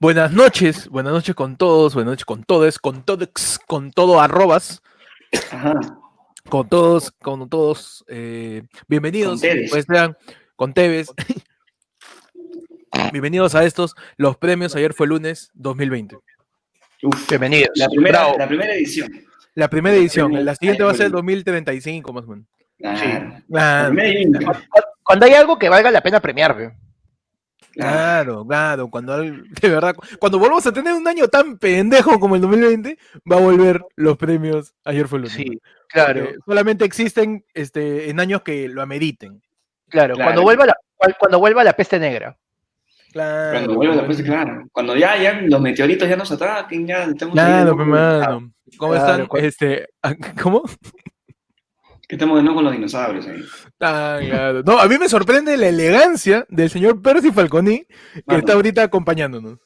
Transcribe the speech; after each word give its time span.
Buenas 0.00 0.32
noches, 0.32 0.88
buenas 0.88 1.12
noches 1.12 1.34
con 1.34 1.56
todos, 1.56 1.92
buenas 1.94 2.12
noches 2.12 2.24
con 2.24 2.42
todos, 2.44 2.78
con 2.78 3.04
todos, 3.04 3.58
con 3.66 3.90
todo 3.92 4.18
arrobas, 4.18 4.82
Ajá. 5.52 5.74
con 6.48 6.68
todos, 6.70 7.10
con 7.10 7.50
todos. 7.50 8.02
eh, 8.08 8.62
bienvenidos, 8.88 9.32
Con 9.32 9.40
Tevez. 9.40 9.70
pues 9.70 9.84
sean 9.84 10.16
con 10.56 10.72
Tevez. 10.72 11.08
bienvenidos 13.12 13.54
a 13.54 13.64
estos, 13.64 13.94
los 14.16 14.38
premios. 14.38 14.74
Ayer 14.74 14.94
fue 14.94 15.06
lunes 15.06 15.50
2020. 15.52 16.16
Uf. 17.02 17.28
Bienvenidos. 17.28 17.70
La 17.74 17.88
primera, 17.88 18.36
la 18.38 18.48
primera 18.48 18.74
edición. 18.74 19.10
La 19.54 19.68
primera 19.68 19.96
edición, 19.96 20.44
la 20.44 20.54
siguiente 20.54 20.82
va 20.82 20.92
a 20.92 20.94
ser 20.94 21.06
Ayer 21.06 21.12
fue 21.12 21.18
2035 21.18 22.12
más 22.14 22.24
o 22.24 22.28
menos. 22.28 22.46
Claro. 22.78 23.36
Claro, 23.50 23.92
única. 23.92 24.62
Cuando 25.02 25.26
hay 25.26 25.34
algo 25.34 25.58
que 25.58 25.68
valga 25.68 25.90
la 25.90 26.02
pena 26.02 26.20
premiar, 26.20 26.56
ve. 26.56 26.72
Claro, 27.72 28.44
Claro. 28.46 28.88
Cuando 28.88 29.16
de 29.22 29.68
verdad, 29.68 29.94
cuando 30.18 30.38
volvamos 30.38 30.66
a 30.66 30.72
tener 30.72 30.92
un 30.94 31.06
año 31.06 31.28
tan 31.28 31.58
pendejo 31.58 32.18
como 32.20 32.34
el 32.36 32.40
2020, 32.42 32.98
va 33.30 33.36
a 33.36 33.40
volver 33.40 33.84
los 33.96 34.16
premios. 34.16 34.74
Ayer 34.84 35.06
fue 35.08 35.18
lunes. 35.20 35.34
Sí, 35.34 35.60
claro, 35.88 36.20
Porque 36.24 36.38
solamente 36.46 36.84
existen 36.84 37.44
este, 37.54 38.10
en 38.10 38.20
años 38.20 38.42
que 38.42 38.68
lo 38.68 38.82
ameriten. 38.82 39.42
claro. 39.88 40.14
Claro. 40.14 40.26
Cuando 40.28 40.42
vuelva 40.42 40.66
la, 40.66 40.74
cuando 41.18 41.38
vuelva 41.38 41.64
la 41.64 41.72
peste 41.72 41.98
negra. 41.98 42.36
Claro. 43.12 43.52
Cuando 43.58 43.74
vuelva 43.74 43.94
la 43.96 44.06
peste, 44.06 44.22
claro. 44.22 44.68
Cuando 44.72 44.94
ya, 44.96 45.16
ya 45.20 45.32
los 45.42 45.60
meteoritos 45.60 46.08
ya 46.08 46.16
nos 46.16 46.30
ataquen, 46.30 46.86
ya 46.86 47.04
estamos 47.04 47.34
Claro, 47.34 47.74
nuevo 47.74 47.84
mi 47.84 47.90
mano. 47.90 48.52
¿Cómo 48.76 48.92
Claro, 48.92 49.24
están? 49.24 49.44
Este, 49.44 49.88
¿Cómo? 50.42 50.62
Que 52.10 52.16
estamos 52.16 52.38
de 52.38 52.42
nuevo 52.42 52.56
con 52.56 52.64
los 52.64 52.72
dinosaurios 52.72 53.24
ahí. 53.28 53.40
Ah, 53.78 54.18
claro. 54.20 54.62
No, 54.64 54.80
a 54.80 54.88
mí 54.88 54.98
me 54.98 55.08
sorprende 55.08 55.56
la 55.56 55.68
elegancia 55.68 56.44
del 56.48 56.68
señor 56.68 57.00
Percy 57.00 57.30
Falconi, 57.30 57.84
que 57.84 58.22
Mano. 58.26 58.40
está 58.40 58.54
ahorita 58.54 58.82
acompañándonos. 58.82 59.60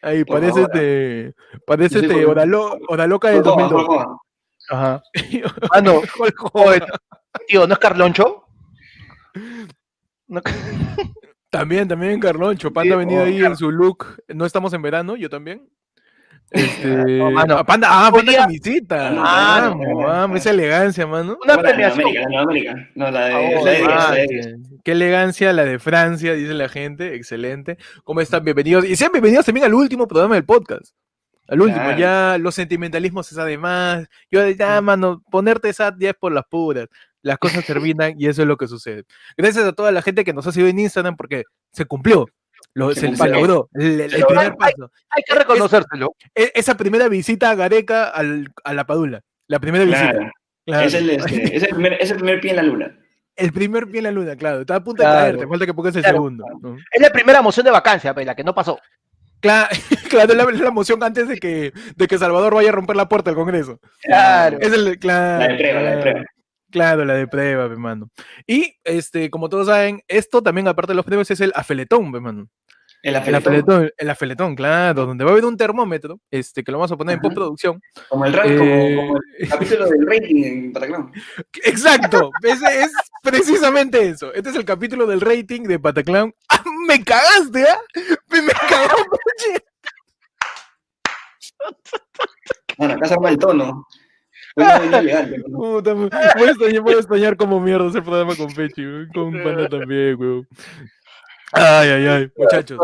Ahí, 0.00 0.24
Por 0.24 0.40
parece 0.40 0.62
este, 0.62 1.34
parece 1.66 1.96
este 1.96 2.08
Jorge. 2.14 2.24
hora, 2.24 2.46
lo- 2.46 2.78
hora 2.88 3.06
loca 3.06 3.28
del 3.28 3.42
Por 3.42 3.60
favor, 3.60 3.70
2002. 3.70 3.86
por 3.86 3.96
favor. 4.04 4.20
Ajá. 4.70 5.02
Ah, 5.70 5.80
no. 5.82 6.00
Oye, 6.54 6.80
tío, 7.46 7.66
¿no 7.66 7.74
es 7.74 7.78
Carloncho? 7.78 8.46
No- 10.28 10.40
También, 11.50 11.86
también 11.88 12.18
Carloncho. 12.20 12.72
Panda 12.72 12.88
Sí, 12.88 12.92
ha 12.94 12.96
venido 12.96 13.20
oh, 13.22 13.26
ahí 13.26 13.44
en 13.44 13.54
su 13.56 13.70
look. 13.70 14.16
No 14.28 14.46
estamos 14.46 14.72
en 14.72 14.80
verano, 14.80 15.14
yo 15.16 15.28
también. 15.28 15.68
Este, 16.52 16.86
No, 16.88 17.30
mano. 17.30 17.56
ah, 17.58 17.64
Panda, 17.64 17.88
ah, 17.90 18.10
Panda 18.12 18.34
camisita. 18.34 19.08
ah, 19.08 19.12
no, 19.12 19.78
Vamos, 19.78 19.86
no, 19.88 20.02
no, 20.02 20.28
no. 20.28 20.36
esa 20.36 20.50
elegancia, 20.50 21.06
mano. 21.06 21.38
Una 21.42 21.56
No, 21.56 21.62
la 21.62 21.68
de 21.68 21.74
premiación. 21.74 22.00
América, 22.04 22.28
la 22.28 22.28
de 22.28 22.42
América. 22.42 22.88
No, 22.94 23.10
la 23.10 23.24
de, 23.26 23.34
Oh, 23.34 23.64
la 23.64 23.70
de, 23.70 23.84
Ah, 23.84 23.88
la 24.10 24.14
de- 24.16 24.26
qué, 24.28 24.54
qué 24.84 24.92
elegancia 24.92 25.52
la 25.52 25.64
de 25.64 25.78
Francia, 25.78 26.34
dice 26.34 26.52
la 26.54 26.68
gente. 26.68 27.14
Excelente. 27.14 27.78
¿Cómo 28.04 28.20
están? 28.20 28.44
Bienvenidos. 28.44 28.84
Y 28.84 28.96
sean 28.96 29.12
bienvenidos 29.12 29.46
también 29.46 29.64
al 29.66 29.74
último 29.74 30.06
programa 30.06 30.34
del 30.34 30.44
podcast. 30.44 30.92
Al 31.48 31.60
último, 31.60 31.82
Claro. 31.84 31.98
ya 31.98 32.38
los 32.38 32.54
sentimentalismos 32.54 33.26
se 33.26 33.34
sabe 33.34 33.58
más. 33.58 34.06
Yo, 34.30 34.48
ya, 34.50 34.80
mano, 34.80 35.22
ponerte 35.30 35.72
sad 35.72 35.94
ya 35.98 36.10
es 36.10 36.16
por 36.16 36.32
las 36.32 36.44
puras. 36.50 36.86
Las 37.22 37.38
cosas 37.38 37.64
terminan 37.66 38.14
y 38.18 38.26
eso 38.26 38.42
es 38.42 38.48
lo 38.48 38.56
que 38.56 38.66
sucede. 38.68 39.04
Gracias 39.36 39.64
a 39.64 39.72
toda 39.72 39.90
la 39.92 40.02
gente 40.02 40.24
que 40.24 40.32
nos 40.32 40.46
ha 40.46 40.52
seguido 40.52 40.68
en 40.70 40.78
Instagram 40.78 41.16
porque 41.16 41.44
se 41.72 41.84
cumplió. 41.84 42.26
Lo, 42.74 42.94
Se 42.94 43.14
se, 43.14 43.28
logró. 43.28 43.68
El, 43.74 44.00
el 44.00 44.10
Se 44.10 44.24
primer 44.24 44.44
logró. 44.44 44.56
paso. 44.58 44.90
Hay 45.10 45.22
que 45.26 45.34
reconocérselo. 45.34 46.14
Esa 46.34 46.76
primera 46.76 47.08
visita 47.08 47.50
a 47.50 47.54
Gareca 47.54 48.08
al- 48.08 48.48
a 48.64 48.72
la 48.74 48.84
Padula. 48.86 49.20
La 49.48 49.58
primera 49.60 49.84
visita. 49.84 50.12
Claro. 50.64 50.86
Es, 50.86 50.94
el, 50.94 51.10
este, 51.10 51.56
es, 51.56 51.62
el 51.64 51.68
primer, 51.70 51.92
es 51.94 52.10
el 52.10 52.16
primer 52.16 52.40
pie 52.40 52.50
en 52.50 52.56
la 52.56 52.62
luna. 52.62 52.98
El 53.36 53.52
primer 53.52 53.86
pie 53.88 53.98
en 53.98 54.04
la 54.04 54.10
luna, 54.10 54.36
claro. 54.36 54.60
Está 54.60 54.76
a 54.76 54.84
punto 54.84 55.02
de 55.02 55.08
Claro. 55.08 55.20
caerte. 55.24 55.46
Falta 55.48 55.66
que 55.66 55.74
pongas 55.74 55.96
el 55.96 56.02
Claro. 56.02 56.16
segundo. 56.16 56.44
¿no? 56.60 56.76
Es 56.90 57.00
la 57.02 57.10
primera 57.10 57.42
moción 57.42 57.64
de 57.64 57.72
vacancia, 57.72 58.14
pe, 58.14 58.24
la 58.24 58.34
que 58.34 58.44
no 58.44 58.54
pasó. 58.54 58.78
Claro, 59.40 59.68
claro, 60.08 60.30
es 60.32 60.36
la, 60.36 60.44
la 60.64 60.70
moción 60.70 61.02
antes 61.02 61.26
de 61.28 61.36
que, 61.38 61.72
de 61.96 62.06
que 62.06 62.16
Salvador 62.18 62.54
vaya 62.54 62.68
a 62.68 62.72
romper 62.72 62.94
la 62.94 63.08
puerta 63.08 63.30
del 63.30 63.36
Congreso. 63.36 63.80
Claro. 64.02 64.58
Es 64.60 64.72
el, 64.72 64.98
claro, 64.98 65.40
La 65.40 65.48
de 65.48 65.54
prueba, 65.58 65.80
la 65.82 65.90
de 65.96 66.02
prueba. 66.02 66.20
Claro, 66.72 67.04
la 67.04 67.14
de 67.14 67.28
prueba, 67.28 67.68
mi 67.68 67.76
mano. 67.76 68.10
Y, 68.46 68.74
este, 68.82 69.30
como 69.30 69.48
todos 69.48 69.66
saben, 69.66 70.02
esto 70.08 70.42
también, 70.42 70.66
aparte 70.66 70.92
de 70.92 70.96
los 70.96 71.04
premios, 71.04 71.30
es 71.30 71.40
el 71.40 71.52
afeletón, 71.54 72.10
mi 72.10 72.18
mano. 72.18 72.48
El 73.02 73.16
El 73.16 73.34
afeletón. 73.34 73.90
el 73.96 74.10
afeletón, 74.10 74.54
claro, 74.54 75.06
donde 75.06 75.24
va 75.24 75.30
a 75.30 75.32
haber 75.32 75.44
un 75.44 75.56
termómetro, 75.56 76.20
este, 76.30 76.62
que 76.62 76.70
lo 76.72 76.78
vamos 76.78 76.92
a 76.92 76.96
poner 76.96 77.16
en 77.16 77.20
postproducción. 77.20 77.82
Como 78.08 78.24
el, 78.24 78.32
rank, 78.32 78.46
Eh, 78.48 78.56
como, 78.58 78.96
como 79.08 79.18
el 79.38 79.48
capítulo 79.50 79.88
del 79.88 80.06
rating 80.06 80.44
en 80.44 80.72
Pataclán. 80.72 81.12
Exacto, 81.64 82.30
ese 82.42 82.80
es 82.82 82.92
precisamente 83.22 84.08
eso. 84.08 84.32
Este 84.32 84.50
es 84.50 84.56
el 84.56 84.64
capítulo 84.64 85.06
del 85.06 85.20
rating 85.20 85.62
de 85.62 85.78
Pataclown. 85.78 86.32
¡Ah, 86.48 86.62
¡Me 86.86 87.02
cagaste, 87.04 87.64
ah! 87.68 87.78
¡Me, 88.30 88.42
me 88.42 88.52
cagó! 88.52 88.96
Bueno, 92.78 92.94
acá 92.94 93.06
se 93.06 93.14
arma 93.14 93.28
el 93.30 93.38
tono. 93.38 93.86
Puta, 95.52 95.94
me- 95.94 96.08
voy, 96.08 96.48
a 96.48 96.50
extrañar, 96.50 96.82
voy 96.82 96.94
a 96.94 96.98
extrañar 96.98 97.36
como 97.36 97.60
mierda 97.60 97.88
ese 97.88 98.02
programa 98.02 98.34
con 98.36 98.52
Pechi, 98.52 98.82
con 99.14 99.32
Panda 99.42 99.68
también, 99.68 100.16
weón. 100.18 100.48
Ay, 101.52 101.88
ay, 101.90 102.06
ay, 102.06 102.32
muchachos. 102.36 102.78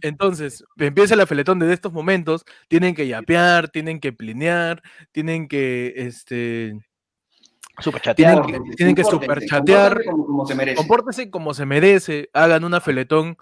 Entonces, 0.00 0.64
empieza 0.76 1.14
el 1.14 1.20
afeletón 1.20 1.58
desde 1.58 1.74
estos 1.74 1.92
momentos. 1.92 2.44
Tienen 2.68 2.94
que 2.94 3.08
yapear, 3.08 3.68
tienen 3.68 3.98
que 3.98 4.12
plinear, 4.12 4.80
tienen 5.10 5.48
que, 5.48 5.92
este, 5.96 6.78
Super 7.78 8.14
tienen 8.14 8.42
que, 8.42 8.60
tienen 8.76 8.94
que 8.94 9.04
superchatear. 9.04 10.02
compórtense 10.04 10.10
Como, 10.10 10.26
como 10.26 10.46
se 10.46 10.54
merece. 10.54 10.76
Compórtense 10.76 11.30
como 11.30 11.54
se 11.54 11.66
merece, 11.66 12.30
hagan 12.32 12.64
un 12.64 12.74
afeletón 12.74 13.36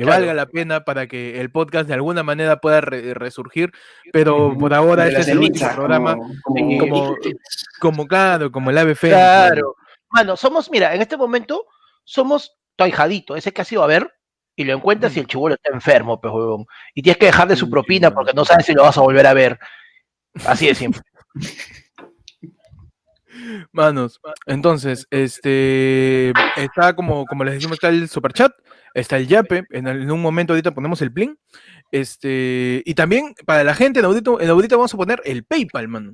que 0.00 0.02
Claro. 0.06 0.18
valga 0.20 0.34
la 0.34 0.46
pena 0.46 0.84
para 0.84 1.06
que 1.06 1.40
el 1.40 1.50
podcast 1.50 1.88
de 1.88 1.94
alguna 1.94 2.22
manera 2.22 2.58
pueda 2.58 2.80
re- 2.82 3.14
resurgir, 3.14 3.72
pero 4.12 4.56
por 4.58 4.74
ahora 4.74 5.08
este 5.08 5.20
es 5.22 5.28
el 5.28 5.38
último 5.38 5.70
programa, 5.74 6.16
como, 6.42 6.78
como, 6.78 7.16
como- 7.80 8.06
claro, 8.06 8.52
como 8.52 8.68
el 8.70 8.76
ave 8.78 8.94
Claro. 8.94 9.74
Mano, 10.10 10.36
somos, 10.36 10.70
mira, 10.70 10.94
en 10.94 11.00
este 11.00 11.16
momento 11.16 11.64
somos 12.04 12.58
tu 12.76 12.84
ahijadito, 12.84 13.36
ese 13.36 13.52
que 13.52 13.62
has 13.62 13.72
ido 13.72 13.82
a 13.82 13.86
ver 13.86 14.12
y 14.54 14.64
lo 14.64 14.74
encuentras 14.74 15.16
y 15.16 15.20
el 15.20 15.26
chivolo 15.26 15.54
está 15.54 15.70
enfermo, 15.72 16.20
pues, 16.20 16.32
huevón. 16.32 16.66
Y 16.94 17.00
tienes 17.02 17.18
que 17.18 17.26
dejar 17.26 17.48
de 17.48 17.56
su 17.56 17.64
Sí, 17.64 17.70
propina 17.70 18.10
porque 18.12 18.32
no 18.34 18.44
sabes 18.44 18.66
si 18.66 18.74
lo 18.74 18.82
vas 18.82 18.96
a 18.98 19.02
volver 19.02 19.26
a 19.26 19.32
ver. 19.34 19.58
Así 20.44 20.66
de 20.66 20.74
simple. 20.74 21.00
Manos, 23.72 24.20
entonces, 24.46 25.06
este 25.10 26.32
está 26.56 26.94
como, 26.94 27.24
como 27.26 27.44
les 27.44 27.54
decimos, 27.54 27.74
está 27.74 27.88
el 27.88 28.08
superchat, 28.08 28.52
está 28.94 29.16
el 29.16 29.26
yape, 29.26 29.64
en, 29.70 29.86
el- 29.86 30.02
en 30.02 30.10
un 30.10 30.22
momento 30.22 30.52
ahorita 30.52 30.72
ponemos 30.72 31.00
el 31.02 31.12
plin, 31.12 31.38
este, 31.90 32.82
y 32.84 32.94
también 32.94 33.34
para 33.44 33.64
la 33.64 33.74
gente 33.74 34.00
en 34.00 34.06
audito, 34.06 34.40
en 34.40 34.48
audito 34.50 34.76
vamos 34.76 34.94
a 34.94 34.96
poner 34.96 35.20
el 35.24 35.44
PayPal, 35.44 35.88
mano. 35.88 36.12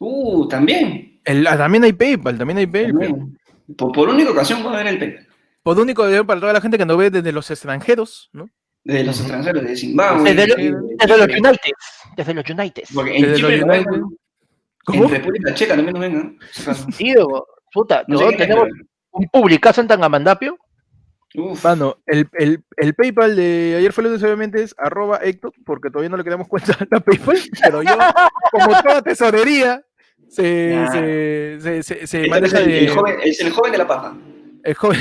Uh, 0.00 0.46
también. 0.48 1.20
El, 1.24 1.46
ah, 1.46 1.56
también 1.56 1.84
hay 1.84 1.92
PayPal, 1.92 2.38
también 2.38 2.58
hay 2.58 2.66
PayPal. 2.66 2.90
también. 2.92 3.38
Por, 3.76 3.92
por 3.92 4.08
única 4.08 4.30
ocasión 4.30 4.62
voy 4.62 4.74
a 4.74 4.78
ver 4.78 4.86
el 4.88 4.98
PEP. 4.98 5.28
Por 5.62 5.78
único 5.78 6.02
para 6.26 6.40
toda 6.40 6.52
la 6.52 6.60
gente 6.60 6.78
que 6.78 6.86
nos 6.86 6.96
ve 6.96 7.10
desde 7.10 7.32
los 7.32 7.50
extranjeros, 7.50 8.30
¿no? 8.32 8.48
De 8.84 9.04
los 9.04 9.18
extranjeros, 9.20 9.62
de 9.64 9.76
Zimbabue. 9.76 10.32
Desde, 10.34 10.46
lo- 10.46 10.54
de- 10.56 10.96
desde 10.96 11.18
los 11.18 11.26
United. 11.28 11.72
Desde 12.16 12.34
los 12.34 12.48
United. 12.48 12.82
Porque 12.94 13.16
en 13.16 13.22
Desde 13.22 13.38
los 13.42 13.50
United. 13.52 14.02
¿Cómo? 14.92 15.04
En 15.04 15.10
República 15.10 15.54
Checa 15.54 15.76
también 15.76 15.92
nos 15.94 16.00
vengan. 16.00 16.38
Sí, 16.92 17.14
huevón. 17.14 17.42
puta, 17.72 18.04
No 18.08 18.18
sé 18.18 18.24
¿no? 18.24 18.30
quién 18.30 18.40
es, 18.42 18.48
tenemos 18.48 18.68
un 19.12 19.26
publicazo 19.28 19.80
en 19.80 19.88
Tangamandapio. 19.88 20.58
Uf. 21.34 21.62
Mano, 21.62 21.98
el, 22.06 22.26
el, 22.32 22.64
el 22.78 22.94
PayPal 22.94 23.36
de 23.36 23.74
ayer 23.78 23.92
fue 23.92 24.02
lunes, 24.04 24.22
obviamente, 24.22 24.62
es 24.62 24.74
arroba 24.78 25.18
Héctor, 25.18 25.52
porque 25.66 25.90
todavía 25.90 26.08
no 26.08 26.16
le 26.16 26.24
quedamos 26.24 26.48
cuenta 26.48 26.72
a 26.90 27.00
PayPal, 27.00 27.38
pero 27.62 27.82
yo, 27.82 27.96
como 28.50 28.82
toda 28.82 29.02
tesorería, 29.02 29.84
se, 30.28 30.86
se, 30.90 31.58
se, 31.60 31.82
se, 31.82 32.06
se 32.06 32.22
Este 32.22 32.28
maneja 32.30 32.58
es 32.60 32.64
el, 32.66 32.70
de- 32.72 32.78
el 32.86 32.90
joven, 32.90 33.16
es 33.22 33.40
el 33.40 33.50
joven 33.52 33.72
de 33.72 33.78
la 33.78 33.86
paja. 33.86 34.16
el 34.64 34.74
joven. 34.74 35.00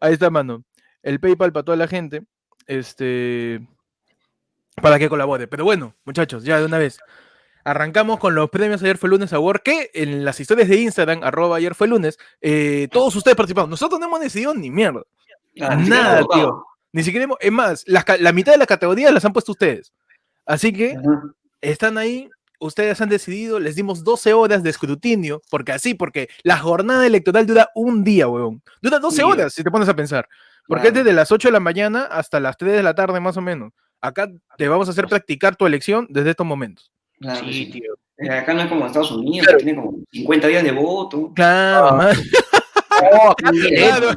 Ahí 0.00 0.14
está, 0.14 0.30
mano. 0.30 0.64
El 1.02 1.20
PayPal 1.20 1.52
para 1.52 1.64
toda 1.64 1.76
la 1.76 1.88
gente, 1.88 2.22
este, 2.66 3.60
para 4.80 4.98
que 4.98 5.08
colabore. 5.08 5.46
Pero 5.48 5.64
bueno, 5.64 5.94
muchachos, 6.04 6.44
ya 6.44 6.58
de 6.58 6.66
una 6.66 6.78
vez. 6.78 6.98
Arrancamos 7.64 8.18
con 8.18 8.34
los 8.34 8.50
premios 8.50 8.82
Ayer 8.82 8.98
fue 8.98 9.08
lunes 9.08 9.32
Award, 9.32 9.60
que 9.62 9.90
en 9.94 10.24
las 10.24 10.40
historias 10.40 10.68
de 10.68 10.76
Instagram, 10.80 11.22
arroba 11.22 11.56
ayer 11.56 11.74
fue 11.74 11.86
lunes, 11.88 12.18
eh, 12.40 12.88
todos 12.90 13.14
ustedes 13.14 13.36
participaron. 13.36 13.70
Nosotros 13.70 14.00
no 14.00 14.06
hemos 14.06 14.20
decidido 14.20 14.54
ni 14.54 14.70
mierda. 14.70 15.02
Ah, 15.60 15.76
Nada, 15.76 16.22
tío. 16.32 16.64
Ni 16.92 17.02
siquiera 17.02 17.24
hemos, 17.24 17.38
es 17.40 17.52
más, 17.52 17.84
la 17.86 18.32
mitad 18.32 18.52
de 18.52 18.58
las 18.58 18.66
categorías 18.66 19.12
las 19.12 19.24
han 19.24 19.32
puesto 19.32 19.52
ustedes. 19.52 19.92
Así 20.44 20.72
que 20.72 20.96
Ajá. 20.96 21.22
están 21.60 21.98
ahí, 21.98 22.28
ustedes 22.58 23.00
han 23.00 23.08
decidido, 23.08 23.58
les 23.58 23.76
dimos 23.76 24.04
12 24.04 24.32
horas 24.34 24.62
de 24.62 24.70
escrutinio, 24.70 25.40
porque 25.50 25.72
así, 25.72 25.94
porque 25.94 26.28
la 26.42 26.58
jornada 26.58 27.06
electoral 27.06 27.46
dura 27.46 27.70
un 27.74 28.04
día, 28.04 28.28
huevón. 28.28 28.62
Dura 28.80 28.98
12 28.98 29.24
Un 29.24 29.30
día. 29.30 29.34
horas, 29.34 29.54
si 29.54 29.64
te 29.64 29.70
pones 29.70 29.88
a 29.88 29.96
pensar. 29.96 30.28
Porque 30.66 30.88
es 30.88 30.94
desde 30.94 31.12
las 31.12 31.32
8 31.32 31.48
de 31.48 31.52
la 31.52 31.60
mañana 31.60 32.04
hasta 32.04 32.40
las 32.40 32.56
3 32.56 32.72
de 32.74 32.82
la 32.82 32.94
tarde, 32.94 33.18
más 33.20 33.36
o 33.36 33.40
menos. 33.40 33.72
Acá 34.00 34.28
te 34.56 34.68
vamos 34.68 34.88
a 34.88 34.90
hacer 34.92 35.06
practicar 35.06 35.56
tu 35.56 35.66
elección 35.66 36.06
desde 36.10 36.30
estos 36.30 36.46
momentos. 36.46 36.91
Claro 37.22 37.44
Sí, 37.46 37.52
sí. 37.52 37.70
tío. 37.70 37.94
Eh, 38.18 38.28
Acá 38.30 38.52
no 38.52 38.60
es 38.62 38.68
como 38.68 38.86
Estados 38.86 39.10
Unidos, 39.12 39.46
Claro. 39.46 39.58
que 39.58 39.64
tiene 39.64 39.80
como 39.80 39.98
50 40.12 40.48
días 40.48 40.62
de 40.64 40.72
voto. 40.72 41.32
Claro, 41.34 41.86
Ah. 42.00 42.10
acá 43.30 43.50
Claro. 43.76 44.08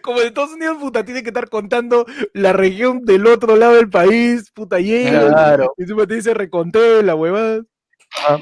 Como 0.00 0.20
de 0.20 0.28
Estados 0.28 0.52
Unidos, 0.52 0.78
puta, 0.80 1.04
tiene 1.04 1.22
que 1.22 1.28
estar 1.28 1.48
contando 1.50 2.06
la 2.32 2.52
región 2.54 3.04
del 3.04 3.26
otro 3.26 3.56
lado 3.56 3.74
del 3.74 3.90
país, 3.90 4.50
puta, 4.54 4.78
lleno. 4.78 5.28
Claro. 5.28 5.74
Y 5.76 5.82
encima 5.82 6.06
te 6.06 6.14
dice 6.14 6.32
reconté 6.34 7.02
la 7.02 7.14
huevada. 7.14 7.62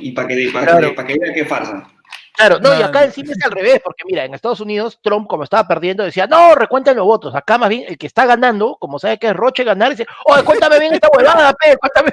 Y 0.00 0.12
para 0.12 0.28
que, 0.28 0.50
para 0.52 0.66
Claro. 0.66 0.88
que, 0.90 0.94
para 0.94 1.08
que 1.08 1.18
vean 1.18 1.34
qué 1.34 1.44
farsa. 1.44 1.88
Claro, 2.34 2.58
no, 2.60 2.78
y 2.78 2.82
acá 2.82 3.04
encima 3.04 3.32
es 3.32 3.44
al 3.44 3.50
revés, 3.52 3.80
porque 3.84 4.04
mira, 4.06 4.24
en 4.24 4.34
Estados 4.34 4.60
Unidos, 4.60 4.98
Trump, 5.02 5.26
como 5.28 5.44
estaba 5.44 5.66
perdiendo, 5.68 6.02
decía, 6.02 6.26
no, 6.26 6.54
recuenten 6.54 6.96
los 6.96 7.04
votos. 7.04 7.34
Acá 7.34 7.58
más 7.58 7.68
bien, 7.68 7.84
el 7.88 7.98
que 7.98 8.06
está 8.06 8.24
ganando, 8.24 8.76
como 8.80 8.98
sabe 8.98 9.18
que 9.18 9.28
es 9.28 9.36
Roche 9.36 9.64
ganar, 9.64 9.90
dice, 9.90 10.06
oye, 10.26 10.42
cuéntame 10.42 10.78
bien 10.78 10.94
esta 10.94 11.08
huevada, 11.14 11.52
pe, 11.54 11.76
cuéntame. 11.76 12.12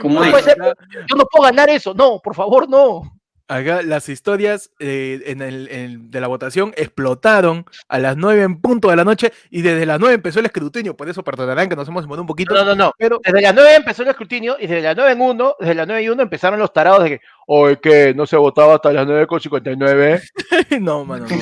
Como 0.00 0.20
No 0.20 0.38
yo 0.38 1.16
no 1.16 1.24
puedo 1.26 1.44
ganar 1.44 1.70
eso, 1.70 1.94
no, 1.94 2.20
por 2.20 2.34
favor, 2.34 2.68
no. 2.68 3.17
Acá 3.48 3.80
las 3.82 4.08
historias 4.10 4.70
eh, 4.78 5.22
en 5.26 5.40
el, 5.40 5.68
en- 5.68 6.10
de 6.10 6.20
la 6.20 6.26
votación 6.26 6.74
explotaron 6.76 7.64
a 7.88 7.98
las 7.98 8.16
9 8.16 8.42
en 8.42 8.60
punto 8.60 8.90
de 8.90 8.96
la 8.96 9.04
noche 9.04 9.32
y 9.50 9.62
desde 9.62 9.86
las 9.86 9.98
9 9.98 10.16
empezó 10.16 10.40
el 10.40 10.46
escrutinio, 10.46 10.96
por 10.96 11.08
eso 11.08 11.24
perdonarán 11.24 11.68
que 11.68 11.74
nos 11.76 11.88
hemos 11.88 12.02
demorado 12.02 12.22
un 12.24 12.26
poquito. 12.28 12.54
No, 12.54 12.62
no, 12.64 12.74
no. 12.74 12.92
Pero 12.98 13.20
Desde 13.24 13.40
las 13.40 13.54
9 13.54 13.74
empezó 13.76 14.02
el 14.02 14.08
escrutinio 14.08 14.56
y 14.60 14.66
desde 14.66 14.82
las 14.82 14.94
9 14.96 15.12
en 15.12 15.20
1, 15.22 15.54
desde 15.60 15.74
las 15.74 15.86
9 15.86 16.02
y 16.02 16.08
1 16.10 16.22
empezaron 16.22 16.58
los 16.58 16.72
tarados 16.74 17.02
de 17.04 17.08
que, 17.10 17.20
oye, 17.46 17.80
que 17.80 18.12
no 18.14 18.26
se 18.26 18.36
votaba 18.36 18.74
hasta 18.74 18.92
las 18.92 19.06
9 19.06 19.26
con 19.26 19.40
59. 19.40 20.22
no, 20.80 21.04
mano, 21.06 21.24
no. 21.24 21.36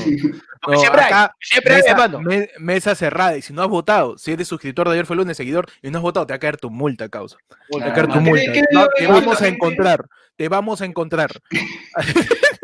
Porque 0.63 0.77
No, 0.77 0.81
siempre 0.81 1.01
hay, 1.03 1.07
acá, 1.13 1.35
siempre 1.41 1.75
hay, 1.75 1.81
mesa, 1.83 1.91
hermano. 1.93 2.21
me- 2.21 2.49
mesa 2.59 2.95
cerrada. 2.95 3.37
Y 3.37 3.43
si 3.43 3.53
no 3.53 3.63
has 3.63 3.69
votado, 3.69 4.17
si 4.17 4.33
eres 4.33 4.47
suscriptor 4.49 4.87
de 4.89 4.95
ayer 4.95 5.07
fue 5.07 5.17
lunes, 5.17 5.37
seguidor, 5.37 5.67
y 5.83 5.91
no 5.91 5.99
has 5.99 6.03
votado, 6.03 6.27
te 6.27 6.33
va 6.33 6.37
a 6.37 6.41
caer 6.41 6.57
tu 6.57 6.71
multa, 6.71 7.09
causa. 7.09 7.37
Te 7.71 7.79
va 7.81 7.87
a 7.87 7.93
caer 7.93 8.07
tu 8.07 8.15
¿Qué- 8.15 8.21
multa. 8.21 8.53
qué 8.53 8.63
No, 8.71 8.87
vamos 9.13 9.43
a 9.43 9.49
encontrar. 9.49 10.05
Te 10.37 10.49
vamos 10.49 10.81
a 10.81 10.85
encontrar. 10.85 11.31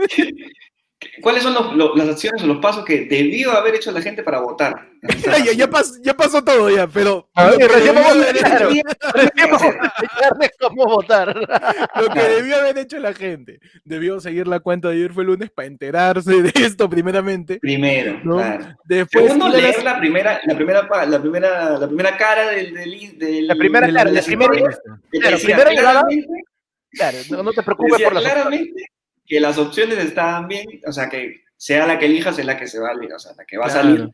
¿Cuáles 1.20 1.42
son 1.42 1.76
los- 1.76 1.96
las 1.96 2.08
acciones 2.08 2.40
o 2.42 2.46
los 2.46 2.58
pasos 2.58 2.84
que 2.84 3.06
debió 3.06 3.50
haber 3.52 3.74
hecho 3.74 3.90
la 3.90 4.00
gente 4.00 4.22
para 4.22 4.38
votar? 4.40 4.88
ya, 5.44 5.52
ya 5.52 5.69
pas- 5.69 5.98
ya 6.00 6.14
pasó 6.14 6.44
todo 6.44 6.70
ya, 6.70 6.86
pero 6.86 7.28
A 7.34 7.50
ver, 7.50 7.69
recién 7.69 7.92
vamos 7.94 8.12
a 8.12 8.30
explicarles 8.30 8.82
cómo 10.60 10.84
votar. 10.86 11.34
Lo 12.00 12.08
que 12.08 12.20
debió 12.20 12.56
haber 12.56 12.78
hecho 12.78 12.98
la 13.00 13.12
gente, 13.14 13.58
debió 13.84 14.20
seguir 14.20 14.46
la 14.46 14.60
cuenta 14.60 14.88
de 14.88 14.94
ayer 14.94 15.12
fue 15.12 15.24
lunes 15.24 15.50
para 15.50 15.66
enterarse 15.66 16.40
de 16.40 16.52
esto 16.54 16.88
primeramente. 16.88 17.58
Primero, 17.58 18.20
¿no? 18.22 18.36
claro. 18.36 18.66
Después 18.84 19.24
Segundo, 19.24 19.46
a 19.46 19.50
las- 19.50 19.60
leer 19.60 19.82
la 19.82 19.98
primera, 19.98 20.40
la 20.44 20.54
primera, 20.54 20.88
la 21.06 21.20
primera, 21.20 21.78
la 21.78 21.86
primera 21.88 22.16
cara 22.16 22.48
del, 22.50 22.74
del, 22.74 23.19
del- 23.19 23.46
La 23.48 23.56
primera 23.56 23.92
cara, 23.92 24.10
la 24.12 24.22
primera- 24.22 24.52
claro, 25.10 25.36
Claro, 26.92 27.18
no, 27.30 27.42
no 27.42 27.52
te 27.52 27.62
preocupes 27.62 27.92
decía 27.92 28.06
por 28.08 28.14
las 28.14 28.24
claramente 28.24 28.84
que 29.26 29.40
las 29.40 29.56
opciones 29.58 29.98
estaban 29.98 30.46
bien, 30.48 30.66
o 30.86 30.92
sea, 30.92 31.08
que 31.08 31.42
sea 31.56 31.86
la 31.86 31.98
que 31.98 32.06
elijas 32.06 32.38
es 32.38 32.44
la 32.44 32.56
que 32.56 32.66
se 32.66 32.78
va 32.80 32.88
a 32.88 32.92
elegir, 32.92 33.14
o 33.14 33.18
sea, 33.18 33.32
la 33.36 33.44
que 33.44 33.56
va 33.56 33.66
a 33.66 33.70
Claro. 33.70 33.82
salir. 33.88 34.08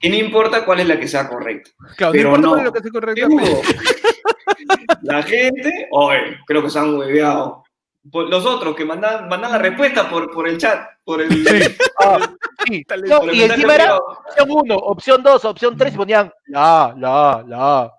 Y 0.00 0.08
no 0.10 0.16
importa 0.16 0.64
cuál 0.64 0.80
es 0.80 0.88
la 0.88 0.98
que 0.98 1.06
sea 1.06 1.28
correcta. 1.28 1.70
Claro, 1.96 2.12
pero 2.12 2.30
no 2.30 2.36
importa 2.36 2.56
no. 2.56 2.64
lo 2.64 2.72
que 2.72 2.80
sea 2.80 2.90
correcto. 2.90 3.28
¿Qué 3.28 3.34
hubo? 3.34 3.62
La 5.02 5.22
gente, 5.22 5.88
oye, 5.90 6.38
creo 6.46 6.62
que 6.62 6.70
se 6.70 6.78
han 6.78 6.94
hueveado. 6.96 7.64
Por- 8.10 8.28
Los 8.28 8.44
otros 8.46 8.74
que 8.74 8.84
mandan, 8.84 9.28
mandan 9.28 9.52
la 9.52 9.58
respuesta 9.58 10.08
por, 10.10 10.30
por 10.32 10.48
el 10.48 10.58
chat, 10.58 10.86
por 11.04 11.20
el, 11.22 11.28
Ah, 12.00 12.18
sí. 12.66 12.84
No, 13.08 13.20
por 13.20 13.30
el 13.30 13.34
y 13.36 13.42
encima 13.44 13.74
era 13.76 13.96
opción 13.96 14.48
1, 14.50 14.76
opción 14.76 15.22
2, 15.22 15.44
opción 15.44 15.76
3 15.76 15.94
y 15.94 15.96
ponían 15.96 16.32
la, 16.46 16.94
la, 16.98 17.44
la. 17.46 17.92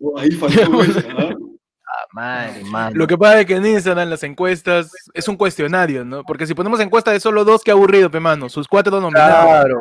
Oh, 0.00 0.18
ahí 0.18 0.30
faltó 0.30 0.60
eso, 0.82 1.02
¿no? 1.18 1.29
Ah, 2.12 2.46
madre, 2.46 2.64
madre. 2.64 2.94
Lo 2.98 3.06
que 3.06 3.16
pasa 3.16 3.40
es 3.40 3.46
que 3.46 3.54
en 3.54 3.66
Instagram 3.66 4.08
las 4.10 4.22
encuestas 4.24 4.90
es 5.14 5.28
un 5.28 5.36
cuestionario, 5.36 6.04
¿no? 6.04 6.24
Porque 6.24 6.46
si 6.46 6.54
ponemos 6.54 6.80
encuesta 6.80 7.12
de 7.12 7.20
solo 7.20 7.44
dos, 7.44 7.62
qué 7.62 7.70
aburrido, 7.70 8.10
pe 8.10 8.18
mano. 8.18 8.48
Sus 8.48 8.66
cuatro 8.66 9.00
nominados. 9.00 9.44
Claro. 9.44 9.80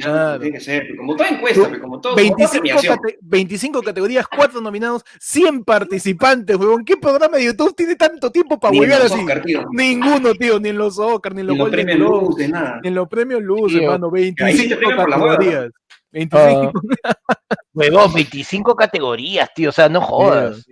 Claro. 0.00 0.40
Tiene 0.40 0.58
que 0.58 0.64
ser, 0.64 0.96
como 0.96 1.14
toda 1.14 1.28
encuesta, 1.28 1.60
como 1.60 1.70
todo. 1.70 1.80
como 1.80 2.00
toda 2.00 2.14
25, 2.16 2.50
premiación. 2.50 2.96
cate- 2.98 3.18
25 3.22 3.82
categorías, 3.82 4.26
cuatro 4.26 4.60
nominados, 4.60 5.04
100 5.20 5.62
participantes, 5.64 6.56
huevón. 6.56 6.84
¿Qué 6.84 6.96
programa 6.96 7.36
de 7.36 7.44
YouTube 7.44 7.74
tiene 7.76 7.94
tanto 7.94 8.30
tiempo 8.30 8.58
para 8.58 8.76
huevear 8.76 9.02
así? 9.02 9.20
Oscar, 9.20 9.42
tío. 9.42 9.64
Ninguno, 9.72 10.34
tío, 10.34 10.58
ni 10.58 10.70
en 10.70 10.78
los 10.78 10.98
Oscar, 10.98 11.34
ni 11.34 11.42
en 11.42 11.46
Ni 11.46 11.56
los 11.56 11.70
premios 11.70 11.98
luces, 11.98 12.50
nada. 12.50 12.80
ni 12.82 12.88
en 12.88 12.94
los 12.94 13.08
premios 13.08 13.42
Luz, 13.42 13.72
Tío. 13.72 13.82
hermano. 13.82 14.10
Ahí 14.14 14.32
sí 14.56 14.68
te 14.68 14.74
25 14.76 14.78
premian 14.78 14.96
por 14.98 15.10
la 15.10 15.16
hueva, 15.18 15.32
¿no? 15.34 15.38
categorías. 15.38 15.72
25. 16.12 16.72
Huevón, 17.74 18.12
25 18.12 18.76
categorías, 18.76 19.50
tío, 19.54 19.70
o 19.70 19.72
sea, 19.72 19.88
no 19.88 20.00
jodas. 20.00 20.64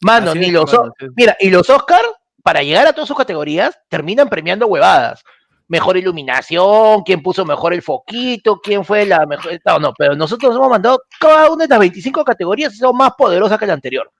Mano, 0.00 0.34
ni 0.34 0.46
es, 0.46 0.52
los. 0.52 0.72
mano. 0.72 0.92
Mira, 1.16 1.36
y 1.40 1.50
los 1.50 1.68
Oscar, 1.70 2.00
para 2.42 2.62
llegar 2.62 2.86
a 2.86 2.92
todas 2.92 3.08
sus 3.08 3.16
categorías, 3.16 3.78
terminan 3.88 4.28
premiando 4.28 4.66
huevadas. 4.66 5.22
Mejor 5.68 5.96
iluminación, 5.96 7.02
quién 7.04 7.22
puso 7.22 7.44
mejor 7.44 7.72
el 7.74 7.82
foquito, 7.82 8.60
quién 8.60 8.84
fue 8.84 9.06
la 9.06 9.24
mejor. 9.26 9.52
No, 9.64 9.78
no, 9.78 9.92
pero 9.96 10.16
nosotros 10.16 10.54
hemos 10.56 10.68
mandado 10.68 11.00
cada 11.20 11.48
una 11.50 11.64
de 11.64 11.68
las 11.68 11.78
25 11.78 12.24
categorías 12.24 12.74
y 12.74 12.78
son 12.78 12.96
más 12.96 13.12
poderosas 13.16 13.58
que 13.58 13.66
la 13.66 13.74
anterior. 13.74 14.10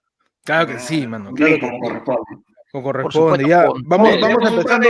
Claro 0.44 0.68
que 0.68 0.78
sí, 0.78 1.06
mano. 1.06 1.30
Sí, 1.30 1.36
Claro 1.36 1.54
que 1.54 1.60
como 1.60 1.72
sí. 1.72 1.80
corresponde. 1.80 2.22
Como 2.70 2.84
corresponde. 2.84 3.12
supuesto, 3.44 3.48
Ya, 3.48 3.66
con 3.66 3.82
vamos, 3.84 4.20
vamos 4.20 4.50
empezando. 4.50 4.88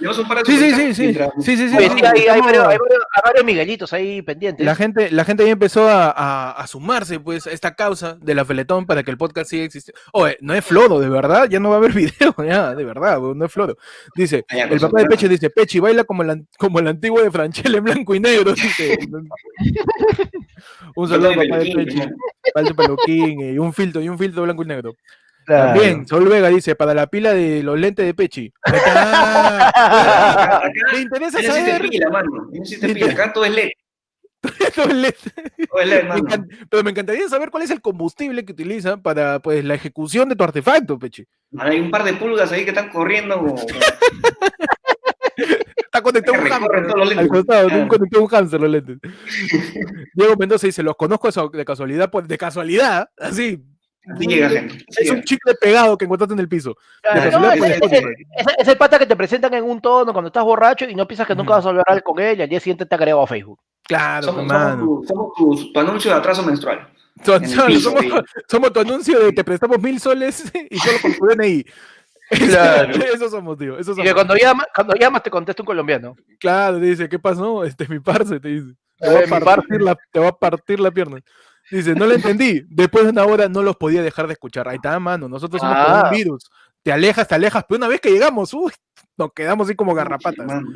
De- 0.00 0.06
Tenemos 0.06 0.18
un 0.18 0.28
par 0.28 0.38
de 0.38 0.44
Sí, 0.44 0.58
sí, 0.58 0.72
sí, 0.72 0.94
sí. 0.94 1.14
Sí, 1.40 1.56
sí, 1.56 1.68
sí. 1.68 1.74
Pues 1.76 1.90
hay, 1.90 2.00
varios, 2.00 2.28
hay 2.28 2.40
varios- 2.40 2.66
hay 2.68 3.22
varios 3.24 3.44
Miguelitos 3.44 3.92
ahí 3.92 4.22
pendientes. 4.22 4.64
La 4.66 4.74
gente, 4.74 5.10
la 5.10 5.24
gente 5.24 5.44
ya 5.44 5.52
empezó 5.52 5.88
a, 5.88 6.10
a- 6.10 6.50
a 6.52 6.66
sumarse 6.66 7.20
pues 7.20 7.46
a 7.46 7.50
esta 7.52 7.74
causa 7.74 8.16
de 8.20 8.34
la 8.34 8.44
Feletón 8.44 8.86
para 8.86 9.02
que 9.02 9.10
el 9.10 9.18
podcast 9.18 9.50
siga 9.50 9.64
existiendo. 9.64 10.00
Oye, 10.12 10.36
no 10.40 10.54
es 10.54 10.64
Flodo, 10.64 10.98
de 11.00 11.08
verdad, 11.08 11.48
ya 11.48 11.60
no 11.60 11.68
va 11.70 11.76
a 11.76 11.78
haber 11.78 11.92
video, 11.94 12.34
ya, 12.44 12.74
de 12.74 12.84
verdad, 12.84 13.18
no 13.20 13.44
es 13.44 13.52
Flodo. 13.52 13.76
Dice, 14.16 14.44
Ah, 14.50 14.58
el 14.70 14.80
papá 14.80 15.00
de. 15.00 15.06
Peche 15.06 15.28
dice, 15.28 15.50
Pechi 15.50 15.78
baila 15.80 16.04
como 16.04 16.22
el, 16.22 16.46
como 16.58 16.78
el 16.78 16.88
antiguo 16.88 17.20
de 17.22 17.30
Franchella 17.30 17.78
en 17.78 17.84
blanco 17.84 18.14
y 18.14 18.20
negro, 18.20 18.52
dice. 18.54 18.98
un 20.96 21.08
saludo 21.08 21.30
papá 21.30 21.40
de 21.42 21.46
el 21.46 21.50
Pechi, 21.58 21.74
peluquín, 21.74 22.14
falta 22.54 22.74
peluquín 22.74 23.40
y 23.54 23.58
un 23.58 23.72
filtro, 23.72 24.00
y 24.02 24.08
un 24.08 24.18
filtro 24.18 24.42
blanco 24.42 24.62
y 24.62 24.66
negro. 24.66 24.94
Claro. 25.50 25.72
También, 25.80 26.06
Sol 26.06 26.28
Vega 26.28 26.48
dice, 26.48 26.76
para 26.76 26.94
la 26.94 27.08
pila 27.08 27.34
de 27.34 27.62
los 27.64 27.76
lentes 27.76 28.06
de 28.06 28.14
Pechi. 28.14 28.52
Acá- 28.62 29.68
acá 29.68 30.70
Me 30.92 31.00
interesa 31.00 31.38
no 31.40 31.44
existe 31.48 31.70
saber. 31.72 31.88
pila, 31.90 32.08
mano. 32.10 32.28
No 32.52 32.60
existe 32.62 32.94
pila. 32.94 33.12
Acá 33.12 33.32
todo 33.32 33.44
es 33.44 33.50
LED. 33.52 33.70
los 34.76 34.94
lentes. 34.94 35.32
Todo 35.68 35.80
es 35.80 35.88
LED, 35.88 36.02
Me 36.04 36.08
mano. 36.22 36.46
pero 36.70 36.84
me 36.84 36.90
encantaría 36.90 37.28
saber 37.28 37.50
cuál 37.50 37.64
es 37.64 37.70
el 37.72 37.80
combustible 37.80 38.44
que 38.44 38.52
utiliza 38.52 38.96
para 38.98 39.40
pues 39.40 39.64
la 39.64 39.74
ejecución 39.74 40.28
de 40.28 40.36
tu 40.36 40.44
artefacto, 40.44 40.98
Pechi. 41.00 41.24
Hay 41.58 41.80
un 41.80 41.90
par 41.90 42.04
de 42.04 42.12
pulgas 42.14 42.52
ahí 42.52 42.62
que 42.64 42.70
están 42.70 42.90
corriendo. 42.90 43.36
como- 43.38 43.56
Está 45.92 46.02
conectado 46.02 46.38
un 46.40 46.46
al 47.18 47.28
costado, 47.28 47.66
Claro. 47.66 47.82
un 47.82 47.88
conectado 47.88 48.20
a 48.20 48.24
un 48.24 48.30
hámster 48.30 48.60
los 48.60 48.70
lentes. 48.70 48.98
Diego 50.14 50.36
Mendoza 50.38 50.66
dice, 50.68 50.84
los 50.84 50.94
conozco 50.96 51.28
de 51.50 51.64
casualidad, 51.64 52.08
pues, 52.10 52.28
de 52.28 52.38
casualidad, 52.38 53.08
así. 53.18 53.60
Así 54.08 54.26
llega 54.26 54.48
gente. 54.48 54.74
así 54.88 55.02
Es 55.04 55.10
un 55.10 55.22
chicle 55.22 55.54
pegado 55.54 55.96
que 55.98 56.04
encontraste 56.06 56.32
en 56.34 56.40
el 56.40 56.48
piso. 56.48 56.76
Claro, 57.02 57.38
no, 57.40 57.52
es 57.52 58.68
el 58.68 58.76
pata 58.78 58.98
que 58.98 59.06
te 59.06 59.16
presentan 59.16 59.52
en 59.54 59.64
un 59.64 59.80
tono 59.80 60.12
cuando 60.12 60.28
estás 60.28 60.44
borracho 60.44 60.84
y 60.86 60.94
no 60.94 61.06
piensas 61.06 61.26
que 61.26 61.34
nunca 61.34 61.54
vas 61.54 61.66
a 61.66 61.68
hablar 61.68 62.02
con 62.02 62.18
él 62.18 62.38
y 62.38 62.42
al 62.42 62.48
día 62.48 62.60
siguiente 62.60 62.86
te 62.86 62.94
agregado 62.94 63.22
a 63.22 63.26
Facebook. 63.26 63.60
Claro, 63.84 64.22
Somos, 64.26 64.42
hermano. 64.42 64.76
somos, 64.78 65.00
tu, 65.02 65.06
somos 65.06 65.34
tu, 65.66 65.72
tu 65.72 65.80
anuncio 65.80 66.10
de 66.10 66.16
atraso 66.16 66.42
menstrual. 66.44 66.88
Piso, 67.66 67.92
somos, 68.48 68.72
tu 68.72 68.80
anuncio 68.80 69.18
de 69.20 69.32
te 69.32 69.44
prestamos 69.44 69.78
mil 69.80 70.00
soles 70.00 70.50
y 70.70 70.78
solo 70.78 70.98
con 71.02 71.14
tu 71.14 71.26
DNI. 71.26 71.64
Claro. 72.30 72.92
Eso 73.12 73.28
somos, 73.28 73.58
tío. 73.58 73.72
Eso 73.76 73.90
Y 73.90 73.94
somos. 73.96 74.04
que 74.06 74.14
cuando 74.14 74.36
llamas, 74.36 74.66
cuando 74.72 74.94
llamas 74.94 75.20
te 75.24 75.30
contesta 75.30 75.62
un 75.62 75.66
colombiano. 75.66 76.14
Claro, 76.38 76.78
dice, 76.78 77.08
¿qué 77.08 77.18
pasó? 77.18 77.64
Este 77.64 77.82
es 77.84 77.90
mi 77.90 77.98
parce, 77.98 78.38
te 78.38 78.48
dice. 78.48 78.74
Te 78.98 79.24
Eh, 79.24 79.26
va, 79.26 79.38
a 79.38 79.40
partir 79.40 79.82
la, 79.82 79.96
te 80.12 80.20
va 80.20 80.28
a 80.28 80.38
partir 80.38 80.78
la 80.78 80.92
pierna. 80.92 81.18
Dice, 81.70 81.94
no 81.94 82.06
lo 82.06 82.14
entendí. 82.14 82.62
Después 82.68 83.04
de 83.04 83.10
una 83.10 83.24
hora 83.24 83.48
no 83.48 83.62
los 83.62 83.76
podía 83.76 84.02
dejar 84.02 84.26
de 84.26 84.32
escuchar. 84.34 84.68
Ahí 84.68 84.76
está, 84.76 84.98
mano. 84.98 85.28
Nosotros 85.28 85.60
somos 85.60 85.76
como 85.76 85.96
Ah. 85.96 86.08
un 86.10 86.16
virus. 86.16 86.50
Te 86.82 86.92
alejas, 86.92 87.28
te 87.28 87.34
alejas. 87.34 87.64
Pero 87.68 87.76
una 87.78 87.88
vez 87.88 88.00
que 88.00 88.10
llegamos, 88.10 88.54
uy, 88.54 88.72
nos 89.18 89.32
quedamos 89.34 89.66
así 89.68 89.76
como 89.76 89.94
garrapatas. 89.94 90.46
Mano, 90.46 90.66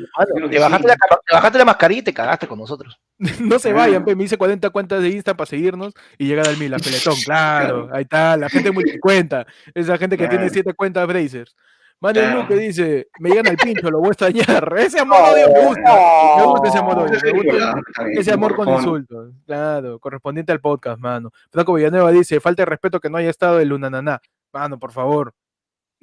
te, 0.49 0.59
bajaste 0.59 0.87
sí. 0.87 0.95
la, 1.09 1.17
te 1.27 1.35
bajaste 1.35 1.57
la 1.57 1.65
mascarilla 1.65 1.99
y 2.01 2.03
te 2.03 2.13
cagaste 2.13 2.47
con 2.47 2.59
nosotros. 2.59 2.99
No 3.39 3.57
se 3.59 3.71
Ah. 3.71 3.73
vayan, 3.73 4.05
pe. 4.05 4.15
Me 4.15 4.23
hice 4.23 4.37
40 4.37 4.69
cuentas 4.69 5.01
de 5.01 5.09
Insta 5.09 5.35
para 5.35 5.47
seguirnos 5.47 5.93
y 6.17 6.27
llegar 6.27 6.47
al 6.47 6.57
mil, 6.57 6.73
a 6.73 6.77
Peletón. 6.77 7.15
Claro, 7.25 7.89
ahí 7.91 8.03
está. 8.03 8.37
La 8.37 8.49
gente 8.49 8.71
multicuenta. 9.01 9.47
Esa 9.73 9.97
gente 9.97 10.15
que 10.17 10.27
tiene 10.27 10.43
Claro. 10.45 10.53
siete 10.53 10.73
cuentas 10.75 11.07
Brazers. 11.07 11.55
Manuel. 12.01 12.33
Luque 12.35 12.55
dice, 12.55 13.07
me 13.19 13.29
llegan 13.29 13.47
al 13.47 13.57
pincho, 13.57 13.89
lo 13.89 13.99
voy 13.99 14.09
a 14.09 14.11
extrañar. 14.11 14.73
Ese 14.77 14.99
amor 14.99 15.17
odio 15.33 15.47
me 15.53 15.65
gusta. 15.65 15.93
Me 16.37 16.43
gusta 16.45 16.67
ese 16.69 16.77
amor 16.77 16.97
odio. 16.99 17.19
Me 17.23 17.31
gusta 17.31 17.81
Ese 18.13 18.31
amor 18.31 18.55
con 18.55 18.69
insultos, 18.69 19.33
claro, 19.45 19.99
correspondiente 19.99 20.51
al 20.51 20.59
podcast, 20.59 20.99
mano. 20.99 21.31
Franco 21.51 21.73
Villanueva 21.73 22.11
dice, 22.11 22.39
falta 22.39 22.61
de 22.63 22.65
respeto 22.67 22.99
que 22.99 23.09
no 23.09 23.17
haya 23.17 23.29
estado 23.29 23.59
el 23.59 23.69
Lunananá. 23.69 24.19
Mano, 24.53 24.77
por 24.79 24.91
favor, 24.91 25.33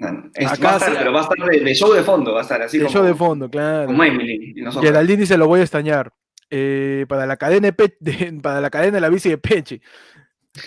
Acá 0.00 0.52
Acá 0.54 0.66
va 0.68 0.72
a 0.72 0.76
estar, 0.78 0.99
pero 0.99 1.12
va 1.12 1.20
a 1.20 1.22
estar 1.22 1.38
de, 1.49 1.61
de 1.61 1.75
show 1.75 1.92
de 1.92 2.02
fondo, 2.02 2.32
va 2.32 2.40
a 2.40 2.42
estar 2.42 2.61
así 2.62 2.78
como, 2.78 2.90
show 2.90 3.04
de 3.04 3.14
fondo, 3.14 3.49
claro. 3.49 3.87
como 3.87 4.02
Emily. 4.02 4.54
Geraldine 4.80 5.18
dice, 5.18 5.37
lo 5.37 5.46
voy 5.46 5.61
a 5.61 5.62
extrañar. 5.62 6.12
Eh, 6.50 7.06
para 7.08 7.25
la 7.26 7.37
cadena 7.37 7.70
de 7.70 7.94
de- 8.00 8.40
para 8.42 8.61
la 8.61 8.68
cadena 8.70 8.96
de 8.96 9.00
la 9.00 9.08
bici 9.08 9.28
de 9.30 9.38
Peche. 9.38 9.80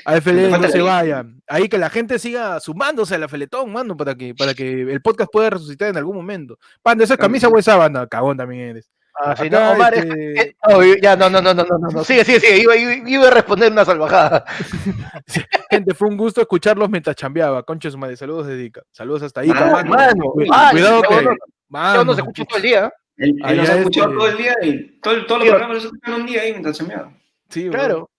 A 0.06 0.16
FLN 0.20 0.50
falta 0.50 0.68
no 0.68 0.72
se 0.72 0.78
bici. 0.80 0.90
vaya. 0.90 1.26
Ahí 1.48 1.70
que 1.70 1.78
la 1.78 1.90
gente 1.90 2.18
siga 2.20 2.60
sumándose 2.60 3.16
a 3.16 3.18
la 3.20 3.28
Feletón, 3.28 3.72
mano, 3.72 3.96
para 3.96 4.16
que, 4.16 4.34
para 4.34 4.54
que 4.56 4.82
el 4.82 5.02
podcast 5.02 5.32
pueda 5.32 5.50
resucitar 5.52 5.90
en 5.90 5.98
algún 5.98 6.16
momento. 6.16 6.58
Panda, 6.82 7.04
¿esa 7.04 7.14
es 7.14 7.20
camisa 7.20 7.48
o 7.48 7.58
es 7.58 7.66
sábana? 7.66 8.08
Cagón 8.08 8.36
también 8.38 8.70
eres. 8.72 8.90
Ah, 9.18 9.32
Acá, 9.32 9.46
no, 9.50 9.72
Omar, 9.72 9.94
es- 9.94 10.04
este, 10.04 10.42
eh, 10.42 10.56
no, 10.68 10.84
ya, 11.02 11.16
no, 11.16 11.30
no, 11.30 11.42
no, 11.42 11.54
no, 11.54 11.64
no, 11.64 11.78
no, 11.78 11.88
no, 11.90 12.04
sigue, 12.04 12.26
sigue, 12.26 12.40
sigue, 12.42 12.58
iba, 12.58 12.76
iba- 12.76 13.10
iba 13.10 13.28
a 13.28 13.32
responder 13.32 13.72
una 13.72 13.86
salvajada. 13.86 14.44
Gente, 15.70 15.94
fue 15.94 16.10
un 16.10 16.18
gusto 16.18 16.42
escucharlos 16.42 16.90
mientras 16.90 17.16
chambeaba. 17.16 17.64
Concha 17.64 17.90
su 17.90 17.98
madre, 17.98 18.18
saludos 18.18 18.48
de 18.48 18.58
Dica. 18.58 18.82
Saludos 18.92 19.24
hasta 19.24 19.42
ahí, 19.42 19.52
Ah, 19.56 19.70
mano. 19.72 19.90
mano, 19.92 20.24
Cu- 20.24 20.44
Cuidado 20.72 21.02
que. 21.04 21.28
mano, 21.70 22.04
no 22.04 22.14
se 22.14 22.22
escucha 22.22 22.44
todo 22.46 22.58
el 22.58 22.64
día. 22.64 22.92
Él, 23.18 23.30
él 23.30 23.46
Allá 23.46 23.62
nos 23.62 23.70
ha 23.70 23.78
escuchado 23.78 24.08
este- 24.10 24.18
todo 24.18 24.28
el 24.30 24.38
día 24.38 24.54
y 24.64 25.00
todo, 25.00 25.26
todos 25.26 25.40
los 25.40 25.44
Sí. 25.44 25.50
programas 25.50 25.76
los 25.76 25.86
escuchan 25.86 26.14
un 26.16 26.26
día 26.26 26.42
ahí 26.42 26.52
mientras 26.52 26.78
chameaba. 26.78 27.12
Sí. 27.50 27.70
Claro. 27.70 28.10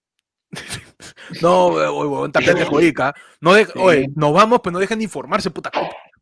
No, 1.41 1.67
weón, 1.67 2.07
weón, 2.11 2.25
está 2.27 2.39
pendejo, 2.39 2.81
Ica. 2.81 3.13
No 3.41 3.53
de- 3.53 3.65
Sí. 3.65 3.71
Oye, 3.75 4.07
nos 4.15 4.33
vamos, 4.33 4.59
pero 4.63 4.73
no 4.73 4.79
dejan 4.79 4.97
de 4.99 5.03
informarse, 5.05 5.51
puta. 5.51 5.71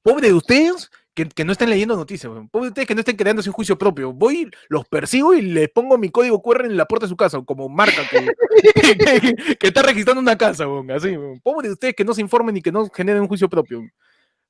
Pobre 0.01 0.27
de 0.27 0.34
ustedes 0.34 0.91
que, 1.13 1.27
que 1.29 1.46
no 1.46 1.53
estén 1.53 1.70
leyendo 1.70 1.96
noticias, 1.96 2.32
weón. 2.32 2.50
Pobre 2.50 2.65
de 2.65 2.70
ustedes 2.70 2.88
que 2.88 2.94
no 2.96 3.00
estén 3.00 3.15
creando 3.15 3.41
un 3.46 3.51
juicio 3.53 3.77
propio. 3.77 4.12
Voy, 4.13 4.50
los 4.70 4.86
persigo 4.88 5.34
y 5.34 5.41
les 5.41 5.70
pongo 5.70 5.98
mi 5.98 6.10
código 6.10 6.41
QR 6.41 6.65
en 6.65 6.77
la 6.77 6.86
puerta 6.86 7.05
de 7.05 7.10
su 7.10 7.15
casa, 7.15 7.41
como 7.46 7.70
marca 7.70 8.01
que, 8.10 8.27
que- 9.38 9.55
que 9.58 9.67
está 9.67 9.82
registrando 9.82 10.22
una 10.22 10.38
casa, 10.38 10.67
weón. 10.67 10.91
Así, 10.91 11.15
weón. 11.15 11.39
Pobre 11.41 11.70
de 11.70 11.74
ustedes 11.74 11.96
que 11.96 12.03
no 12.05 12.13
se 12.13 12.22
informen 12.22 12.58
y 12.58 12.62
que 12.62 12.72
no 12.72 12.88
generen 12.94 13.22
un 13.22 13.27
juicio 13.27 13.50
propio. 13.50 13.82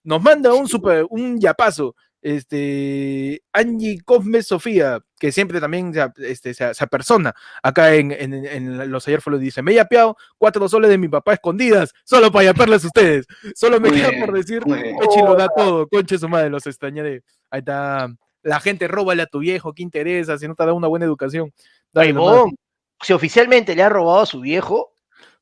Nos 0.03 0.21
manda 0.21 0.53
un 0.53 0.67
super, 0.67 1.05
un 1.09 1.39
yapazo. 1.39 1.95
Este, 2.25 3.43
Angie 3.53 4.01
Cosme 4.03 4.41
Sofía, 4.41 4.99
que 5.19 5.31
siempre 5.31 5.59
también 5.59 5.93
se, 5.93 6.07
este, 6.27 6.55
se, 6.55 6.73
se 6.73 6.83
apersona 6.83 7.35
acá 7.61 7.93
en, 7.93 8.11
en, 8.11 8.33
en 8.33 8.89
los 8.89 9.07
ayer 9.07 9.21
fue 9.21 9.37
dice, 9.37 9.61
me 9.61 9.73
he 9.73 9.75
yapeado 9.75 10.17
cuatro 10.39 10.67
soles 10.67 10.89
de 10.89 10.97
mi 10.97 11.07
papá 11.07 11.33
escondidas, 11.33 11.93
solo 12.03 12.31
para 12.31 12.45
yapearles 12.45 12.83
a 12.83 12.87
ustedes. 12.87 13.27
Solo 13.53 13.79
me 13.79 13.91
queda 13.91 14.09
por 14.25 14.33
decir. 14.33 14.63
Pechi 14.63 15.21
lo 15.21 15.35
da 15.35 15.49
todo, 15.55 15.87
conche 15.87 16.17
su 16.17 16.27
madre, 16.27 16.49
los 16.49 16.65
extrañaré. 16.65 17.21
Ahí 17.51 17.59
está, 17.59 18.11
la 18.41 18.59
gente 18.59 18.87
róbale 18.87 19.21
a 19.21 19.27
tu 19.27 19.37
viejo, 19.37 19.73
¿qué 19.73 19.83
interesa? 19.83 20.35
Si 20.39 20.47
no 20.47 20.55
te 20.55 20.65
da 20.65 20.73
una 20.73 20.87
buena 20.87 21.05
educación. 21.05 21.53
Dale 21.93 22.11
si 23.03 23.13
oficialmente 23.13 23.75
le 23.75 23.83
ha 23.83 23.89
robado 23.89 24.21
a 24.21 24.25
su 24.25 24.41
viejo, 24.41 24.94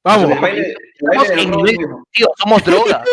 Vamos, 0.03 0.31
El 0.31 0.39
baile- 0.39 0.67
el 0.67 0.75
Estamos 0.95 1.17
baile 1.17 1.29
del 1.36 1.39
en 1.39 1.51
robo, 1.53 1.63
nivel- 1.65 1.77
viejo. 1.77 2.07
tío, 2.12 2.27
somos 2.38 2.63
droga. 2.63 3.03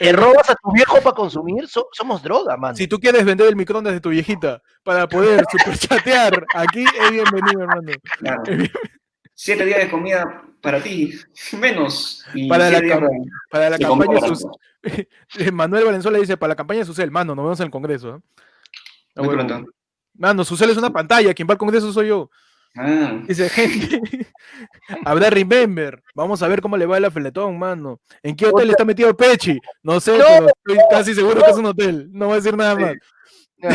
¿Le 0.00 0.12
robas 0.12 0.50
a 0.50 0.54
tu 0.56 0.72
viejo 0.72 0.96
para 1.00 1.14
consumir? 1.14 1.68
So- 1.68 1.88
somos 1.92 2.22
droga, 2.22 2.56
man. 2.56 2.74
si 2.74 2.88
tú 2.88 2.98
quieres 2.98 3.24
vender 3.24 3.46
el 3.48 3.56
microondas 3.56 3.92
de 3.92 4.00
tu 4.00 4.08
viejita 4.10 4.60
para 4.82 5.08
poder 5.08 5.44
superchatear, 5.50 6.44
aquí 6.54 6.82
es 6.84 7.10
bienvenido, 7.12 7.60
hermano. 7.62 7.92
Claro. 8.18 8.42
Siete 9.34 9.64
días 9.66 9.80
de 9.80 9.90
comida 9.90 10.42
para 10.62 10.82
ti, 10.82 11.12
menos. 11.60 12.24
Y 12.34 12.48
Para 12.48 12.70
la 12.70 12.80
días 12.80 13.00
Para 13.50 13.70
la 13.70 13.78
campaña 13.78 14.20
sus... 14.26 14.46
Eh, 14.82 15.06
Manuel 15.52 15.84
Valenzuela 15.84 16.18
dice, 16.18 16.36
para 16.36 16.48
la 16.50 16.56
campaña 16.56 16.80
de 16.80 16.86
Susel, 16.86 17.10
mano, 17.10 17.34
nos 17.34 17.44
vemos 17.44 17.60
en 17.60 17.66
el 17.66 17.70
Congreso. 17.70 18.16
¿eh? 18.16 18.20
Ah, 19.14 19.22
Muy 19.22 19.28
huevo. 19.36 19.46
pronto. 19.46 19.70
Mano, 20.14 20.44
Susel 20.44 20.70
es 20.70 20.76
una 20.78 20.90
pantalla, 20.90 21.34
quien 21.34 21.46
va 21.46 21.52
al 21.52 21.58
Congreso 21.58 21.92
soy 21.92 22.08
yo. 22.08 22.30
Ah, 22.76 23.20
Dice, 23.26 23.48
gente, 23.50 24.26
habrá 25.04 25.30
Remember. 25.30 26.02
Vamos 26.14 26.42
a 26.42 26.48
ver 26.48 26.60
cómo 26.60 26.76
le 26.76 26.84
va 26.86 26.98
el 26.98 27.04
afeletón, 27.06 27.58
mano. 27.58 28.00
¿En 28.22 28.36
qué 28.36 28.46
hotel 28.46 28.70
está 28.70 28.84
metido 28.84 29.16
Pechi? 29.16 29.58
No 29.82 29.98
sé, 30.00 30.18
No. 30.18 30.24
pero 30.26 30.46
estoy 30.48 30.78
casi 30.90 31.14
seguro 31.14 31.42
que 31.42 31.50
es 31.50 31.56
un 31.56 31.66
hotel. 31.66 32.08
No 32.12 32.26
voy 32.26 32.34
a 32.34 32.36
decir 32.36 32.56
nada 32.56 32.74
más. 32.76 32.94
No, 33.58 33.68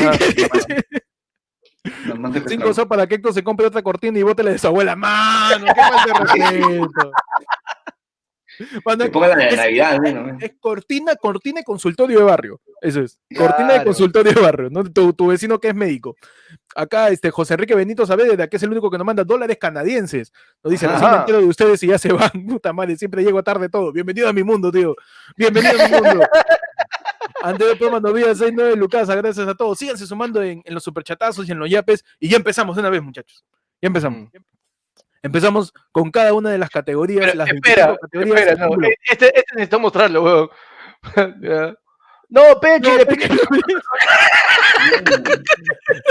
Cinco 2.48 2.74
so 2.74 2.88
para 2.88 3.05
que 3.08 3.15
Héctor 3.15 3.34
se 3.34 3.43
compre 3.43 3.65
otra 3.65 3.81
cortina 3.81 4.20
y 4.20 4.24
bótele 4.24 4.51
de 4.51 4.60
su 4.60 4.67
abuela. 4.67 4.96
Mano, 4.96 5.65
qué 5.65 5.81
falta 5.81 6.05
de 6.05 6.13
respeto. 6.20 7.12
Mano, 8.86 9.05
la 9.27 9.48
es- 9.48 9.58
Navidad, 9.58 10.00
¿no? 10.00 10.38
es 10.39 10.51
cortina, 10.60 11.15
cortina 11.15 11.62
y 11.62 11.63
consultorio 11.63 12.20
de 12.20 12.25
barrio. 12.25 12.62
Eso 12.81 13.01
es. 13.01 13.17
Cortina 13.36 13.63
y 13.63 13.67
Claro. 13.70 13.84
consultorio 13.86 14.34
de 14.34 14.41
barrio, 14.41 14.70
¿no? 14.70 14.84
Tu, 14.84 15.13
tu 15.13 15.27
vecino 15.27 15.60
que 15.60 15.70
es 15.70 15.75
médico. 15.75 16.15
Acá, 16.75 17.10
este, 17.10 17.32
José 17.32 17.56
Enrique 17.56 17.75
Benito 17.75 18.06
Saavedra, 18.06 18.48
que 18.48 18.58
es 18.58 18.63
el 18.63 18.72
único 18.72 18.90
que 18.90 18.98
nos 18.98 19.06
manda 19.06 19.24
dólares 19.24 19.58
canadienses. 19.60 20.32
Nos 20.63 20.72
dice, 20.72 20.86
así 20.88 21.04
me 21.06 21.16
entero 21.18 21.40
de 21.40 21.46
ustedes 21.46 21.84
y 21.84 21.88
ya 21.88 21.98
se 21.98 22.13
van. 22.13 22.30
Puta 22.48 22.72
madre, 22.74 22.96
siempre 22.96 23.24
llego 23.24 23.44
tarde 23.44 23.68
todo. 23.70 23.92
Bienvenido 23.92 24.30
a 24.30 24.34
mi 24.34 24.44
mundo, 24.44 24.72
tío. 24.72 24.96
Bienvenido 25.36 25.82
a 25.84 25.88
mi 25.88 25.94
mundo. 25.94 26.25
Andrés 27.44 27.75
Poma 27.78 28.00
Novilla 28.00 28.28
69 28.28 28.75
Lucas, 28.75 29.10
gracias 29.10 29.48
a 29.48 29.56
todos. 29.56 29.78
Síganse 29.78 30.06
sumando 30.06 30.42
en, 30.44 30.62
en 30.63 30.74
los 30.74 30.84
superchatazos 30.84 31.48
y 31.48 31.51
en 31.51 31.60
los 31.60 31.70
yapes. 31.70 32.04
Y 32.20 32.30
ya 32.30 32.38
empezamos 32.38 32.75
de 32.75 32.82
una 32.82 32.90
vez, 32.90 33.01
muchachos. 33.01 33.44
Ya 33.82 33.88
empezamos. 33.88 34.30
Empezamos 35.24 35.74
con 35.92 36.10
cada 36.12 36.34
una 36.34 36.51
de 36.51 36.58
las 36.58 36.70
categorías. 36.70 37.25
Pero, 37.25 37.38
las 37.38 37.50
espera, 37.50 37.86
25 37.88 38.01
categorías. 38.01 38.48
espera, 38.48 38.68
no, 38.68 38.84
eh, 38.88 38.96
este, 39.10 39.25
este 39.28 39.56
necesito 39.56 39.80
mostrarlo, 39.80 40.24
weón. 40.24 40.50
No, 42.34 42.44
Pechi, 42.62 42.90
No, 42.90 42.98
piqué- 43.04 43.28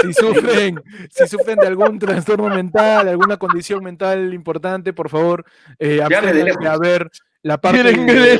si 0.01 0.13
sufren, 0.13 0.81
si 1.09 1.27
sufren 1.27 1.57
de 1.57 1.67
algún 1.67 1.99
trastorno 1.99 2.49
mental, 2.49 3.07
alguna 3.07 3.37
condición 3.37 3.83
mental 3.83 4.33
importante, 4.33 4.93
por 4.93 5.09
favor, 5.09 5.45
eh, 5.79 6.01
de 6.07 6.67
a 6.67 6.77
ver 6.77 7.09
la 7.43 7.59
parte 7.59 7.83
de 7.83 8.39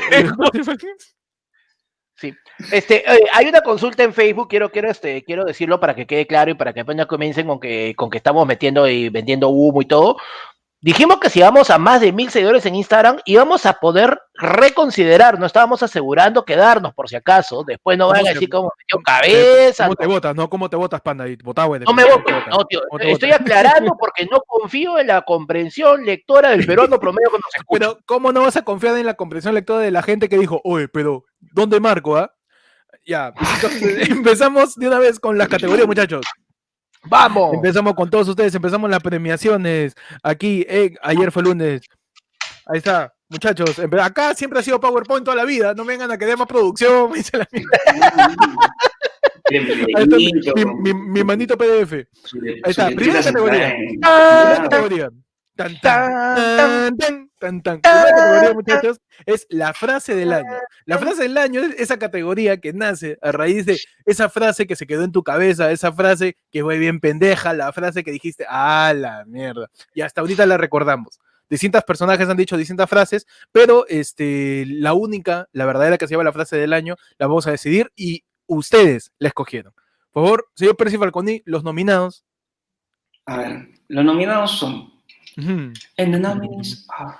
Este, 2.71 3.11
eh, 3.11 3.25
hay 3.33 3.47
una 3.47 3.61
consulta 3.61 4.03
en 4.03 4.13
Facebook, 4.13 4.47
quiero, 4.47 4.71
quiero, 4.71 4.89
este, 4.89 5.23
quiero 5.23 5.43
decirlo 5.43 5.79
para 5.79 5.95
que 5.95 6.05
quede 6.05 6.27
claro 6.27 6.51
y 6.51 6.53
para 6.53 6.73
que 6.73 6.81
apenas 6.81 7.07
comiencen 7.07 7.47
con 7.47 7.59
que, 7.59 7.95
con 7.95 8.09
que 8.09 8.17
estamos 8.17 8.45
metiendo 8.45 8.88
y 8.88 9.09
vendiendo 9.09 9.50
humo 9.50 9.81
y 9.81 9.85
todo. 9.85 10.17
Dijimos 10.83 11.19
que 11.19 11.29
si 11.29 11.41
vamos 11.41 11.69
a 11.69 11.77
más 11.77 12.01
de 12.01 12.11
mil 12.11 12.31
seguidores 12.31 12.65
en 12.65 12.73
Instagram, 12.73 13.19
íbamos 13.25 13.67
a 13.67 13.73
poder 13.73 14.19
reconsiderar, 14.33 15.39
no 15.39 15.45
estábamos 15.45 15.83
asegurando 15.83 16.43
quedarnos 16.43 16.95
por 16.95 17.07
si 17.07 17.15
acaso. 17.15 17.63
Después 17.63 18.00
no 18.00 18.07
¿Cómo 18.07 18.17
van 18.17 18.25
a 18.25 18.33
decir 18.33 18.50
cómo 18.50 18.71
metió 18.79 19.00
cabeza. 19.03 19.83
¿Cómo 19.83 19.95
te 19.95 20.07
votas? 20.07 20.35
No, 20.35 20.50
¿cómo 20.50 20.69
te 20.71 20.75
votas, 20.75 21.00
panda? 21.01 21.25
Votá, 21.43 21.65
güey. 21.65 21.81
No 21.81 21.93
me 21.93 22.01
¿Cómo 22.01 22.17
voto, 22.17 22.33
no, 22.50 22.65
tío. 22.65 22.81
¿Cómo 22.89 23.00
te 23.00 23.11
Estoy 23.11 23.31
aclarando 23.31 23.95
porque 24.00 24.25
no 24.25 24.41
confío 24.41 24.97
en 24.97 25.05
la 25.05 25.21
comprensión 25.21 26.03
lectora 26.03 26.50
del 26.50 26.65
peruano 26.65 27.00
promedio 27.00 27.29
que 27.29 27.38
nos 27.38 27.55
escucha. 27.55 27.79
Pero, 27.79 28.00
¿cómo 28.07 28.31
no 28.31 28.41
vas 28.41 28.57
a 28.57 28.63
confiar 28.63 28.97
en 28.97 29.05
la 29.05 29.13
comprensión 29.13 29.53
lectora 29.53 29.81
de 29.81 29.91
la 29.91 30.01
gente 30.01 30.29
que 30.29 30.39
dijo, 30.39 30.61
oye, 30.63 30.88
pero, 30.88 31.25
¿dónde 31.39 31.79
marco, 31.79 32.17
ah? 32.17 32.33
Ya, 33.05 33.33
entonces, 33.55 34.09
empezamos 34.09 34.75
de 34.75 34.88
una 34.88 34.97
vez 34.97 35.19
con 35.19 35.38
las 35.38 35.47
categorías, 35.47 35.85
muchachos. 35.85 36.25
¡Vamos! 37.05 37.53
Empezamos 37.55 37.93
con 37.96 38.10
todos 38.10 38.27
ustedes, 38.27 38.53
empezamos 38.55 38.89
las 38.89 39.01
premiaciones. 39.01 39.96
Aquí, 40.24 40.65
eh, 40.70 40.93
ayer 41.01 41.31
fue 41.31 41.43
lunes. 41.43 41.81
Ahí 42.67 42.77
está, 42.77 43.12
muchachos. 43.27 43.79
Acá 44.01 44.34
siempre 44.36 44.60
ha 44.60 44.63
sido 44.63 44.79
PowerPoint 44.79 45.25
toda 45.25 45.36
la 45.38 45.46
vida. 45.46 45.74
No 45.74 45.84
vengan 45.84 46.12
a 46.12 46.17
querer 46.17 46.38
más 46.38 46.48
producción. 46.48 47.10
me 47.12 47.17
dice 47.17 47.38
la 47.38 47.48
mierda. 47.51 48.36
Ahí 49.96 50.03
está 50.03 50.15
mi, 50.15 50.31
mi- 50.55 50.93
mi- 50.93 50.93
mi 50.93 51.24
manito 51.24 51.58
PDF. 51.58 51.93
Ahí 51.93 52.05
está, 52.65 52.88
primera 52.89 53.24
categoría. 53.24 53.74
Primera 53.75 54.60
categoría. 54.70 55.10
Tan, 55.55 55.79
tan, 55.81 56.36
tan, 56.36 56.98
tan, 56.98 57.30
tan, 57.41 57.62
tan. 57.62 57.81
Categoría, 57.81 58.53
muchachos, 58.53 59.01
es 59.25 59.48
la 59.50 59.74
frase 59.74 60.15
del 60.15 60.31
año. 60.31 60.53
La 60.86 60.98
frase 60.98 61.24
del 61.24 61.38
año 61.38 61.62
es 61.62 61.79
esa 61.79 61.98
categoría 61.98 62.62
que 62.62 62.71
nace 62.71 63.17
a 63.21 63.31
raíz 63.33 63.65
de 63.65 63.77
esa 64.05 64.29
frase 64.29 64.67
que 64.67 64.77
se 64.77 64.88
quedó 64.88 65.03
en 65.03 65.12
tu 65.12 65.24
cabeza, 65.24 65.71
esa 65.71 65.91
frase 65.91 66.38
que 66.51 66.62
fue 66.62 66.77
bien 66.77 67.00
pendeja, 67.01 67.53
la 67.53 67.74
frase 67.74 68.03
que 68.03 68.12
dijiste, 68.12 68.45
ah, 68.48 68.93
la 68.95 69.25
mierda. 69.25 69.69
Y 69.93 70.01
hasta 70.01 70.21
ahorita 70.21 70.45
la 70.45 70.57
recordamos. 70.57 71.19
Distintos 71.50 71.83
personajes 71.83 72.29
han 72.29 72.38
dicho 72.38 72.55
distintas 72.55 72.89
frases, 72.89 73.27
pero 73.51 73.86
este, 73.89 74.63
la 74.67 74.93
única, 74.93 75.50
la 75.51 75.65
verdadera 75.65 75.98
que 75.98 76.07
se 76.07 76.13
llama 76.13 76.24
la 76.24 76.31
frase 76.31 76.55
del 76.55 76.71
año, 76.71 76.95
la 77.17 77.27
vamos 77.27 77.45
a 77.48 77.51
decidir 77.51 77.91
y 77.95 78.24
ustedes 78.45 79.12
la 79.17 79.27
escogieron. 79.27 79.74
Por 80.12 80.24
favor, 80.24 80.48
señor 80.55 80.77
Percy 80.77 80.98
Falconi, 80.98 81.41
los 81.45 81.63
nominados. 81.63 82.24
A 83.25 83.38
ver, 83.38 83.67
los 83.88 84.05
nominados 84.05 84.51
son. 84.51 84.91
Ujú. 85.38 85.74
And 85.98 86.13
the 86.13 86.19
nominees 86.19 86.86
are. 86.89 87.17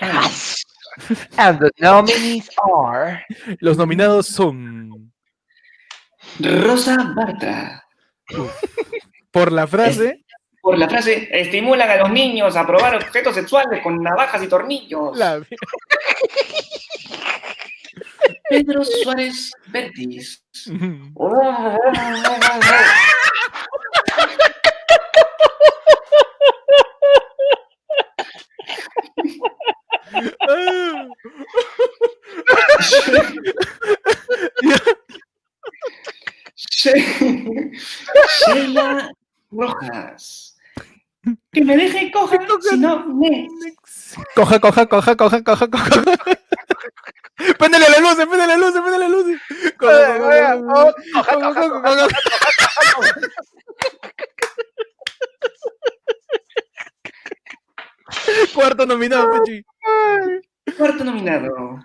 And 1.36 1.58
the 1.60 1.70
nominees 1.78 2.48
are. 2.62 3.24
Los 3.60 3.76
nominados 3.76 4.26
son 4.26 5.12
Rosa 6.40 6.96
Bartra. 7.14 7.84
por 9.30 9.50
la 9.52 9.66
frase, 9.66 10.24
Por 10.62 10.78
la 10.78 10.88
frase, 10.88 11.28
estimulan 11.32 11.90
a 11.90 11.96
los 11.96 12.10
niños 12.10 12.56
a 12.56 12.66
probar 12.66 12.94
objetos 12.96 13.34
sexuales 13.34 13.82
con 13.82 13.98
navajas 14.02 14.42
y 14.42 14.46
tornillos. 14.48 15.16
la- 15.16 15.42
Pedro 18.48 18.84
Suárez 18.84 19.52
Vértiz. 19.66 20.42
Sheila 38.46 39.10
Rojas. 39.50 40.56
Que 41.52 41.64
me 41.64 41.76
deje 41.76 42.10
coja, 42.12 42.38
si 42.60 42.76
no 42.78 43.06
me. 43.14 43.48
Coja, 44.34 44.58
coja, 44.60 44.86
coja, 44.86 45.16
coja, 45.16 45.42
coja, 45.42 45.68
coja. 45.70 46.02
Péndele 47.58 47.88
la 47.88 47.98
luz, 48.00 48.16
péndele 48.16 48.46
la 48.46 48.56
luz, 48.56 48.72
péndele 48.72 48.98
la 48.98 49.08
luz. 49.08 49.26
Cuarto 58.54 58.86
nominado, 58.86 59.30
Pechi. 59.32 59.64
Cuarto 60.76 61.04
nominado. 61.04 61.78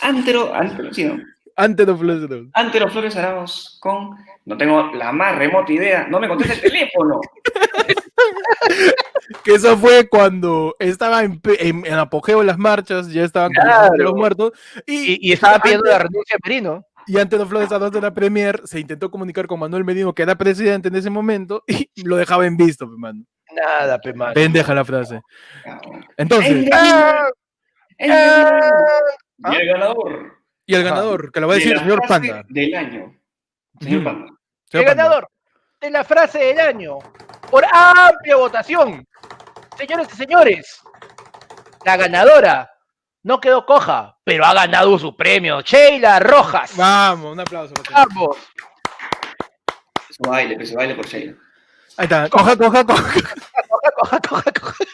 Antero, 0.00 0.54
Antero, 0.54 0.92
sí, 0.92 1.04
de 1.04 1.96
Flores 1.96 2.22
Oro. 2.24 2.46
Antero 2.54 2.88
Flores 2.90 3.16
Arauz 3.16 3.78
con. 3.80 4.10
No 4.44 4.56
tengo 4.56 4.90
la 4.94 5.12
más 5.12 5.36
remota 5.36 5.72
idea. 5.72 6.06
No 6.08 6.18
me 6.18 6.28
contesta 6.28 6.54
el 6.54 6.60
teléfono. 6.60 7.20
Que 9.44 9.54
eso 9.54 9.76
fue 9.78 10.08
cuando 10.08 10.76
estaba 10.78 11.22
en, 11.24 11.40
en- 11.58 11.86
en 11.86 11.94
apogeo 11.94 12.40
de 12.40 12.44
las 12.46 12.58
marchas, 12.58 13.08
ya 13.10 13.24
estaban 13.24 13.52
con 13.52 13.64
Claro. 13.64 13.94
los 13.96 14.14
muertos. 14.14 14.52
Y, 14.86 15.12
Y, 15.14 15.18
y 15.30 15.32
estaba 15.32 15.58
pidiendo 15.58 15.88
la 15.88 15.98
renuncia 16.00 16.36
de 16.36 16.40
Merino. 16.48 16.84
Y 17.06 17.18
antes 17.18 17.38
de 17.38 17.46
Flores 17.46 17.72
Arauz 17.72 17.92
de 17.92 18.00
la 18.00 18.12
Premier, 18.14 18.60
se 18.64 18.78
intentó 18.80 19.10
comunicar 19.10 19.46
con 19.46 19.58
Manuel 19.60 19.84
Medino, 19.84 20.12
que 20.14 20.22
era 20.22 20.36
presidente 20.36 20.88
en 20.88 20.96
ese 20.96 21.10
momento, 21.10 21.64
y 21.66 22.02
lo 22.04 22.16
dejaba 22.16 22.46
en 22.46 22.56
visto, 22.56 22.86
pe, 22.88 22.96
mano. 22.96 23.24
Nada, 23.54 23.98
pe, 24.00 24.12
mano. 24.14 24.32
Pendeja 24.34 24.74
la 24.74 24.84
frase. 24.84 25.20
El 25.64 26.04
Entonces, 26.16 26.68
Ah, 26.72 27.28
Y 29.50 29.56
el 29.56 29.66
ganador. 29.66 30.36
y 30.66 30.74
el 30.74 30.84
ganador, 30.84 31.30
que 31.32 31.40
lo 31.40 31.46
va 31.48 31.54
a 31.54 31.56
de 31.56 31.60
decir 31.60 31.72
el 31.72 31.78
la 31.78 31.84
señor 31.84 32.00
Panda. 32.08 32.42
Del 32.48 32.74
año. 32.74 33.20
Señor. 33.80 34.04
Panda. 34.04 34.26
El 34.26 34.36
Señor 34.70 34.86
Panda. 34.86 35.02
ganador 35.04 35.28
de 35.80 35.90
la 35.90 36.04
frase 36.04 36.38
del 36.38 36.60
año, 36.60 36.98
por 37.50 37.64
amplia 37.70 38.36
votación. 38.36 39.06
Señores 39.76 40.08
y 40.12 40.16
señores, 40.16 40.80
la 41.84 41.96
ganadora 41.96 42.70
no 43.24 43.40
quedó 43.40 43.64
coja, 43.66 44.16
pero 44.24 44.44
ha 44.44 44.54
ganado 44.54 44.98
su 44.98 45.16
premio. 45.16 45.60
Sheila 45.60 46.18
Rojas. 46.20 46.76
Vamos, 46.76 47.32
un 47.32 47.40
aplauso. 47.40 47.74
para. 47.74 48.04
Vamos. 48.06 48.36
Su 50.10 50.22
baile, 50.30 50.56
que 50.58 50.66
se 50.66 50.76
baile 50.76 50.94
por 50.94 51.06
Sheila. 51.06 51.34
Ahí 51.96 52.04
está, 52.04 52.28
coja, 52.28 52.56
coja, 52.56 52.84
coja. 52.84 53.12
Coja, 53.68 53.90
coja, 54.00 54.20
coja, 54.20 54.52
coja. 54.60 54.84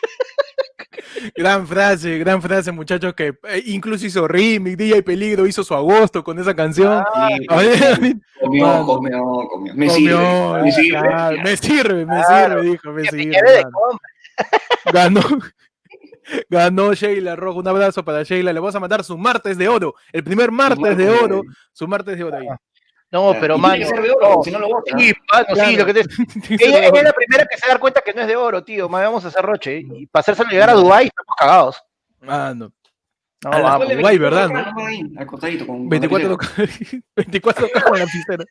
Gran 1.37 1.67
frase, 1.67 2.19
gran 2.19 2.41
frase, 2.43 2.71
muchachos, 2.73 3.15
que 3.15 3.35
eh, 3.49 3.63
incluso 3.67 4.07
hizo 4.07 4.29
remix, 4.29 4.77
DJ 4.77 5.03
Peligro 5.03 5.47
hizo 5.47 5.65
su 5.65 5.75
agosto 5.75 6.23
con 6.23 6.39
esa 6.39 6.55
canción. 6.55 7.03
Sí, 7.15 7.47
A 7.49 7.57
ver, 7.57 7.85
a 7.85 7.99
ver, 7.99 8.15
comió, 8.41 8.85
comió, 8.87 9.23
comió. 9.49 9.75
Me 9.75 9.87
comió, 9.89 10.19
sirve. 10.19 10.63
Me 10.63 10.73
sirve. 10.73 11.01
claro, 11.01 11.37
me 11.43 11.57
sirve, 11.57 12.07
me 12.07 12.23
Claro. 12.23 12.61
sirve, 12.61 12.71
dijo, 12.71 12.93
me 12.93 13.05
sirve. 13.05 13.63
Ganó, 14.93 15.21
ganó 16.51 16.95
Sheila 16.95 17.37
Rojo, 17.37 17.59
un 17.61 17.69
abrazo 17.69 18.05
para 18.05 18.23
Sheila, 18.23 18.53
le 18.53 18.61
vamos 18.61 18.75
a 18.75 18.81
mandar 18.81 19.03
su 19.03 19.17
martes 19.19 19.57
de 19.59 19.69
oro, 19.69 19.95
el 20.13 20.23
primer 20.25 20.51
martes 20.53 20.97
de 20.97 21.09
oro, 21.11 21.43
su 21.73 21.89
martes 21.89 22.17
de 22.17 22.25
oro 22.25 22.37
ahí. 22.39 22.47
No, 23.11 23.35
pero 23.41 23.57
Y 23.57 23.61
mano. 23.61 23.75
Tiene 23.75 23.91
que 23.91 23.97
ser 23.97 24.05
de 24.05 24.11
oro, 24.13 24.35
no. 24.37 24.43
si 24.43 24.51
no 24.51 24.59
lo 24.59 24.69
bota. 24.69 24.99
Sí, 24.99 25.13
mano, 25.33 25.47
sí, 25.49 25.55
Claro. 25.55 25.77
lo 25.79 25.87
que 25.87 25.95
te... 25.95 26.01
Ella, 26.65 26.79
ella 26.89 26.99
es 26.99 27.03
la 27.05 27.13
primera 27.13 27.47
que 27.47 27.57
se 27.57 27.67
da 27.69 27.79
cuenta 27.79 28.01
que 28.03 28.13
no 28.13 28.21
es 28.21 28.27
de 28.27 28.37
oro, 28.37 28.63
tío. 28.65 28.89
Más 28.89 29.03
vamos 29.03 29.25
a 29.25 29.29
hacer 29.29 29.43
roche. 29.45 29.81
Y 29.83 30.07
para 30.07 30.21
hacérselo 30.21 30.51
llegar 30.51 30.71
a 30.71 30.75
Dubái, 30.75 31.07
estamos 31.07 31.35
cagados. 31.39 31.83
Ah, 32.27 32.53
no. 32.55 32.71
No, 33.45 33.53
A 33.53 33.61
vamos. 33.61 33.87
24 33.89 34.21
¿verdad, 34.21 34.49
nomás 34.49 34.75
ahí, 34.89 35.01
acostadito 35.17 35.67
con- 35.67 35.77
con 35.79 35.89
24 35.89 36.29
lapicero. 36.31 37.03
24 37.17 37.69
con 37.85 37.93
la 37.93 37.99
lapicera. 38.05 38.45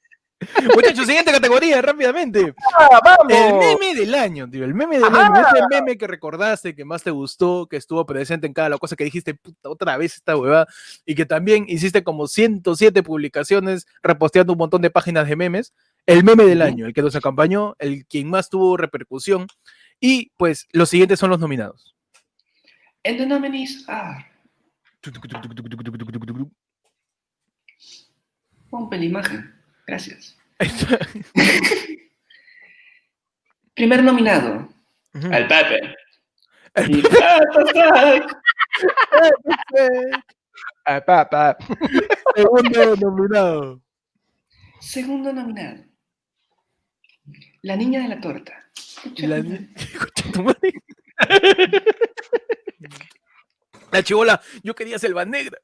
Muchachos, 0.76 1.08
siguiente 1.08 1.32
categoría, 1.32 1.82
rápidamente. 1.82 2.54
Ah, 2.78 3.00
vamos. 3.04 3.34
El 3.34 3.56
meme 3.56 3.96
del 3.96 4.14
año, 4.14 4.48
tío. 4.48 4.66
El 4.66 4.76
meme 4.76 5.00
del 5.00 5.06
Ajá. 5.06 5.28
año. 5.28 5.48
Ese 5.48 5.68
meme 5.70 5.98
que 5.98 6.06
recordaste, 6.06 6.76
que 6.76 6.86
más 6.86 7.02
te 7.02 7.10
gustó, 7.10 7.66
que 7.68 7.78
estuvo 7.78 8.06
presente 8.06 8.46
en 8.46 8.54
cada 8.54 8.70
la 8.70 8.78
cosa 8.78 8.96
que 8.96 9.04
dijiste, 9.04 9.34
puta, 9.34 9.70
otra 9.70 9.98
vez 9.98 10.16
esta 10.16 10.38
huevada. 10.38 10.68
Y 11.06 11.16
que 11.16 11.26
también 11.26 11.66
hiciste 11.68 12.04
como 12.04 12.28
107 12.28 13.02
publicaciones 13.02 13.88
reposteando 14.04 14.54
un 14.54 14.60
montón 14.60 14.82
de 14.84 14.92
páginas 14.92 15.28
de 15.28 15.36
memes. 15.36 15.74
El 16.06 16.24
meme 16.24 16.46
del 16.46 16.62
año, 16.62 16.86
el 16.86 16.94
que 16.94 17.02
nos 17.02 17.16
acompañó, 17.16 17.76
el 17.80 18.06
quien 18.06 18.30
más 18.30 18.50
tuvo 18.50 18.78
repercusión. 18.78 19.48
Y 20.00 20.32
pues 20.38 20.68
los 20.72 20.90
siguientes 20.90 21.20
son 21.20 21.32
los 21.32 21.40
nominados. 21.40 21.96
And 23.04 23.18
the 23.18 23.26
nominees 23.26 23.88
are. 23.88 24.26
Ponte 28.70 28.98
la 28.98 29.06
imagen. 29.06 29.57
Gracias. 29.88 30.38
Primer 33.74 34.04
nominado. 34.04 34.70
Ujú. 35.14 35.34
Al 35.34 35.48
Pepe. 35.48 35.96
Pa, 41.06 41.30
pa. 41.30 41.58
Segundo 42.36 42.96
nominado. 42.98 43.82
Segundo 44.80 45.34
nominado. 45.34 45.84
La 47.62 47.76
niña 47.76 48.02
de 48.02 48.10
la 48.10 48.22
torta. 48.22 48.70
La, 49.18 49.38
madre. 50.44 50.74
La 53.92 54.04
chivola, 54.04 54.42
yo 54.64 54.76
quería 54.76 55.00
selva 55.00 55.26
negra. 55.26 55.58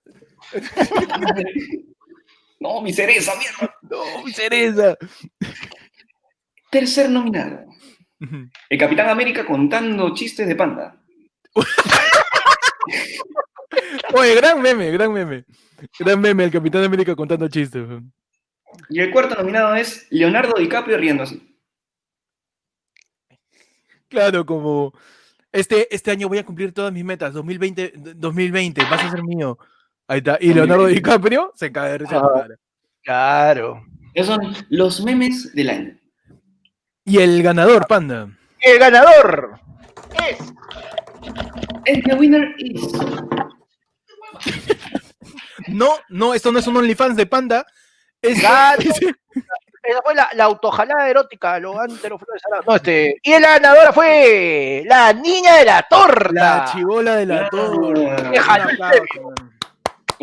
No, 2.63 2.81
mi 2.81 2.91
cereza, 2.93 3.33
mierda. 3.35 3.75
No, 3.81 4.23
mi 4.23 4.31
cereza. 4.31 4.97
Tercer 6.71 7.09
nominado. 7.09 7.65
El 8.69 8.79
Capitán 8.79 9.09
América 9.09 9.45
contando 9.45 10.13
chistes 10.13 10.47
de 10.47 10.55
panda. 10.55 11.03
Oye, 14.13 14.35
gran 14.35 14.61
meme, 14.61 14.91
gran 14.91 15.11
meme. 15.11 15.43
Gran 15.99 16.21
meme, 16.21 16.45
el 16.45 16.51
Capitán 16.51 16.85
América 16.85 17.17
contando 17.17 17.49
chistes. 17.49 17.85
Y 18.89 19.01
el 19.01 19.11
cuarto 19.11 19.35
nominado 19.35 19.75
es 19.75 20.07
Leonardo 20.09 20.53
DiCaprio 20.57 20.97
riendo 20.97 21.23
así. 21.23 21.59
Claro, 24.07 24.45
como 24.45 24.93
este, 25.51 25.93
este 25.93 26.11
año 26.11 26.29
voy 26.29 26.37
a 26.37 26.45
cumplir 26.45 26.71
todas 26.71 26.93
mis 26.93 27.03
metas. 27.03 27.33
2020, 27.33 27.91
2020, 28.15 28.81
vas 28.83 29.03
a 29.03 29.11
ser 29.11 29.21
mío. 29.21 29.59
Ahí 30.07 30.17
está. 30.19 30.37
Y 30.39 30.53
Leonardo 30.53 30.83
2020. 30.83 30.93
DiCaprio 31.09 31.51
se 31.55 31.71
cae 31.71 31.91
de 31.91 31.97
risa 31.99 32.15
la 32.15 32.21
Ah. 32.21 32.47
Claro. 33.03 33.83
Esos 34.13 34.35
son 34.35 34.55
los 34.69 35.03
memes 35.03 35.53
del 35.53 35.69
año. 35.69 35.99
Y 37.05 37.17
el 37.19 37.41
ganador, 37.43 37.85
Panda. 37.87 38.29
El 38.61 38.79
ganador 38.79 39.59
es 40.29 40.39
And 41.85 42.03
the 42.05 42.15
winner 42.15 42.53
is. 42.59 42.81
No, 45.67 45.89
no, 46.09 46.33
esto 46.33 46.51
no 46.51 46.59
es 46.59 46.67
un 46.67 46.77
OnlyFans 46.77 47.15
de 47.17 47.25
Panda. 47.25 47.65
Es, 48.21 48.39
Claro. 48.39 48.81
Esa 49.85 50.01
fue 50.01 50.15
la, 50.15 50.29
la 50.35 50.45
autojalada 50.45 51.09
erótica, 51.09 51.59
lo 51.59 51.77
antero 51.77 52.17
Flores. 52.17 52.41
No, 52.65 52.73
este. 52.73 53.17
Y 53.21 53.31
la 53.31 53.59
ganadora 53.59 53.91
fue 53.91 54.83
la 54.85 55.11
niña 55.11 55.55
de 55.57 55.65
la 55.65 55.81
torta. 55.89 56.31
la 56.33 56.65
chivola 56.71 57.15
de 57.17 57.25
la 57.25 57.45
Ah, 57.45 57.49
torta. 57.51 58.31
qué 58.31 58.39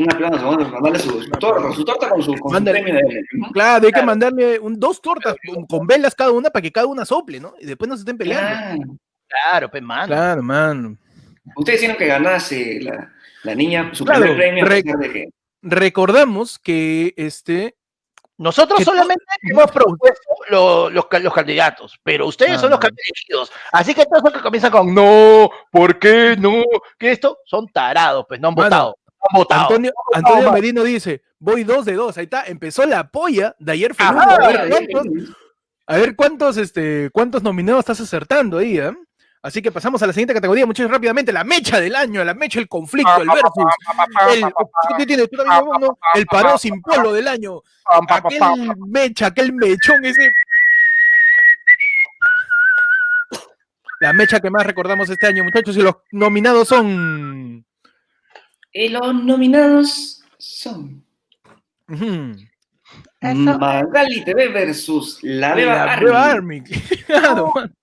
Un 0.03 0.07
jalón. 0.09 0.35
aplauso, 0.35 0.45
mano. 0.45 0.57
Un 0.57 0.57
aplauso, 0.57 0.57
vamos 0.57 0.67
a 0.67 0.71
mandarle 0.73 0.99
su, 0.99 1.23
su 1.23 1.31
torta, 1.31 1.73
su 1.73 1.85
torta 1.85 2.09
con 2.11 2.23
su, 2.23 2.35
con 2.37 2.57
su 2.59 2.65
premio 2.65 2.95
de 2.95 3.23
¿no? 3.33 3.51
Claro, 3.53 3.87
hay 3.87 3.93
que 3.93 4.03
mandarle 4.03 4.59
un, 4.59 4.79
dos 4.79 5.01
tortas 5.01 5.35
con- 5.47 5.67
con 5.67 5.87
velas 5.87 6.15
cada 6.15 6.31
una 6.31 6.51
para 6.51 6.63
que 6.63 6.73
cada 6.73 6.87
una 6.87 7.05
sople, 7.05 7.41
¿no? 7.41 7.55
Y 7.61 7.67
después 7.67 7.89
no 7.89 7.97
se 7.97 8.01
estén 8.01 8.19
peleando. 8.19 8.49
Claro. 8.49 8.99
Claro, 9.29 9.71
pues, 9.71 9.83
mano. 9.83 10.07
Claro, 10.07 10.43
mano. 10.43 10.97
Ustedes 11.57 11.79
hicieron 11.79 11.97
que 11.97 12.07
ganase 12.07 12.81
la, 12.83 13.13
la 13.45 13.55
niña 13.55 13.91
su 13.93 14.05
Claro, 14.05 14.21
primer 14.23 14.37
premio. 14.39 14.65
a 14.65 14.69
re- 14.69 14.83
pesar 14.83 14.99
de 14.99 15.13
que- 15.13 15.29
Recordamos 15.63 16.59
que 16.59 17.15
este. 17.17 17.77
Nosotros 18.39 18.79
Que 18.79 18.85
solamente 18.87 19.23
hemos 19.43 19.71
propuesto 19.71 20.23
lo- 20.49 20.89
los, 20.89 21.05
los 21.23 21.35
candidatos, 21.35 22.01
pero 22.03 22.27
ustedes 22.27 22.59
son 22.59 22.71
los 22.71 22.81
elegidos. 22.83 23.53
Así 23.71 23.95
que 23.95 24.07
todos 24.07 24.23
los 24.25 24.33
que 24.33 24.41
comienzan 24.41 24.71
con 24.73 24.95
no, 24.95 25.51
¿por 25.71 25.99
qué 25.99 26.37
no? 26.39 26.63
Que 26.99 27.11
esto 27.13 27.37
son 27.45 27.69
tarados, 27.69 28.25
pues 28.27 28.41
no 28.41 28.49
han 28.49 28.55
Mano, 28.55 28.65
votado. 28.67 28.97
Antonio, 29.51 29.93
Antonio. 30.13 30.53
Merino 30.53 30.83
dice: 30.83 31.23
Voy 31.39 31.65
dos 31.65 31.85
de 31.85 31.95
dos. 31.95 32.17
Ahí 32.19 32.25
está. 32.25 32.45
Empezó 32.45 32.87
la 32.87 33.11
polla 33.11 33.55
de 33.59 33.73
ayer 33.73 33.95
fue 33.95 34.07
Ajá, 34.07 34.15
uno. 34.15 34.33
A 34.33 34.49
ver 34.49 34.69
cuántos, 34.71 35.07
a 35.87 35.97
ver 35.97 36.17
cuántos, 36.17 36.57
este, 36.57 37.11
cuántos 37.13 37.43
nominados 37.43 37.81
estás 37.81 38.01
acertando 38.01 38.59
ahí, 38.59 38.79
¿eh? 38.79 38.93
Así 39.43 39.63
que 39.63 39.73
pasamos 39.73 40.03
a 40.03 40.07
la 40.07 40.13
siguiente 40.13 40.35
categoría, 40.35 40.67
muchachos, 40.67 40.91
rápidamente. 40.91 41.33
La 41.33 41.45
mecha 41.45 41.81
del 41.81 41.97
año, 41.97 42.23
la 42.23 42.35
mecha, 42.35 42.61
el 42.61 42.69
conflicto, 42.69 43.23
el 43.23 43.29
versus. 43.29 43.65
El, 44.35 44.53
¿qué 44.99 45.07
tienes? 45.07 45.31
Tú 45.31 45.39
también, 45.39 45.91
el 46.15 46.27
paró 46.27 46.59
sin 46.59 46.83
polo 46.83 47.13
del 47.13 47.27
año. 47.27 47.63
Aquel 48.09 48.77
mecha, 48.87 49.27
aquel 49.27 49.55
mechón 49.55 50.05
ese. 50.05 50.33
La 54.01 54.13
mecha 54.13 54.41
que 54.41 54.51
más 54.51 54.67
recordamos 54.67 55.09
este 55.09 55.27
año, 55.27 55.43
muchachos, 55.45 55.77
y 55.77 55.83
los 55.83 55.97
nominados 56.11 56.69
son. 56.69 57.65
Y 58.73 58.89
los 58.89 59.15
nominados 59.15 60.23
son. 60.39 61.05
Magali 63.21 64.25
TV 64.25 64.49
versus 64.49 65.19
La 65.23 65.55
Beba 65.55 65.75
La 65.75 65.93
Army. 65.93 66.05
Beba 66.05 66.31
Army. 66.31 66.63
Claro, 67.07 67.53
man. 67.55 67.75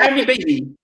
Army 0.00 0.24
Baby. 0.26 0.76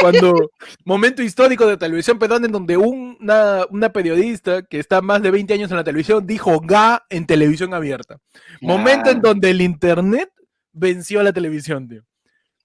Cuando 0.00 0.50
momento 0.84 1.22
histórico 1.22 1.66
de 1.66 1.78
televisión 1.78 2.18
peruana 2.18 2.46
en 2.46 2.52
donde 2.52 2.76
una, 2.76 3.64
una 3.70 3.90
periodista 3.90 4.62
que 4.62 4.78
está 4.78 5.00
más 5.00 5.22
de 5.22 5.30
20 5.30 5.54
años 5.54 5.70
en 5.70 5.78
la 5.78 5.84
televisión 5.84 6.26
dijo 6.26 6.60
ga 6.60 7.06
en 7.08 7.26
televisión 7.26 7.72
abierta. 7.72 8.18
Momento 8.60 9.10
en 9.10 9.22
donde 9.22 9.50
el 9.50 9.62
internet 9.62 10.30
venció 10.72 11.20
a 11.20 11.24
la 11.24 11.32
televisión, 11.32 11.88
tío. 11.88 12.02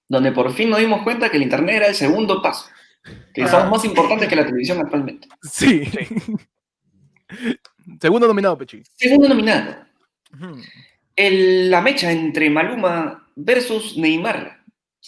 Donde 0.06 0.32
por 0.32 0.52
fin 0.52 0.68
nos 0.68 0.80
dimos 0.80 1.02
cuenta 1.02 1.30
que 1.30 1.38
el 1.38 1.44
internet 1.44 1.76
era 1.76 1.86
el 1.88 1.94
segundo 1.94 2.42
paso. 2.42 2.66
Que 3.32 3.46
son 3.48 3.70
más 3.70 3.84
importantes 3.84 4.28
que 4.28 4.36
la 4.36 4.44
televisión 4.46 4.78
actualmente. 4.80 5.28
Sí. 5.42 5.82
Segundo 8.00 8.26
nominado, 8.28 8.56
Pechi. 8.58 8.82
Segundo 8.96 9.28
nominado, 9.28 9.76
el- 11.16 11.70
la 11.70 11.80
mecha 11.80 12.10
entre 12.10 12.50
Maluma 12.50 13.26
versus 13.36 13.96
Neymar, 13.96 14.60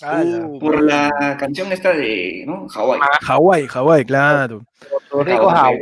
Uh, 0.02 0.58
por 0.58 0.82
la 0.82 1.36
canción 1.40 1.72
esta 1.72 1.94
de 1.94 2.44
¿no? 2.46 2.68
Hawái. 2.68 3.00
Hawái, 3.22 3.66
Hawái, 3.66 4.04
claro, 4.04 4.62
Puerto 4.90 5.24
Rico, 5.24 5.48
Hawái. 5.48 5.78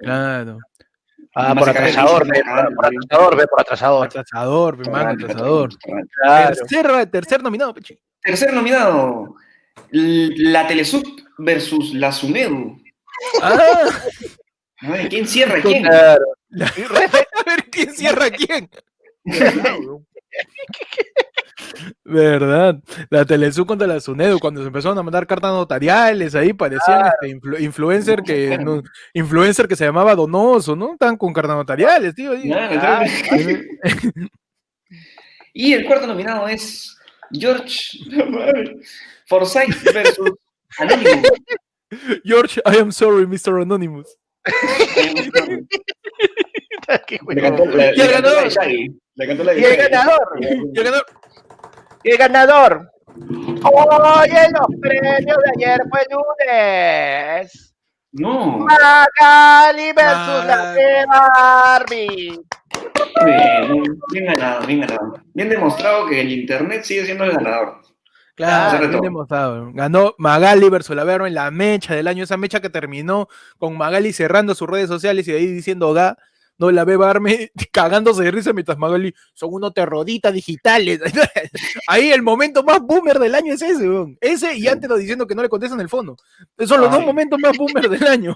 claro. 0.00 0.58
Ah, 1.34 1.54
por 1.54 1.68
atrasador, 1.68 2.26
ve, 2.26 2.42
por 2.74 2.86
atrasador, 2.86 3.36
ve, 3.36 3.46
por 3.46 3.60
atrasador. 3.60 4.06
Atrasador, 4.06 4.78
mi 4.78 4.90
mano, 4.90 5.10
atrasador. 5.10 5.70
Tercer, 6.56 7.06
tercer 7.10 7.42
nominado, 7.42 7.74
Pechi. 7.74 7.98
Tercer 8.22 8.54
nominado, 8.54 9.34
la 9.90 10.66
Telesub 10.66 11.04
versus 11.38 11.94
la 11.94 12.12
Sumedu. 12.12 12.80
Ah, 13.42 13.88
Ay, 14.80 15.08
¿Quién 15.08 15.26
cierra 15.26 15.58
a 15.58 15.62
quién? 15.62 15.82
Claro. 15.84 16.24
a 16.50 17.42
ver 17.50 17.64
quién 17.70 17.92
cierra 17.94 18.26
a 18.26 18.30
quién. 18.30 18.68
¿Verdad? 22.04 22.80
La 23.10 23.24
Telesub 23.24 23.66
contra 23.66 23.86
la 23.86 24.00
Sunedu, 24.00 24.38
cuando 24.38 24.60
se 24.60 24.66
empezaron 24.66 24.98
a 24.98 25.02
mandar 25.02 25.26
cartas 25.26 25.50
notariales, 25.52 26.34
ahí 26.34 26.52
parecían 26.52 27.06
este, 27.06 27.34
influ- 27.36 27.60
influencer 27.60 28.22
que 28.22 28.58
no- 28.58 28.82
influencer 29.12 29.66
que 29.66 29.76
se 29.76 29.84
llamaba 29.84 30.14
Donoso, 30.14 30.76
¿no? 30.76 30.92
Estaban 30.92 31.16
con 31.16 31.32
cartas 31.32 31.56
notariales, 31.56 32.14
tío. 32.14 32.32
entonces- 32.34 33.66
Y 35.56 35.72
el 35.72 35.86
cuarto 35.86 36.06
nominado 36.08 36.48
es 36.48 36.96
George 37.30 37.98
Forsyth 39.26 39.84
versus 39.92 40.30
Anonymous. 40.78 41.30
George, 42.24 42.58
I 42.66 42.76
am 42.76 42.90
sorry, 42.90 43.26
Mr. 43.26 43.62
Anonymous. 43.62 44.16
Le 47.28 47.40
cantó, 47.40 47.64
Y 47.64 48.00
el 48.00 48.10
ganador. 48.10 48.48
Y 49.16 49.22
el 49.22 49.28
ganador, 49.28 49.56
Y 49.56 49.64
el 49.64 49.76
ganador, 50.84 51.06
y 52.02 52.10
el 52.10 52.18
ganador. 52.18 52.90
Oye, 53.62 54.48
los 54.50 54.80
premios 54.80 55.24
de 55.24 55.50
ayer 55.56 55.80
fue 55.90 56.00
lunes. 56.10 57.74
No. 58.12 58.58
Magali 58.58 59.92
versus 59.92 60.44
la 60.46 60.72
de 60.72 61.06
Barbie. 61.06 62.40
Bien, 63.24 63.84
bien 64.12 64.26
ganado, 64.26 64.66
bien 64.66 64.80
ganado. 64.80 65.20
Bien 65.32 65.48
demostrado 65.48 66.06
que 66.06 66.20
el 66.20 66.30
internet 66.32 66.84
sigue 66.84 67.06
siendo 67.06 67.24
el 67.24 67.32
ganador. 67.32 67.80
Claro, 68.34 68.88
bien 68.88 69.00
demostrado. 69.00 69.70
Ganó 69.72 70.14
Magali 70.18 70.68
versus 70.68 70.96
la 70.96 71.04
Vero 71.04 71.26
en 71.26 71.34
la 71.34 71.50
mecha 71.50 71.94
del 71.94 72.08
año, 72.08 72.24
esa 72.24 72.36
mecha 72.36 72.60
que 72.60 72.68
terminó 72.68 73.28
con 73.58 73.76
Magali 73.76 74.12
cerrando 74.12 74.54
sus 74.54 74.68
redes 74.68 74.88
sociales 74.88 75.28
y 75.28 75.32
de 75.32 75.38
ahí 75.38 75.46
diciendo 75.46 75.92
ga, 75.92 76.16
no 76.58 76.70
la 76.70 76.84
ve 76.84 76.96
Barme 76.96 77.50
cagándose 77.72 78.22
de 78.22 78.30
risa 78.30 78.52
mientras 78.52 78.78
Magali 78.78 79.14
son 79.34 79.54
unos 79.54 79.72
terroditas 79.74 80.32
digitales. 80.32 81.00
Ahí 81.88 82.10
el 82.10 82.22
momento 82.22 82.62
más 82.62 82.80
boomer 82.80 83.18
del 83.18 83.34
año 83.34 83.54
es 83.54 83.62
ese, 83.62 83.88
weón. 83.88 84.16
ese 84.20 84.56
y 84.56 84.68
antes 84.68 84.88
lo 84.88 84.96
diciendo 84.96 85.26
que 85.26 85.34
no 85.34 85.42
le 85.42 85.48
contestan 85.48 85.80
el 85.80 85.88
fondo. 85.88 86.16
Esos 86.56 86.70
son 86.70 86.80
los 86.80 86.90
dos 86.90 87.00
Ay. 87.00 87.06
momentos 87.06 87.38
más 87.40 87.56
boomer 87.56 87.88
del 87.88 88.06
año. 88.06 88.34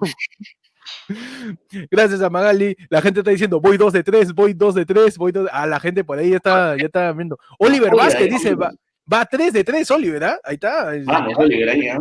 Gracias 1.91 2.21
a 2.23 2.31
Magali, 2.31 2.77
la 2.89 3.01
gente 3.03 3.21
está 3.21 3.31
diciendo 3.31 3.61
voy 3.61 3.77
dos 3.77 3.93
de 3.93 4.03
tres, 4.03 4.33
voy 4.33 4.55
dos 4.55 4.75
de 4.75 4.85
tres, 4.85 5.17
voy 5.17 5.33
dos. 5.33 5.49
A 5.53 5.67
la 5.67 5.81
gente 5.81 6.05
por 6.05 6.19
ahí 6.19 6.31
ya 6.31 6.37
está, 6.37 6.77
ya 6.77 6.87
está 6.87 7.13
viendo. 7.13 7.39
Oliver 7.59 7.95
Vázquez 7.95 8.31
dice 8.31 8.55
va, 8.55 8.73
va 9.13 9.25
3 9.27 9.53
de 9.53 9.65
3, 9.65 9.91
Oliver, 9.91 10.25
¿ah? 10.25 10.41
Ahí 10.45 10.55
está. 10.55 10.91
Vamos, 11.05 11.35
Oliver, 11.37 11.69
ahí, 11.69 11.89
¿ah? 11.89 11.99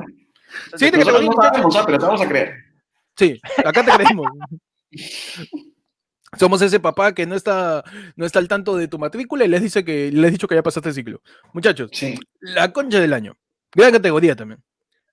Siguiente 0.75 0.99
Nosotros 0.99 1.25
no 1.25 1.41
sabemos, 1.41 1.75
¿ah? 1.75 1.83
pero 1.85 1.97
te 1.99 2.05
vamos 2.05 2.21
a 2.21 2.27
creer. 2.27 2.53
Sí, 3.17 3.39
acá 3.65 3.83
te 3.83 3.91
creemos. 3.91 4.27
Somos 6.37 6.61
ese 6.61 6.79
papá 6.79 7.13
que 7.13 7.25
no 7.25 7.35
está, 7.35 7.83
no 8.15 8.25
está 8.25 8.39
al 8.39 8.47
tanto 8.49 8.75
de 8.75 8.87
tu 8.87 8.99
matrícula 8.99 9.45
y 9.45 9.47
les 9.47 9.61
dice 9.61 9.85
que 9.85 10.11
les 10.11 10.31
dicho 10.31 10.47
que 10.47 10.55
ya 10.55 10.63
pasaste 10.63 10.89
el 10.89 10.95
ciclo. 10.95 11.21
Muchachos, 11.53 11.89
Sí. 11.93 12.19
la 12.41 12.71
concha 12.73 12.99
del 12.99 13.13
año. 13.13 13.37
Gran 13.73 13.93
categoría 13.93 14.35
también. 14.35 14.61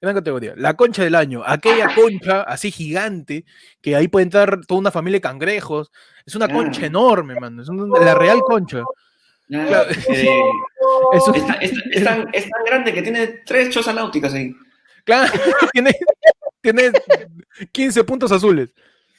Gran 0.00 0.16
categoría. 0.16 0.54
La 0.56 0.74
concha 0.74 1.04
del 1.04 1.14
año. 1.14 1.42
Aquella 1.46 1.94
concha 1.94 2.42
así 2.42 2.70
gigante 2.70 3.44
que 3.80 3.94
ahí 3.96 4.08
puede 4.08 4.24
entrar 4.24 4.66
toda 4.66 4.80
una 4.80 4.90
familia 4.90 5.18
de 5.18 5.22
cangrejos. 5.22 5.90
Es 6.26 6.34
una 6.34 6.48
concha 6.48 6.82
Ah. 6.82 6.86
enorme, 6.86 7.36
man. 7.40 7.60
Es 7.60 7.68
la 7.68 8.14
real 8.14 8.40
concha. 8.40 8.82
Claro. 9.48 9.90
eh, 9.90 10.40
Es 11.12 11.28
un- 11.28 11.34
es, 11.36 11.46
tan- 11.46 11.62
es- 11.62 11.72
es 11.92 12.04
tan, 12.04 12.28
es 12.32 12.48
tan 12.48 12.64
grande 12.64 12.92
que 12.94 13.02
tiene 13.02 13.26
tres 13.44 13.70
chozas 13.70 13.94
náuticas 13.94 14.32
ahí. 14.34 14.54
claro, 15.04 15.30
tiene, 15.72 15.92
tiene 16.60 16.92
15 17.72 18.04
puntos 18.04 18.32
azules. 18.32 18.74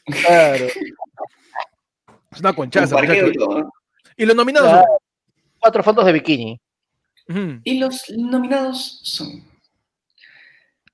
Claro. 0.05 0.65
Es 2.31 2.39
una 2.39 2.49
Un 2.49 2.55
conchaza. 2.55 2.95
parqueo 2.95 3.31
y 4.17 4.25
los 4.25 4.35
nominados. 4.35 4.69
Claro. 4.69 4.85
Cuatro 5.59 5.83
fondos 5.83 6.05
de 6.05 6.11
bikini. 6.13 6.59
son-. 7.27 7.61
Y 7.63 7.79
los 7.79 8.09
nominados 8.09 8.99
son. 9.03 9.43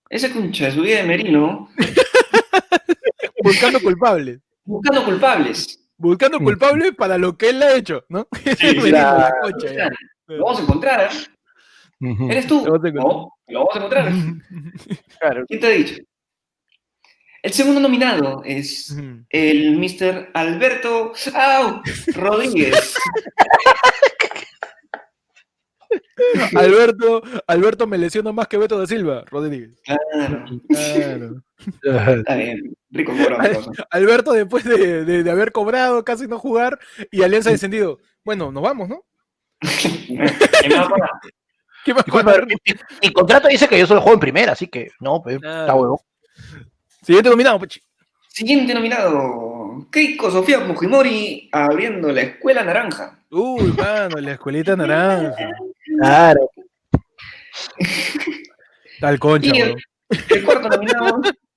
Ese 0.09 0.31
concha 0.31 0.65
de 0.65 0.71
su 0.73 0.81
vida 0.81 0.97
de 0.97 1.03
Merino, 1.03 1.69
Buscando 3.43 3.79
culpables. 3.81 4.39
buscando 4.65 5.03
culpables. 5.05 5.79
Buscando 6.01 6.39
Mm. 6.39 6.43
culpables 6.43 6.95
para 6.95 7.17
lo 7.17 7.37
que 7.37 7.49
él 7.49 7.61
ha 7.63 7.73
hecho, 7.75 8.03
¿no? 8.09 8.27
Claro. 8.59 8.87
la 8.89 9.33
ya. 9.73 9.89
Lo 10.27 10.43
vamos 10.45 10.59
a 10.59 10.63
encontrar, 10.63 11.09
¿eh? 11.11 11.15
¿Eres 12.31 12.47
tú? 12.47 12.63
Lo 12.65 12.71
vamos 12.73 12.85
a 12.85 12.89
encontrar. 12.89 12.93
No, 12.93 13.33
lo 13.47 13.59
vamos 13.59 13.75
a 13.75 13.77
encontrar. 13.77 14.11
Claro. 15.19 15.45
¿Quién 15.47 15.59
te 15.59 15.67
ha 15.67 15.69
dicho? 15.69 15.95
El 17.43 17.53
segundo 17.53 17.79
nominado 17.79 18.41
es 18.45 18.95
el 19.29 19.77
Mr. 19.77 20.29
Alberto 20.33 21.13
¡Au! 21.33 21.81
Rodríguez. 22.15 22.95
Alberto, 26.55 27.21
Alberto 27.47 27.87
me 27.87 27.97
lesionó 27.97 28.31
más 28.31 28.47
que 28.47 28.57
Beto 28.57 28.77
da 28.77 28.87
Silva, 28.87 29.23
Rodríguez. 29.29 29.71
Claro, 29.83 30.45
Claro. 30.69 31.43
Está 31.83 32.35
bien. 32.35 32.73
Rico. 32.89 33.13
Alberto, 33.89 34.33
después 34.33 34.63
de, 34.63 35.05
de- 35.05 35.23
de 35.23 35.31
haber 35.31 35.51
cobrado, 35.51 36.03
casi 36.03 36.27
no 36.27 36.39
jugar, 36.39 36.79
y 37.11 37.23
Alianza 37.23 37.49
descendido. 37.51 37.99
Bueno, 38.23 38.51
nos 38.51 38.63
vamos, 38.63 38.89
¿no? 38.89 39.03
¿Qué 39.61 40.69
más 40.75 40.87
para? 40.89 41.09
¿Qué 41.85 41.93
más 41.93 42.05
mi, 42.07 42.53
mi- 42.65 42.79
mi 43.01 43.13
contrato 43.13 43.47
dice 43.47 43.67
que 43.67 43.79
yo 43.79 43.87
solo 43.87 44.01
juego 44.01 44.15
en 44.15 44.19
primera, 44.19 44.51
así 44.51 44.67
que 44.67 44.91
no, 44.99 45.21
pues, 45.21 45.39
Claro. 45.39 45.61
está 45.61 45.73
huevo. 45.75 46.05
Siguiente 47.01 47.29
nominado, 47.29 47.59
Pechi. 47.59 47.81
Siguiente 48.27 48.73
nominado. 48.73 49.87
Keiko 49.91 50.29
Sofía 50.29 50.61
Fujimori 50.61 51.49
abriendo 51.51 52.11
la 52.11 52.21
escuela 52.21 52.63
naranja. 52.63 53.19
Uy, 53.31 53.71
mano, 53.73 54.17
la 54.17 54.33
escuelita 54.33 54.75
naranja. 54.75 55.49
Claro. 55.99 56.49
Tal 58.99 59.19
concha, 59.19 59.49
Y 59.55 59.61
el 60.29 60.43
cuarto 60.45 60.69
nominado 60.69 61.21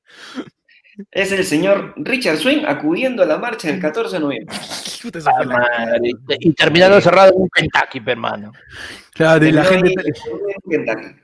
es 1.10 1.32
el 1.32 1.44
señor 1.44 1.94
Richard 1.96 2.38
Swing 2.38 2.64
acudiendo 2.66 3.22
a 3.22 3.26
la 3.26 3.38
marcha 3.38 3.68
del 3.68 3.80
14 3.80 4.16
de 4.16 4.20
noviembre. 4.20 4.56
Y 6.40 6.52
terminando 6.54 7.00
cerrado 7.00 7.32
en 7.34 7.42
un 7.42 7.48
Kentucky, 7.50 8.02
hermano. 8.06 8.52
Claro, 9.12 9.46
y 9.46 9.52
la 9.52 9.64
gente, 9.64 9.92
En 9.92 10.84
Kentucky. 10.84 11.23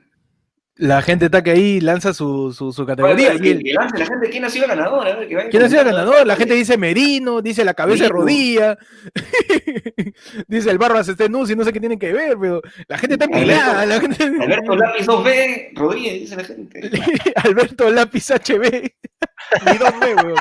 La 0.81 0.99
gente 1.03 1.25
está 1.25 1.43
que 1.43 1.51
ahí 1.51 1.79
lanza 1.79 2.11
su, 2.11 2.51
su, 2.53 2.73
su 2.73 2.85
categoría. 2.87 3.35
Y 3.35 3.39
que 3.39 3.71
lance 3.71 3.99
la 3.99 4.05
gente 4.07 4.29
quién 4.31 4.43
ha 4.45 4.49
sido 4.49 4.67
ganador. 4.67 5.07
a 5.07 5.15
ver, 5.15 5.27
que 5.27 5.35
vayan 5.35 5.51
¿Quién 5.51 5.61
ha 5.61 5.69
sido 5.69 5.85
ganador? 5.85 6.25
La 6.25 6.35
gente 6.35 6.55
dice 6.55 6.75
Merino, 6.75 7.39
dice 7.39 7.63
la 7.63 7.75
cabeza 7.75 8.05
de 8.05 8.09
Merino. 8.09 8.19
rodilla, 8.19 8.77
dice 10.47 10.71
el 10.71 10.79
Barbas 10.79 11.07
Estenus 11.07 11.51
y 11.51 11.55
no 11.55 11.63
sé 11.63 11.71
qué 11.71 11.79
tienen 11.79 11.99
que 11.99 12.11
ver, 12.11 12.35
pero 12.41 12.61
la 12.87 12.97
gente 12.97 13.13
está 13.13 13.25
Alberto- 13.25 13.39
peleada. 13.39 13.85
La 13.85 13.99
gente... 13.99 14.23
Alberto 14.23 14.75
Lápiz 14.75 15.05
2B, 15.05 15.69
Rodríguez, 15.75 16.13
dice 16.21 16.35
la 16.35 16.43
gente. 16.45 16.89
Alberto 17.35 17.89
Lápiz 17.91 18.31
HB. 18.31 18.61
Ni 19.71 19.77
dos 19.77 19.99
B, 19.99 20.15
weón. 20.15 20.35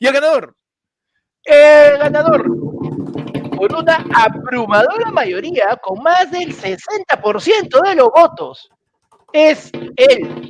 Y 0.00 0.06
el 0.08 0.12
ganador. 0.12 0.56
El 1.44 1.98
ganador, 1.98 2.44
por 3.56 3.74
una 3.74 4.04
abrumadora 4.14 5.10
mayoría, 5.10 5.76
con 5.82 6.02
más 6.02 6.30
del 6.30 6.54
60% 6.54 7.82
de 7.82 7.94
los 7.94 8.10
votos, 8.10 8.70
es 9.32 9.70
él. 9.96 10.48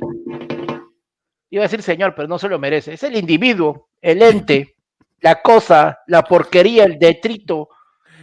Iba 1.49 1.63
a 1.63 1.67
decir 1.67 1.81
señor, 1.81 2.13
pero 2.15 2.27
no 2.27 2.37
se 2.37 2.49
lo 2.49 2.59
merece. 2.59 2.93
Es 2.93 3.03
el 3.03 3.15
individuo, 3.15 3.89
el 4.01 4.21
ente, 4.21 4.75
la 5.21 5.41
cosa, 5.41 5.99
la 6.07 6.23
porquería, 6.23 6.83
el 6.83 6.99
detrito, 6.99 7.69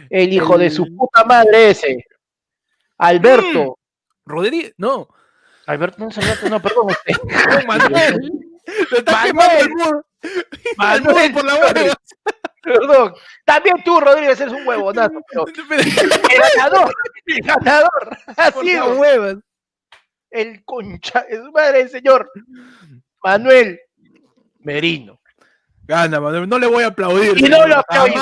el 0.09 0.31
hijo 0.31 0.57
de 0.57 0.69
su 0.69 0.95
puta 0.95 1.23
madre 1.23 1.71
ese. 1.71 2.05
Alberto. 2.97 3.77
Rodríguez. 4.25 4.73
No. 4.77 5.07
Alberto, 5.67 5.97
no 5.99 6.09
Alberto, 6.15 6.49
no, 6.49 6.61
perdón. 6.61 6.87
usted. 6.87 7.65
Manuel. 7.67 8.31
Lo 8.91 8.97
está 8.97 9.11
Manuel. 9.11 9.27
quemando 9.27 9.59
el 9.59 9.69
muro. 9.69 10.05
El 10.25 11.01
muro 11.01 11.13
Manuel, 11.13 11.33
por 11.33 11.45
la 11.45 11.55
hueva. 11.55 11.95
Perdón. 12.65 13.13
También 13.45 13.75
tú, 13.83 13.99
Rodríguez, 13.99 14.39
eres 14.41 14.53
un 14.53 14.67
huevonazo. 14.67 15.13
pero 15.29 15.45
El 15.71 16.41
ganador, 16.55 16.93
el 17.27 17.41
ganador. 17.41 18.17
Ha 18.37 18.51
sido 18.51 18.95
huevas. 18.99 19.35
el 20.31 20.63
concha 20.65 21.23
de 21.29 21.37
su 21.37 21.51
madre, 21.51 21.81
el 21.81 21.89
señor 21.89 22.29
Manuel 23.23 23.79
Merino. 24.59 25.19
Gana, 25.87 26.19
Manuel. 26.19 26.49
No 26.49 26.57
le 26.57 26.65
voy 26.67 26.83
a 26.83 26.87
aplaudir. 26.87 27.37
Y 27.37 27.43
no 27.47 27.67
lo 27.67 27.77
aplaudí, 27.77 28.13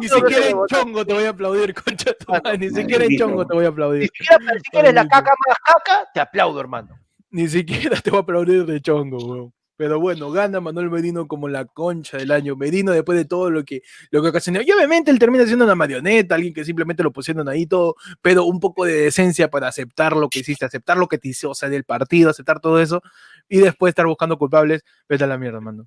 Ni 0.00 0.08
siquiera 0.08 0.46
en 0.48 0.56
chongo 0.66 1.04
te 1.04 1.12
voy 1.12 1.24
a 1.24 1.28
aplaudir, 1.28 1.74
concha 1.74 2.12
tu 2.14 2.32
madre, 2.32 2.56
Ni 2.58 2.70
siquiera 2.70 3.04
en 3.04 3.18
chongo 3.18 3.46
te 3.46 3.54
voy 3.54 3.64
a 3.66 3.68
Ni 3.68 3.72
aplaudir. 3.72 4.02
siquiera 4.04 4.38
para 4.38 4.52
decir 4.52 4.70
que 4.72 4.78
eres 4.78 4.94
la 4.94 5.06
caca 5.06 5.32
más 5.46 5.56
caca, 5.62 6.08
te 6.14 6.20
aplaudo, 6.20 6.58
hermano. 6.60 6.98
Ni 7.30 7.46
siquiera 7.48 8.00
te 8.00 8.08
voy 8.10 8.18
a 8.18 8.22
aplaudir 8.22 8.64
de 8.64 8.80
chongo, 8.80 9.18
weón. 9.18 9.52
Pero 9.76 10.00
bueno, 10.00 10.30
gana 10.30 10.60
Manuel 10.60 10.88
Merino 10.90 11.28
como 11.28 11.48
la 11.48 11.66
concha 11.66 12.16
del 12.16 12.30
año. 12.30 12.56
Merino 12.56 12.92
después 12.92 13.18
de 13.18 13.24
todo 13.26 13.50
lo 13.50 13.62
que, 13.64 13.82
lo 14.10 14.22
que 14.22 14.28
ocasionó. 14.28 14.60
Y 14.62 14.70
obviamente 14.72 15.10
él 15.10 15.18
termina 15.18 15.44
siendo 15.44 15.64
una 15.66 15.74
marioneta, 15.74 16.34
alguien 16.34 16.54
que 16.54 16.64
simplemente 16.64 17.02
lo 17.02 17.12
pusieron 17.12 17.46
ahí 17.48 17.66
todo, 17.66 17.94
pero 18.22 18.44
un 18.44 18.58
poco 18.58 18.84
de 18.86 18.94
decencia 18.94 19.50
para 19.50 19.68
aceptar 19.68 20.16
lo 20.16 20.28
que 20.30 20.38
hiciste, 20.38 20.64
aceptar 20.64 20.96
lo 20.96 21.08
que 21.08 21.18
te 21.18 21.28
hizo, 21.28 21.50
o 21.50 21.54
sea, 21.54 21.68
del 21.68 21.84
partido, 21.84 22.30
aceptar 22.30 22.58
todo 22.60 22.80
eso, 22.80 23.02
y 23.48 23.58
después 23.58 23.90
estar 23.90 24.06
buscando 24.06 24.38
culpables, 24.38 24.82
vete 25.08 25.24
a 25.24 25.26
la 25.26 25.36
mierda, 25.36 25.60
mano. 25.60 25.86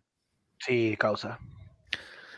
Sí, 0.60 0.96
causa. 1.00 1.40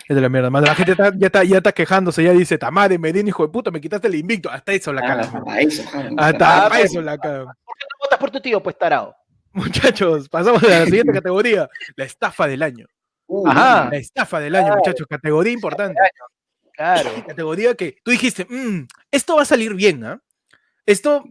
Es 0.07 0.15
de 0.15 0.21
la 0.21 0.29
mierda, 0.29 0.49
mano. 0.49 0.65
La 0.67 0.75
gente 0.75 0.91
está- 0.93 1.11
ya, 1.17 1.27
está, 1.27 1.43
ya 1.43 1.57
está 1.57 1.71
quejándose, 1.71 2.23
ya 2.23 2.31
dice, 2.31 2.57
Tamare, 2.57 2.97
Merino, 2.97 3.29
hijo 3.29 3.45
de 3.45 3.51
puta, 3.51 3.71
me 3.71 3.79
quitaste 3.81 4.07
el 4.07 4.15
invicto. 4.15 4.49
Hasta 4.49 4.73
eso 4.73 4.91
la 4.93 5.01
cara. 5.01 5.43
Ah, 5.47 5.59
eso, 5.61 5.83
Jano. 5.89 6.15
Hasta 6.17 6.57
Ah, 6.57 6.61
para 6.69 6.69
pues. 6.81 6.91
eso 6.91 7.01
la 7.01 7.17
cara. 7.17 7.43
¿Por 7.45 7.77
qué 7.77 7.85
no 7.89 7.97
votas 8.05 8.19
por 8.19 8.31
tu 8.31 8.39
tío, 8.41 8.61
pues 8.63 8.77
tarado? 8.77 9.15
Muchachos, 9.53 10.29
pasamos 10.29 10.63
a 10.63 10.67
la 10.67 10.85
siguiente 10.85 11.11
categoría, 11.21 11.69
la 11.95 12.05
estafa 12.05 12.47
del 12.47 12.63
año. 12.63 12.85
Uh, 13.27 13.47
Ajá. 13.47 13.89
La 13.91 13.97
estafa 13.97 14.39
del 14.39 14.55
año, 14.55 14.75
muchachos, 14.75 15.07
categoría 15.07 15.53
importante. 15.53 15.99
Claro. 16.73 17.09
Categoría 17.27 17.75
que 17.75 17.97
tú 18.03 18.11
dijiste, 18.11 18.45
"Mm, 18.49 18.87
esto 19.11 19.35
va 19.35 19.43
a 19.43 19.45
salir 19.45 19.73
bien, 19.75 20.03
¿ah? 20.03 20.21
Esto 20.85 21.23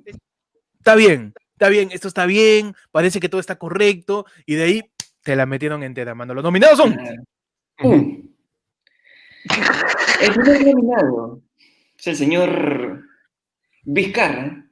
está 0.79 0.95
bien, 0.95 1.35
está 1.53 1.69
bien, 1.69 1.91
esto 1.93 2.09
está 2.09 2.27
bien, 2.27 2.75
parece 2.93 3.21
que 3.21 3.29
todo 3.29 3.41
está 3.41 3.57
correcto, 3.57 4.27
y 4.47 4.55
de 4.55 4.63
ahí 4.63 4.91
te 5.23 5.37
la 5.37 5.47
metieron 5.47 5.83
entera, 5.83 6.15
mano. 6.15 6.35
Los 6.35 6.45
nominados 6.45 6.79
son 6.79 6.97
Uh. 7.83 8.23
El 10.21 10.35
primer 10.35 10.67
nominado 10.67 11.41
es 11.99 12.07
el 12.09 12.17
señor 12.17 13.03
Vizcarra 13.85 14.67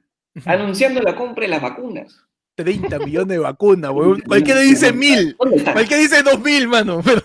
anunciando 0.45 1.01
la 1.01 1.15
compra 1.15 1.43
de 1.43 1.47
las 1.49 1.61
vacunas. 1.61 2.28
30 2.63 2.99
millones 2.99 3.29
de 3.29 3.37
vacunas, 3.39 3.91
weón. 3.91 4.19
Cualquiera 4.21 4.59
dice 4.59 4.91
mil, 4.91 5.33
cualquiera 5.37 6.01
dice 6.01 6.21
dos 6.23 6.41
mil, 6.41 6.67
mano. 6.67 7.01
Pero, 7.03 7.21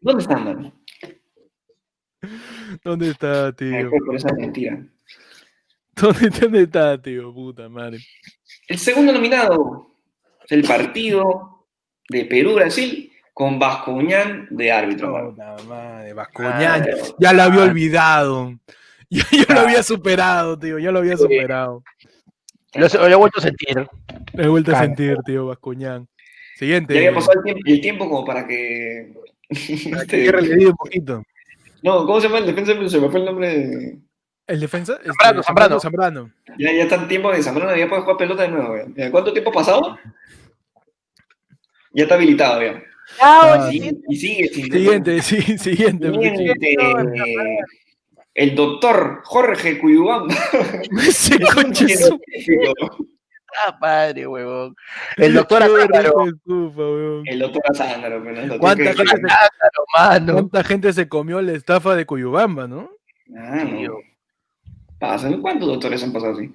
¿Dónde 0.00 0.22
están, 0.22 0.44
mano? 0.44 0.72
¿dónde 2.84 3.10
está, 3.10 3.52
tío? 3.52 3.90
fue 3.90 3.98
por 4.06 4.14
esa 4.14 4.32
mentira. 4.34 4.80
¿Dónde, 5.96 6.30
dónde 6.40 6.62
está, 6.62 7.02
tío? 7.02 7.34
Puta 7.34 7.68
madre. 7.68 7.98
El 8.68 8.78
segundo 8.78 9.12
nominado 9.12 9.96
es 10.44 10.52
el 10.52 10.62
partido 10.62 11.66
de 12.08 12.24
Perú-Brasil 12.24 13.12
con 13.34 13.58
Bascuñán 13.58 14.46
de 14.50 14.70
árbitro. 14.70 15.30
Puta 15.30 15.56
madre, 15.68 16.12
Bascuñán. 16.12 16.84
Claro. 16.84 17.16
Ya 17.18 17.32
lo 17.32 17.42
había 17.42 17.62
olvidado. 17.62 18.54
Ya, 19.14 19.26
yo 19.30 19.44
lo 19.54 19.60
había 19.60 19.82
superado, 19.82 20.58
tío. 20.58 20.78
Ya 20.78 20.90
lo 20.90 21.00
había 21.00 21.18
superado. 21.18 21.84
Lo, 22.74 22.88
lo 22.88 23.06
he 23.06 23.14
vuelto 23.14 23.38
a 23.38 23.42
sentir. 23.42 23.86
Me 24.34 24.44
he 24.44 24.48
vuelto 24.48 24.74
a 24.74 24.80
sentir, 24.80 25.16
tío, 25.26 25.46
Bascuñán. 25.46 26.08
Siguiente. 26.56 26.94
Ya 26.94 27.00
había 27.00 27.14
pasado 27.14 27.32
el 27.38 27.44
tiempo, 27.44 27.60
el 27.66 27.80
tiempo 27.80 28.08
como 28.08 28.24
para 28.24 28.46
que... 28.46 29.12
Hay 29.50 30.06
que 30.06 30.66
un 30.66 30.76
poquito. 30.76 31.22
No, 31.82 32.06
¿cómo 32.06 32.20
se 32.20 32.28
llama 32.28 32.38
el 32.38 32.46
defensa? 32.46 32.72
Se 32.88 33.00
me 33.00 33.08
fue 33.10 33.20
el 33.20 33.26
nombre 33.26 33.48
de... 33.58 33.98
¿El 34.46 34.60
defensa? 34.60 34.94
Este, 34.94 35.08
Zambrano, 35.12 35.42
Zambrano. 35.42 35.80
Zambrano. 35.80 36.30
Ya, 36.58 36.72
ya 36.72 36.82
está 36.84 36.96
en 36.96 37.08
tiempo 37.08 37.30
de 37.32 37.42
Zambrano, 37.42 37.76
ya 37.76 37.88
puede 37.88 38.02
jugar 38.02 38.16
pelota 38.16 38.42
de 38.42 38.48
nuevo. 38.48 38.74
ya. 38.96 39.10
¿Cuánto 39.10 39.32
tiempo 39.32 39.50
ha 39.50 39.54
pasado? 39.54 39.98
Ya 41.92 42.04
está 42.04 42.14
habilitado 42.14 42.62
ya. 42.62 42.82
Ah, 43.20 43.68
Y 43.70 43.72
sigue, 43.78 43.92
y 44.08 44.16
sigue 44.16 44.48
sin- 44.48 44.72
Siguiente, 44.72 45.22
sí, 45.22 45.42
siguiente. 45.58 46.10
porque 46.10 46.30
Siguiente, 46.36 46.76
el 48.34 48.54
doctor 48.54 49.20
Jorge 49.24 49.78
Cuyubamba. 49.78 50.34
Ese 51.06 51.38
concha 51.40 51.84
es 51.86 52.06
su- 52.06 52.20
Ah, 53.66 53.78
padre, 53.78 54.26
huevón. 54.26 54.74
El 55.18 55.34
doctor 55.34 55.62
Azángaro. 55.62 56.24
El 57.26 57.38
doctor 57.38 57.62
Azángaro, 57.68 58.22
¿Cuánta 58.58 58.84
gente 58.94 59.02
Azángaro, 59.02 59.84
mano. 59.94 60.32
¿Cuánta 60.32 60.64
gente 60.64 60.92
se 60.94 61.08
comió 61.08 61.42
la 61.42 61.52
estafa 61.52 61.94
de 61.94 62.06
Cuyubamba, 62.06 62.66
no? 62.66 62.90
Ah, 63.36 63.64
no. 63.64 63.98
Pasan, 64.98 65.42
¿cuántos 65.42 65.68
doctores 65.68 66.02
han 66.02 66.12
pasado 66.12 66.32
así? 66.32 66.50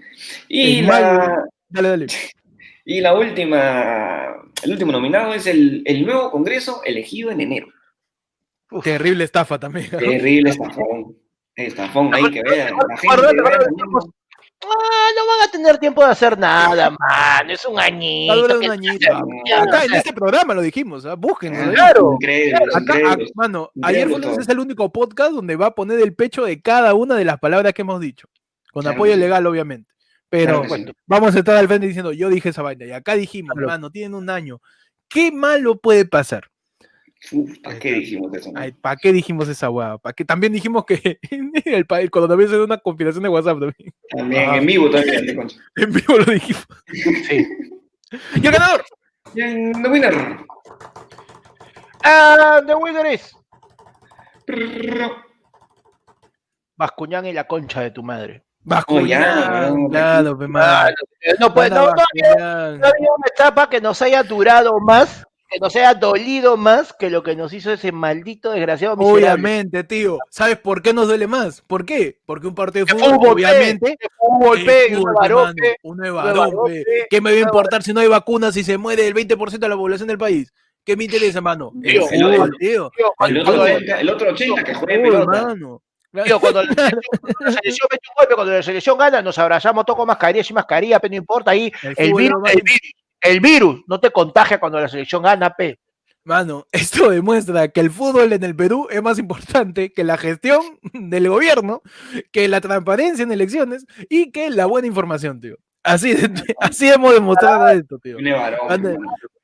Y 0.48 0.82
la, 0.82 0.88
mayo. 0.88 1.34
Dale, 1.70 1.90
dale. 1.90 2.08
y 2.86 3.02
la 3.02 3.14
última, 3.14 4.36
el 4.64 4.72
último 4.72 4.92
nominado 4.92 5.34
es 5.36 5.46
el, 5.46 5.84
el 5.86 6.04
nuevo 6.04 6.32
Congreso 6.32 6.82
elegido 6.84 7.30
en 7.30 7.42
enero. 7.42 7.68
Terrible 8.84 9.24
estafa 9.24 9.60
también. 9.60 9.88
¿no? 9.92 10.00
Terrible 10.00 10.50
estafón. 10.50 11.16
Estafón, 11.58 12.14
ahí 12.14 12.30
que. 12.32 12.42
La 12.44 12.98
gente. 12.98 13.42
Ah, 14.60 15.10
no 15.16 15.28
van 15.28 15.48
a 15.48 15.52
tener 15.52 15.78
tiempo 15.78 16.04
de 16.04 16.10
hacer 16.12 16.38
nada, 16.38 16.90
mano. 16.90 17.52
Es 17.54 17.64
un 17.66 17.76
Va 17.76 17.82
a 17.84 17.86
añito. 17.86 18.58
un 18.60 18.72
añito. 18.72 19.14
Acá 19.56 19.86
en 19.86 19.94
este 19.94 20.14
programa 20.14 20.54
lo 20.56 20.62
dijimos, 20.62 21.06
¿ah? 21.06 21.16
búsquenlo. 21.16 21.60
¿eh? 21.72 21.74
Claro. 21.76 22.14
Increíble, 22.14 22.58
Acá, 22.74 22.98
increíble. 23.00 23.32
mano, 23.36 23.70
ayer 23.84 24.08
es 24.40 24.50
el 24.50 24.60
único 24.60 24.92
podcast 24.92 25.32
donde 25.34 25.56
va 25.56 25.68
a 25.68 25.76
poner 25.76 26.00
el 26.00 26.16
pecho 26.16 26.44
de 26.46 26.60
cada 26.62 26.94
una 26.96 27.16
de 27.16 27.26
las 27.26 27.38
palabras 27.40 27.74
que 27.74 27.84
hemos 27.84 28.00
dicho. 28.02 28.28
Con 28.72 28.82
Claro 28.84 28.96
apoyo 28.96 29.16
legal, 29.16 29.46
obviamente. 29.46 29.92
Pero 30.30 30.62
Claro 30.62 30.76
que 30.76 30.92
sí. 30.92 30.94
vamos 31.06 31.36
a 31.36 31.40
estar 31.40 31.56
al 31.56 31.68
frente 31.68 31.88
diciendo, 31.88 32.12
yo 32.12 32.30
dije 32.30 32.50
esa 32.50 32.62
vaina. 32.64 32.86
Y 32.86 32.92
acá 32.92 33.16
dijimos, 33.16 33.54
Claro. 33.54 33.68
mano, 33.68 33.92
tienen 33.92 34.16
un 34.16 34.30
año. 34.30 34.60
¿Qué 35.08 35.32
malo 35.32 35.78
puede 35.80 36.06
pasar? 36.06 36.46
¿Para 37.64 37.80
qué 37.80 37.94
dijimos 37.94 38.34
eso? 38.34 38.52
no? 38.52 38.62
¿Para 38.82 38.96
qué 38.96 39.12
dijimos 39.12 39.48
esa 39.50 39.70
hueá? 39.70 39.98
¿Para 39.98 40.14
qué? 40.14 40.24
También 40.24 40.54
dijimos 40.54 40.86
que 40.86 41.20
el 41.66 41.86
país, 41.86 42.10
cuando 42.10 42.28
también 42.28 42.50
se 42.50 42.56
dio 42.56 42.66
una 42.66 42.78
compilación 42.78 43.24
de 43.24 43.30
WhatsApp 43.30 43.60
también. 43.60 43.94
También 44.10 44.50
Ah. 44.50 44.58
en 44.58 44.66
vivo 44.66 44.90
también, 44.90 45.26
de 45.26 45.36
concha. 45.36 45.58
En 45.76 45.92
vivo 45.92 46.18
lo 46.18 46.32
dijimos. 46.34 46.68
Sí. 47.28 47.48
Y 48.36 48.46
el 48.46 48.52
ganador, 48.54 48.84
Y 49.34 49.42
The 49.82 49.90
Winner. 49.90 50.38
Ah, 52.04 52.62
The 52.66 52.76
winner 52.76 53.14
is 53.14 53.36
Bascuñán 56.78 57.26
y 57.26 57.34
la 57.34 57.46
concha 57.46 57.82
de 57.82 57.92
tu 57.92 58.04
madre. 58.04 58.44
Bascuñán, 58.64 59.88
claro, 59.90 60.38
No, 61.40 61.54
pues, 61.54 61.70
no, 61.72 61.88
no, 61.88 61.94
no 61.94 62.04
había 62.88 63.12
una 63.18 63.28
etapa 63.34 63.70
que 63.70 63.80
nos 63.82 64.02
haya 64.02 64.24
durado 64.24 64.80
más, 64.80 65.26
que 65.50 65.60
nos 65.60 65.76
haya 65.76 65.94
dolido 65.94 66.58
más 66.58 66.94
que 66.94 67.10
lo 67.10 67.24
que 67.24 67.36
nos 67.36 67.54
hizo 67.54 67.72
ese 67.72 67.92
maldito 67.92 68.52
desgraciado 68.52 68.96
miserable. 68.96 69.26
Obviamente, 69.26 69.84
tío. 69.84 70.18
¿Sabes 70.30 70.58
por 70.58 70.82
qué 70.82 70.94
nos 70.94 71.08
duele 71.08 71.28
más? 71.28 71.62
¿Por 71.62 71.86
qué? 71.86 72.20
Porque 72.26 72.48
un 72.48 72.56
partido 72.56 72.86
de 72.86 72.94
fútbol, 72.94 73.16
fútbol, 73.16 73.30
obviamente. 73.34 73.98
Un 74.20 74.66
pe, 74.66 74.98
varón, 75.14 75.46
mano, 75.46 75.54
pe, 75.56 75.78
un 75.84 76.06
un 76.06 76.16
varón, 76.16 76.38
varón, 76.38 76.66
pe. 76.68 76.84
pe. 76.84 77.08
¿Qué 77.10 77.22
me 77.22 77.32
va 77.32 77.38
a 77.38 77.42
un 77.42 77.48
importar 77.48 77.84
si 77.84 77.94
no 77.94 78.00
hay 78.02 78.08
vacunas 78.08 78.56
y 78.58 78.64
se 78.64 78.78
muere 78.78 79.08
el 79.08 79.14
20% 79.14 79.58
de 79.60 79.70
la 79.70 79.76
población 79.76 80.08
del 80.08 80.18
país? 80.18 80.52
¿Qué 80.84 80.96
me 80.96 81.04
interesa, 81.04 81.42
mano? 81.42 81.74
El 81.84 82.00
tío. 82.00 82.08
Tío, 82.10 82.90
otro, 82.90 83.14
cuando- 83.18 83.62
80, 83.64 84.00
el 84.00 84.10
otro 84.10 84.30
80 84.32 84.64
que 84.64 84.74
mano. 85.26 85.82
tío, 86.24 86.40
cuando 86.40 86.64
la 86.64 86.74
selección, 86.74 87.02
la 87.40 87.52
selección 87.52 87.88
mete 87.92 88.08
un 88.08 88.16
golpe, 88.18 88.36
cuando 88.36 88.54
la 88.54 88.64
selección 88.64 88.98
gana, 88.98 89.22
nos 89.22 89.38
abrazamos 89.38 89.86
todos 89.86 89.98
con 89.98 90.08
mascarilla 90.08 90.46
y 90.50 90.54
mascarilla, 90.54 91.00
pero 91.00 91.12
no 91.12 91.18
importa 91.18 91.52
ahí. 91.52 91.72
El 91.84 92.14
virus, 92.14 92.42
el 92.50 92.62
virus, 92.62 92.92
el 93.22 93.40
virus 93.40 93.82
no 93.88 94.00
te 94.00 94.12
contagia 94.12 94.60
cuando 94.60 94.80
la 94.80 94.88
selección 94.88 95.24
gana, 95.24 95.54
pe. 95.56 95.80
Mano, 96.24 96.68
esto 96.74 97.10
demuestra 97.10 97.70
que 97.70 97.80
el 97.80 97.90
fútbol 97.90 98.34
en 98.34 98.44
el 98.44 98.56
Perú 98.56 98.88
es 98.90 99.02
más 99.02 99.18
importante 99.18 99.94
que 99.94 100.04
la 100.04 100.18
gestión 100.18 100.62
del 100.94 101.30
gobierno, 101.30 101.82
que 102.34 102.50
la 102.50 102.60
transparencia 102.60 103.24
en 103.24 103.32
elecciones 103.32 103.86
y 104.10 104.32
que 104.32 104.50
la 104.50 104.66
buena 104.66 104.88
información, 104.88 105.40
tío. 105.40 105.56
Así, 105.84 106.14
así 106.60 106.90
hemos 106.90 107.14
demostrado 107.14 107.70
esto, 107.70 107.98
tío. 108.00 108.18
Un 108.18 108.30
varón. 108.30 108.60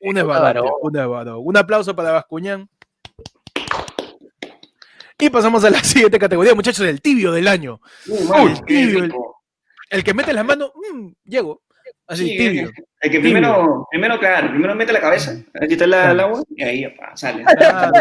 Un 0.01 0.27
varón. 0.27 0.69
un. 0.81 1.47
Un 1.47 1.57
aplauso 1.57 1.95
para 1.95 2.11
Bascuñán. 2.11 2.69
Y 5.17 5.29
pasamos 5.29 5.63
a 5.63 5.69
la 5.69 5.79
siguiente 5.83 6.19
categoría, 6.19 6.53
muchachos, 6.53 6.85
el 6.85 7.01
tibio 7.01 7.31
del 7.31 7.47
año. 7.47 7.79
Uh, 8.07 8.53
qué 8.55 8.61
tibio, 8.65 9.05
el-. 9.05 9.13
El 9.89 10.03
que 10.03 10.13
mete 10.13 10.33
las 10.33 10.43
manos, 10.43 10.71
mm, 10.75 11.11
llego. 11.23 11.61
Así, 12.07 12.27
Sí, 12.29 12.37
tibio. 12.37 12.71
El 13.01 13.11
que 13.11 13.19
primero, 13.19 13.87
primero, 13.89 14.19
claro, 14.19 14.49
primero 14.49 14.75
mete 14.75 14.91
la 14.93 15.01
cabeza, 15.01 15.33
la, 15.53 15.67
Claro. 15.67 16.11
el 16.11 16.19
agua 16.19 16.43
y 16.55 16.63
ahí 16.63 16.87
pa, 16.97 17.15
sale. 17.15 17.43
Claro. 17.43 17.91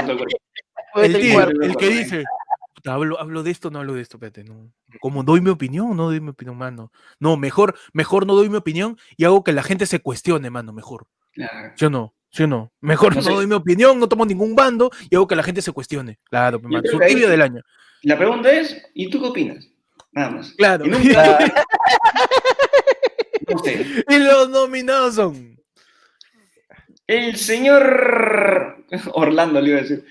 Pues 0.94 1.06
El 1.08 1.14
el 1.16 1.20
tibio, 1.22 1.34
cuerpo, 1.34 1.62
el 1.62 1.76
que 1.76 1.88
dice, 1.88 2.24
"Puta, 2.74 2.92
hablo, 2.94 3.18
hablo 3.20 3.42
de 3.42 3.50
esto, 3.50 3.70
no 3.70 3.78
hablo 3.78 3.94
de 3.94 4.02
esto, 4.02 4.16
espérate, 4.16 4.44
no. 4.44 4.70
Como 5.00 5.22
doy 5.22 5.40
mi 5.40 5.50
opinión, 5.50 5.96
no 5.96 6.04
doy 6.06 6.20
mi 6.20 6.30
opinión, 6.30 6.56
mano. 6.58 6.92
No, 7.18 7.36
mejor, 7.36 7.74
mejor 7.92 8.26
no 8.26 8.34
doy 8.34 8.48
mi 8.50 8.56
opinión 8.56 8.98
y 9.16 9.24
hago 9.24 9.42
que 9.44 9.52
la 9.52 9.62
gente 9.62 9.86
se 9.86 10.00
cuestione, 10.00 10.50
mano, 10.50 10.72
mejor. 10.72 11.06
Claro. 11.32 11.72
¿Sí 11.76 11.84
o 11.86 11.90
no? 11.90 12.14
¿Sí 12.30 12.42
o 12.42 12.46
no? 12.46 12.72
Mejor 12.80 13.14
No 13.16 13.22
no, 13.22 13.30
doy 13.36 13.46
mi 13.46 13.54
opinión, 13.54 13.98
no 13.98 14.08
tomo 14.08 14.26
ningún 14.26 14.54
bando 14.54 14.90
y 15.08 15.16
hago 15.16 15.26
que 15.26 15.36
la 15.36 15.42
gente 15.42 15.62
se 15.62 15.72
cuestione. 15.72 16.18
Claro, 16.28 16.60
Yo 16.60 16.68
mano, 16.68 16.82
su 16.90 16.98
tibio 16.98 17.28
del 17.28 17.40
año. 17.42 17.62
La 18.02 18.18
pregunta 18.18 18.50
es, 18.50 18.82
¿y 18.94 19.08
tú 19.10 19.20
qué 19.20 19.28
opinas? 19.28 19.68
Nada 20.12 20.30
más. 20.30 20.52
Claro. 20.58 20.84
Y 20.84 20.90
nunca, 20.90 21.38
Y 24.08 24.18
los 24.18 24.48
nominados 24.50 25.14
son. 25.16 25.58
El 27.06 27.36
señor 27.36 28.84
Orlando 29.12 29.60
le 29.60 29.70
iba 29.70 29.78
a 29.78 29.82
decir. 29.82 30.04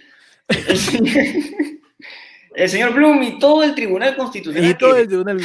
El 0.67 0.77
señor, 0.77 1.25
el 2.53 2.69
señor 2.69 2.93
Blum 2.93 3.23
y 3.23 3.39
todo 3.39 3.63
el 3.63 3.73
Tribunal 3.73 4.15
Constitucional 4.17 4.69
Y 4.69 4.73
todo 4.77 4.97
el 4.97 5.07
tribunal. 5.07 5.39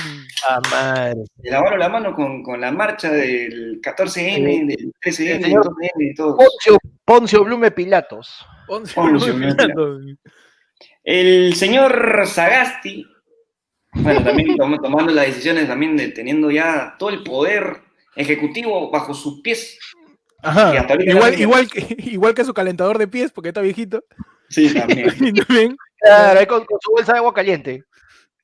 Ah, 0.49 0.61
madre. 0.71 1.15
le 1.43 1.51
lavaron 1.51 1.79
la 1.79 1.89
mano 1.89 2.13
con, 2.15 2.43
con 2.43 2.61
la 2.61 2.73
marcha 2.73 3.11
del 3.11 3.81
14N, 3.81 4.67
del 4.67 4.93
13N, 5.01 5.31
El 5.31 5.41
del 5.41 5.43
señor 5.45 5.65
12N 5.67 5.91
y 5.99 6.15
todo. 6.15 6.37
Poncio, 6.37 6.79
Poncio 7.05 7.45
Blume 7.45 7.71
Pilatos. 7.71 8.45
Once 8.69 8.93
Once 8.99 9.29
nominados. 9.29 10.03
El 11.05 11.55
señor 11.55 12.27
Sagasti, 12.27 13.07
bueno, 13.93 14.25
también 14.25 14.57
tom- 14.57 14.77
tomando 14.83 15.13
las 15.13 15.27
decisiones, 15.27 15.69
también 15.69 15.97
de, 15.97 16.09
teniendo 16.09 16.51
ya 16.51 16.97
todo 16.99 17.11
el 17.11 17.23
poder 17.23 17.77
ejecutivo 18.17 18.91
bajo 18.91 19.15
sus 19.15 19.41
pies. 19.43 19.79
Y 20.43 20.47
Ajá. 20.49 20.87
Igual, 21.01 21.41
igual, 21.41 21.69
que, 21.71 21.97
igual 21.99 22.35
que 22.35 22.45
su 22.45 22.55
calentador 22.55 22.99
de 22.99 23.09
pies, 23.09 23.31
porque 23.33 23.49
está 23.49 23.61
viejito. 23.61 24.03
Sí, 24.49 24.73
también. 24.73 25.77
Claro, 25.99 26.39
ahí 26.41 26.47
con, 26.47 26.65
con 26.67 26.79
su 26.81 26.91
bolsa 26.93 27.13
de 27.15 27.19
agua 27.19 27.33
caliente. 27.35 27.83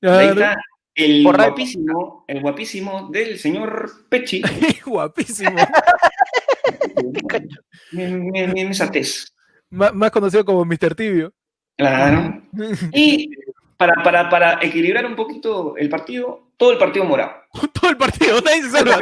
Ahí 0.01 0.31
claro, 0.31 0.31
está 0.41 0.55
el 0.95 1.23
Por 1.23 1.39
ahí- 1.39 1.47
guapísimo, 1.47 2.25
el 2.27 2.41
guapísimo 2.41 3.09
del 3.11 3.39
señor 3.39 3.91
Pechi. 4.09 4.41
Guapísimo. 4.85 5.55
mi, 7.91 8.05
mi, 8.07 8.47
mi- 8.47 8.65
mi 8.65 8.73
satez. 8.73 9.33
Má- 9.69 9.91
Más 9.93 10.11
conocido 10.11 10.43
como 10.43 10.65
Mr. 10.65 10.95
Tibio. 10.95 11.33
Claro. 11.77 12.41
Y 12.91 13.29
para, 13.87 14.03
para, 14.03 14.29
para 14.29 14.59
equilibrar 14.65 15.05
un 15.05 15.15
poquito 15.15 15.75
el 15.77 15.89
partido, 15.89 16.51
todo 16.57 16.71
el 16.71 16.77
partido 16.77 17.05
morado. 17.05 17.33
Todo 17.73 17.91
el 17.91 17.97
partido, 17.97 18.41
nadie 18.41 18.63
se 18.63 18.69
salva. 18.71 18.97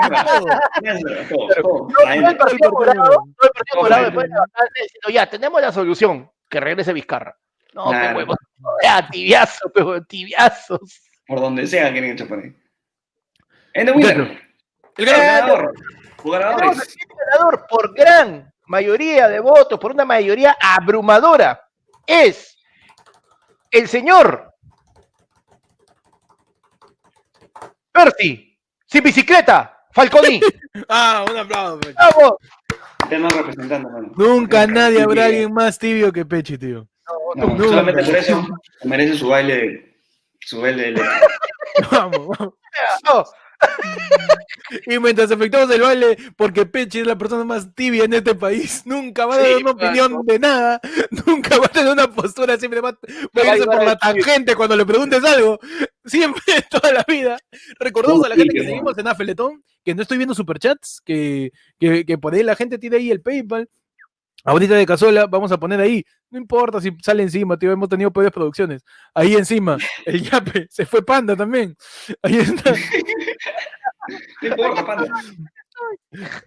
todo. 1.29 1.87
El 2.09 2.37
partido 2.37 2.71
morado, 2.71 3.03
todo 3.03 3.23
el 3.43 3.51
partido 3.51 3.73
Todo 3.73 3.81
morado 3.83 4.01
el 4.01 4.05
después 4.07 4.23
de 4.27 4.33
levantarse 4.33 4.81
diciendo, 4.83 5.09
ya, 5.09 5.29
tenemos 5.29 5.61
la 5.61 5.71
solución, 5.71 6.29
que 6.49 6.59
regrese 6.59 6.91
Vizcarra. 6.93 7.37
No, 7.73 7.85
Claro. 7.85 8.09
qué 8.09 8.15
huevo. 8.15 8.35
Ya, 8.83 9.07
tibiazo, 9.09 9.71
pero 9.73 10.03
tibiazos. 10.03 11.01
Por 11.27 11.39
donde 11.39 11.65
sea 11.67 11.91
quieren 11.91 12.11
echar 12.11 12.27
por 12.27 12.39
ahí. 12.39 12.53
En 13.73 13.85
the 13.85 13.91
winner. 13.93 14.41
El 14.97 15.05
ganador. 15.05 15.73
ganador. 16.23 16.75
Ganador 17.31 17.67
por 17.69 17.93
gran 17.93 18.51
mayoría 18.65 19.29
de 19.29 19.39
votos, 19.39 19.79
por 19.79 19.91
una 19.91 20.03
mayoría 20.05 20.57
abrumadora. 20.59 21.61
Es 22.05 22.57
el 23.69 23.87
señor 23.87 24.50
Percy, 27.91 28.57
sin 28.85 29.03
bicicleta, 29.03 29.85
Falconi. 29.93 30.39
Ah, 30.87 31.25
un 31.29 31.37
aplauso. 31.37 31.79
Pechi. 31.81 31.95
¡Vamos! 31.97 32.33
Tema 33.09 33.27
representando, 33.27 33.89
mano. 33.89 34.11
Nunca 34.15 34.65
nadie 34.65 35.01
habrá 35.01 35.25
alguien 35.25 35.53
más 35.53 35.77
tibio 35.77 36.13
que 36.13 36.25
Pechi, 36.25 36.57
tío. 36.57 36.87
No, 37.35 37.45
nunca. 37.45 37.63
solamente 37.65 38.03
por 38.03 38.15
eso 38.15 38.47
merece 38.85 39.15
su 39.15 39.27
baile. 39.27 39.97
Su 40.39 40.61
baile 40.61 40.93
de. 40.93 41.01
Vamos, 41.91 42.37
vamos. 43.03 43.31
Y 44.87 44.99
mientras 44.99 45.29
efectuamos 45.29 45.69
el 45.71 45.81
baile, 45.81 46.17
porque 46.35 46.65
Pechi 46.65 46.99
es 46.99 47.07
la 47.07 47.17
persona 47.17 47.43
más 47.43 47.73
tibia 47.75 48.05
en 48.05 48.13
este 48.13 48.35
país, 48.35 48.83
nunca 48.85 49.25
va 49.25 49.35
a 49.35 49.37
dar 49.39 49.47
Sí, 49.47 49.53
una 49.61 49.71
opinión 49.71 50.25
de 50.25 50.39
nada, 50.39 50.81
nunca 51.25 51.57
va 51.57 51.65
a 51.65 51.69
tener 51.69 51.91
una 51.91 52.09
postura, 52.09 52.57
siempre 52.57 52.79
va, 52.79 52.89
a 52.89 53.55
irse 53.55 53.65
por 53.65 53.83
la 53.83 53.97
tangente 53.97 54.55
cuando 54.55 54.75
le 54.75 54.85
preguntes 54.85 55.23
algo, 55.23 55.59
siempre, 56.05 56.41
toda 56.69 56.93
la 56.93 57.05
vida. 57.07 57.37
Recordamos 57.79 58.25
a 58.25 58.29
la 58.29 58.35
gente 58.35 58.53
que 58.53 58.65
seguimos 58.65 58.97
en 58.97 59.07
Afeletón, 59.07 59.63
que 59.83 59.93
no 59.93 60.01
estoy 60.01 60.17
viendo 60.17 60.35
superchats, 60.35 61.01
que, 61.03 61.51
que, 61.79 62.05
que 62.05 62.17
por 62.17 62.33
ahí 62.33 62.43
la 62.43 62.55
gente 62.55 62.77
tiene 62.77 62.97
ahí 62.97 63.11
el 63.11 63.21
PayPal. 63.21 63.69
Ahorita 64.43 64.75
de 64.75 64.85
cazuela, 64.85 65.27
vamos 65.27 65.51
a 65.51 65.57
poner 65.59 65.79
ahí. 65.79 66.03
No 66.29 66.37
importa 66.39 66.79
si 66.81 66.91
sale 67.03 67.23
encima, 67.23 67.57
tío. 67.57 67.71
Hemos 67.71 67.89
tenido 67.89 68.11
peores 68.11 68.31
producciones. 68.31 68.83
Ahí 69.13 69.35
encima, 69.35 69.77
el 70.05 70.21
yape. 70.29 70.67
Se 70.69 70.85
fue 70.85 71.03
Panda 71.05 71.35
también. 71.35 71.75
Ahí 72.21 72.37
está. 72.37 72.73
No 74.41 74.47
importa, 74.47 74.83
panda. 74.85 75.13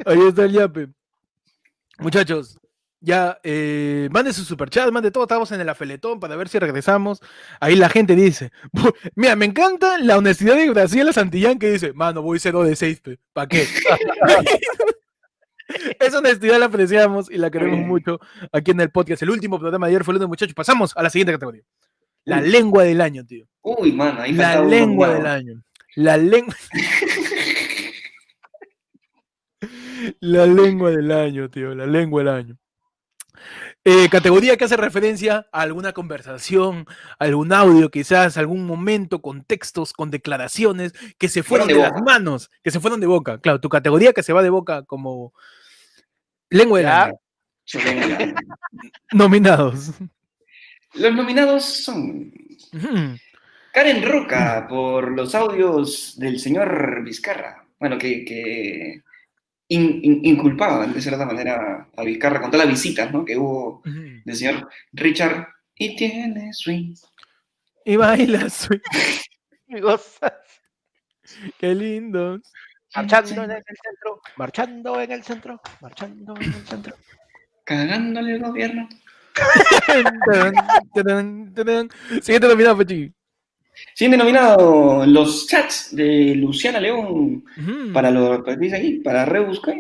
Ahí 0.07 0.21
está 0.27 0.45
el 0.45 0.53
yape. 0.53 0.89
Muchachos, 1.99 2.59
ya 3.01 3.39
eh, 3.45 4.09
mande 4.11 4.33
su 4.33 4.45
superchat, 4.45 4.91
mande 4.91 5.13
todo, 5.13 5.23
estamos 5.25 5.53
en 5.53 5.61
el 5.61 5.69
afeletón 5.69 6.19
para 6.19 6.35
ver 6.35 6.49
si 6.49 6.59
regresamos. 6.59 7.21
Ahí 7.61 7.77
la 7.77 7.89
gente 7.89 8.17
dice, 8.17 8.51
"Bu- 8.73 8.93
mira, 9.15 9.37
me 9.37 9.45
encanta 9.47 9.99
la 9.99 10.19
honestidad 10.19 10.57
de 10.57 10.67
Graciela 10.69 11.13
Santillán 11.13 11.59
que 11.61 11.71
dice, 11.71 11.93
mano, 11.93 12.23
voy 12.23 12.41
0 12.41 12.65
de 12.65 12.75
6, 12.75 13.03
¿para 13.33 13.47
qué? 13.49 13.65
Esa 15.99 16.19
honestidad 16.19 16.59
la 16.59 16.67
apreciamos 16.67 17.31
y 17.31 17.39
la 17.39 17.51
queremos 17.51 17.81
mucho 17.81 18.21
aquí 18.53 18.73
en 18.73 18.81
el 18.81 18.91
podcast. 18.91 19.23
El 19.23 19.31
último 19.31 19.59
programa 19.59 19.87
de 19.87 19.93
ayer 19.93 20.05
fue 20.05 20.13
el 20.13 20.17
lunes, 20.17 20.29
muchachos. 20.29 20.55
Pasamos 20.55 20.93
a 20.97 21.03
la 21.03 21.11
siguiente 21.11 21.33
categoría. 21.33 21.63
La 22.25 22.41
Uy. 22.41 22.49
lengua 22.49 22.85
del 22.85 23.01
año, 23.01 23.25
tío. 23.25 23.47
Uy, 23.63 23.93
mano, 23.93 24.23
ahí 24.23 24.33
La 24.33 24.63
lengua 24.63 25.15
del 25.15 25.27
año. 25.27 25.63
La 25.97 26.17
lengua. 26.17 26.55
la 30.21 30.47
lengua 30.47 30.91
del 30.91 31.13
año, 31.13 31.51
tío. 31.51 31.75
La 31.75 31.87
lengua 31.87 32.23
del 32.23 32.33
año. 32.33 32.59
Eh, 33.87 34.09
categoría 34.09 34.57
que 34.57 34.65
hace 34.65 34.79
referencia 34.79 35.47
a 35.53 35.61
alguna 35.61 35.93
conversación, 35.93 36.87
algún 37.19 37.53
audio, 37.53 37.91
quizás 37.91 38.39
algún 38.39 38.67
momento, 38.67 39.21
contextos, 39.21 39.93
con 39.93 40.11
declaraciones 40.11 40.95
que 41.19 41.29
se 41.29 41.43
fueron 41.43 41.69
de, 41.69 41.75
de 41.75 41.81
las 41.81 42.03
manos, 42.03 42.51
que 42.63 42.71
se 42.71 42.81
fueron 42.81 43.01
de 43.01 43.07
boca. 43.07 43.39
Claro, 43.39 43.61
tu 43.61 43.69
categoría 43.69 44.15
que 44.15 44.23
se 44.23 44.33
va 44.33 44.43
de 44.43 44.49
boca 44.49 44.85
como 44.85 45.35
lengua 46.49 46.79
del 46.79 46.89
año. 46.89 47.15
Nominados. 49.13 49.93
Los 50.95 51.15
nominados 51.15 51.65
son. 51.65 52.33
Karen 53.73 54.03
Roca 54.03 54.67
por 54.69 55.11
los 55.11 55.35
audios 55.35 56.19
del 56.19 56.39
señor 56.39 57.03
Vizcarra. 57.03 57.67
Bueno, 57.79 57.99
que, 57.99 58.25
que 58.25 59.03
in- 59.69 60.01
in- 60.03 60.21
inculpaban 60.25 60.93
de 60.93 61.01
cierta 61.01 61.25
manera 61.25 61.89
a 61.97 62.03
Vizcarra 62.05 62.41
con 62.41 62.51
todas 62.51 62.67
las 62.67 62.75
visitas 62.75 63.13
¿no? 63.13 63.25
que 63.25 63.37
hubo 63.37 63.79
Ujú. 63.81 63.91
del 64.25 64.37
señor 64.37 64.69
Richard. 64.93 65.49
Y 65.77 65.97
tiene 65.97 66.53
swing. 66.53 66.95
Y 67.85 67.97
baila, 67.97 68.49
swing. 68.49 68.79
Amigos, 69.69 70.19
qué 71.59 71.75
lindo. 71.75 72.39
marchando 72.95 73.43
en 73.45 73.51
el 73.51 73.63
centro, 73.65 74.21
marchando 74.37 75.01
en 75.01 75.11
el 75.13 75.23
centro, 75.25 75.61
marchando 75.81 76.37
en 76.37 76.43
el 76.43 76.67
centro. 76.67 76.97
Cagándole 77.65 78.35
el 78.35 78.43
gobierno. 78.43 78.89
Siguiente 82.23 82.49
nominado, 82.49 82.79
Pechi. 82.79 83.13
Siguiente 83.95 84.17
nominado, 84.19 85.05
los 85.07 85.47
chats 85.47 85.95
de 85.95 86.35
Luciana 86.37 86.81
León 86.81 87.45
para 87.93 88.11
lo 88.11 88.43
que 88.45 88.57
dice 88.57 88.77
aquí, 88.77 88.93
para 89.01 89.25
rebuscar 89.25 89.75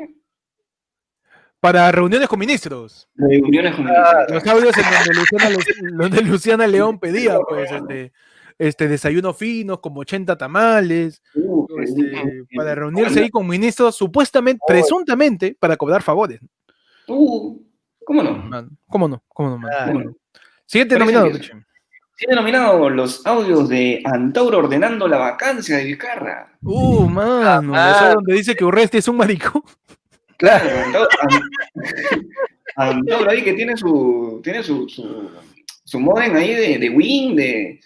Para 1.60 1.90
reuniones 1.92 2.28
con 2.28 2.38
ministros. 2.38 3.08
reuniones 3.14 3.74
con 3.74 3.86
Los 3.86 4.46
audios 4.46 4.76
en 4.76 4.84
donde 4.84 5.14
Luciana, 5.14 5.48
Le- 5.50 5.96
donde 5.96 6.22
Luciana 6.22 6.66
León 6.66 6.98
pedía, 6.98 7.38
pues, 7.48 7.70
este, 7.72 8.12
este 8.58 8.88
desayuno 8.88 9.32
finos, 9.32 9.80
como 9.80 10.00
80 10.00 10.36
tamales, 10.36 11.22
Uh, 11.34 11.66
este, 11.80 12.12
para 12.54 12.74
reunirse 12.74 13.20
ahí 13.20 13.30
con 13.30 13.46
ministros, 13.46 13.96
supuestamente, 13.96 14.60
presuntamente, 14.66 15.56
para 15.58 15.76
cobrar 15.76 16.02
favores. 16.02 16.40
Uh, 17.08 17.60
¿Cómo 18.04 18.22
no? 18.22 18.32
Man, 18.36 18.68
¿Cómo 18.86 19.08
no? 19.08 19.24
¿Cómo 19.28 19.50
no, 19.50 19.58
man? 19.58 19.70
Ah, 19.74 19.84
¿Cómo 19.86 20.00
no? 20.04 20.16
Siguiente 20.66 20.98
nominado, 20.98 21.30
que- 22.16 22.26
Pechi. 22.26 22.26
Tiene 22.26 22.34
nominado 22.36 22.88
los 22.90 23.26
audios 23.26 23.68
de 23.68 24.00
Antauro 24.04 24.58
ordenando 24.58 25.06
la 25.08 25.18
vacancia 25.18 25.76
de 25.78 25.84
Vizcarra. 25.84 26.56
Uh, 26.62 27.08
mano, 27.08 27.72
Ah, 27.74 27.92
eso 28.06 28.14
donde 28.14 28.34
dice 28.34 28.54
que 28.54 28.64
Urresti 28.64 28.98
es 28.98 29.08
un 29.08 29.16
maricón. 29.16 29.62
Claro, 30.36 30.68
Antauro, 30.86 31.08
An- 32.76 32.90
Antauro 32.90 33.30
ahí 33.30 33.42
que 33.42 33.52
tiene 33.54 33.76
su, 33.76 34.40
tiene 34.42 34.62
su, 34.62 34.88
su, 34.88 35.30
su 35.84 36.00
modem 36.00 36.34
ahí 36.36 36.54
de, 36.54 36.78
de 36.78 36.90
Win, 36.90 37.36
de 37.36 37.80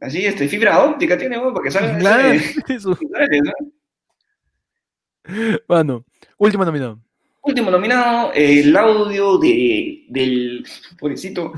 así, 0.00 0.24
este, 0.24 0.48
fibra 0.48 0.82
óptica 0.84 1.16
tiene, 1.18 1.36
¿no? 1.36 1.52
para 1.52 1.64
que 1.64 1.70
salga 1.70 1.98
Claro, 1.98 2.28
ese- 2.32 2.60
eso. 2.68 2.98
¿no? 5.24 5.58
Mano, 5.68 6.04
último 6.38 6.64
nominado. 6.64 6.98
Último 7.42 7.70
nominado, 7.70 8.32
el 8.34 8.76
audio 8.76 9.36
de, 9.38 10.04
del 10.08 10.64
pobrecito 10.98 11.52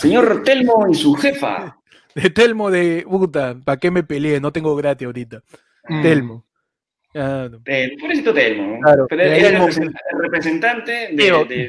señor 0.00 0.42
Telmo 0.42 0.86
y 0.90 0.94
su 0.94 1.14
jefa. 1.14 1.78
De 2.14 2.30
Telmo 2.30 2.70
de 2.70 3.04
puta, 3.08 3.56
¿para 3.64 3.78
qué 3.78 3.90
me 3.90 4.02
peleé? 4.02 4.40
No 4.40 4.52
tengo 4.52 4.74
gratis 4.74 5.06
ahorita. 5.06 5.42
Mm. 5.88 6.02
Telmo. 6.02 6.44
Ah, 7.14 7.48
no. 7.50 7.58
Pobrecito 8.00 8.34
Telmo. 8.34 8.80
Claro, 8.80 9.06
Pero 9.08 9.22
era 9.22 9.64
el 9.64 10.18
representante 10.20 11.10
de. 11.12 11.68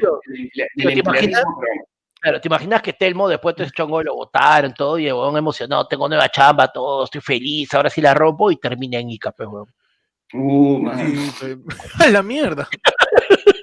Claro, 2.20 2.40
¿te 2.40 2.48
imaginas 2.48 2.82
que 2.82 2.92
Telmo 2.92 3.28
después 3.28 3.56
de 3.56 3.64
ese 3.64 3.72
chongo 3.72 4.02
lo 4.02 4.14
votaron 4.14 4.74
todo 4.74 4.98
y 4.98 5.06
huevón 5.06 5.38
emocionado, 5.38 5.86
tengo 5.86 6.06
nueva 6.06 6.28
chamba, 6.28 6.68
todo, 6.68 7.04
estoy 7.04 7.22
feliz, 7.22 7.72
ahora 7.72 7.88
sí 7.88 8.02
la 8.02 8.12
rompo 8.12 8.50
y 8.50 8.56
termina 8.56 8.98
en 8.98 9.10
Ica, 9.10 9.32
pues, 9.32 9.48
huevón. 9.48 9.72
Uh, 10.34 10.78
man. 10.78 11.14
A 11.98 12.08
la 12.08 12.22
mierda. 12.22 12.68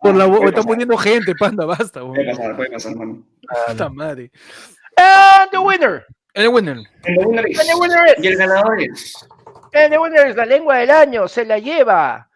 Por 0.00 0.14
la 0.14 0.24
Ah, 0.24 0.26
bo- 0.26 0.36
puede 0.36 0.48
está 0.48 0.56
pasar. 0.56 0.68
poniendo 0.68 0.96
gente, 0.96 1.34
panda, 1.34 1.64
basta, 1.66 2.00
Puede 2.00 2.24
weón. 2.24 2.36
pasar, 2.36 2.56
puede 2.56 2.70
pasar, 2.70 2.96
mano. 2.96 3.22
Puta 3.68 3.88
madre. 3.90 4.30
And 4.96 5.50
the 5.50 5.58
winner. 5.58 6.04
El 6.34 6.48
winner. 6.48 6.78
El 7.04 7.18
winner 7.18 7.46
es- 7.48 7.58
And 7.60 7.68
the 7.68 7.74
winner 7.80 8.06
is- 8.16 8.24
Y 8.24 8.26
el 8.28 8.36
ganador 8.36 8.80
es. 8.82 9.28
And 9.74 9.90
the 9.90 9.98
winner 9.98 10.26
es 10.28 10.36
la 10.36 10.46
lengua 10.46 10.76
del 10.78 10.90
año. 10.90 11.28
Se 11.28 11.44
la 11.44 11.58
lleva 11.58 12.28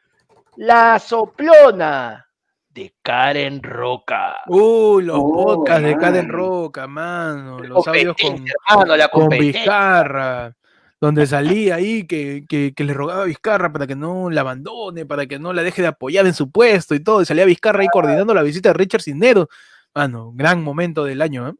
la 0.57 0.99
soplona 0.99 2.27
de 2.71 2.95
Karen 3.03 3.63
Roca. 3.63 4.37
Uy, 4.47 5.05
los 5.05 5.17
Oh, 5.19 5.45
podcasts 5.57 5.83
de 5.85 5.97
Karen. 5.97 6.29
Roca, 6.29 6.87
mano. 6.87 7.59
Los 7.61 7.87
audios 7.89 8.17
con, 8.21 8.45
hermano, 8.71 8.97
la 8.97 9.09
con. 9.09 9.29
Vizcarra. 9.29 10.53
Donde 11.01 11.27
salía 11.29 11.77
ahí 11.77 12.07
que, 12.07 12.45
que, 12.49 12.75
que 12.75 12.85
le 12.85 12.93
rogaba 12.93 13.23
a 13.23 13.27
Vizcarra 13.27 13.73
para 13.73 13.87
que 13.87 13.95
no 13.95 14.31
la 14.31 14.41
abandone, 14.41 15.07
para 15.07 15.27
que 15.27 15.39
no 15.39 15.53
la 15.53 15.63
deje 15.63 15.81
de 15.83 15.89
apoyar 15.89 16.27
en 16.27 16.35
su 16.35 16.51
puesto 16.51 16.95
y 16.95 17.01
todo. 17.01 17.23
Y 17.23 17.25
salía 17.25 17.45
Vizcarra 17.45 17.83
ahí 17.83 17.89
coordinando 17.93 18.35
la 18.35 18.43
visita 18.43 18.71
de 18.71 18.75
Richard 18.75 19.03
Cisneros. 19.03 19.47
Mano, 19.95 20.33
gran 20.35 20.63
momento 20.63 21.05
del 21.05 21.23
año, 21.23 21.49
¿eh? 21.49 21.55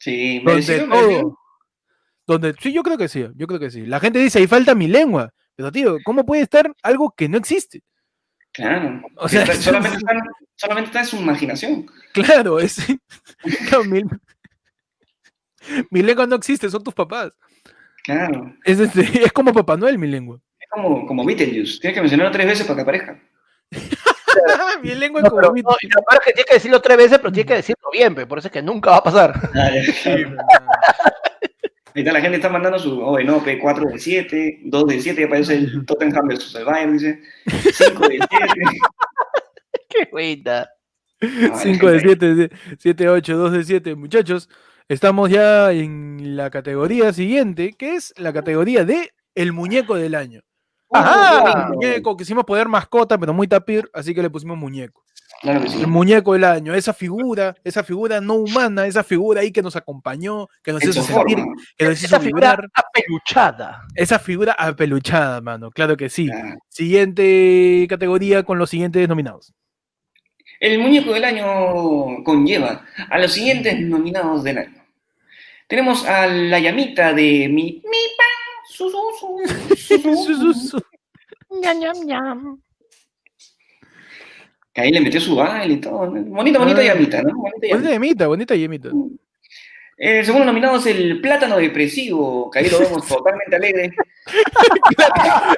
Sí, 0.00 0.40
Donde. 0.40 1.24
Donde, 2.26 2.54
sí, 2.58 2.72
yo 2.72 2.82
creo 2.82 2.96
que 2.96 3.08
sí, 3.08 3.26
yo 3.36 3.46
creo 3.46 3.60
que 3.60 3.70
sí. 3.70 3.84
La 3.84 4.00
gente 4.00 4.18
dice, 4.18 4.38
ahí 4.38 4.46
falta 4.46 4.74
mi 4.74 4.88
lengua. 4.88 5.32
Pero, 5.56 5.70
tío, 5.70 5.98
¿cómo 6.04 6.24
puede 6.24 6.42
estar 6.42 6.74
algo 6.82 7.12
que 7.16 7.28
no 7.28 7.36
existe? 7.36 7.82
Claro. 8.52 9.02
O 9.16 9.28
sea, 9.28 9.42
Está- 9.44 9.54
solamente, 9.56 9.98
está, 9.98 10.12
solamente 10.56 10.86
está 10.88 11.00
en 11.00 11.06
su 11.06 11.16
imaginación. 11.16 11.86
Claro, 12.12 12.60
es. 12.60 12.78
no, 13.72 13.84
mi, 13.84 14.02
mi 15.90 16.02
lengua 16.02 16.26
no 16.26 16.36
existe, 16.36 16.70
son 16.70 16.82
tus 16.82 16.94
papás. 16.94 17.32
Claro. 18.04 18.54
Es, 18.64 18.78
este, 18.78 19.00
es 19.24 19.32
como 19.32 19.52
Papá 19.52 19.76
Noel, 19.76 19.98
mi 19.98 20.06
lengua. 20.06 20.38
Es 20.60 20.68
como, 20.70 21.06
como 21.06 21.24
Beetlejuice. 21.24 21.80
Tienes 21.80 21.94
que 21.96 22.00
mencionarlo 22.00 22.32
tres 22.32 22.46
veces 22.46 22.66
para 22.66 22.76
que 22.76 22.82
aparezca. 22.82 23.18
mi 24.82 24.94
lengua 24.94 25.20
es 25.20 25.24
No, 25.24 25.30
como 25.30 25.40
pero, 25.40 25.52
no, 25.54 25.76
y 25.80 25.88
lo 25.88 26.02
que 26.24 26.32
tienes 26.32 26.44
que 26.46 26.54
decirlo 26.54 26.80
tres 26.80 26.96
veces, 26.98 27.18
pero 27.18 27.32
tienes 27.32 27.48
que 27.48 27.56
decirlo 27.56 27.88
bien, 27.92 28.14
pe, 28.14 28.26
por 28.26 28.38
eso 28.38 28.48
es 28.48 28.52
que 28.52 28.62
nunca 28.62 28.90
va 28.90 28.98
a 28.98 29.02
pasar. 29.02 29.34
Ahorita 31.94 32.12
la 32.12 32.20
gente 32.20 32.36
está 32.36 32.48
mandando 32.48 32.78
su, 32.78 33.00
oye, 33.00 33.24
no, 33.24 33.42
P, 33.42 33.58
4 33.58 33.86
de 33.86 33.98
7, 33.98 34.60
2 34.64 34.86
de 34.86 35.00
7, 35.00 35.24
aparece 35.24 35.54
el 35.54 35.86
Tottenham 35.86 36.26
versus 36.26 36.52
el 36.56 36.64
Bayern, 36.64 36.92
dice, 36.94 37.22
5 37.46 38.08
de 38.08 38.18
7. 38.18 38.28
Qué 39.88 40.08
buena. 40.10 40.68
5 41.20 41.90
de 41.90 42.00
7, 42.00 42.50
7, 42.78 43.08
8, 43.08 43.36
2 43.36 43.52
de 43.52 43.64
7. 43.64 43.94
Muchachos, 43.94 44.48
estamos 44.88 45.30
ya 45.30 45.72
en 45.72 46.36
la 46.36 46.50
categoría 46.50 47.12
siguiente, 47.12 47.72
que 47.72 47.94
es 47.96 48.12
la 48.16 48.32
categoría 48.32 48.84
de 48.84 49.10
el 49.34 49.52
muñeco 49.52 49.96
del 49.96 50.14
año. 50.14 50.40
Ajá. 50.92 51.68
El 51.68 51.74
muñeco, 51.74 52.16
quisimos 52.16 52.44
poner 52.44 52.68
mascota, 52.68 53.18
pero 53.18 53.32
muy 53.34 53.48
tapir, 53.48 53.90
así 53.92 54.14
que 54.14 54.22
le 54.22 54.30
pusimos 54.30 54.56
muñeco. 54.56 55.02
Claro 55.42 55.62
que 55.62 55.68
sí. 55.68 55.80
El 55.80 55.88
muñeco 55.88 56.32
del 56.34 56.44
año, 56.44 56.74
esa 56.74 56.92
figura, 56.94 57.54
esa 57.64 57.82
figura 57.82 58.20
no 58.20 58.34
humana, 58.34 58.86
esa 58.86 59.02
figura 59.02 59.40
ahí 59.40 59.50
que 59.50 59.62
nos 59.62 59.74
acompañó, 59.76 60.48
que 60.62 60.72
nos 60.72 60.82
En 60.84 60.90
hizo 60.90 61.02
sentir, 61.02 61.38
forma. 61.38 61.54
que 61.76 61.84
nos 61.86 61.98
hizo 61.98 62.06
Esa 62.06 62.20
figura 62.20 62.50
vibrar. 62.52 62.70
apeluchada. 62.74 63.82
Esa 63.94 64.18
figura 64.18 64.52
apeluchada, 64.56 65.40
mano, 65.40 65.70
claro 65.70 65.96
que 65.96 66.08
sí. 66.08 66.26
Claro. 66.28 66.58
Siguiente 66.68 67.86
categoría 67.88 68.44
con 68.44 68.58
los 68.58 68.70
siguientes 68.70 69.08
nominados. 69.08 69.52
El 70.64 70.78
muñeco 70.78 71.12
del 71.12 71.24
año 71.24 72.24
conlleva 72.24 72.86
a 73.10 73.18
los 73.18 73.34
siguientes 73.34 73.78
nominados 73.80 74.42
del 74.44 74.56
año. 74.56 74.82
Tenemos 75.66 76.06
a 76.06 76.26
la 76.26 76.58
llamita 76.58 77.12
de 77.12 77.48
mi, 77.50 77.82
mi 77.84 77.98
pan, 78.16 78.64
su, 78.70 78.88
su, 78.88 79.76
su, 79.76 79.98
su, 80.14 80.34
su, 80.34 80.54
su. 80.54 80.82
Ñam, 81.60 81.78
ñam, 81.80 81.96
ñam. 82.06 82.62
Que 84.72 84.80
ahí 84.80 84.90
le 84.90 85.02
metió 85.02 85.20
su 85.20 85.36
baile 85.36 85.74
y 85.74 85.76
todo. 85.82 86.10
Bonita, 86.10 86.58
bonita 86.58 86.80
Ah. 86.80 86.84
llamita, 86.84 87.20
¿no? 87.22 87.34
Bonita 87.36 87.66
llamita. 87.68 87.90
yemita, 87.90 88.26
bonita 88.26 88.54
yemita. 88.56 88.88
El 89.98 90.24
segundo 90.24 90.46
nominado 90.46 90.78
es 90.78 90.86
el 90.86 91.20
plátano 91.20 91.58
depresivo, 91.58 92.50
que 92.50 92.60
ahí 92.60 92.70
lo 92.70 92.78
vemos 92.78 93.06
totalmente 93.06 93.54
alegre. 93.54 93.92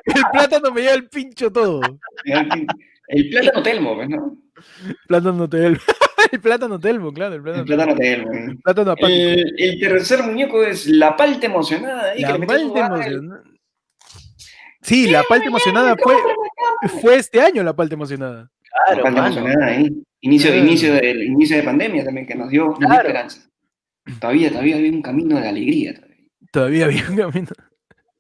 El 0.04 0.22
plátano 0.32 0.72
me 0.72 0.80
lleva 0.80 0.94
el 0.94 1.09
pincho 1.09 1.52
todo. 1.52 1.80
El, 2.24 2.66
el 3.07 3.30
plátano 3.30 3.62
telmo, 3.62 3.94
pues, 3.94 4.09
¿no? 4.09 4.36
Plátano 5.09 5.48
telmo. 5.48 5.78
el 6.32 6.40
plátano 6.40 6.78
telmo, 6.80 7.12
claro, 7.12 7.34
el 7.36 7.42
plátano, 7.42 7.62
El 7.62 7.66
plátano 7.66 7.94
telmo. 7.96 8.32
el 8.32 8.59
plátano 8.59 8.96
tercer 9.80 10.22
muñeco 10.22 10.62
es 10.64 10.86
la 10.86 11.16
palta 11.16 11.46
emocionada. 11.46 12.11
Ahí, 12.12 12.18
que 12.22 12.22
La 12.32 12.38
le 12.38 12.46
palta 12.46 12.86
emocionada. 12.86 13.42
Sí, 14.82 15.09
la 15.09 15.22
palta 15.24 15.46
emocionada 15.46 15.96
fue, 15.96 16.14
fue 17.00 17.16
este 17.16 17.40
año 17.40 17.62
la 17.62 17.74
palta 17.74 17.94
emocionada. 17.94 18.50
La 18.88 18.94
Claro, 18.94 19.02
palta 19.04 19.22
mano. 19.22 19.36
emocionada 19.38 19.66
ahí. 19.72 20.02
Inicio, 20.20 20.50
de, 20.50 20.57
Claro. 20.59 20.68
inicio, 20.68 20.94
del, 20.94 21.22
inicio 21.22 21.57
de 21.57 21.62
pandemia 21.62 22.04
también, 22.04 22.26
que 22.26 22.34
nos 22.34 22.50
dio, 22.50 22.72
Claro. 22.74 22.94
esperanza. 23.09 23.48
Todavía, 24.20 24.50
todavía 24.50 24.76
había 24.76 24.90
un 24.92 25.02
camino 25.02 25.40
de 25.40 25.48
alegría. 25.48 25.94
todavía. 25.94 26.16
Todavía 26.52 26.84
había 26.86 27.09
un 27.09 27.16
camino. 27.16 27.48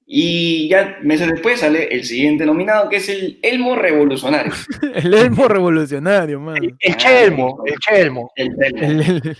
Y 0.08 0.68
ya 0.68 0.98
meses 1.02 1.28
después 1.28 1.58
sale 1.60 1.88
el 1.92 2.04
siguiente 2.04 2.46
nominado, 2.46 2.88
que 2.88 2.96
es 2.96 3.08
el 3.08 3.40
Elmo 3.42 3.74
Revolucionario. 3.74 4.52
El 4.94 5.12
elmo 5.12 5.48
revolucionario, 5.48 6.38
mano. 6.40 6.60
El 6.78 6.96
chelmo, 6.96 7.62
el 7.66 7.74
chelmo. 7.80 8.30
El 8.36 8.56
Telmo. 8.56 8.80
El, 8.82 9.00
el- 9.00 9.36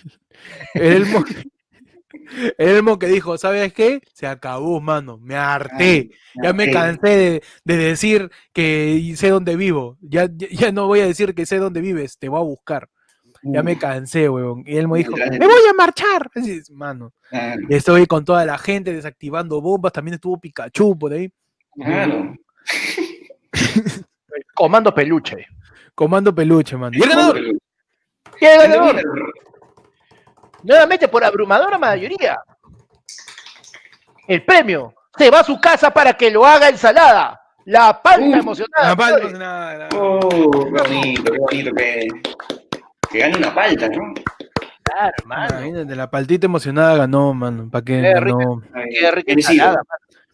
el 0.75 0.93
elmo, 0.93 1.25
el 2.59 2.69
elmo 2.69 2.99
que 2.99 3.07
dijo, 3.07 3.39
¿sabes 3.39 3.73
qué? 3.73 4.01
Se 4.13 4.27
acabó, 4.27 4.81
mano. 4.81 5.19
Me 5.19 5.37
harté. 5.37 6.11
Ya 6.43 6.53
me 6.53 6.71
cansé 6.71 7.09
de, 7.17 7.43
de 7.65 7.77
decir 7.77 8.31
que 8.53 9.13
sé 9.17 9.29
dónde 9.31 9.57
vivo. 9.57 9.97
Ya, 10.01 10.29
ya 10.51 10.73
no 10.73 10.87
voy 10.87 11.01
a 11.01 11.07
decir 11.07 11.35
que 11.35 11.47
sé 11.47 11.59
dónde 11.59 11.81
vives, 11.81 12.19
te 12.19 12.29
voy 12.29 12.41
a 12.41 12.43
buscar. 12.45 12.89
Ya 13.53 13.63
me 13.63 13.79
cansé, 13.79 14.29
weón. 14.29 14.63
Y 14.67 14.77
él 14.77 14.89
me 14.89 14.99
dijo, 14.99 15.13
me 15.17 15.39
voy 15.39 15.63
a 15.71 15.75
marchar. 15.75 16.31
Así 16.35 16.61
mano. 16.73 17.13
Claro. 17.31 17.63
Estoy 17.69 18.07
con 18.07 18.25
toda 18.25 18.45
la 18.45 18.59
gente 18.59 18.93
desactivando 18.93 19.61
bombas. 19.61 19.93
También 19.93 20.15
estuvo 20.15 20.39
Pikachu 20.39 20.99
por 20.99 21.13
ahí. 21.13 21.31
Claro. 21.75 22.35
Comando 24.55 24.95
peluche. 24.95 25.47
Comando 25.95 26.35
peluche, 26.35 26.77
mano. 26.77 26.97
Y 26.97 27.03
el 27.03 27.09
ganador. 27.09 27.39
¿Y 27.39 28.45
el 28.45 28.59
ganador? 28.59 29.03
Nuevamente 30.63 31.09
por 31.09 31.25
abrumadora 31.25 31.79
mayoría. 31.79 32.39
El 34.27 34.45
premio 34.45 34.95
se 35.17 35.31
va 35.31 35.41
a 35.41 35.45
su 35.45 35.61
casa 35.61 35.91
para 35.91 36.15
que 36.15 36.31
lo 36.31 36.45
haga 36.45 36.69
ensalada. 36.69 37.41
La 37.65 38.01
palta 38.01 38.27
Uh, 38.27 38.35
emocionada. 38.35 38.89
La 38.91 38.97
palma, 38.97 39.17
señores. 39.19 39.39
nada, 39.39 39.79
nada. 39.79 39.89
Oh, 39.97 40.29
qué 40.29 40.83
bonito, 40.83 41.33
qué 41.33 41.39
bonito 41.39 41.75
que, 41.75 42.09
que 43.17 43.23
gane 43.23 43.37
una 43.39 43.55
palta, 43.55 43.89
¿no? 43.89 44.15
Claro, 44.83 45.13
hermano. 45.19 45.55
Imagínate, 45.61 45.97
la 45.97 46.11
paltita 46.11 46.47
emocionada 46.47 46.97
ganó, 46.97 47.35
mano. 47.35 47.69
¿Para 47.71 47.85
qué? 47.85 48.01
Qué 48.03 48.21
rica. 48.21 48.39
Qué 48.91 49.11
rica 49.11 49.33
merecido, 49.33 49.65
ensalada. 49.65 49.83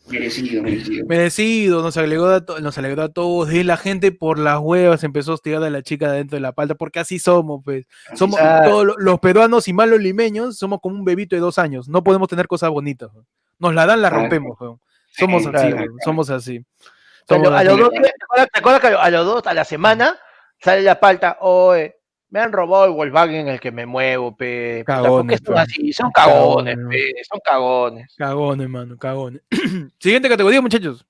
merecido, 0.08 0.62
merecido. 0.62 1.06
Merecido, 1.06 1.82
nos 1.82 1.96
alegró, 1.96 2.26
a 2.28 2.44
to- 2.44 2.60
nos 2.60 2.76
alegró 2.76 3.02
a 3.04 3.08
todos. 3.08 3.52
Y 3.52 3.62
la 3.64 3.76
gente 3.76 4.12
por 4.12 4.38
las 4.38 4.58
huevas 4.60 5.04
empezó 5.04 5.30
a 5.30 5.34
hostigar 5.34 5.62
a 5.62 5.70
la 5.70 5.82
chica 5.82 6.12
dentro 6.12 6.36
de 6.36 6.40
la 6.40 6.52
palta, 6.52 6.74
porque 6.74 6.98
así 7.00 7.18
somos, 7.18 7.62
pues. 7.64 7.86
Somos 8.14 8.38
Claro. 8.38 8.68
todos 8.68 8.86
lo- 8.86 8.94
los 8.98 9.20
peruanos 9.20 9.68
y 9.68 9.72
más 9.72 9.88
los 9.88 10.00
limeños, 10.00 10.58
somos 10.58 10.80
como 10.82 10.96
un 10.96 11.04
bebito 11.04 11.34
de 11.34 11.40
dos 11.40 11.58
años. 11.58 11.88
No 11.88 12.02
podemos 12.04 12.28
tener 12.28 12.46
cosas 12.46 12.68
bonitas. 12.70 13.10
weón. 13.12 13.26
Nos 13.58 13.74
la 13.74 13.86
dan, 13.86 14.02
la 14.02 14.10
rompemos. 14.10 14.60
weón. 14.60 14.80
Somos 15.12 15.42
Sí, 15.44 15.48
así, 15.54 15.68
claro. 15.68 15.76
weón, 15.76 15.96
somos 16.04 16.30
así. 16.30 16.58
A, 16.58 17.24
Somos 17.28 17.48
lo- 17.48 17.54
a 17.54 17.58
así. 17.60 17.68
los 17.68 17.78
dos, 17.78 17.90
¿te 17.90 17.98
acuerdas, 18.24 18.48
te 18.52 18.58
acuerdas 18.58 18.80
que 18.82 18.86
a 18.88 19.10
los 19.10 19.26
dos 19.26 19.46
a 19.46 19.54
la 19.54 19.64
semana 19.64 20.18
sale 20.60 20.82
la 20.82 20.98
palta? 21.00 21.38
Oye, 21.40 21.96
me 22.32 22.40
han 22.40 22.50
robado 22.50 22.86
el 22.86 22.92
Volkswagen 22.92 23.40
en 23.40 23.48
el 23.48 23.60
que 23.60 23.70
me 23.70 23.84
muevo, 23.84 24.34
pe. 24.34 24.84
Puta, 24.86 25.02
¿por 25.02 25.26
qué 25.26 25.36
Cagones, 25.36 25.40
son 25.44 25.58
así? 25.58 25.92
Son 25.92 26.10
cagones, 26.10 26.76
Cagones. 26.76 26.88
pe. 26.88 27.24
Son 27.30 27.40
cagones. 27.44 28.14
Cagones, 28.16 28.68
mano, 28.70 28.96
cagones. 28.96 29.42
Siguiente 30.00 30.30
categoría, 30.30 30.62
muchachos. 30.62 31.04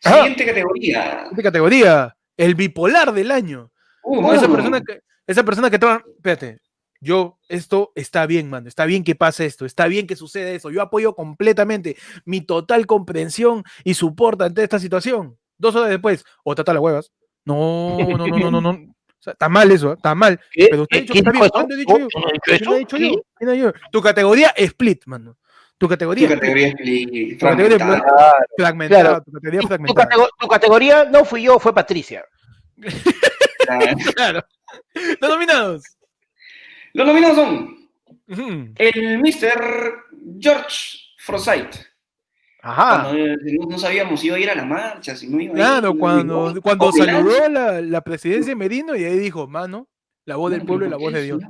Siguiente 0.00 0.44
categoría. 0.44 1.20
Siguiente 1.20 1.42
categoría. 1.42 2.16
El 2.36 2.54
bipolar 2.54 3.14
del 3.14 3.30
año. 3.30 3.72
Uh, 4.02 4.32
esa 4.32 4.48
persona 4.48 4.82
que, 4.82 5.00
esa 5.26 5.42
persona 5.44 5.70
que 5.70 5.78
toma, 5.78 6.04
espérate, 6.14 6.58
yo, 7.00 7.38
esto 7.48 7.92
está 7.94 8.26
bien, 8.26 8.50
mano, 8.50 8.68
está 8.68 8.84
bien 8.84 9.02
que 9.02 9.14
pase 9.14 9.46
esto, 9.46 9.64
está 9.64 9.86
bien 9.86 10.06
que 10.06 10.14
suceda 10.14 10.50
eso, 10.50 10.70
yo 10.70 10.82
apoyo 10.82 11.14
completamente 11.14 11.96
mi 12.26 12.42
total 12.42 12.84
comprensión 12.86 13.64
y 13.82 13.94
soporte 13.94 14.44
ante 14.44 14.62
esta 14.62 14.78
situación. 14.78 15.38
Dos 15.56 15.74
horas 15.74 15.88
después, 15.88 16.22
o 16.44 16.54
trata 16.54 16.74
las 16.74 16.82
huevas. 16.82 17.12
No, 17.46 17.96
no, 17.98 18.18
no, 18.18 18.26
no, 18.26 18.50
no, 18.50 18.60
no. 18.60 18.95
O 19.18 19.22
sea, 19.22 19.32
está 19.32 19.48
mal 19.48 19.70
eso, 19.70 19.94
está 19.94 20.14
mal. 20.14 20.38
¿Qué? 20.52 20.68
Pero 20.70 20.82
usted 20.82 20.96
ha 20.96 21.00
¿Qué- 21.00 21.02
dicho 21.04 21.12
que 21.12 21.18
he 21.74 21.76
dicho 21.76 21.98
yo? 21.98 22.08
¿Yo 22.12 22.20
no 22.20 22.28
he 22.28 22.32
dicho 22.32 22.44
¿Quién 22.44 22.68
ha 22.68 22.76
dicho 22.76 22.96
yo? 22.96 23.22
¿Quién 23.36 23.50
ha 23.50 23.52
dicho 23.54 23.64
yo? 23.66 23.72
Tu 23.90 24.02
categoría 24.02 24.48
split, 24.56 25.02
mano. 25.06 25.36
Tu 25.78 25.88
categoría 25.88 26.28
Tu 26.28 26.34
split, 26.34 26.40
categoría 26.40 26.68
es 26.68 26.74
pli- 26.74 27.38
Tu 27.38 27.46
categoría 27.46 27.78
fragmentada. 27.78 28.34
fragmentada, 28.56 29.00
Claro. 29.02 29.22
tu 29.24 29.32
categoría 29.32 29.60
Tu, 29.60 29.66
fragmentada. 29.68 30.08
catego- 30.08 30.28
tu 30.38 30.48
categoría 30.48 31.04
no 31.04 31.24
fui 31.24 31.42
yo, 31.42 31.58
fue 31.58 31.74
Patricia. 31.74 32.24
Claro. 34.14 34.44
Los 35.20 35.30
nominados. 35.30 35.82
Los 36.92 37.06
nominados 37.06 37.36
son 37.36 37.88
Ujú. 38.28 38.72
el 38.76 39.18
Mr. 39.18 39.94
George 40.40 40.98
Forsyth, 41.18 41.76
Ajá. 42.68 43.02
Cuando, 43.04 43.18
eh, 43.24 43.36
no, 43.60 43.66
no 43.70 43.78
sabíamos 43.78 44.18
si 44.20 44.26
iba 44.26 44.36
a 44.36 44.40
ir 44.40 44.50
a 44.50 44.54
la 44.56 44.64
marcha, 44.64 45.14
si 45.14 45.28
no 45.28 45.40
iba 45.40 45.54
a 45.54 45.56
ir. 45.56 45.62
Claro, 45.64 45.96
cuando, 45.96 46.52
no, 46.52 46.60
cuando 46.60 46.90
saludó 46.92 47.48
la, 47.48 47.80
la 47.80 48.00
presidencia 48.00 48.50
de 48.50 48.56
Merino 48.56 48.96
y 48.96 49.04
ahí 49.04 49.18
dijo, 49.18 49.46
mano, 49.46 49.86
la 50.24 50.34
voz 50.36 50.50
del 50.50 50.62
pueblo 50.64 50.86
y 50.86 50.90
la 50.90 50.96
¿por 50.96 51.04
voz 51.04 51.12
de 51.14 51.22
Dios. 51.22 51.42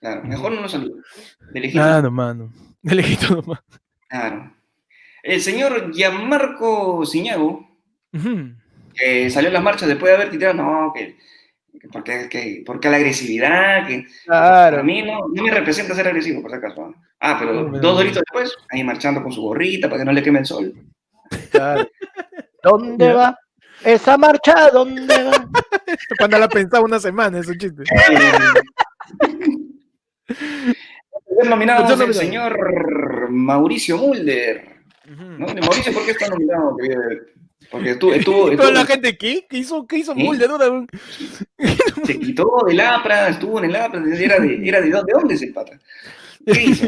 Claro, 0.00 0.22
mejor 0.24 0.52
no 0.52 0.60
nos. 0.60 0.72
De 0.72 1.60
lejitos. 1.60 1.82
Claro, 1.82 2.10
mano. 2.10 2.52
De 2.82 2.94
lejito 2.94 3.36
nomás. 3.36 3.60
Claro. 4.08 4.52
El 5.22 5.40
señor 5.40 5.92
Gianmarco 5.92 7.04
Ciñago, 7.06 7.68
Ujú. 8.12 8.54
que 8.94 9.30
salió 9.30 9.50
a 9.50 9.52
las 9.54 9.62
marchas 9.62 9.88
después 9.88 10.10
de 10.10 10.16
haber 10.16 10.30
tirado, 10.30 10.54
no, 10.54 10.92
que, 10.94 11.16
que 11.80 11.88
porque, 11.88 12.28
que, 12.30 12.62
porque 12.66 12.88
la 12.90 12.96
agresividad, 12.96 13.86
que 13.86 14.06
Claro. 14.24 14.82
mí 14.84 15.02
no, 15.02 15.28
no 15.28 15.42
me 15.42 15.50
representa 15.50 15.94
ser 15.94 16.06
agresivo, 16.08 16.42
por 16.42 16.50
si 16.50 16.56
acaso. 16.58 16.94
Ah, 17.20 17.36
pero 17.38 17.52
No, 17.68 17.78
dos 17.78 17.96
doritos 17.96 18.22
después, 18.26 18.54
ahí 18.70 18.82
marchando 18.82 19.22
con 19.22 19.30
su 19.32 19.42
gorrita 19.42 19.88
para 19.88 20.00
que 20.00 20.04
no 20.06 20.12
le 20.12 20.22
queme 20.22 20.38
el 20.40 20.46
sol. 20.46 20.72
claro. 21.50 21.86
¿Dónde 22.62 23.12
va? 23.12 23.38
Esa 23.84 24.18
marcha, 24.18 24.68
¿dónde 24.70 25.24
va? 25.24 25.32
Cuando 26.18 26.38
la 26.38 26.48
pensaba 26.48 26.84
una 26.84 27.00
semana, 27.00 27.38
es 27.38 27.48
un 27.48 27.56
chiste. 27.58 27.82
El 31.40 31.48
nominado 31.48 32.04
el 32.04 32.14
señor 32.14 33.30
Mauricio 33.30 33.96
Mulder. 33.96 34.82
¿no? 35.38 35.46
Mauricio, 35.46 35.92
¿por 35.92 36.04
qué 36.04 36.10
está 36.12 36.28
nominado? 36.28 36.76
Porque 37.70 37.90
estuvo, 37.90 38.12
estuvo, 38.14 38.52
Y 38.52 38.56
toda 38.56 38.70
la 38.72 38.80
estuvo- 38.80 38.92
gente, 38.94 39.16
¿qué? 39.16 39.46
¿Qué 39.48 39.58
hizo, 39.58 39.86
qué 39.86 39.98
hizo. 39.98 40.14
Mulder? 40.14 40.50
se 42.04 42.18
quitó 42.18 42.64
del 42.66 42.80
APRA, 42.80 43.28
estuvo 43.28 43.58
en 43.58 43.66
el 43.66 43.76
APRA, 43.76 44.02
era 44.16 44.38
de, 44.38 44.68
era 44.68 44.80
de, 44.80 44.90
dónde, 44.90 45.12
¿de 45.12 45.18
dónde 45.18 45.34
es 45.34 45.42
el 45.42 45.52
pata? 45.52 45.78
¿Qué 46.46 46.62
hizo? 46.62 46.86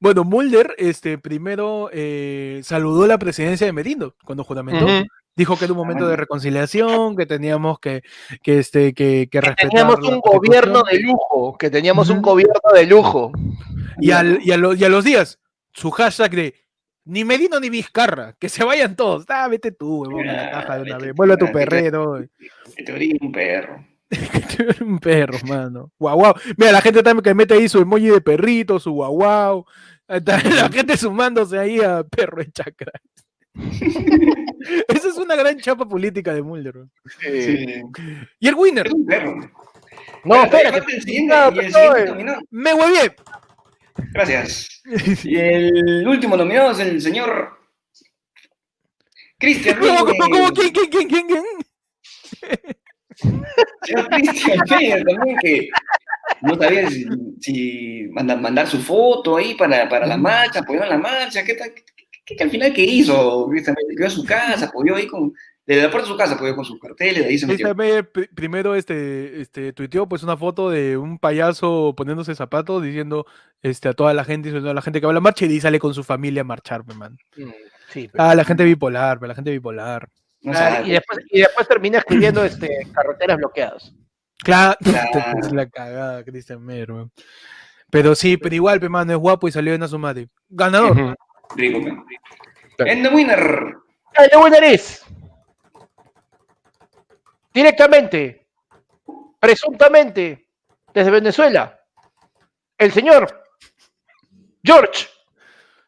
Bueno, 0.00 0.24
Mulder, 0.24 0.74
este, 0.78 1.16
primero 1.18 1.88
eh, 1.92 2.60
saludó 2.64 3.06
la 3.06 3.18
presidencia 3.18 3.66
de 3.66 3.72
Merino 3.72 4.14
cuando 4.24 4.42
juramentó. 4.44 4.86
Dijo 5.36 5.56
que 5.58 5.64
era 5.64 5.72
un 5.72 5.78
momento 5.78 6.06
de 6.08 6.16
reconciliación, 6.16 7.16
que 7.16 7.26
teníamos 7.26 7.78
que, 7.80 8.02
que, 8.42 8.58
este, 8.60 8.94
que, 8.94 9.28
que 9.30 9.40
respetar. 9.40 9.68
Teníamos 9.70 10.00
la 10.00 10.08
un 10.10 10.20
gobierno 10.20 10.82
de 10.84 11.00
lujo, 11.00 11.56
que 11.58 11.70
teníamos 11.70 12.08
un 12.10 12.22
gobierno 12.22 12.60
de 12.72 12.86
lujo. 12.86 13.32
Y, 14.00 14.10
al- 14.12 14.38
y 14.42 14.52
a 14.52 14.56
lo- 14.56 14.74
y 14.74 14.84
a 14.84 14.88
los 14.88 15.04
días, 15.04 15.40
su 15.72 15.90
hashtag 15.90 16.30
de 16.32 16.54
ni 17.04 17.24
Merino 17.24 17.58
ni 17.60 17.68
Vizcarra, 17.68 18.34
que 18.38 18.48
se 18.48 18.64
vayan 18.64 18.96
todos. 18.96 19.24
Ah, 19.28 19.46
vete 19.48 19.72
tú, 19.72 20.02
huevón, 20.02 20.28
a 20.28 20.32
la 20.32 20.48
Ah, 20.48 20.50
caja 20.52 20.76
de 20.78 20.82
una 20.82 20.98
vez. 20.98 21.14
Vuelve 21.14 21.34
a 21.34 21.36
tu 21.36 21.46
ah, 21.46 21.52
perrero. 21.52 22.18
En 22.18 22.84
teoría, 22.84 23.14
un 23.20 23.30
perro. 23.32 23.84
un 24.80 24.98
perro, 24.98 25.38
mano. 25.46 25.92
Guau, 25.98 26.16
guau. 26.16 26.34
Mira, 26.56 26.72
la 26.72 26.80
gente 26.80 27.02
también 27.02 27.22
que 27.22 27.34
mete 27.34 27.54
ahí 27.54 27.68
su 27.68 27.78
emoji 27.80 28.08
de 28.08 28.20
perrito, 28.20 28.78
su 28.78 28.92
guau, 28.92 29.12
guau. 29.12 29.66
La 30.08 30.68
gente 30.70 30.98
sumándose 30.98 31.58
ahí 31.58 31.80
a 31.80 32.04
perro 32.04 32.42
en 32.42 32.52
chacra. 32.52 32.92
Esa 34.88 35.08
es 35.08 35.16
una 35.16 35.34
gran 35.34 35.58
chapa 35.58 35.88
política 35.88 36.34
de 36.34 36.42
Mulder. 36.42 36.74
Y 38.40 38.48
el 38.48 38.54
winner, 38.54 38.86
Es 38.86 38.92
un 38.92 39.06
perro. 39.06 39.36
No, 40.24 40.44
nominado. 40.44 41.52
me 42.50 42.74
huevié. 42.74 43.16
Gracias. 44.12 44.82
Y 45.22 45.36
el 45.36 46.06
último 46.06 46.36
nominado 46.36 46.72
es 46.72 46.80
el 46.80 47.00
señor 47.00 47.58
Cristian 49.38 49.78
¿Cómo, 49.78 49.98
cómo, 50.04 50.30
cómo? 50.30 50.52
¿Quién, 50.52 50.72
quién, 50.72 51.08
quién, 51.08 51.26
quién, 51.26 51.44
Señor 53.16 54.08
Cristian 54.10 54.58
Peña 54.68 54.96
también, 55.04 55.36
que 55.40 55.68
no 56.42 56.54
sabía 56.56 56.90
si, 56.90 57.06
si 57.40 58.08
manda- 58.12 58.36
mandar 58.36 58.66
su 58.66 58.78
foto 58.78 59.36
ahí 59.36 59.54
para, 59.54 59.88
para 59.88 60.06
la 60.06 60.16
marcha, 60.16 60.60
apoyar 60.60 60.88
la 60.88 60.98
marcha, 60.98 61.44
¿qué 61.44 61.54
tal? 61.54 61.72
¿Qué, 61.74 61.82
qué- 62.26 62.36
qué 62.36 62.44
al 62.44 62.50
final 62.50 62.72
qué 62.72 62.82
hizo? 62.82 63.48
Peña? 63.50 63.74
Quedó 63.96 64.04
en 64.06 64.10
su 64.10 64.24
casa, 64.24 64.66
apoyó 64.66 64.96
ahí 64.96 65.06
con, 65.06 65.32
desde 65.66 65.82
la 65.82 65.90
puerta 65.90 66.06
de 66.08 66.12
su 66.12 66.18
casa 66.18 66.34
apoyó 66.34 66.54
con 66.56 66.64
sus 66.64 66.78
carteles, 66.80 67.22
de 67.22 67.26
ahí 67.30 67.38
se 67.38 67.46
metió. 67.46 67.66
Christian 67.66 67.76
Meyer 67.76 68.10
pri- 68.10 68.28
primero 68.34 68.74
este, 68.74 69.40
este, 69.40 69.72
tuiteó 69.72 70.06
pues 70.08 70.22
una 70.22 70.36
foto 70.36 70.68
de 70.70 70.96
un 70.96 71.18
payaso 71.18 71.94
poniéndose 71.96 72.34
zapatos 72.34 72.82
diciendo 72.82 73.26
este, 73.62 73.88
a 73.88 73.92
toda 73.94 74.12
la 74.14 74.24
gente, 74.24 74.50
y 74.50 74.56
a 74.56 74.60
toda 74.60 74.74
la 74.74 74.82
gente 74.82 75.00
que 75.00 75.06
va 75.06 75.12
a 75.12 75.14
la 75.14 75.20
marcha 75.20 75.46
y 75.46 75.60
sale 75.60 75.78
con 75.78 75.94
su 75.94 76.04
familia 76.04 76.42
a 76.42 76.44
marchar, 76.44 76.84
man. 76.94 77.16
Mm, 77.36 77.50
Sí, 77.92 78.08
pero- 78.10 78.24
Ah, 78.24 78.34
la 78.34 78.44
gente 78.44 78.64
bipolar, 78.64 79.20
pe, 79.20 79.28
la 79.28 79.34
gente 79.36 79.50
bipolar. 79.52 80.08
No 80.44 80.52
Ah, 80.54 80.82
y, 80.84 80.90
después, 80.90 81.18
y 81.30 81.40
después 81.40 81.66
termina 81.66 81.98
escribiendo 81.98 82.44
este, 82.44 82.86
carreteras 82.92 83.38
bloqueadas. 83.38 83.92
Claro, 84.38 84.76
Claro. 84.82 85.10
es 85.40 85.52
la 85.52 85.68
cagada, 85.68 86.22
Christian 86.22 86.62
Meyer, 86.62 86.92
man. 86.92 87.10
Pero 87.90 88.14
sí, 88.14 88.36
pero 88.36 88.54
igual, 88.54 88.80
pe, 88.80 88.88
mano, 88.88 89.12
es 89.12 89.18
guapo 89.18 89.48
y 89.48 89.52
salió 89.52 89.74
en 89.74 89.82
Azumate. 89.82 90.28
Ganador. 90.48 91.16
Rico, 91.56 91.80
man. 91.80 92.04
Claro. 92.76 92.92
En 92.92 93.02
The 93.02 93.08
Winner, 93.08 93.74
winner 94.42 94.64
es 94.64 95.04
directamente, 97.52 98.48
presuntamente, 99.38 100.48
desde 100.92 101.10
Venezuela, 101.10 101.80
el 102.76 102.92
señor 102.92 103.44
George. 104.62 105.06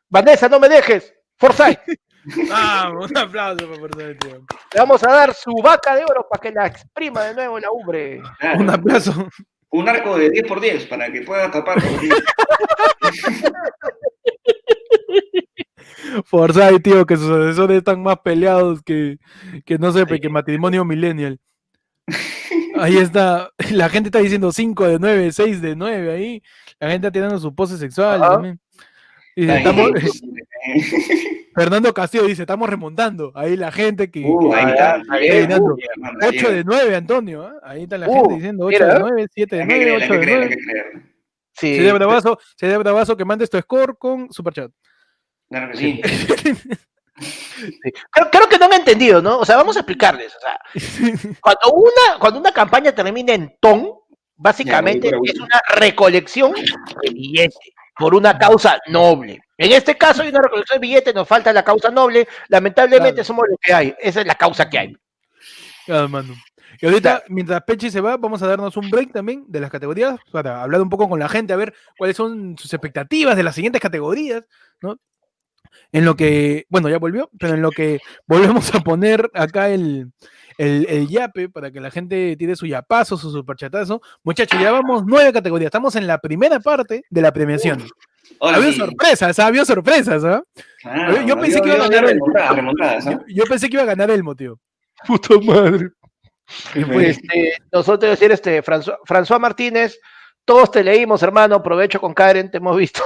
Vanessa, 0.09 0.49
no 0.49 0.61
me 0.61 0.69
dejes. 0.69 1.13
Forsyth. 1.37 1.81
Vamos, 2.49 3.11
un 3.11 3.19
aplauso 3.19 3.67
por 3.69 3.77
favor, 3.79 4.17
tío. 4.19 4.45
Le 4.75 4.81
vamos 4.81 5.03
a 5.05 5.11
dar 5.13 5.35
su 5.35 5.53
vaca 5.63 5.95
de 5.95 6.05
oro 6.05 6.27
para 6.29 6.41
que 6.41 6.51
la 6.53 6.67
exprima 6.67 7.23
de 7.25 7.35
nuevo 7.35 7.59
la 7.61 7.69
ubre. 7.71 8.21
claro, 8.39 8.61
Un 8.61 8.71
aplauso. 8.71 9.29
un 9.71 9.89
arco 9.89 10.19
de 10.19 10.31
10 10.31 10.47
por 10.47 10.61
10 10.61 10.87
para 10.87 11.11
que 11.13 11.23
pueda 11.23 11.51
tapar. 11.51 11.79
porque- 11.83 12.09
Forsyth, 16.25 16.83
tío, 16.83 17.07
que 17.07 17.17
sus 17.17 17.31
asesores 17.31 17.79
están 17.79 18.03
más 18.03 18.19
peleados 18.21 18.83
que, 18.83 19.19
que 19.65 19.79
no 19.79 19.93
sé, 19.93 20.05
que 20.07 20.29
matrimonio 20.29 20.85
millennial. 20.85 21.39
Ahí 22.79 22.97
está, 22.99 23.51
la 23.71 23.89
gente 23.89 24.09
está 24.09 24.19
diciendo 24.21 24.53
5 24.53 24.87
de 24.87 24.99
9, 24.99 25.33
6 25.33 25.63
de 25.63 25.77
9 25.77 26.13
ahí. 26.13 26.43
La 26.79 26.91
gente 26.91 27.07
está 27.07 27.13
tirando 27.13 27.39
su 27.39 27.55
pose 27.55 27.77
sexual 27.79 28.21
también. 28.21 28.61
Ahí, 29.37 29.59
estamos- 29.59 29.91
Fernando 31.57 31.93
Castillo 31.95 32.25
dice, 32.27 32.43
estamos 32.43 32.69
remontando. 32.69 33.33
Ahí 33.35 33.57
la 33.57 33.73
gente 33.73 34.11
que... 34.11 34.21
uh, 34.25 34.53
ahí 34.55 34.67
está. 34.71 35.03
Ah, 35.09 35.19
llega, 35.19 35.35
bien, 35.35 35.45
uh, 35.45 35.49
Nando. 35.49 35.77
hermano, 35.95 36.19
8 36.23 36.31
llega. 36.33 36.51
de 36.51 36.65
9, 36.65 36.97
Antonio. 36.97 37.43
¿ah? 37.45 37.55
Ahí 37.65 37.83
está 37.85 37.99
la 37.99 38.09
Uh, 38.09 38.13
gente 38.15 38.35
diciendo 38.35 38.67
8 38.67 38.79
mira. 38.79 38.95
de 38.95 39.01
9, 39.01 39.27
7 39.33 39.57
de 39.57 39.63
Hay 39.63 39.69
que 39.69 39.75
9, 39.75 39.85
creer, 39.85 40.03
hay 40.03 40.03
8 40.03 40.13
que 40.13 40.19
de 40.19 40.23
creer, 40.25 40.43
hay 40.43 40.49
9. 40.49 40.57
que 40.57 40.63
creer. 40.65 41.03
Sí. 41.59 41.77
CD 41.77 41.93
Bravazo, 41.93 42.39
CD 42.57 42.77
Bravazo 42.77 43.17
que 43.17 43.25
mandes 43.25 43.49
tu 43.51 43.59
score 43.59 43.97
con 43.99 44.31
Superchat. 44.33 44.71
Claro 45.49 45.71
que 45.73 45.77
sí. 45.79 46.01
Creo, 48.11 48.31
creo 48.31 48.49
que 48.49 48.59
no 48.59 48.67
han 48.67 48.75
entendido, 48.75 49.23
¿no? 49.23 49.39
O 49.39 49.45
sea, 49.47 49.57
vamos 49.57 49.77
a 49.77 49.81
explicarles. 49.81 50.35
O 50.37 50.41
sea, 50.41 50.61
cuando 51.41 51.73
una, 51.73 52.19
cuando 52.21 52.41
una 52.41 52.53
campaña 52.53 52.95
termina 52.95 53.33
en 53.33 53.57
ton, 53.61 53.91
básicamente 54.37 55.11
Ya, 55.11 55.17
es 55.25 55.41
una 55.41 55.63
recolección 55.77 56.53
de 56.53 57.11
billetes 57.11 57.57
por 57.99 58.15
una 58.15 58.39
causa 58.39 58.79
noble. 58.89 59.41
En 59.57 59.73
este 59.73 59.97
caso 59.97 60.23
hay 60.23 60.29
una 60.29 60.43
recolección 60.43 60.77
de 60.77 60.87
billetes, 60.87 61.15
nos 61.15 61.27
falta 61.27 61.53
la 61.53 61.65
causa 61.65 61.91
noble. 61.91 62.29
Lamentablemente 62.49 63.15
Claro. 63.15 63.25
somos 63.25 63.47
lo 63.49 63.57
que 63.61 63.73
hay. 63.73 63.95
Esa 63.99 64.21
es 64.21 64.27
la 64.27 64.35
causa 64.35 64.69
que 64.69 64.79
hay. 64.79 64.97
Ah, 65.89 66.07
mano. 66.09 66.35
Y 66.81 66.87
ahorita, 66.87 67.25
mientras 67.29 67.63
Pechi 67.63 67.91
se 67.91 68.01
va, 68.03 68.17
vamos 68.17 68.43
a 68.43 68.47
darnos 68.47 68.77
un 68.77 68.91
break 68.91 69.13
también 69.13 69.45
de 69.49 69.61
las 69.61 69.71
categorías 69.71 70.19
para 70.31 70.63
hablar 70.63 70.83
un 70.83 70.91
poco 70.91 71.09
con 71.09 71.19
la 71.19 71.29
gente, 71.29 71.53
a 71.53 71.57
ver 71.57 71.73
cuáles 71.97 72.17
son 72.17 72.57
sus 72.59 72.73
expectativas 72.75 73.37
de 73.37 73.43
las 73.43 73.55
siguientes 73.55 73.81
categorías, 73.81 74.45
¿no? 74.83 74.99
En 75.93 76.05
lo 76.05 76.17
que, 76.17 76.67
bueno, 76.69 76.89
ya 76.89 76.99
volvió, 76.99 77.31
pero 77.39 77.55
en 77.55 77.63
lo 77.63 77.71
que 77.71 78.01
volvemos 78.27 78.75
a 78.75 78.81
poner 78.81 79.31
acá 79.33 79.71
el, 79.71 80.13
el, 80.59 80.87
el 80.89 81.09
yape 81.09 81.49
para 81.49 81.71
que 81.71 81.81
la 81.81 81.91
gente 81.91 82.35
tire 82.37 82.57
su 82.57 82.67
yapazo, 82.67 83.17
su 83.17 83.31
superchatazo. 83.31 84.01
Muchachos, 84.23 84.61
ya 84.61 84.73
vamos 84.73 85.05
nueve 85.07 85.33
categorías. 85.33 85.69
Estamos 85.69 85.97
en 85.97 86.07
la 86.07 86.19
primera 86.19 86.61
parte 86.61 87.05
de 87.11 87.21
la 87.23 87.33
premiación. 87.33 87.83
Ahora 88.41 88.57
Había 88.57 88.73
sí. 88.73 88.79
sorpresas, 88.79 89.39
había 89.39 89.65
sorpresas, 89.65 90.25
¿ah? 90.25 90.43
Claro, 90.83 91.23
Yo 91.27 91.39
pensé 91.39 91.61
que 91.61 91.69
iba 91.69 91.77
a 91.85 91.89
ganar 91.89 92.05
el- 92.11 92.19
remontadas, 92.55 93.07
¿ah? 93.07 93.11
Yo, 93.13 93.21
yo 93.29 93.45
pensé 93.45 93.69
que 93.69 93.75
iba 93.77 93.83
a 93.83 93.87
ganar 93.87 94.11
el 94.11 94.23
motivo. 94.25 94.59
Puta 95.07 95.35
madre. 95.45 95.91
Pues, 96.75 97.19
Este, 97.19 97.53
nosotros 97.73 98.11
decir, 98.11 98.31
este, 98.33 98.63
François, 98.63 98.99
François 99.07 99.39
Martínez, 99.41 99.99
todos 100.45 100.71
te 100.71 100.83
leímos, 100.85 101.23
hermano. 101.23 101.63
Provecho 101.63 102.01
con 102.01 102.15
Karen, 102.15 102.51
te 102.51 102.59
hemos 102.59 102.77
visto. 102.77 103.03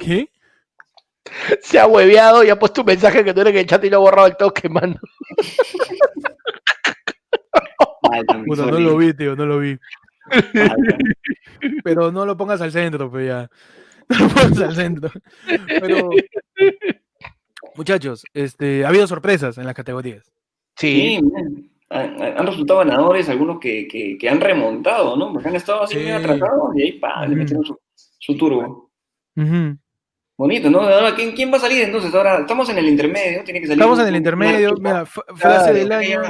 ¿Qué? 0.00 0.28
Se 1.62 1.78
ha 1.78 1.86
hueveado 1.86 2.44
y 2.44 2.50
ha 2.50 2.58
puesto 2.58 2.82
un 2.82 2.86
mensaje 2.86 3.24
que 3.24 3.34
no 3.34 3.40
era 3.40 3.50
en 3.50 3.56
el 3.58 3.66
chat 3.66 3.84
y 3.84 3.90
lo 3.90 3.96
ha 3.96 4.00
borrado 4.00 4.26
el 4.28 4.36
toque, 4.36 4.68
mano. 4.68 4.96
Puta, 8.46 8.66
no 8.66 8.78
lo 8.78 8.96
vi, 8.96 9.12
tío, 9.14 9.36
no 9.36 9.46
lo 9.46 9.58
vi. 9.58 9.76
Pero 11.84 12.12
no 12.12 12.24
lo 12.26 12.36
pongas 12.36 12.60
al 12.60 12.72
centro, 12.72 13.10
pues 13.10 13.26
ya. 13.26 13.48
No 14.08 14.18
lo 14.20 14.28
pongas 14.28 14.60
al 14.60 14.74
centro. 14.76 15.10
Pero, 15.66 16.10
muchachos, 17.74 18.24
este, 18.34 18.84
ha 18.84 18.88
habido 18.88 19.06
sorpresas 19.08 19.58
en 19.58 19.66
las 19.66 19.74
categorías. 19.74 20.32
Sí. 20.76 21.18
Sí, 21.20 21.20
han, 21.90 22.22
han 22.22 22.46
resultado 22.46 22.80
ganadores 22.80 23.28
algunos 23.28 23.58
que, 23.58 23.88
que, 23.88 24.16
que 24.18 24.28
han 24.28 24.40
remontado, 24.40 25.16
¿no? 25.16 25.32
Porque 25.32 25.48
han 25.48 25.56
estado 25.56 25.82
así 25.82 25.98
Sí. 25.98 26.08
atrasados 26.08 26.76
y 26.76 26.82
ahí 26.82 26.92
pa, 27.00 27.26
le 27.26 27.34
metieron 27.36 27.64
su, 27.64 27.76
su 27.94 28.36
turbo. 28.36 28.90
Bonito, 30.38 30.68
¿no? 30.70 30.80
Ahora, 30.80 31.14
¿quién, 31.14 31.32
¿quién 31.32 31.50
va 31.50 31.56
a 31.56 31.60
salir 31.60 31.82
entonces? 31.84 32.14
Ahora 32.14 32.40
estamos 32.40 32.68
en 32.68 32.78
el 32.78 32.86
intermedio, 32.88 33.42
tiene 33.44 33.60
que 33.60 33.66
salir. 33.68 33.80
Estamos 33.80 33.98
un- 33.98 34.02
en 34.02 34.08
el 34.08 34.16
intermedio. 34.16 34.74
Mira, 34.78 35.06
frase 35.06 35.72
del 35.72 35.88
¿Qué 35.88 35.94
año. 35.94 36.20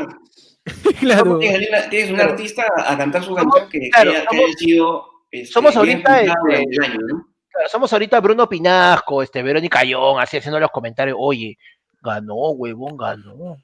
Claro. 1.01 1.39
Tienes, 1.39 2.11
un 2.11 2.17
Claro. 2.17 2.31
artista 2.33 2.65
a 2.77 2.97
cantar 2.97 3.23
su 3.23 3.35
canción 3.35 3.69
que, 3.69 3.89
claro, 3.91 4.13
que 4.13 4.19
somos- 4.19 4.45
haya 4.45 4.53
sido. 4.59 5.07
este, 5.31 5.53
somos 5.53 5.77
ahorita, 5.77 6.21
este, 6.23 6.85
año, 6.85 6.99
¿no? 7.07 7.29
Claro, 7.51 7.69
somos 7.69 7.93
ahorita 7.93 8.21
Bruno 8.21 8.49
Pinasco, 8.49 9.23
este, 9.23 9.43
Verónica 9.43 9.81
Ayón, 9.81 10.21
así 10.21 10.37
haciendo 10.37 10.59
los 10.61 10.71
comentarios. 10.71 11.17
Oye, 11.21 11.57
ganó, 12.03 12.51
huevón, 12.51 12.97
ganó. 12.97 13.57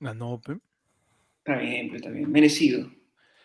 Ganó, 0.00 0.40
pe. 0.40 0.56
Está 1.44 1.60
bien, 1.60 1.88
pues, 1.88 2.00
está 2.02 2.10
bien. 2.12 2.30
Merecido. 2.30 2.88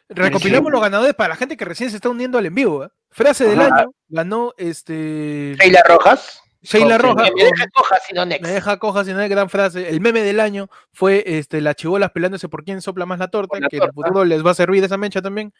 Recopilamos 0.09 0.41
Merecido. 0.43 0.69
los 0.71 0.81
ganadores 0.81 1.13
para 1.15 1.29
la 1.29 1.35
gente 1.35 1.57
que 1.57 1.65
recién 1.65 1.89
se 1.91 1.97
está 1.97 2.09
uniendo 2.09 2.37
al 2.39 2.45
en 2.47 2.55
vivo. 2.55 2.85
¿eh? 2.85 2.89
Frase 3.09 3.47
del 3.47 3.61
Ajá. 3.61 3.79
año 3.81 3.91
ganó 4.09 4.53
este 4.57 5.55
Sheila 5.59 5.81
Rojas. 5.87 6.41
Sheila 6.61 6.97
Rojas. 6.97 7.29
Me 7.35 7.43
deja 7.43 7.67
coja, 7.73 7.95
sino 8.07 8.25
next. 8.25 8.43
Me 8.43 8.51
deja 8.51 8.77
coja 8.77 9.05
sin 9.05 9.15
una 9.15 9.27
gran 9.27 9.49
frase. 9.49 9.89
El 9.89 10.01
meme 10.01 10.21
del 10.21 10.39
año 10.39 10.69
fue 10.91 11.23
este, 11.25 11.61
las 11.61 11.75
chibolas 11.75 12.11
peleándose 12.11 12.49
por 12.49 12.63
quién 12.63 12.81
sopla 12.81 13.05
más 13.05 13.19
la 13.19 13.29
torta, 13.29 13.59
la 13.59 13.69
que 13.69 13.77
en 13.77 13.83
el 13.83 13.93
futuro 13.93 14.25
les 14.25 14.45
va 14.45 14.51
a 14.51 14.55
servir 14.55 14.83
esa 14.83 14.97
mecha 14.97 15.21
también. 15.21 15.53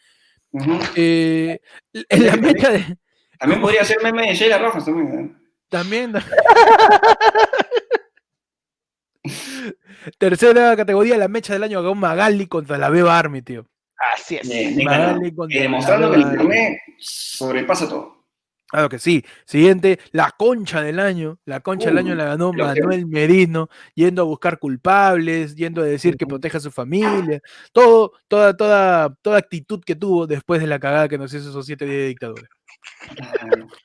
Eh, 0.96 1.60
la 1.92 2.36
mecha 2.36 2.70
de, 2.70 2.96
También 3.38 3.60
podría 3.60 3.84
ser 3.84 4.02
meme 4.02 4.28
de 4.28 4.34
Sheila 4.34 4.58
Rojas 4.58 4.84
también. 4.84 5.18
¿eh? 5.18 5.36
también. 5.68 6.12
Tercera 10.18 10.76
categoría, 10.76 11.16
la 11.16 11.28
mecha 11.28 11.52
del 11.52 11.64
año 11.64 11.94
Magali 11.94 12.46
contra 12.46 12.78
la 12.78 12.90
Beba 12.90 13.18
Army, 13.18 13.42
tío. 13.42 13.66
Así 14.14 14.36
es. 14.36 14.48
Eh, 14.50 14.74
la 14.84 15.18
demostrando 15.48 16.10
que 16.10 16.16
el 16.16 16.22
internet 16.22 16.78
sobrepasa 16.98 17.88
todo. 17.88 18.18
Claro 18.68 18.90
que 18.90 18.98
sí. 18.98 19.24
Siguiente, 19.46 19.98
la 20.12 20.30
concha 20.36 20.82
del 20.82 21.00
año. 21.00 21.38
La 21.46 21.60
concha 21.60 21.88
del 21.88 21.98
año 21.98 22.12
Uy, 22.12 22.18
la 22.18 22.24
ganó 22.26 22.52
Manuel 22.52 23.06
Merino, 23.06 23.70
yendo 23.94 24.22
a 24.22 24.26
buscar 24.26 24.58
culpables, 24.58 25.56
yendo 25.56 25.80
a 25.80 25.86
decir 25.86 26.16
que 26.16 26.26
proteja 26.26 26.58
a 26.58 26.60
su 26.60 26.70
familia. 26.70 27.40
Todo, 27.72 28.12
toda, 28.28 28.54
toda, 28.54 29.14
toda 29.22 29.38
actitud 29.38 29.82
que 29.84 29.96
tuvo 29.96 30.26
después 30.26 30.60
de 30.60 30.66
la 30.66 30.78
cagada 30.78 31.08
que 31.08 31.16
nos 31.16 31.32
hizo 31.32 31.48
esos 31.48 31.64
siete 31.64 31.86
días 31.86 31.96
de 31.96 32.08
dictadura. 32.08 32.48
Claro. 33.14 33.68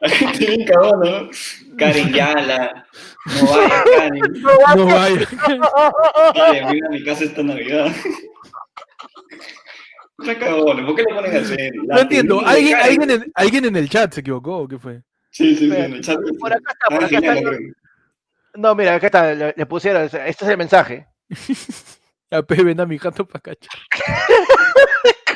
La 0.00 0.08
gente 0.08 0.46
bien 0.46 0.64
cagona, 0.64 1.22
¿no? 1.22 1.30
Karen 1.76 2.12
Yala. 2.12 2.86
No 3.26 3.46
vaya, 3.46 3.84
Karen. 3.96 4.22
No 4.76 4.86
vaya. 4.86 5.26
Karen, 6.34 6.68
venga 6.68 6.86
a 6.86 6.90
mi 6.90 7.04
casa 7.04 7.24
esta 7.24 7.42
Navidad. 7.42 7.92
Cagona, 10.38 10.86
¿por 10.86 10.94
qué 10.96 11.02
le 11.08 11.14
ponen 11.14 11.36
así? 11.36 11.56
La 11.86 11.94
No 11.96 12.00
entiendo. 12.02 12.40
¿Alguien, 12.46 12.76
alguien, 12.76 13.10
en, 13.10 13.32
alguien 13.34 13.64
en 13.64 13.76
el 13.76 13.88
chat 13.88 14.12
se 14.12 14.20
equivocó 14.20 14.58
o 14.58 14.68
qué 14.68 14.78
fue? 14.78 15.02
Sí, 15.30 15.54
sí, 15.56 15.70
sí, 15.70 15.76
en 15.76 15.94
el 15.94 16.00
chat. 16.02 16.18
Por 16.38 16.52
acá 16.52 16.72
está, 16.72 16.94
por 16.96 17.04
Ah, 17.04 17.06
acá 17.06 17.34
está. 17.34 17.58
No, 18.56 18.74
mira, 18.74 18.94
acá 18.96 19.06
está, 19.06 19.32
le, 19.34 19.54
le 19.56 19.66
pusieron, 19.66 20.02
este 20.04 20.20
es 20.28 20.42
el 20.42 20.58
mensaje. 20.58 21.06
A 22.32 22.42
Pepe 22.42 22.62
ven 22.62 22.80
a 22.80 22.86
mi 22.86 22.96
jato 22.96 23.26
pa' 23.26 23.40
cacha. 23.40 23.68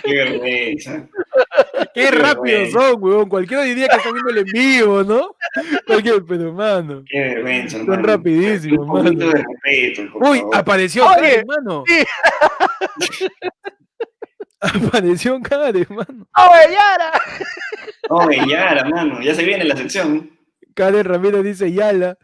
Qué 0.05 0.15
vergüenza. 0.15 1.09
Qué 1.93 2.03
Qué 2.03 2.11
rápidos 2.13 2.45
vergüenza. 2.73 2.79
son, 2.93 3.03
weón. 3.03 3.29
Cualquiera 3.29 3.63
diría 3.65 3.89
que 3.89 3.97
están 3.97 4.13
viendo 4.13 4.31
el 4.31 4.39
en 4.39 4.45
vivo, 4.45 5.03
¿no? 5.03 5.35
Cualquier, 5.89 6.23
pero 6.25 6.53
mano. 6.53 7.03
Qué 7.09 7.19
vergüenza, 7.21 7.79
Son 7.79 7.87
hermano. 7.95 8.03
rapidísimos, 8.07 8.87
Un 8.87 8.93
poquito 8.93 9.27
mano. 9.27 9.33
de 9.39 9.45
respeto, 9.65 10.13
por 10.13 10.23
Uy, 10.29 10.39
favor. 10.39 10.57
apareció 10.57 11.05
Oye, 11.07 11.15
Karen, 11.17 11.47
mano. 11.49 11.83
sí. 11.89 12.05
Apareció 14.61 15.41
Karen, 15.43 15.87
mano. 15.91 16.27
¡Oh, 16.37 16.55
Yara! 16.71 17.13
Oye, 18.09 18.39
ya, 18.49 18.85
mano, 18.89 19.21
ya 19.21 19.35
se 19.35 19.45
viene 19.45 19.65
la 19.65 19.77
sección. 19.77 20.31
Karen 20.75 21.05
Ramírez 21.05 21.45
dice 21.45 21.73
Yala. 21.73 22.17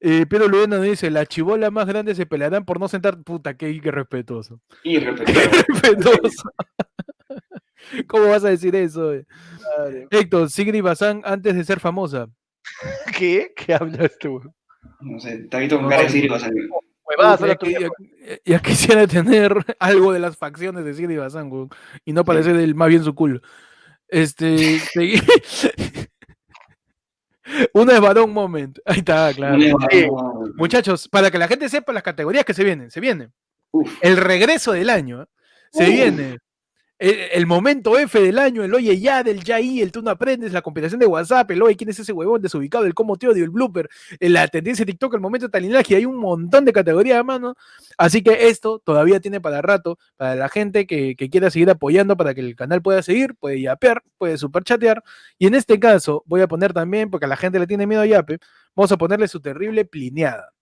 Eh, 0.00 0.26
Pedro 0.26 0.48
Luena 0.48 0.78
nos 0.78 0.84
dice, 0.86 1.10
las 1.10 1.28
chibolas 1.28 1.70
más 1.70 1.86
grandes 1.86 2.16
se 2.16 2.26
pelearán 2.26 2.64
por 2.64 2.80
no 2.80 2.88
sentar. 2.88 3.22
Puta, 3.22 3.54
qué, 3.54 3.80
qué 3.80 3.90
respetuoso. 3.90 4.60
Y 4.82 4.98
respetuoso. 4.98 5.50
respetuoso. 5.68 6.50
¿Cómo 8.08 8.28
vas 8.28 8.44
a 8.44 8.48
decir 8.48 8.74
eso? 8.74 9.12
eh? 9.14 9.26
Héctor, 10.10 10.50
Sigrid 10.50 10.82
Bazán 10.82 11.20
antes 11.24 11.54
de 11.54 11.64
ser 11.64 11.78
famosa. 11.78 12.26
¿Qué? 13.16 13.52
¿Qué 13.54 13.74
hablas 13.74 14.18
tú? 14.18 14.40
No 15.00 15.20
sé, 15.20 15.34
está 15.34 15.58
visto 15.58 15.78
con 15.78 15.88
cara 15.88 16.02
de 16.04 16.08
Siri 16.08 16.28
va 16.28 16.38
ya, 18.44 18.58
quisiera 18.62 19.06
tener 19.06 19.54
algo 19.78 20.12
de 20.12 20.18
las 20.20 20.36
facciones 20.36 20.84
de 20.84 20.94
Sigrid 20.94 21.18
Bazán, 21.18 21.50
weón, 21.50 21.70
y 22.04 22.12
no 22.12 22.24
parecer 22.24 22.56
el 22.56 22.74
más 22.74 22.88
bien 22.88 23.04
su 23.04 23.14
culo. 23.14 23.40
Este. 24.08 24.56
segui- 24.94 26.08
Una 27.74 27.94
es 27.94 28.00
varón 28.00 28.32
moment. 28.32 28.78
Ahí 28.86 28.98
está, 28.98 29.32
claro. 29.34 29.58
Sí. 29.90 30.06
Muchachos, 30.56 31.08
para 31.08 31.30
que 31.30 31.38
la 31.38 31.48
gente 31.48 31.68
sepa 31.68 31.92
las 31.92 32.02
categorías 32.02 32.44
que 32.44 32.54
se 32.54 32.62
vienen, 32.64 32.90
se 32.90 33.00
viene 33.00 33.30
Uf, 33.72 33.90
el 34.00 34.16
regreso 34.16 34.72
del 34.72 34.88
año, 34.90 35.22
¿eh? 35.22 35.26
se 35.72 35.84
Uh. 35.88 35.92
viene 35.92 36.38
el, 37.02 37.16
el 37.32 37.46
momento 37.46 37.98
F 37.98 38.20
del 38.20 38.38
año, 38.38 38.62
el 38.62 38.72
oye 38.72 38.98
ya, 39.00 39.24
del 39.24 39.42
ya 39.42 39.60
y, 39.60 39.80
el 39.80 39.90
tú 39.90 40.02
no 40.02 40.10
aprendes, 40.10 40.52
la 40.52 40.62
compilación 40.62 41.00
de 41.00 41.06
WhatsApp, 41.06 41.50
el 41.50 41.60
oye, 41.60 41.76
¿quién 41.76 41.90
es 41.90 41.98
ese 41.98 42.12
huevón 42.12 42.40
desubicado? 42.40 42.84
El 42.84 42.94
cómo 42.94 43.16
te 43.16 43.26
odio, 43.26 43.42
el 43.42 43.50
blooper, 43.50 43.88
eh, 44.20 44.28
la 44.28 44.46
tendencia 44.46 44.84
de 44.84 44.92
TikTok, 44.92 45.14
el 45.14 45.20
momento 45.20 45.46
de 45.46 45.50
talinaje, 45.50 45.96
hay 45.96 46.06
un 46.06 46.16
montón 46.16 46.64
de 46.64 46.72
categorías, 46.72 47.24
mano. 47.24 47.56
Así 47.98 48.22
que 48.22 48.48
esto 48.48 48.78
todavía 48.78 49.18
tiene 49.18 49.40
para 49.40 49.60
rato, 49.60 49.98
para 50.16 50.36
la 50.36 50.48
gente 50.48 50.86
que, 50.86 51.16
que 51.16 51.28
quiera 51.28 51.50
seguir 51.50 51.70
apoyando 51.70 52.16
para 52.16 52.34
que 52.34 52.40
el 52.40 52.54
canal 52.54 52.82
pueda 52.82 53.02
seguir, 53.02 53.34
puede 53.34 53.60
yapear, 53.60 54.04
puede 54.16 54.38
superchatear. 54.38 55.02
Y 55.38 55.48
en 55.48 55.56
este 55.56 55.80
caso, 55.80 56.22
voy 56.26 56.40
a 56.40 56.46
poner 56.46 56.72
también, 56.72 57.10
porque 57.10 57.26
a 57.26 57.28
la 57.28 57.36
gente 57.36 57.58
le 57.58 57.66
tiene 57.66 57.84
miedo 57.84 58.02
a 58.02 58.06
yape, 58.06 58.38
vamos 58.76 58.92
a 58.92 58.96
ponerle 58.96 59.26
su 59.26 59.40
terrible 59.40 59.84
plineada. 59.84 60.52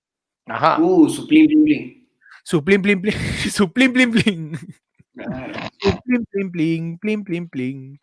Ajá. 0.47 0.81
uh, 0.81 1.07
su 1.11 1.27
plin, 1.27 1.47
plin, 1.47 1.65
plin. 1.65 2.09
Su 2.43 2.65
plin, 2.65 2.81
plin, 2.81 3.03
plin, 3.03 3.15
su 3.53 3.71
plin, 3.71 3.93
plin, 3.93 4.11
plin. 4.11 4.59
Plin, 6.05 6.25
plin, 6.25 6.51
plin, 6.51 6.99
plin, 6.99 7.25
plin, 7.25 7.49
plin. 7.49 8.01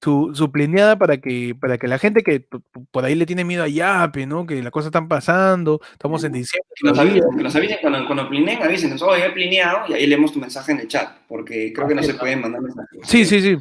Su, 0.00 0.32
su 0.34 0.50
plineada 0.50 0.98
para 0.98 1.18
que, 1.18 1.54
para 1.54 1.78
que 1.78 1.86
la 1.86 1.96
gente 1.96 2.24
que 2.24 2.44
por 2.90 3.04
ahí 3.04 3.14
le 3.14 3.24
tiene 3.24 3.44
miedo 3.44 3.62
a 3.62 3.68
Yape, 3.68 4.26
¿no? 4.26 4.44
Que 4.46 4.60
las 4.60 4.72
cosas 4.72 4.86
están 4.86 5.06
pasando, 5.06 5.80
estamos 5.92 6.24
en 6.24 6.32
diciembre. 6.32 6.68
Que 6.74 6.88
nos 6.88 6.98
avisen, 6.98 7.22
que 7.36 7.42
nos 7.44 7.54
avisen 7.54 7.78
cuando, 7.80 8.04
cuando 8.06 8.28
plineen, 8.28 8.60
avísenos, 8.60 9.00
oh, 9.00 9.16
ya 9.16 9.26
he 9.26 9.30
plineado, 9.30 9.86
y 9.88 9.92
ahí 9.92 10.06
leemos 10.08 10.32
tu 10.32 10.40
mensaje 10.40 10.72
en 10.72 10.80
el 10.80 10.88
chat, 10.88 11.18
porque 11.28 11.72
creo 11.72 11.86
que 11.86 11.94
no 11.94 12.02
se 12.02 12.14
pueden 12.14 12.40
mandar 12.40 12.62
mensajes. 12.62 12.98
Sí, 13.04 13.24
sí, 13.24 13.40
sí. 13.40 13.56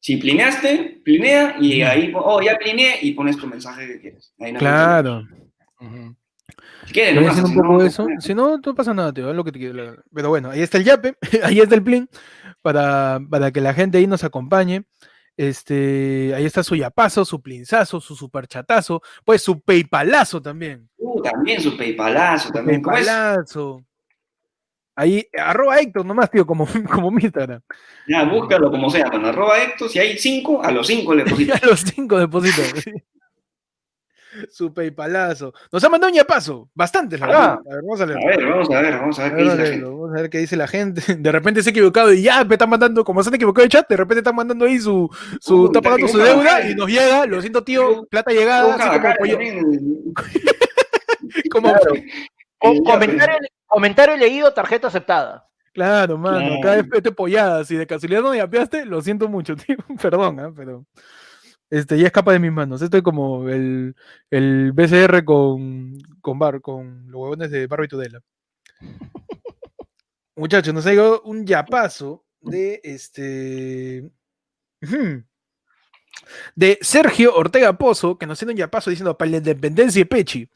Si 0.00 0.18
plineaste, 0.18 1.00
plinea, 1.02 1.56
y 1.58 1.80
ahí, 1.80 2.12
oh, 2.14 2.42
ya 2.42 2.58
plineé, 2.58 2.98
y 3.00 3.12
pones 3.12 3.38
tu 3.38 3.46
mensaje 3.46 3.86
que 3.86 4.00
quieres. 4.00 4.34
Ahí 4.38 4.52
no 4.52 4.58
Claro. 4.58 5.26
Ujú. 5.80 6.14
Si 6.92 7.14
nomás, 7.14 7.30
haciendo 7.38 7.50
un 7.50 7.56
no, 7.56 7.62
poco 7.62 7.78
no 7.78 7.84
eso. 7.84 8.06
Si 8.20 8.34
no, 8.34 8.58
no 8.58 8.74
pasa 8.74 8.94
nada, 8.94 9.12
tío. 9.12 9.28
haz 9.28 9.36
lo 9.36 9.44
que 9.44 9.52
te 9.52 9.58
quieras. 9.58 9.96
Pero 10.12 10.28
bueno, 10.28 10.50
ahí 10.50 10.62
está 10.62 10.78
el 10.78 10.84
Yape, 10.84 11.16
ahí 11.44 11.60
está 11.60 11.74
el 11.74 11.82
plin, 11.82 12.08
para, 12.62 13.20
para 13.30 13.50
que 13.50 13.60
la 13.60 13.74
gente 13.74 13.98
ahí 13.98 14.06
nos 14.06 14.24
acompañe. 14.24 14.84
Este, 15.36 16.32
ahí 16.34 16.44
está 16.44 16.64
su 16.64 16.74
yapazo, 16.74 17.24
su 17.24 17.40
plinzazo, 17.40 18.00
su 18.00 18.16
superchatazo, 18.16 19.02
pues 19.24 19.40
su 19.40 19.60
paypalazo 19.60 20.42
también. 20.42 20.88
Uh, 20.96 21.22
también 21.22 21.60
su 21.60 21.76
paypalazo, 21.76 22.50
también. 22.50 22.82
¿Cómo 22.82 22.96
es? 22.96 23.06
Paypalazo. 23.06 23.84
Ahí, 24.96 25.24
arroba 25.38 25.78
Héctor 25.78 26.04
nomás, 26.04 26.28
tío, 26.28 26.44
como, 26.44 26.66
como 26.92 27.12
mi 27.12 27.22
Instagram. 27.22 27.60
Ya, 28.08 28.24
búscalo 28.24 28.68
como 28.68 28.90
sea, 28.90 29.06
mano. 29.12 29.28
Arroba 29.28 29.62
Héctor, 29.62 29.88
si 29.88 30.00
hay 30.00 30.18
cinco, 30.18 30.60
a 30.60 30.72
los 30.72 30.88
cinco 30.88 31.14
le 31.14 31.22
A 31.22 31.24
depositas. 31.26 31.62
los 31.62 31.80
cinco 31.82 32.18
depositos. 32.18 32.84
Su 34.50 34.72
paypalazo. 34.74 35.52
Nos 35.72 35.82
ha 35.84 35.88
mandado 35.88 36.10
un 36.10 36.16
yapazo. 36.16 36.68
Bastantes, 36.74 37.18
la 37.20 37.26
verdad. 37.26 37.52
A 37.52 37.74
ver, 37.74 37.82
vamos 37.82 38.00
a 38.00 38.02
A 38.02 38.06
leer. 38.06 38.18
ver, 38.38 38.46
vamos 38.48 38.70
a 38.70 38.80
ver, 38.80 38.98
vamos 38.98 39.18
a 39.18 39.22
ver 39.24 39.34
qué 39.36 39.40
a, 39.40 39.44
dice 39.44 39.56
la 39.56 39.66
gente. 39.66 39.84
vamos 39.84 40.10
a 40.10 40.20
ver 40.20 40.30
qué 40.30 40.38
dice 40.38 40.56
la 40.56 40.66
gente. 40.68 41.02
De 41.18 41.32
repente 41.32 41.62
se 41.62 41.70
ha 41.70 41.72
equivocado 41.72 42.12
y 42.12 42.22
ya 42.22 42.44
me 42.44 42.54
están 42.54 42.70
mandando, 42.70 43.04
como 43.04 43.22
se 43.22 43.28
han 43.30 43.34
equivocado 43.34 43.64
de 43.64 43.68
chat, 43.70 43.88
de 43.88 43.96
repente 43.96 44.18
están 44.20 44.36
mandando 44.36 44.64
ahí 44.64 44.78
su, 44.78 45.08
su 45.40 45.62
Uh, 45.62 45.66
está 45.66 45.80
pagando 45.82 46.08
su 46.08 46.18
deuda 46.18 46.68
y 46.68 46.74
nos 46.74 46.88
llega, 46.88 47.26
lo 47.26 47.40
siento 47.40 47.62
tío, 47.64 48.06
plata 48.10 48.30
llegada, 48.32 48.74
así 48.74 49.00
como, 49.00 49.14
pollo- 49.14 49.38
como- 51.50 51.68
Claro. 51.70 51.94
Eh, 52.60 52.82
comentario, 52.84 53.36
comentario 53.66 54.16
leído, 54.16 54.52
tarjeta 54.52 54.88
aceptada. 54.88 55.46
claro, 55.72 56.18
mano, 56.18 56.38
Claro. 56.38 56.54
acá 56.58 56.76
es 56.76 56.86
este 56.92 57.12
pollada, 57.12 57.64
si 57.64 57.76
de 57.76 57.86
casualidad 57.86 58.22
no 58.22 58.30
me 58.32 58.40
apiaste, 58.40 58.84
lo 58.84 59.00
siento 59.00 59.28
mucho, 59.28 59.54
tío, 59.56 59.76
perdón, 60.00 60.40
ah, 60.40 60.52
pero 60.56 60.84
este 61.70 61.98
ya 61.98 62.06
escapa 62.06 62.32
de 62.32 62.38
mis 62.38 62.52
manos. 62.52 62.82
Estoy 62.82 63.02
como 63.02 63.48
el, 63.48 63.94
el 64.30 64.72
BCR 64.72 65.24
con, 65.24 65.98
con 66.20 66.38
bar, 66.38 66.60
con 66.60 67.10
los 67.10 67.20
huevones 67.20 67.50
de 67.50 67.66
Barbie 67.66 67.88
Tudela. 67.88 68.22
Muchachos, 70.36 70.72
nos 70.72 70.86
ha 70.86 70.90
llegado 70.90 71.22
un 71.22 71.46
yapazo 71.46 72.24
de 72.40 72.80
este. 72.84 74.10
De 76.54 76.78
Sergio 76.80 77.34
Ortega 77.34 77.76
Pozo, 77.76 78.18
que 78.18 78.26
nos 78.26 78.38
tiene 78.38 78.52
un 78.52 78.58
yapazo 78.58 78.90
diciendo 78.90 79.16
para 79.16 79.30
la 79.30 79.36
independencia 79.38 80.00
y 80.00 80.04
Pechi. 80.04 80.48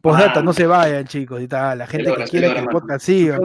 Postdata, 0.00 0.40
Ah. 0.40 0.42
no 0.42 0.52
se 0.52 0.66
vayan, 0.66 1.04
chicos, 1.06 1.40
y 1.42 1.48
tal. 1.48 1.78
La 1.78 1.86
gente 1.86 2.12
que 2.12 2.18
mil 2.18 2.28
que 2.52 2.58
el 2.60 2.66
podcast 2.68 3.04
siga. 3.04 3.38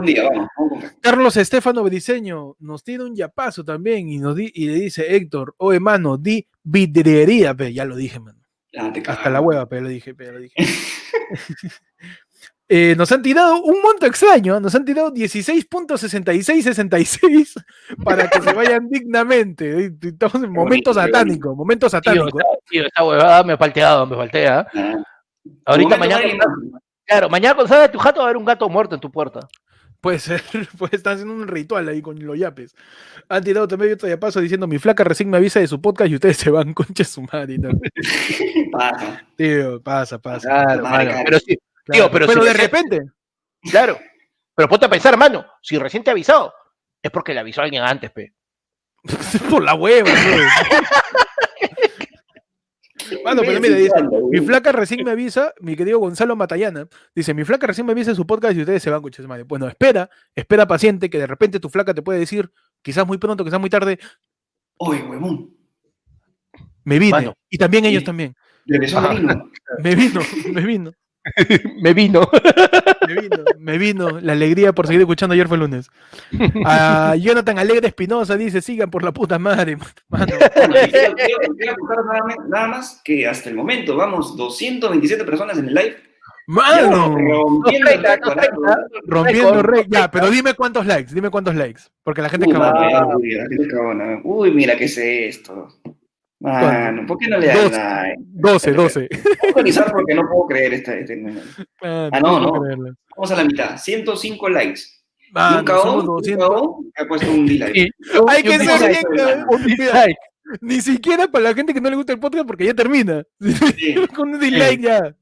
Carlos 1.00 1.36
Estefano 1.36 1.82
Briseño 1.82 2.56
nos 2.60 2.84
tiene 2.84 3.04
un 3.04 3.14
yapazo 3.16 3.64
también 3.64 4.08
y, 4.08 4.18
nos 4.18 4.36
di- 4.36 4.52
y 4.54 4.66
le 4.68 4.74
dice, 4.74 5.16
Héctor, 5.16 5.54
oye, 5.58 5.80
mano, 5.80 6.16
di 6.16 6.46
vidriería, 6.62 7.54
pe, 7.54 7.72
ya 7.72 7.84
lo 7.84 7.96
dije, 7.96 8.20
mano. 8.20 8.38
Te 8.70 9.02
Hasta 9.06 9.28
la 9.30 9.40
hueva, 9.40 9.66
pero 9.66 9.82
lo 9.82 9.88
dije, 9.88 10.14
pero 10.14 10.32
lo 10.32 10.38
dije. 10.40 10.54
Eh, 12.74 12.94
nos 12.96 13.12
han 13.12 13.20
tirado 13.20 13.60
un 13.62 13.82
monto 13.82 14.06
extraño, 14.06 14.56
¿eh? 14.56 14.60
nos 14.60 14.74
han 14.74 14.86
tirado 14.86 15.12
16.6666 15.12 17.62
para 18.04 18.30
que 18.30 18.40
se 18.40 18.50
vayan 18.54 18.88
dignamente. 18.88 19.84
eh, 19.86 19.92
Estamos 20.00 20.36
en 20.42 20.50
momento 20.50 20.94
satánico, 20.94 21.54
momento 21.54 21.84
Tío, 21.86 21.90
satánico. 21.90 22.28
esta, 22.38 22.50
tío, 22.70 22.86
esta 22.86 23.04
huevada 23.04 23.44
me 23.44 23.58
faltea, 23.58 24.06
me 24.06 24.16
faltea. 24.16 24.66
Ah. 24.74 25.02
Ahorita 25.64 25.96
mañana, 25.96 26.22
claro, 27.04 27.28
mañana 27.28 27.54
cuando 27.54 27.68
salga 27.68 27.86
de 27.86 27.92
tu 27.92 27.98
jato 27.98 28.18
va 28.20 28.24
a 28.24 28.28
haber 28.28 28.36
un 28.36 28.44
gato 28.44 28.68
muerto 28.68 28.94
en 28.94 29.00
tu 29.00 29.10
puerta. 29.10 29.40
Puede 30.00 30.18
ser, 30.18 30.42
pues 30.78 30.92
están 30.92 31.14
haciendo 31.14 31.32
un 31.34 31.46
ritual 31.46 31.88
ahí 31.88 32.02
con 32.02 32.18
los 32.24 32.38
yapes. 32.38 32.74
Han 33.28 33.44
tirado 33.44 33.68
también 33.68 33.92
otro 33.94 34.08
yapazo 34.08 34.40
diciendo, 34.40 34.66
mi 34.66 34.78
flaca 34.78 35.04
recién 35.04 35.30
me 35.30 35.36
avisa 35.36 35.60
de 35.60 35.68
su 35.68 35.80
podcast 35.80 36.10
y 36.10 36.14
ustedes 36.16 36.36
se 36.36 36.50
van, 36.50 36.74
concha 36.74 37.04
su 37.04 37.22
madre. 37.22 37.54
y 37.54 37.60
tal". 37.60 37.80
Pasa. 38.72 39.26
Tío, 39.36 39.80
pasa, 39.82 40.18
pasa. 40.18 40.48
Claro, 40.48 40.82
mano, 40.82 41.10
cara. 41.10 41.22
Pero 41.24 41.38
sí, 41.38 41.58
Claro, 41.84 42.04
tío, 42.04 42.10
pero 42.12 42.26
pero 42.26 42.42
si 42.42 42.48
de 42.48 42.54
repente, 42.54 43.00
claro. 43.70 43.98
Pero 44.54 44.68
ponte 44.68 44.86
a 44.86 44.90
pensar, 44.90 45.16
mano, 45.16 45.44
si 45.60 45.78
recién 45.78 46.04
te 46.04 46.10
ha 46.10 46.12
avisado, 46.12 46.52
es 47.02 47.10
porque 47.10 47.34
le 47.34 47.40
avisó 47.40 47.60
a 47.60 47.64
alguien 47.64 47.82
antes, 47.82 48.10
pe. 48.12 48.32
por 49.50 49.62
la 49.64 49.74
hueva. 49.74 50.10
Mano, 53.24 53.42
pero 53.44 53.60
mira, 53.60 53.76
dice, 53.76 53.94
mi 54.30 54.40
flaca 54.40 54.72
recién 54.72 55.04
me 55.04 55.10
avisa, 55.10 55.52
mi 55.60 55.76
querido 55.76 55.98
Gonzalo 55.98 56.36
Matallana, 56.36 56.88
dice, 57.14 57.34
mi 57.34 57.44
flaca 57.44 57.66
recién 57.66 57.86
me 57.86 57.92
avisa 57.92 58.10
de 58.10 58.16
su 58.16 58.26
podcast 58.26 58.56
y 58.56 58.60
ustedes 58.60 58.82
se 58.82 58.90
van, 58.90 59.02
concha 59.02 59.22
su 59.22 59.28
madre. 59.28 59.44
Bueno, 59.44 59.68
espera, 59.68 60.08
espera 60.34 60.66
paciente, 60.66 61.10
que 61.10 61.18
de 61.18 61.26
repente 61.26 61.60
tu 61.60 61.68
flaca 61.68 61.94
te 61.94 62.02
puede 62.02 62.18
decir, 62.18 62.50
quizás 62.82 63.06
muy 63.06 63.18
pronto, 63.18 63.44
quizás 63.44 63.60
muy 63.60 63.70
tarde, 63.70 63.98
Oye, 64.78 65.02
huevón. 65.02 65.54
me 66.84 66.98
vine. 66.98 67.12
Mano. 67.12 67.34
Y 67.48 67.58
también 67.58 67.84
ellos 67.84 68.04
también. 68.04 68.34
Me 69.78 69.96
vino, 69.96 70.20
me 70.52 70.62
vino. 70.62 70.92
Me 71.80 71.94
vino. 71.94 72.28
Me 73.08 73.14
vino, 73.20 73.36
me 73.58 73.78
vino 73.78 74.20
la 74.20 74.32
alegría 74.32 74.72
por 74.72 74.86
seguir 74.86 75.02
escuchando 75.02 75.34
ayer 75.34 75.48
fue 75.48 75.58
lunes. 75.58 75.90
A 76.64 77.14
Jonathan 77.16 77.58
Alegre 77.58 77.88
Espinosa 77.88 78.36
dice, 78.36 78.60
sigan 78.62 78.90
por 78.90 79.02
la 79.04 79.12
puta 79.12 79.38
madre, 79.38 79.76
mano. 79.76 79.90
Bueno, 80.08 80.26
quiero, 80.90 81.14
quiero- 81.56 81.76
nada, 82.48 82.66
más- 82.68 83.00
que 83.04 83.26
hasta 83.26 83.48
el 83.50 83.56
momento 83.56 83.96
vamos 83.96 84.36
227 84.36 85.24
personas 85.24 85.58
en 85.58 85.68
el 85.68 85.74
live. 85.74 85.96
Mano, 86.48 87.14
Rompiendo 87.16 87.90
el 87.90 88.02
230, 88.02 88.34
récord, 88.34 88.34
230. 88.34 88.72
¿eh? 88.72 89.62
rompiendo. 89.62 89.82
Ya, 89.88 90.10
pero 90.10 90.28
dime 90.28 90.54
cuántos 90.54 90.86
likes, 90.86 91.14
dime 91.14 91.30
cuántos 91.30 91.54
likes, 91.54 91.82
porque 92.02 92.20
la 92.20 92.28
gente 92.28 92.46
es 92.46 92.52
Uy, 92.52 92.58
cabana. 92.60 92.80
mano, 92.90 93.16
uy, 93.18 93.30
la 93.30 93.42
gente 93.48 93.62
es 93.62 93.68
cabona. 93.72 94.20
Uy, 94.24 94.50
mira 94.50 94.76
qué 94.76 94.84
es 94.86 94.98
esto. 94.98 95.68
Mano, 96.42 97.06
¿por 97.06 97.18
qué 97.18 97.28
no 97.28 97.38
le 97.38 97.46
das 97.46 97.62
Dos. 97.62 97.72
like? 97.72 98.16
12, 98.18 98.72
12. 98.72 99.08
Voy 99.10 99.18
a 99.32 99.48
actualizar 99.48 99.92
porque 99.92 100.14
no 100.14 100.22
puedo 100.28 100.46
creer 100.48 100.74
esta. 100.74 100.94
este- 100.94 101.16
Mano, 101.16 101.40
Ah, 101.82 102.20
no, 102.20 102.52
puedo 102.52 102.76
no. 102.76 102.94
Vamos 103.16 103.30
a 103.30 103.36
la 103.36 103.44
mitad. 103.44 103.76
105 103.78 104.48
likes. 104.48 104.80
Mano, 105.32 105.66
somos 105.82 106.00
un 106.04 106.06
200. 106.16 106.48
cagón 106.48 106.92
que 106.94 107.02
ha 107.02 107.06
puesto 107.08 107.30
un 107.30 107.46
dislike. 107.46 107.74
Sí. 107.74 107.90
Hay 108.28 108.42
que 108.42 108.50
un 108.50 108.58
ser 108.58 108.68
dislike, 108.68 109.08
bien, 109.10 109.26
cabrón. 109.26 109.46
Un 109.50 109.66
dislike. 109.66 110.16
Ni 110.60 110.80
siquiera 110.80 111.28
para 111.28 111.44
la 111.44 111.54
gente 111.54 111.72
que 111.72 111.80
no 111.80 111.88
le 111.88 111.96
gusta 111.96 112.12
el 112.12 112.18
podcast 112.20 112.46
porque 112.46 112.66
ya 112.66 112.74
termina. 112.74 113.22
Sí. 113.40 113.94
Con 114.14 114.34
un 114.34 114.40
dislike 114.40 114.80
ya. 114.80 115.14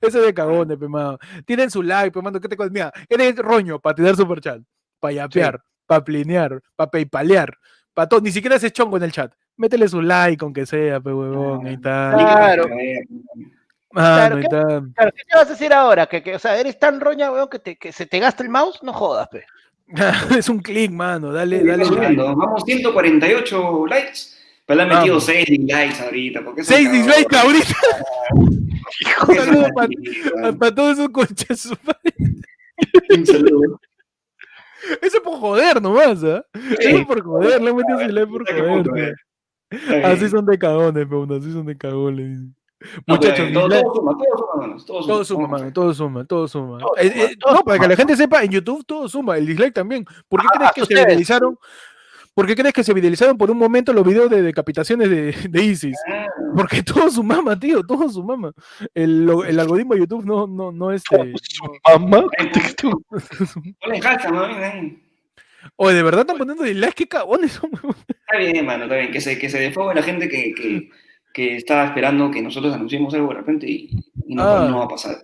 Eso 0.00 0.20
es 0.20 0.26
de 0.26 0.34
cagones, 0.34 0.76
pe, 0.78 0.88
mano. 0.88 1.18
Tienen 1.44 1.70
su 1.70 1.82
like, 1.82 2.10
pe, 2.12 2.20
mano. 2.22 2.40
¿Qué 2.40 2.48
te 2.48 2.56
cuesta? 2.56 2.72
Mira, 2.72 2.92
eres 3.08 3.36
roño 3.36 3.78
para 3.80 3.94
tirar 3.94 4.14
super 4.16 4.40
chat, 4.40 4.60
para 5.00 5.12
yapear, 5.14 5.62
para 5.86 6.04
plinear, 6.04 6.60
para 6.74 6.90
paypalear, 6.90 7.56
para 7.94 8.08
todo. 8.08 8.20
Ni 8.20 8.30
siquiera 8.32 8.56
haces 8.56 8.72
chongo 8.72 8.96
en 8.96 9.04
el 9.04 9.12
chat. 9.12 9.32
Métele 9.56 9.88
su 9.88 10.02
like, 10.02 10.44
aunque 10.44 10.66
sea, 10.66 11.00
pe, 11.00 11.12
huevón. 11.12 11.66
Ahí 11.66 11.74
está. 11.74 12.12
Claro. 12.14 12.64
Mano, 12.68 12.76
Claro, 13.92 14.36
ahí 14.36 14.42
¿qué? 14.42 14.48
Claro, 14.48 15.10
¿qué 15.16 15.22
te 15.30 15.36
vas 15.36 15.46
a 15.46 15.50
decir 15.50 15.72
ahora? 15.72 16.06
Que, 16.06 16.22
que, 16.22 16.34
o 16.34 16.38
sea, 16.38 16.58
eres 16.60 16.78
tan 16.78 17.00
roña, 17.00 17.30
weón, 17.32 17.48
que, 17.48 17.58
te, 17.58 17.76
que 17.76 17.92
se 17.92 18.04
te 18.06 18.18
gasta 18.18 18.42
el 18.42 18.50
mouse, 18.50 18.82
no 18.82 18.92
jodas, 18.92 19.28
pe. 19.28 19.44
es 20.38 20.48
un 20.48 20.58
click, 20.60 20.90
mano. 20.90 21.32
Dale, 21.32 21.64
dale. 21.64 21.84
like. 21.84 22.16
Vamos 22.16 22.62
148 22.64 23.86
likes. 23.86 24.18
Pero 24.66 24.76
le 24.78 24.82
han 24.82 24.88
metido 24.88 25.14
Vamos. 25.14 25.24
6 25.24 25.46
dislikes 25.46 26.02
ahorita. 26.04 26.44
porque 26.44 26.64
son 26.64 26.76
Seis 26.76 26.92
dislikes 26.92 27.24
cagones. 27.26 27.62
ahorita. 27.62 28.58
Hijo 29.00 29.32
de 29.32 29.38
Saludos 29.38 29.70
madre. 29.74 30.52
Para 30.58 30.74
todos 30.74 30.92
esos 30.98 31.08
conchas. 31.10 31.68
Un 33.16 33.26
saludo. 33.26 33.80
Eso 35.02 35.16
es 35.16 35.22
por 35.22 35.38
joder 35.40 35.80
nomás, 35.80 36.22
¿ah? 36.24 36.44
Eso 36.78 36.98
es 36.98 37.06
por 37.06 37.22
joder, 37.22 37.62
le 37.62 37.70
han 37.70 37.76
metido 37.76 37.98
su 38.00 38.08
like 38.08 38.26
por 38.26 38.44
joder. 38.52 39.14
Así 40.04 40.28
son 40.28 40.46
de 40.46 40.58
cagones, 40.58 41.06
pero 41.08 41.24
así 41.36 41.52
son 41.52 41.66
de 41.66 41.76
cagones. 41.76 42.38
No, 43.06 43.14
Muchachos, 43.14 43.52
todo, 43.52 43.94
suma, 43.94 44.12
todo 44.16 44.44
suma, 44.44 44.76
todo 44.84 45.04
suma. 45.04 45.06
todo 45.06 45.24
suma, 45.24 45.42
Vamos. 45.46 45.60
mano, 45.60 45.72
todo 45.72 45.94
suma, 45.94 46.24
todo 46.24 46.48
suma. 46.48 46.78
Todo 46.78 46.96
Eh, 46.98 47.10
suma, 47.10 47.24
eh, 47.24 47.36
todo 47.40 47.54
no, 47.54 47.62
para 47.64 47.78
que 47.78 47.88
la 47.88 47.96
gente 47.96 48.16
sepa, 48.16 48.42
en 48.44 48.50
YouTube 48.50 48.84
todo 48.86 49.08
suma, 49.08 49.38
el 49.38 49.46
dislike 49.46 49.72
también. 49.74 50.04
¿Por 50.28 50.40
qué 50.42 50.46
Ah, 50.52 50.70
crees 50.74 50.88
que 50.88 50.94
se 50.94 51.04
viralizaron? 51.04 51.58
¿Por 52.34 52.46
qué 52.46 52.54
crees 52.54 52.74
que 52.74 52.84
se 52.84 52.92
viralizaron 52.92 53.38
por 53.38 53.50
un 53.50 53.56
momento 53.56 53.94
los 53.94 54.04
videos 54.06 54.28
de 54.28 54.42
decapitaciones 54.42 55.08
de, 55.08 55.34
de 55.48 55.62
ISIS? 55.64 55.96
Ah, 56.06 56.26
Porque 56.54 56.82
todo 56.82 57.10
su 57.10 57.24
mama, 57.24 57.58
tío, 57.58 57.82
todo 57.82 58.08
su 58.10 58.22
mama. 58.22 58.52
El, 58.94 59.28
algoritmo 59.58 59.94
de 59.94 60.00
YouTube 60.00 60.26
no, 60.26 60.46
no, 60.46 60.70
no 60.70 60.92
este. 60.92 61.32
Hashtag, 64.02 64.32
¿no? 64.32 64.46
Mira 64.48 64.72
ahí. 64.72 65.02
Oye, 65.76 65.94
de 65.96 66.02
verdad 66.02 66.20
están 66.20 66.36
poniendo 66.38 66.62
dislike, 66.62 66.94
qué 66.94 67.08
cagones 67.08 67.52
son? 67.52 67.70
Está 68.28 68.38
bien, 68.38 68.66
mano, 68.66 68.84
está 68.84 68.96
bien. 68.96 69.12
Que 69.12 69.20
se, 69.20 69.38
que 69.38 69.48
se 69.48 69.58
desfogue 69.60 69.94
la 69.94 70.02
gente 70.02 70.28
que, 70.28 70.52
que, 70.54 70.90
que 71.32 71.56
estaba 71.56 71.84
esperando 71.84 72.30
que 72.30 72.42
nosotros 72.42 72.74
anunciemos 72.74 73.14
algo 73.14 73.28
de 73.28 73.34
repente 73.34 73.66
y, 73.68 73.90
y 74.26 74.34
no, 74.34 74.42
Ah. 74.42 74.66
no 74.68 74.78
va 74.78 74.84
a 74.84 74.88
pasar. 74.88 75.16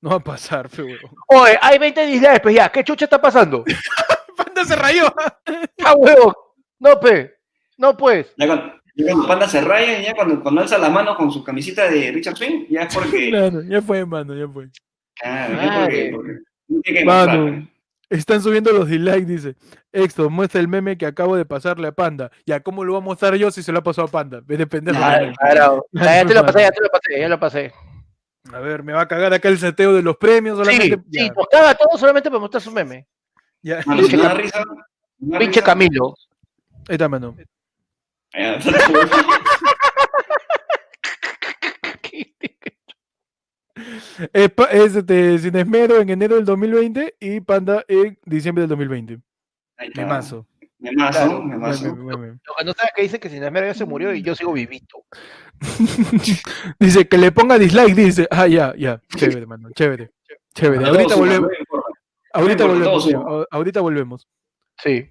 No 0.00 0.10
va 0.10 0.16
a 0.16 0.20
pasar, 0.20 0.68
fe, 0.68 0.82
huevón. 0.82 1.12
Oye, 1.28 1.56
hay 1.62 1.78
20 1.78 2.06
dislikes, 2.06 2.40
pues 2.40 2.54
ya, 2.56 2.68
¿qué 2.70 2.82
chucha 2.82 3.04
está 3.06 3.20
pasando? 3.20 3.64
Panda 4.36 4.64
se 4.64 4.74
rayó. 4.76 5.04
¡Ah, 5.84 5.94
huevo! 5.96 6.34
No, 6.80 6.98
pe. 6.98 7.34
No, 7.78 7.96
pues. 7.96 8.34
Ya 8.36 8.46
cuando, 8.48 8.74
ya 8.96 9.04
cuando 9.12 9.28
Panda 9.28 9.48
se 9.48 9.60
raya, 9.60 10.00
ya 10.02 10.14
cuando, 10.14 10.42
cuando 10.42 10.60
alza 10.62 10.76
la 10.78 10.90
mano 10.90 11.14
con 11.16 11.30
su 11.30 11.44
camisita 11.44 11.88
de 11.88 12.10
Richard 12.10 12.36
Swing, 12.36 12.66
ya 12.68 12.82
es 12.82 12.94
porque. 12.94 13.30
Claro, 13.30 13.62
ya 13.62 13.80
fue, 13.80 14.04
mano, 14.04 14.34
ya 14.36 14.48
fue. 14.48 14.68
Claro, 15.14 15.54
ya 15.54 15.80
porque, 15.84 16.10
porque 16.12 16.32
no 16.68 16.80
tiene 16.80 16.98
que 16.98 17.04
mostrar, 17.04 17.38
Mano. 17.38 17.68
Están 18.18 18.40
subiendo 18.42 18.72
los 18.72 18.88
dislikes, 18.88 19.24
dice. 19.26 19.56
Exto, 19.92 20.30
muestra 20.30 20.60
el 20.60 20.68
meme 20.68 20.96
que 20.98 21.06
acabo 21.06 21.36
de 21.36 21.44
pasarle 21.44 21.88
a 21.88 21.92
Panda. 21.92 22.30
Ya, 22.46 22.60
¿cómo 22.60 22.84
lo 22.84 22.92
voy 22.92 23.00
a 23.02 23.04
mostrar 23.04 23.34
yo 23.36 23.50
si 23.50 23.62
se 23.62 23.72
lo 23.72 23.78
ha 23.80 23.82
pasado 23.82 24.08
a 24.08 24.10
Panda? 24.10 24.40
Ves 24.44 24.58
de 24.58 24.66
pendejo. 24.66 24.98
Claro. 24.98 25.86
Ya, 25.92 26.24
te 26.26 26.34
lo 26.34 26.44
pasé, 26.46 26.60
ya 26.60 26.70
te 26.70 26.80
lo 26.82 26.88
pasé, 26.90 27.20
ya 27.20 27.28
lo 27.28 27.40
pasé. 27.40 27.72
A 28.52 28.58
ver, 28.58 28.82
me 28.82 28.92
va 28.92 29.02
a 29.02 29.08
cagar 29.08 29.32
acá 29.32 29.48
el 29.48 29.58
seteo 29.58 29.94
de 29.94 30.02
los 30.02 30.16
premios 30.16 30.58
Sí, 30.58 30.64
solamente. 30.64 31.02
sí, 31.12 31.30
nos 31.36 31.46
caga 31.48 31.74
todo 31.74 31.96
solamente 31.96 32.28
para 32.28 32.40
mostrar 32.40 32.60
su 32.62 32.70
meme. 32.72 33.06
ya. 33.62 33.80
Pinche 33.82 34.18
Cam- 34.18 34.36
risa. 34.36 34.62
Pinche 35.18 35.38
risa, 35.46 35.62
Camilo. 35.62 36.14
Ahí 36.88 36.94
está, 36.96 37.08
mano. 37.08 37.36
Es, 44.32 44.96
este, 44.96 45.38
Sin 45.38 45.56
Esmero 45.56 45.98
en 46.00 46.10
enero 46.10 46.36
del 46.36 46.44
2020 46.44 47.16
y 47.20 47.40
Panda 47.40 47.84
en 47.88 48.18
diciembre 48.24 48.62
del 48.62 48.68
2020. 48.70 49.18
Ahí 49.78 49.88
está. 49.88 50.02
Memazo. 50.02 50.46
Memazo, 50.78 51.18
Claro, 51.18 51.42
memazo. 51.44 51.94
Meme, 51.96 52.16
meme. 52.16 52.38
No 52.64 52.72
sabes 52.72 52.92
que 52.96 53.02
dice 53.02 53.20
que 53.20 53.28
sin 53.28 53.42
esmero 53.44 53.66
ya 53.66 53.74
se 53.74 53.84
murió 53.84 54.12
y 54.14 54.22
yo 54.22 54.34
sigo 54.34 54.52
vivito. 54.52 55.04
dice 56.78 57.06
que 57.08 57.18
le 57.18 57.32
ponga 57.32 57.58
dislike, 57.58 57.94
dice. 57.94 58.26
Ah, 58.30 58.46
ya, 58.46 58.74
ya. 58.76 59.00
Chévere, 59.16 59.46
mano. 59.46 59.70
Chévere. 59.74 60.10
Chévere. 60.54 60.84
Ahorita 60.86 61.14
volvemos. 61.16 61.50
Ahorita 62.32 62.66
volvemos. 62.66 63.46
Ahorita 63.50 63.80
volvemos. 63.80 64.28
Sí. 64.82 65.08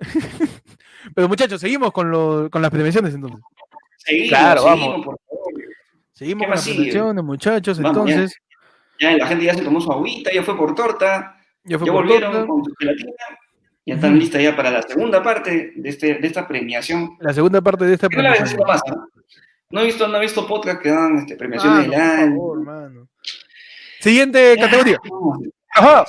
Pero 1.14 1.28
muchachos, 1.28 1.60
seguimos 1.60 1.92
con, 1.92 2.10
lo- 2.10 2.48
con 2.50 2.62
las 2.62 2.70
premiaciones 2.70 3.14
entonces. 3.14 3.40
Seguimos, 3.98 4.28
Claro, 4.30 4.62
seguimos, 4.62 4.88
vamos. 4.88 5.04
por. 5.06 5.16
Seguimos 6.20 6.42
¿Qué 6.42 6.46
con 6.48 6.50
las 6.54 6.62
sigue? 6.64 6.76
premiaciones, 6.76 7.24
muchachos. 7.24 7.80
Vamos, 7.80 8.10
entonces, 8.10 8.36
Ya 9.00 9.16
la 9.16 9.26
gente 9.26 9.44
ya 9.46 9.54
se 9.54 9.62
tomó 9.62 9.80
su 9.80 9.90
agüita, 9.90 10.30
ya 10.34 10.42
fue 10.42 10.54
por 10.54 10.74
torta, 10.74 11.34
ya 11.64 11.78
fue 11.78 11.86
ya 11.86 11.92
por 11.94 12.02
volvieron 12.02 12.30
torta. 12.32 12.46
con 12.46 12.62
su 12.64 12.74
gelatina. 12.78 13.12
Ya 13.86 13.94
están 13.94 14.18
listas 14.18 14.42
ya 14.42 14.54
para 14.54 14.70
la 14.70 14.82
segunda 14.82 15.22
parte 15.22 15.72
de, 15.74 15.88
este, 15.88 16.16
de 16.16 16.26
esta 16.26 16.46
premiación. 16.46 17.16
La 17.20 17.32
segunda 17.32 17.62
parte 17.62 17.86
de 17.86 17.94
esta 17.94 18.08
la 18.08 18.10
premiación. 18.10 18.60
más, 18.66 18.82
¿no? 18.86 19.08
No 19.70 19.80
he 19.80 19.84
visto, 19.86 20.06
no 20.08 20.18
he 20.18 20.20
visto 20.20 20.46
podcast 20.46 20.82
que 20.82 20.90
dan 20.90 21.16
este, 21.16 21.36
premiaciones 21.36 21.88
del 21.88 21.90
no, 21.90 21.96
por 21.96 22.02
año. 22.04 22.30
favor, 22.34 22.60
mano. 22.60 23.08
Siguiente 24.00 24.56
Ya, 24.58 24.62
categoría. 24.64 24.98
Ajá. 25.74 26.04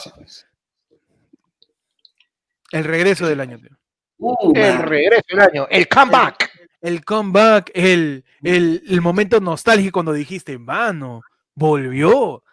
El 2.71 2.83
regreso 2.83 3.25
del 3.27 3.39
año, 3.39 3.57
tío. 3.59 3.69
Uh, 4.17 4.51
El 4.55 4.73
man. 4.77 4.87
regreso 4.87 5.23
del 5.29 5.39
año. 5.39 5.67
El 5.69 5.87
comeback. 5.87 6.50
El 6.81 7.05
comeback, 7.05 7.71
el, 7.73 8.25
el, 8.41 8.83
el 8.89 9.01
momento 9.01 9.39
nostálgico 9.39 9.93
cuando 9.93 10.13
dijiste, 10.13 10.57
mano, 10.57 11.21
volvió. 11.53 12.43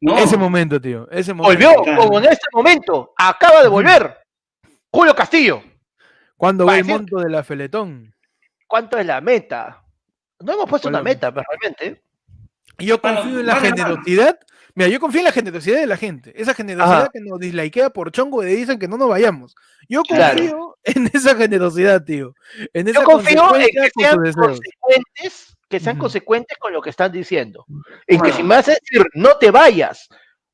No, 0.00 0.18
Ese 0.18 0.36
momento, 0.36 0.80
tío. 0.80 1.08
Ese 1.10 1.32
momento. 1.32 1.68
Volvió, 1.68 1.96
como 1.96 2.18
en 2.18 2.24
este 2.24 2.46
momento, 2.52 3.12
acaba 3.16 3.62
de 3.62 3.68
volver. 3.68 4.16
Julio 4.90 5.14
Castillo. 5.14 5.62
¿Cuándo 6.36 6.66
Va 6.66 6.78
el 6.78 6.84
monto 6.84 7.18
de 7.18 7.30
la 7.30 7.44
Feletón? 7.44 8.12
¿Cuánto 8.66 8.98
es 8.98 9.06
la 9.06 9.20
meta? 9.20 9.84
No 10.40 10.54
hemos 10.54 10.68
puesto 10.68 10.88
una 10.88 11.02
meta, 11.02 11.32
pero 11.32 11.46
realmente. 11.48 12.02
Y 12.78 12.86
Yo 12.86 13.00
confío 13.00 13.40
en 13.40 13.46
la 13.46 13.56
generosidad. 13.56 14.40
Mira, 14.74 14.88
yo 14.88 15.00
confío 15.00 15.20
en 15.20 15.26
la 15.26 15.32
generosidad 15.32 15.80
de 15.80 15.86
la 15.86 15.96
gente. 15.96 16.32
Esa 16.40 16.54
generosidad 16.54 17.02
Ajá. 17.02 17.10
que 17.12 17.20
nos 17.20 17.38
dislikea 17.38 17.90
por 17.90 18.10
chongo 18.10 18.42
y 18.42 18.46
dicen 18.54 18.78
que 18.78 18.88
no 18.88 18.96
nos 18.96 19.08
vayamos. 19.08 19.54
Yo 19.88 20.02
Claro. 20.02 20.36
confío 20.36 20.76
en 20.84 21.10
esa 21.12 21.34
generosidad, 21.36 22.04
tío. 22.04 22.34
En 22.72 22.88
esa 22.88 23.00
Yo 23.00 23.04
confío 23.06 23.54
en 23.56 23.66
que 23.66 23.90
sean 23.98 24.16
consecuentes, 24.16 25.56
que 25.68 25.80
sean 25.80 25.98
consecuentes 25.98 26.58
con 26.58 26.72
lo 26.72 26.80
que 26.80 26.90
están 26.90 27.12
diciendo. 27.12 27.66
En 28.06 28.20
que 28.20 28.32
si 28.32 28.42
me 28.42 28.54
haces 28.54 28.78
decir 28.80 29.06
no 29.14 29.36
te 29.38 29.50
vayas, 29.50 30.08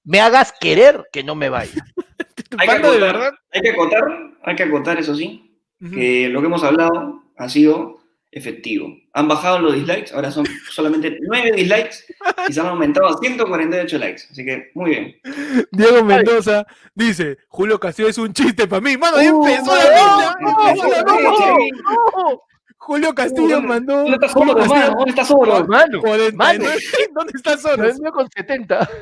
me 0.04 0.20
hagas 0.20 0.52
querer 0.60 1.04
que 1.12 1.22
no 1.22 1.34
me 1.34 1.48
vaya. 1.48 1.84
hay 2.58 2.80
que, 2.80 2.98
verdad. 2.98 3.32
hay 3.52 3.60
que 3.60 3.70
acotar, 3.70 4.04
hay 4.42 4.56
que 4.56 4.62
acotar, 4.64 4.98
eso 4.98 5.14
sí, 5.14 5.60
que 5.92 6.28
lo 6.28 6.40
que 6.40 6.46
hemos 6.46 6.64
hablado 6.64 7.22
ha 7.36 7.48
sido 7.48 7.97
efectivo. 8.30 8.94
Han 9.14 9.26
bajado 9.28 9.58
los 9.58 9.74
dislikes, 9.74 10.12
ahora 10.14 10.30
son 10.30 10.46
solamente 10.70 11.18
9 11.20 11.52
dislikes 11.52 11.96
y 12.48 12.52
se 12.52 12.60
han 12.60 12.66
aumentado 12.66 13.08
a 13.08 13.18
148 13.18 13.98
likes. 13.98 14.22
Así 14.30 14.44
que 14.44 14.70
muy 14.74 14.90
bien. 14.90 15.16
Diego 15.72 16.04
Mendoza 16.04 16.66
dice: 16.94 17.38
Julio 17.48 17.78
Castillo 17.80 18.08
es 18.08 18.18
un 18.18 18.32
chiste 18.32 18.66
para 18.68 18.80
mí. 18.80 18.96
Mano, 18.96 19.16
ahí 19.16 19.28
Uh, 19.30 19.46
empezó 19.46 19.74
la. 19.74 20.34
Julio 22.76 23.14
Castillo 23.14 23.56
¿Dónde- 23.56 23.68
mandó. 23.68 23.96
¿Dónde 23.98 24.12
está 24.14 24.28
Soro, 24.28 24.54
mano? 24.66 24.94
¿Dónde 24.96 25.10
está 25.10 25.24
Soro? 25.24 25.66
Mano, 25.66 26.00
49. 26.00 26.76
¿Dónde 27.14 27.32
está 27.34 28.10
con 28.12 28.30
70. 28.30 28.88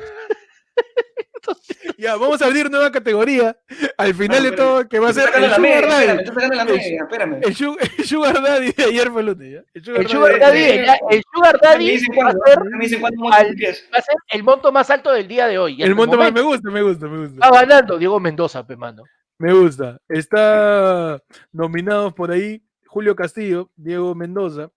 Ya, 1.97 2.15
vamos 2.15 2.41
a 2.41 2.45
abrir 2.45 2.69
nueva 2.69 2.91
categoría. 2.91 3.57
Al 3.97 4.13
final 4.13 4.43
de 4.43 4.51
pero- 4.51 4.63
todo, 4.63 4.89
que 4.89 4.99
va 4.99 5.09
a 5.09 5.13
ser 5.13 5.29
el 5.35 5.41
media, 5.41 5.55
Sugar 5.55 5.83
espérame, 5.83 5.89
Daddy. 5.89 6.19
estoy 6.19 6.33
sacando 6.35 6.55
la 6.55 6.65
media, 6.65 7.01
espérame. 7.03 7.39
El, 7.43 7.55
su- 7.55 7.77
el 7.97 8.05
Sugar 8.05 8.41
Daddy 8.43 8.71
de 8.71 8.83
ayer 8.83 9.11
fue 9.11 9.21
el 9.21 9.27
lunes, 9.27 9.51
¿ya? 9.53 9.63
El 9.73 9.83
Sugar 9.83 10.01
El 10.01 10.07
Daddy 10.07 10.13
Sugar 10.13 10.33
de- 10.33 10.39
Daddy, 10.39 10.59
de- 10.59 10.75
el, 10.75 10.89
el 11.11 11.23
Sugar 11.33 11.53
Me 11.61 11.67
Daddy 11.67 11.85
va 11.85 12.29
a 12.29 12.31
ser, 12.31 12.63
me 12.65 12.79
dicen 12.85 12.99
cuándo 13.01 13.19
vamos 13.21 13.35
a 13.35 13.39
al- 13.39 13.47
cumplir. 13.47 13.75
va 13.93 13.97
a 13.97 14.01
ser 14.01 14.15
el 14.31 14.43
monto 14.43 14.71
más 14.71 14.89
alto 14.89 15.11
del 15.11 15.27
día 15.27 15.47
de 15.47 15.57
hoy. 15.57 15.81
El 15.81 15.95
monto 15.95 16.17
más- 16.17 16.31
me 16.33 16.41
gusta, 16.41 16.69
me 16.69 16.81
gusta, 16.81 17.07
me 17.07 17.27
gusta. 17.27 17.49
Va 17.49 17.59
ganando 17.61 17.97
Diego 17.97 18.19
Mendoza, 18.19 18.65
pe 18.65 18.75
mano. 18.75 19.03
Me 19.39 19.53
gusta. 19.53 19.99
Está 20.09 21.21
nominados 21.51 22.13
por 22.13 22.31
ahí 22.31 22.63
Julio 22.87 23.15
Castillo, 23.15 23.69
Diego 23.75 24.15
Mendoza. 24.15 24.69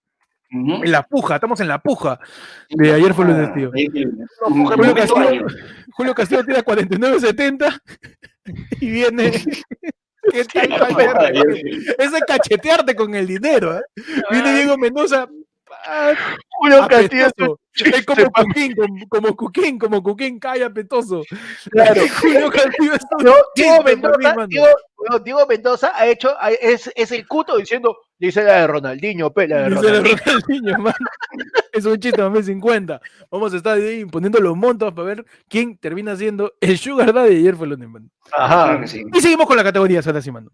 En 0.51 0.91
la 0.91 1.03
puja, 1.05 1.37
estamos 1.37 1.61
en 1.61 1.69
la 1.69 1.79
puja. 1.79 2.19
De 2.71 2.93
ayer 2.93 3.15
fue 3.15 3.25
lunes, 3.25 3.55
tío. 3.55 3.71
No, 4.49 4.67
Julio 4.67 4.95
Castillo. 4.95 5.47
Julio 5.93 6.15
Castillo 6.15 6.45
tira 6.45 6.65
49.70 6.65 7.81
y 8.81 8.91
viene. 8.91 9.31
¿Qué 10.33 10.45
tal, 10.45 11.35
lunes. 11.35 11.95
Es 11.99 12.11
cachetearte 12.27 12.95
con 12.95 13.15
el 13.15 13.27
dinero. 13.27 13.79
¿eh? 13.79 13.83
Viene 14.31 14.55
Diego 14.55 14.77
Mendoza. 14.77 15.29
ah, 15.87 16.15
Julio 16.59 16.87
Castillo 16.89 17.29
es 17.75 18.05
como 18.05 18.31
Cuquín, 18.31 18.75
como, 18.75 19.09
como 19.09 19.37
Cuquín, 19.37 19.79
como 19.79 20.03
Cuquín, 20.03 20.41
cae 20.41 20.65
apetoso. 20.65 21.23
Claro. 21.71 22.03
Julio 22.21 22.51
Castillo 22.51 22.95
es 22.95 23.03
un 23.19 23.33
Diego, 23.55 23.83
Mendoza. 23.85 24.47
Diego, 24.49 24.67
no, 25.09 25.19
Diego 25.21 25.47
Mendoza 25.47 25.93
ha 25.95 26.07
hecho, 26.09 26.35
es, 26.61 26.91
es 26.95 27.13
el 27.13 27.27
cuto 27.27 27.57
diciendo, 27.57 27.97
dice 28.21 28.45
la 28.45 28.61
de 28.61 28.67
Ronaldinho, 28.69 29.33
pe, 29.33 29.49
la 29.49 29.63
de 29.63 29.71
Dice 29.71 29.83
la 29.83 29.89
Ronaldinho. 29.99 30.17
Ronaldinho, 30.25 30.79
mano. 30.79 30.97
Es 31.73 31.85
un 31.85 31.99
chiste 31.99 32.23
más 32.29 32.47
50. 32.47 33.01
Vamos 33.31 33.53
a 33.55 33.57
estar 33.57 33.77
ahí 33.79 34.05
poniendo 34.05 34.39
los 34.41 34.57
montos 34.57 34.93
para 34.93 35.07
ver 35.07 35.25
quién 35.49 35.77
termina 35.79 36.15
siendo 36.15 36.53
el 36.61 36.79
Sugar 36.79 37.13
Daddy 37.13 37.31
de 37.35 37.41
ayer 37.41 37.57
fue 37.57 37.67
el 37.67 37.71
lunes, 37.71 37.89
mano. 37.89 38.09
Claro 38.31 38.45
Ajá. 38.45 38.81
que 38.81 38.87
sí. 38.89 39.03
Y 39.13 39.21
seguimos 39.21 39.47
con 39.47 39.57
la 39.57 39.65
categoría, 39.65 40.01
ahora 40.05 40.21
sí, 40.23 40.31
mano. 40.31 40.51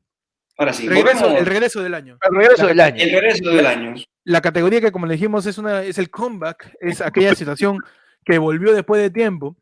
Ahora 0.58 0.72
sí, 0.72 0.88
Regreso- 0.88 1.20
volvemos. 1.20 1.40
el 1.40 1.46
regreso 1.46 1.82
del 1.82 1.94
año. 1.94 2.18
El 2.22 2.36
regreso 2.36 2.66
del 2.66 2.80
año. 2.80 2.96
El 3.02 3.10
regreso 3.10 3.50
del 3.50 3.66
año. 3.66 3.94
La 4.24 4.40
categoría 4.40 4.80
que, 4.80 4.90
como 4.92 5.06
le 5.06 5.12
dijimos, 5.14 5.44
es, 5.46 5.58
una, 5.58 5.82
es 5.82 5.98
el 5.98 6.08
comeback, 6.08 6.72
es 6.80 7.00
aquella 7.02 7.34
situación 7.34 7.78
que 8.24 8.38
volvió 8.38 8.72
después 8.72 9.02
de 9.02 9.10
tiempo. 9.10 9.56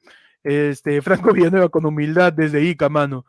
Este, 0.44 1.00
Franco 1.02 1.32
Villanueva 1.32 1.68
con 1.68 1.84
humildad 1.86 2.32
desde 2.32 2.62
Ica, 2.62 2.88
mano. 2.88 3.26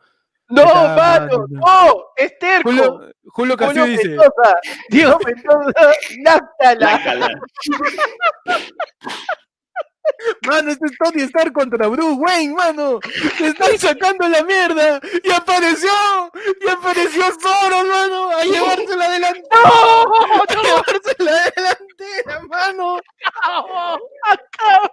No, 0.48 0.62
Está, 0.62 0.94
mano, 0.96 1.46
no, 1.48 2.04
es 2.16 2.38
terco. 2.38 2.68
Julio, 2.70 3.10
Julio 3.26 3.56
Castillo 3.56 3.82
Julio 3.82 3.96
dice, 3.96 4.08
Mendoza, 4.10 4.60
Diego 4.90 5.18
Mendoza. 5.26 5.92
Lácala. 6.78 7.28
mano, 10.46 10.70
este 10.70 10.86
es 10.86 10.92
Tony 10.98 11.22
Stark 11.22 11.52
contra 11.52 11.88
Bruce 11.88 12.16
Wayne, 12.20 12.54
mano. 12.54 13.00
Se 13.38 13.48
están 13.48 13.76
sacando 13.78 14.28
la 14.28 14.42
mierda. 14.44 15.00
Y 15.24 15.32
apareció, 15.32 15.90
y 16.64 16.68
apareció 16.68 17.22
Soros, 17.40 17.84
mano, 17.86 18.30
a 18.30 18.44
llevarse 18.44 18.96
la 18.96 19.10
delantera. 19.10 19.62
No, 19.64 20.02
A 20.42 20.62
llevarse 20.62 21.16
la 21.18 21.50
delantera, 21.56 22.40
mano. 22.48 22.98
no, 23.46 23.98
acá. 24.30 24.92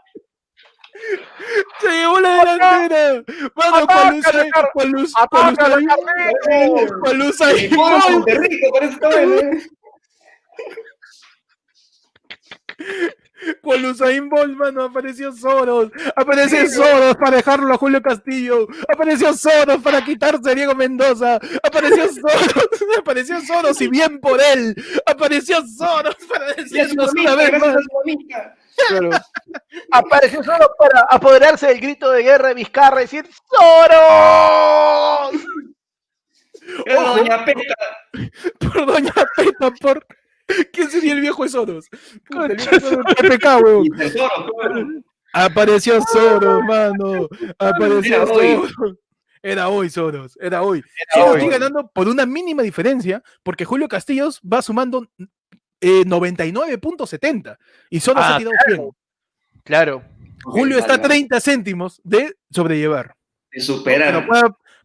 Se 1.82 1.90
llevó 1.90 2.20
la 2.20 2.30
delantera. 2.46 3.24
Mano, 3.56 3.88
cuando 3.88 4.22
Car- 4.22 4.70
cuando 4.74 5.00
Carneiro. 5.56 7.00
cuando 7.02 7.26
usa. 7.30 7.48
Cuando 13.62 13.90
Usain 13.92 14.30
Bolt, 14.30 14.56
mano, 14.56 14.84
apareció 14.84 15.34
Soros, 15.34 15.92
apareció 16.16 16.66
Soros 16.70 17.16
para 17.18 17.38
dejarlo 17.38 17.74
a 17.74 17.78
Julio 17.78 18.02
Castillo, 18.02 18.68
apareció 18.88 19.34
Soros 19.34 19.82
para 19.84 20.04
quitarse 20.06 20.50
a 20.50 20.56
Diego 20.56 20.74
Mendoza, 20.76 21.40
apareció 21.62 22.08
Soros, 22.14 22.54
apareció 23.00 23.42
Soros 23.42 23.82
y 23.82 23.90
bien 23.90 24.20
por 24.22 24.40
él, 24.42 24.74
apareció 25.06 25.58
Soros 25.68 26.16
para 26.30 26.54
decirnos 26.54 27.12
una 27.14 27.36
vez 27.36 27.52
más. 27.60 27.76
Claro. 28.88 29.10
Apareció 29.92 30.44
solo 30.44 30.72
para 30.78 31.06
apoderarse 31.10 31.68
del 31.68 31.80
grito 31.80 32.12
de 32.12 32.24
guerra 32.24 32.50
de 32.50 32.54
Vizcarra 32.56 33.02
y 33.02 33.04
decir 33.04 33.28
¡Soros! 33.50 35.34
Ojo. 36.96 37.18
Doña 37.18 37.44
Peta. 37.46 37.76
por 38.60 38.86
Doña 38.86 39.14
Peta, 39.36 39.72
por... 39.82 40.06
¿Quién 40.72 40.90
sería 40.90 41.14
el 41.14 41.22
viejo 41.22 41.44
de 41.44 41.50
Soros? 41.50 41.90
Puta, 42.26 42.46
el 42.46 42.56
viejo 42.56 42.72
de 42.72 42.82
Soros, 42.82 43.06
PPK, 43.16 43.46
weón. 43.64 43.86
Apareció 45.34 46.00
Soros, 46.02 46.64
mano. 46.64 47.28
Apareció. 47.58 48.28
Soros. 48.28 48.72
Era 49.42 49.68
hoy, 49.70 49.90
Soros. 49.90 50.38
Era 50.40 50.62
hoy. 50.62 50.80
Era 50.80 51.14
Soros 51.14 51.36
hoy. 51.36 51.42
sigue 51.42 51.52
ganando 51.52 51.88
por 51.88 52.08
una 52.08 52.26
mínima 52.26 52.62
diferencia, 52.64 53.22
porque 53.42 53.66
Julio 53.66 53.88
Castillos 53.88 54.40
va 54.42 54.62
sumando 54.62 55.08
eh, 55.84 56.04
99.70 56.06 57.58
y 57.90 58.00
Soros 58.00 58.24
Ah, 58.26 58.36
ha 58.36 58.38
tirado 58.38 58.56
100. 58.66 58.90
Claro. 59.64 60.04
Julio 60.44 60.78
Ok, 60.78 60.82
está 60.82 60.94
a 60.94 60.98
vale, 60.98 61.10
vale. 61.10 61.20
30 61.28 61.40
céntimos 61.42 62.02
de 62.04 62.36
sobrellevar. 62.50 63.16
De 63.52 63.62
superar. 63.62 64.14
Pero 64.14 64.28
puede, 64.28 64.44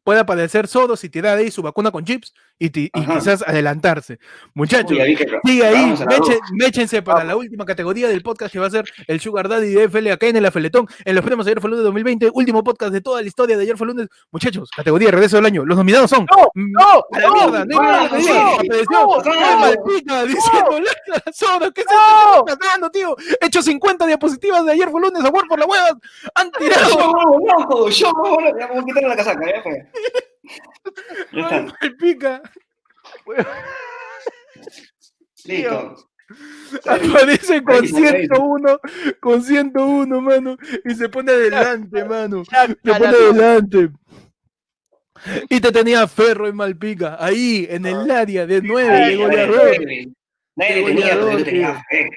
puede 0.09 0.21
aparecer 0.21 0.67
Soros 0.69 1.05
y 1.05 1.11
tirar 1.11 1.37
ahí 1.37 1.51
su 1.51 1.61
vacuna 1.61 1.91
con 1.91 2.03
chips 2.03 2.33
y, 2.59 2.71
quizás 2.71 3.47
adelantarse. 3.47 4.19
Muchachos, 4.55 4.93
Uy, 4.93 5.01
ahí 5.03 5.15
que- 5.15 5.27
Sigue 5.45 5.67
ahí, 5.67 5.95
meche- 6.09 6.41
méchense 6.53 7.03
para 7.03 7.25
la 7.25 7.37
última 7.37 7.67
categoría 7.67 8.09
del 8.09 8.23
podcast 8.23 8.51
que 8.51 8.59
va 8.59 8.69
a 8.69 8.71
ser 8.71 8.87
el 9.07 9.21
Sugar 9.21 9.51
Daddy 9.51 9.69
de 9.69 9.85
FL 9.85 10.11
acá 10.11 10.27
en 10.29 10.37
el 10.37 10.47
Afeletón, 10.47 10.87
en 11.05 11.15
los 11.15 11.23
premios 11.23 11.47
Ayer 11.47 11.61
fue 11.61 11.69
lunes 11.69 11.85
2020, 11.85 12.31
último 12.33 12.65
podcast 12.65 12.91
de 12.95 13.03
toda 13.03 13.21
la 13.21 13.27
historia 13.29 13.59
de 13.59 13.65
Ayer 13.65 13.77
fue 13.77 13.87
lunes. 13.87 14.09
Muchachos, 14.33 14.71
categoría 14.75 15.11
regreso 15.11 15.37
del 15.37 15.45
año. 15.45 15.67
Los 15.67 15.77
nominados 15.77 16.09
son. 16.09 16.27
¡No! 16.35 16.51
Mm, 16.55 16.73
¡No! 16.73 17.05
a 17.13 17.19
la 17.21 17.27
¡No! 17.27 17.35
mierda, 17.35 17.65
no, 17.67 17.83
no, 17.83 17.83
no, 17.83 18.09
no, 18.09 18.09
no, 18.09 19.35
no, 19.35 19.75
no. 19.77 19.85
Pica 19.85 20.25
diciendo 20.25 20.71
"Lácala, 20.81 21.33
Soros, 21.35 21.73
¿qué 21.75 21.85
¡No! 21.85 22.45
que 22.47 22.53
está 22.53 22.91
tío? 22.91 23.15
He 23.43 23.47
hecho 23.47 23.61
50 23.61 24.07
diapositivas 24.07 24.65
de 24.65 24.73
ayer 24.73 24.89
fue 24.89 25.03
lunes 25.03 25.23
a 25.23 25.31
por 25.31 25.59
la 25.59 25.67
huevas. 25.67 25.93
Han 26.35 26.51
tirado 26.53 27.13
loco, 27.47 27.91
yo, 27.91 28.13
ya 28.59 28.67
vamos 28.69 28.83
a 28.83 28.87
quitarle 28.87 29.09
la 29.11 29.17
casaca, 29.17 29.45
ya 29.55 29.63
fue. 29.63 29.87
Alma 31.33 31.75
de 31.81 31.91
Pica. 31.93 32.43
listo. 35.45 36.09
Aparece 36.85 37.63
con 37.63 37.77
Ahí, 37.77 37.81
ahí. 37.85 38.27
101, 38.27 38.81
con 39.21 39.43
101, 39.43 40.21
mano, 40.21 40.59
y 40.85 40.95
se 40.95 41.09
pone 41.09 41.33
adelante, 41.33 42.05
mano. 42.05 42.45
Se 42.45 42.75
pone 42.85 43.07
adelante. 43.07 43.91
Y 45.49 45.61
te 45.61 45.73
tenía 45.73 46.07
Ferro 46.07 46.47
en 46.47 46.57
Malpica, 46.57 47.17
ahí, 47.19 47.67
en 47.71 47.87
el 47.87 48.11
área 48.11 48.47
de 48.47 48.61
9 48.63 48.89
de 48.89 48.95
Ahí, 48.95 49.17
goleador. 49.17 49.77
Nadie 50.55 50.85
tenía, 50.85 51.45
tenía 51.45 51.85
fe. 51.89 52.11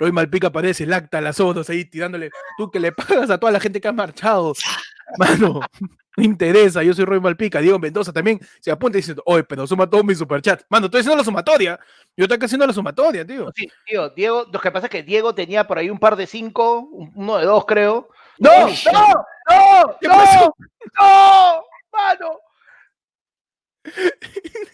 Roy 0.00 0.10
Malpica 0.12 0.48
aparece, 0.48 0.86
lacta 0.86 1.20
las 1.20 1.36
fotos 1.36 1.68
ahí 1.70 1.84
tirándole, 1.84 2.30
tú 2.58 2.70
que 2.70 2.80
le 2.80 2.90
pagas 2.90 3.30
a 3.30 3.38
toda 3.38 3.52
la 3.52 3.60
gente 3.60 3.80
que 3.80 3.86
ha 3.88 3.92
marchado. 3.92 4.54
Mano, 5.18 5.60
no 6.16 6.24
interesa, 6.24 6.82
yo 6.82 6.94
soy 6.94 7.04
Roy 7.04 7.20
Malpica, 7.20 7.60
Diego 7.60 7.78
Mendoza 7.78 8.12
también 8.12 8.40
se 8.60 8.70
apunta 8.70 8.96
diciendo, 8.96 9.22
oye, 9.26 9.44
pero 9.44 9.66
suma 9.66 9.88
todo 9.90 10.02
mi 10.02 10.14
superchat. 10.14 10.62
Mano, 10.70 10.86
estoy 10.86 11.00
haciendo 11.00 11.18
la 11.18 11.24
sumatoria. 11.24 11.78
Yo 12.16 12.24
estoy 12.24 12.38
haciendo 12.42 12.66
la 12.66 12.72
sumatoria, 12.72 13.26
tío. 13.26 13.50
Sí, 13.54 13.68
tío, 13.86 14.08
Diego, 14.10 14.46
lo 14.52 14.58
que 14.60 14.70
pasa 14.70 14.86
es 14.86 14.90
que 14.90 15.02
Diego 15.02 15.34
tenía 15.34 15.66
por 15.66 15.78
ahí 15.78 15.90
un 15.90 15.98
par 15.98 16.16
de 16.16 16.26
cinco, 16.26 16.80
un- 16.80 17.12
uno 17.14 17.36
de 17.38 17.44
dos, 17.44 17.64
creo. 17.66 18.08
¡No! 18.38 18.50
¡No! 18.68 19.24
¡No! 19.48 19.96
¿Qué 20.00 20.08
¡No! 20.08 20.14
pasó? 20.14 20.54
¡No! 20.98 21.62
¡Mano! 21.92 22.38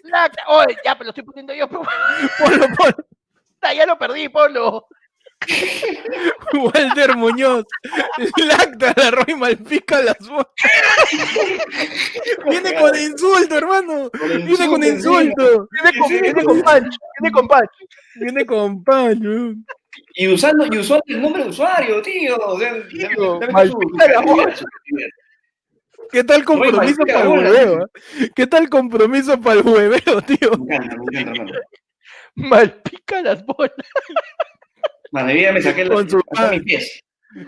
Lacta. 0.04 0.42
Oye, 0.48 0.76
ya, 0.84 0.94
pero 0.94 1.04
lo 1.04 1.10
estoy 1.10 1.24
poniendo 1.24 1.54
yo. 1.54 1.68
Ponlo, 1.68 1.86
ponlo. 2.76 2.96
Ya 3.74 3.86
lo 3.86 3.98
perdí, 3.98 4.28
Polo. 4.28 4.86
Walter 6.52 7.16
Muñoz, 7.16 7.64
lacta 8.36 8.94
la 8.96 9.10
Roy 9.10 9.34
Malpica 9.36 10.02
las 10.02 10.18
fotos. 10.18 10.52
Viene 12.48 12.74
con 12.74 12.96
insulto, 12.96 13.56
hermano. 13.56 14.10
Viene 14.12 14.66
con 14.66 14.82
insulto. 14.82 15.68
Viene 15.70 15.98
con, 15.98 16.08
viene 16.08 16.44
con 16.44 16.62
punch. 16.62 16.96
Viene 17.20 17.32
con 17.32 17.48
punch. 17.48 17.70
Viene 18.16 18.46
con 18.46 18.84
paño. 18.84 19.54
Y 20.14 20.28
usando, 20.28 20.66
y 20.70 20.78
usando 20.78 21.02
el 21.06 21.22
nombre 21.22 21.44
de 21.44 21.50
usuario, 21.50 22.02
tío. 22.02 22.36
¿Qué 26.10 26.24
tal 26.24 26.44
compromiso 26.44 27.02
para 27.06 27.22
el 27.22 27.28
hueveo? 27.28 27.90
¿Qué 28.34 28.46
tal 28.46 28.68
compromiso 28.68 29.40
para 29.40 29.60
el 29.60 29.66
hueveo, 29.66 30.22
tío? 30.22 30.50
Malpica 32.34 33.22
las 33.22 33.44
bolas. 33.44 33.72
Mano, 35.16 35.28
hoy 35.28 35.38
día 35.38 35.50
me 35.50 35.62
saqué 35.62 35.88
Con 35.88 36.02
los, 36.02 36.10
su 36.10 36.20
hasta 36.30 36.50
mis 36.50 36.62
pies. 36.62 37.00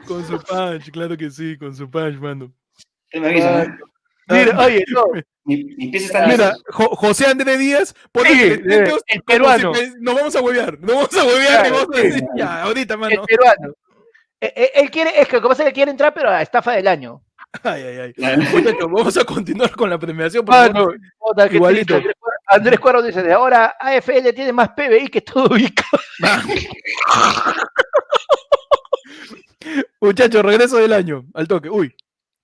Con 0.06 0.26
su 0.26 0.40
punch, 0.40 0.90
claro 0.90 1.16
que 1.18 1.30
sí, 1.30 1.58
con 1.58 1.74
su 1.76 1.90
punch, 1.90 2.18
mano. 2.18 2.50
Usted 3.04 3.20
me 3.20 3.28
avisa, 3.28 3.66
¿no? 3.66 3.76
Mira, 4.34 4.58
oye, 4.64 4.84
no. 4.88 5.04
Mi- 5.44 5.64
Mis 5.76 5.90
pies 5.90 6.04
están 6.06 6.30
Mira. 6.30 6.54
Jo- 6.68 6.96
José 6.96 7.26
Andrés 7.26 7.58
Díaz, 7.58 7.94
pone 8.10 8.30
Sí, 8.30 8.38
dedos 8.64 9.02
el 9.06 9.22
como 9.22 9.26
peruano. 9.26 9.74
si 9.74 9.92
nos 10.00 10.14
vamos 10.14 10.34
a 10.36 10.40
huevear, 10.40 10.80
nos 10.80 10.94
vamos 10.94 11.14
a 11.14 11.24
huevear, 11.26 11.68
Claro, 11.68 11.86
vamos 11.90 11.96
a 11.98 12.36
ya, 12.38 12.62
ahorita, 12.62 12.94
El 12.94 13.00
mano. 13.00 13.22
peruano. 13.26 13.74
Eh, 14.40 14.52
eh, 14.56 14.70
Él 14.76 14.90
quiere, 14.90 15.20
es 15.20 15.28
que 15.28 15.36
lo 15.36 15.42
que 15.42 15.48
pasa 15.48 15.62
es 15.64 15.68
que 15.68 15.74
quiere 15.74 15.90
entrar, 15.90 16.14
pero 16.14 16.30
a 16.30 16.40
estafa 16.40 16.72
del 16.72 16.88
año. 16.88 17.20
Ay, 17.62 17.82
ay, 17.82 18.12
ay. 18.22 18.36
Muchachos, 18.50 18.90
vamos 18.90 19.16
a 19.18 19.24
continuar 19.24 19.72
con 19.72 19.90
la 19.90 19.98
premiación. 19.98 20.42
por 20.42 20.54
favor. 20.54 20.72
Mano, 20.74 20.88
puta, 21.18 21.48
qué 21.50 21.56
Igualito. 21.56 22.00
Andrés 22.48 22.80
Cuadro- 22.80 23.02
dice, 23.02 23.22
de 23.22 23.32
ahora 23.32 23.76
AFL 23.78 24.32
tiene 24.34 24.52
más 24.52 24.70
PBI 24.70 25.08
que 25.08 25.20
todo 25.20 25.56
Ica. 25.58 25.84
Muchachos, 30.00 30.42
regreso 30.42 30.76
del 30.78 30.92
año, 30.92 31.24
al 31.34 31.48
toque. 31.48 31.68
Uy, 31.68 31.94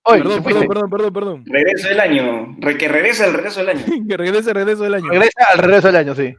perdón, 0.04 0.42
perdón, 0.42 0.66
perdón, 0.68 0.90
perdón, 0.90 1.12
perdón. 1.12 1.44
Regreso 1.46 1.88
del 1.88 2.00
año. 2.00 2.56
Re- 2.58 2.76
que 2.76 2.88
regresa 2.88 3.26
el 3.26 3.34
regreso 3.34 3.60
del 3.60 3.68
año. 3.70 3.84
Que 4.08 4.16
regrese, 4.16 4.52
regreso 4.52 4.82
del 4.82 4.94
año. 4.94 5.08
Regresa 5.08 5.44
al 5.52 5.58
regreso 5.58 5.86
del 5.88 5.96
año, 5.96 6.14
sí. 6.14 6.34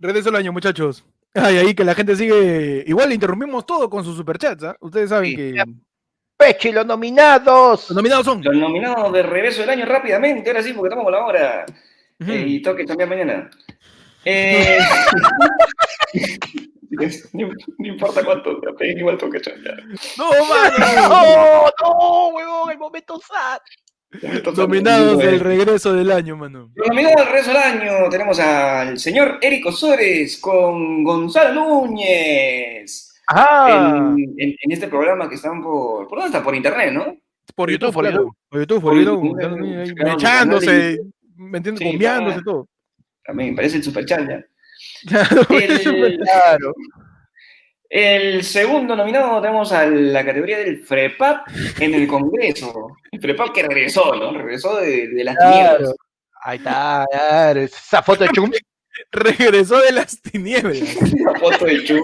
Regreso 0.00 0.26
del 0.30 0.36
año, 0.36 0.52
muchachos. 0.52 1.04
Ay, 1.34 1.58
ahí 1.58 1.74
que 1.74 1.84
la 1.84 1.94
gente 1.94 2.16
sigue. 2.16 2.84
Igual 2.86 3.12
interrumpimos 3.12 3.66
todo 3.66 3.90
con 3.90 4.04
sus 4.04 4.16
superchats, 4.16 4.64
¿ah? 4.64 4.76
Ustedes 4.80 5.10
saben 5.10 5.30
Sí, 5.30 5.36
que. 5.36 5.52
ya. 5.54 5.64
Pechi, 6.36 6.70
los 6.72 6.86
nominados. 6.86 7.90
Los 7.90 7.96
nominados 7.96 8.24
son. 8.24 8.42
Los 8.42 8.56
nominados 8.56 9.12
de 9.12 9.22
regreso 9.24 9.60
del 9.62 9.70
año 9.70 9.84
rápidamente, 9.84 10.50
ahora 10.50 10.62
sí, 10.62 10.72
porque 10.72 10.88
estamos 10.88 11.04
con 11.04 11.12
la 11.12 11.26
hora. 11.26 11.66
Eh, 12.26 12.44
y 12.46 12.62
toque 12.62 12.84
también 12.84 13.08
mañana. 13.08 13.50
Eh, 14.24 14.78
no, 17.32 17.48
no 17.78 17.86
importa 17.88 18.24
cuánto, 18.24 18.60
te 18.60 18.72
peguen 18.74 18.98
igual 18.98 19.16
toque 19.16 19.40
chambear. 19.40 19.80
No, 20.18 20.30
mano. 20.44 20.74
No, 21.08 21.64
no, 21.80 22.28
huevón, 22.30 22.70
el 22.72 22.78
momento 22.78 23.18
sad. 23.20 23.58
Nominados 24.56 25.18
del 25.18 25.38
regreso 25.40 25.92
del 25.94 26.10
año, 26.10 26.36
mano. 26.36 26.70
Los 26.74 26.88
nominados 26.88 27.16
del 27.16 27.26
regreso 27.26 27.50
del 27.52 27.58
año 27.62 28.08
tenemos 28.10 28.38
al 28.40 28.98
señor 28.98 29.38
Eric 29.40 29.66
Osores 29.66 30.38
con 30.38 31.04
Gonzalo 31.04 31.54
Núñez. 31.54 33.14
Ajá. 33.28 33.98
En, 34.16 34.16
en- 34.38 34.56
en 34.60 34.72
este 34.72 34.88
programa 34.88 35.28
que 35.28 35.36
están 35.36 35.62
por. 35.62 36.08
¿Por 36.08 36.18
dónde 36.18 36.26
está? 36.36 36.42
Por 36.42 36.54
internet, 36.54 36.92
¿no? 36.92 37.16
Por 37.54 37.70
YouTube, 37.70 37.92
por. 37.92 38.04
YouTube. 38.10 38.32
Por 38.48 38.60
YouTube, 38.60 38.80
por 38.82 38.96
YouTube. 38.98 39.40
YouTube, 39.40 41.12
¿me 41.38 41.58
entiendes? 41.58 41.80
Sí, 41.82 41.88
Bombeándose 41.92 42.42
todo. 42.44 42.68
También 43.24 43.56
parece 43.56 43.78
el 43.78 43.84
superchat 43.84 44.28
ya. 44.28 44.44
Claro, 45.08 45.46
El, 45.50 46.18
Claro. 46.20 46.74
el 47.90 48.44
segundo 48.44 48.94
nominado 48.94 49.40
tenemos 49.40 49.72
a 49.72 49.86
la 49.86 50.24
categoría 50.24 50.58
del 50.58 50.84
FREPAP 50.84 51.48
en 51.80 51.94
el 51.94 52.06
Congreso. 52.06 52.96
El 53.10 53.20
FREPAP 53.20 53.52
que 53.54 53.62
regresó, 53.64 54.14
¿no? 54.14 54.32
Regresó 54.32 54.76
de, 54.78 55.08
de 55.08 55.24
las 55.24 55.36
Claro. 55.36 55.76
tinieblas. 55.76 55.94
Ahí 56.42 56.58
está, 56.58 57.04
claro. 57.10 57.60
Esa 57.60 58.02
foto 58.02 58.24
de 58.24 58.30
Chum. 58.30 58.50
Regresó 59.12 59.80
de 59.80 59.92
las 59.92 60.20
tinieblas. 60.22 60.80
Una 61.20 61.38
foto 61.38 61.64
de 61.66 61.84
Chum. 61.84 62.00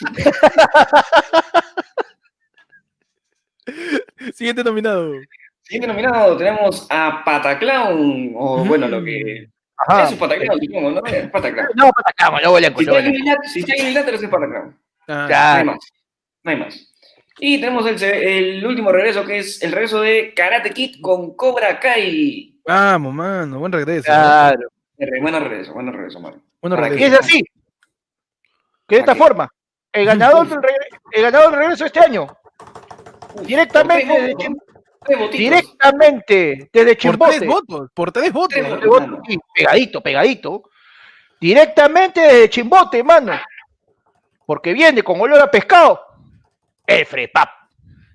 Siguiente 4.34 4.64
nominado. 4.64 5.12
Siguiente 5.68 5.86
nominado 5.86 6.36
tenemos 6.36 6.86
a 6.90 7.22
Pataclown, 7.24 8.32
o 8.36 8.64
bueno, 8.64 8.88
lo 8.88 9.04
que. 9.04 9.48
Ajá. 9.76 10.04
Es 10.04 10.12
un 10.12 10.18
Pataclown, 10.18 10.60
supongo, 10.60 10.90
¿no? 10.92 11.04
Es 11.04 11.28
Pataclown. 11.28 11.68
No, 11.76 11.84
no 11.86 11.92
Si 11.92 12.82
está 12.84 12.98
en 12.98 13.12
Illat- 13.14 13.44
si 13.44 13.60
está 13.60 13.74
en 13.76 13.86
Illat, 13.88 14.08
es 14.08 14.20
Pataclown. 14.22 14.78
Ah, 15.08 15.28
No 15.28 15.58
hay 15.60 15.64
más. 15.64 15.78
No 16.42 16.50
hay 16.50 16.56
más. 16.56 16.94
Y 17.40 17.60
tenemos 17.60 17.86
el, 17.86 18.02
el 18.02 18.66
último 18.66 18.90
regreso, 18.90 19.24
que 19.24 19.38
es 19.38 19.62
el 19.62 19.70
regreso 19.72 20.00
de 20.00 20.32
Karate 20.34 20.70
Kid 20.70 21.00
con 21.00 21.36
Cobra 21.36 21.78
Kai. 21.78 22.58
Vamos, 22.66 23.14
mano, 23.14 23.58
buen 23.58 23.70
regreso. 23.72 24.04
Claro. 24.06 24.68
Eh, 24.98 25.06
Buen 25.20 25.34
regreso, 25.34 25.72
buen 25.74 25.92
regreso, 25.92 26.18
mano. 26.18 26.42
Buen 26.60 26.74
Para 26.74 26.88
Y 26.88 26.90
regreso. 26.92 27.14
es 27.14 27.20
así. 27.20 27.44
Que 28.88 28.96
de 28.96 29.00
esta 29.00 29.14
forma. 29.14 29.48
El 29.92 30.06
ganador 30.06 30.48
del 30.48 30.58
el 31.12 31.22
ganador 31.22 31.50
del 31.52 31.60
regreso 31.60 31.84
este 31.84 32.00
año. 32.00 32.26
Directamente 33.42 34.12
desde 34.20 34.34
Directamente 35.30 36.70
desde 36.72 36.72
Por 36.72 36.84
tres 36.84 36.98
Chimbote. 36.98 37.46
votos, 37.46 37.90
por 37.94 38.12
tres 38.12 38.32
votos. 38.32 38.58
Tres 38.58 38.68
¿no? 38.84 38.86
votos. 38.86 39.18
Sí, 39.26 39.38
pegadito, 39.54 40.00
pegadito. 40.00 40.62
Directamente 41.40 42.20
desde 42.20 42.50
Chimbote, 42.50 43.02
mano. 43.02 43.32
Porque 44.46 44.72
viene 44.72 45.02
con 45.02 45.20
olor 45.20 45.40
a 45.40 45.50
pescado. 45.50 46.00
El 46.86 47.04
frepap. 47.06 47.48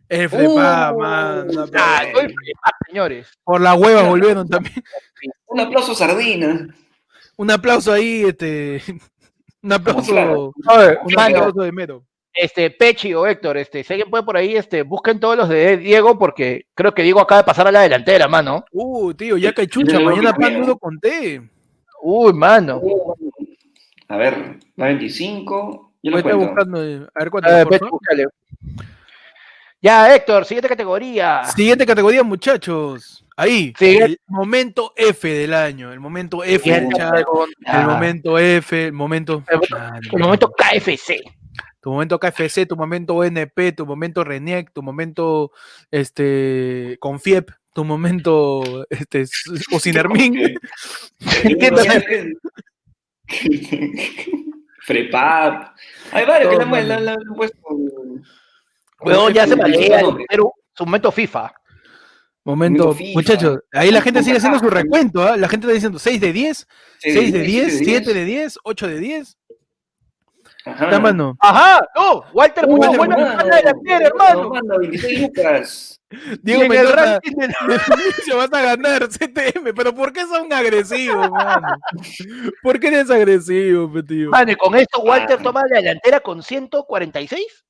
El 0.09 0.29
frepa, 0.29 0.91
Uh, 0.93 0.99
mano. 0.99 1.65
Ah, 1.75 1.99
Ay. 2.01 2.11
no 2.13 2.19
el 2.19 2.33
frepap, 2.33 2.73
señores. 2.87 3.27
Por 3.43 3.61
las 3.61 3.77
huevas 3.77 4.07
volvieron 4.07 4.47
también. 4.47 4.83
Un 5.47 5.59
aplauso 5.59 5.95
sardina. 5.95 6.67
Un 7.37 7.51
aplauso 7.51 7.91
ahí, 7.93 8.23
este. 8.25 8.81
Un 9.63 9.71
aplauso. 9.71 10.11
Claro. 10.11 10.51
Un 11.05 11.19
aplauso 11.19 11.61
de 11.61 11.71
mero. 11.71 12.03
Este, 12.33 12.69
Pechi 12.71 13.13
o 13.13 13.27
Héctor, 13.27 13.57
este, 13.57 13.83
si 13.83 13.93
alguien 13.93 14.09
puede 14.09 14.23
por 14.23 14.35
ahí, 14.37 14.55
este, 14.55 14.81
busquen 14.83 15.19
todos 15.19 15.37
los 15.37 15.49
de 15.49 15.77
Diego, 15.77 16.17
porque 16.17 16.65
creo 16.73 16.93
que 16.93 17.03
Diego 17.03 17.19
acaba 17.19 17.41
de 17.41 17.45
pasar 17.45 17.67
a 17.67 17.71
la 17.71 17.81
delantera, 17.81 18.27
mano. 18.27 18.65
Uh, 18.71 19.13
tío, 19.13 19.37
ya 19.37 19.51
que 19.53 19.67
chucha, 19.67 19.99
Yo 19.99 20.01
mañana 20.05 20.33
pan 20.33 20.59
¿no? 20.61 20.67
lo 20.67 20.77
conté. 20.77 21.41
Uy, 22.01 22.33
mano. 22.33 22.81
A 24.07 24.17
ver, 24.17 24.57
la 24.75 24.87
25. 24.87 25.93
Yo 26.03 26.11
lo 26.11 26.37
buscando. 26.37 26.83
eh, 26.83 27.05
A 27.15 27.19
ver 27.19 27.29
cuánto. 27.31 27.49
A 27.49 27.53
ver, 27.55 27.67
Pechi, 27.67 27.85
búscale. 27.89 28.25
Ya, 29.81 30.13
Héctor, 30.15 30.45
siguiente 30.45 30.69
categoría. 30.69 31.43
Siguiente 31.45 31.85
categoría, 31.85 32.23
muchachos. 32.23 33.25
Ahí. 33.35 33.73
El 33.79 34.19
momento 34.27 34.93
F 34.95 35.27
del 35.27 35.53
año. 35.53 35.91
El 35.91 35.99
momento 35.99 36.43
F 36.43 36.51
del 36.51 36.61
Siguiente 36.61 36.95
chat. 36.97 37.11
pregunta. 37.13 37.81
El 37.81 37.87
momento 37.87 38.37
F, 38.37 38.85
el 38.87 38.93
momento. 38.93 39.43
El 39.47 39.59
El 40.11 40.19
momento 40.19 40.51
KFC. 40.51 41.21
Tu 41.83 41.91
momento 41.91 42.17
KFC, 42.17 42.65
tu 42.65 42.77
momento 42.77 43.13
ONP, 43.15 43.73
tu 43.75 43.85
momento 43.85 44.23
RENIEC, 44.23 44.71
tu 44.71 44.81
momento 44.81 45.51
este 45.91 46.95
Confiep, 47.01 47.51
tu 47.73 47.83
momento 47.83 48.85
este 48.89 49.25
Ocinermin. 49.69 50.57
Entiéndase. 51.43 52.31
Frepap. 54.79 55.75
Hay 56.11 56.25
varios 56.25 56.51
que 56.57 56.65
le 56.65 56.93
han- 56.93 57.17
puesto. 57.35 57.57
Weón, 59.01 59.33
ya 59.33 59.45
se. 59.45 59.57
Perú, 59.57 60.53
su 60.73 60.85
momento 60.85 61.11
FIFA. 61.11 61.53
Momento, 62.45 62.93
FIFA. 62.93 63.13
muchachos, 63.13 63.59
ahí 63.71 63.89
la 63.89 64.01
gente 64.01 64.21
sigue 64.21 64.35
haciendo 64.37 64.59
su 64.59 64.69
recuento, 64.69 65.21
¿ah? 65.23 65.37
La 65.37 65.47
gente 65.47 65.65
está 65.65 65.73
diciendo 65.73 65.97
6 65.97 66.19
de 66.19 66.33
10, 66.33 66.67
Sí, 66.99 67.11
6 67.11 67.31
de 67.33 67.39
sí, 67.39 67.45
10, 67.45 67.77
sí, 67.77 67.85
7 67.85 68.13
de 68.13 68.25
10, 68.25 68.59
8 68.63 68.87
de 68.87 68.99
10. 68.99 69.37
Ajá. 70.65 70.85
Está, 70.85 70.99
mano. 70.99 71.35
Ajá, 71.39 71.85
no, 71.95 72.23
Walter 72.33 72.65
Uh, 72.65 72.71
Muñoz, 72.71 72.95
buena 72.97 73.15
hermano, 73.15 73.39
semana 73.41 73.55
delantera, 73.57 74.07
hermano. 74.07 74.49
Manda 74.49 74.77
26 74.77 75.21
lucas. 75.21 75.99
Diego 76.41 76.63
en 76.63 76.71
el 76.73 76.89
ranking 76.93 77.35
de 77.35 77.47
la- 77.47 77.79
se 78.23 78.33
vas 78.35 78.53
a 78.53 78.61
ganar 78.61 79.07
CTM, 79.09 79.73
pero 79.73 79.93
¿por 79.95 80.13
qué 80.13 80.21
son 80.27 80.51
agresivos, 80.53 81.29
mano? 81.31 81.67
¿Por 82.61 82.79
qué 82.79 82.87
eres 82.87 83.09
agresivo, 83.09 83.91
tío? 84.03 84.29
Mano, 84.29 84.51
y 84.51 84.55
con 84.55 84.75
esto 84.75 85.01
Walter 85.01 85.37
Ah. 85.39 85.43
toma 85.43 85.63
la 85.69 85.77
delantera 85.79 86.19
con 86.19 86.43
146. 86.43 87.65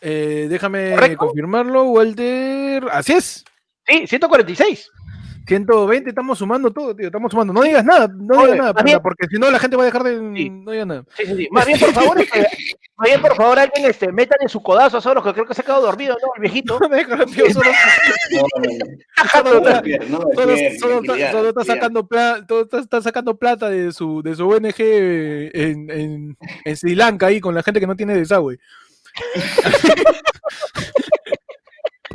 Eh, 0.00 0.46
déjame 0.48 0.92
¿Correcto? 0.94 1.18
confirmarlo, 1.26 1.84
Walter. 1.84 2.86
Así 2.92 3.12
es. 3.12 3.44
Sí, 3.86 4.06
146. 4.06 4.90
120, 5.46 6.08
estamos 6.10 6.38
sumando 6.38 6.72
todo, 6.72 6.94
tío. 6.94 7.06
Estamos 7.06 7.30
sumando. 7.30 7.52
No 7.52 7.62
digas 7.62 7.84
nada, 7.84 8.08
no 8.08 8.34
Oye, 8.38 8.52
digas 8.52 8.66
nada, 8.72 8.82
bien- 8.82 9.00
porque 9.02 9.26
si 9.30 9.38
no 9.38 9.50
la 9.50 9.58
gente 9.58 9.76
va 9.76 9.84
a 9.84 9.86
dejar 9.86 10.02
de. 10.02 10.16
Sí. 10.36 10.50
No 10.50 10.72
digas 10.72 10.86
nada. 10.86 11.04
Sí, 11.16 11.26
sí, 11.26 11.36
sí. 11.36 11.48
Más 11.50 11.66
bien, 11.66 11.78
por 11.78 11.92
favor, 11.92 12.20
este, 12.20 12.40
más 12.96 13.08
bien, 13.08 13.20
por 13.20 13.34
favor, 13.36 13.58
alguien 13.58 13.84
este, 13.90 14.10
métale 14.12 14.48
su 14.48 14.62
codazo 14.62 14.96
a 14.98 15.00
Soros, 15.00 15.22
que 15.24 15.32
creo 15.32 15.46
que 15.46 15.54
se 15.54 15.60
ha 15.60 15.64
quedado 15.64 15.82
dormido, 15.82 16.16
¿no? 16.20 16.28
El 16.36 16.40
viejito. 16.42 16.78
No. 16.88 16.88
Solo, 19.32 19.60
No, 20.08 20.18
no, 20.18 20.24
no. 20.46 20.78
solo 20.80 21.00
No 21.02 21.48
está, 21.48 21.64
sacando 21.64 22.06
plata, 22.06 22.46
está, 22.62 22.78
está 22.78 23.02
sacando 23.02 23.36
plata 23.36 23.70
de 23.70 23.92
su, 23.92 24.22
de 24.22 24.34
su 24.34 24.48
ONG 24.48 24.74
en, 24.78 25.90
en, 25.90 26.36
en 26.64 26.76
Sri 26.76 26.94
Lanka 26.94 27.26
ahí 27.26 27.40
con 27.40 27.54
la 27.54 27.62
gente 27.62 27.80
que 27.80 27.86
no 27.86 27.96
tiene 27.96 28.14
desagüe. 28.16 28.58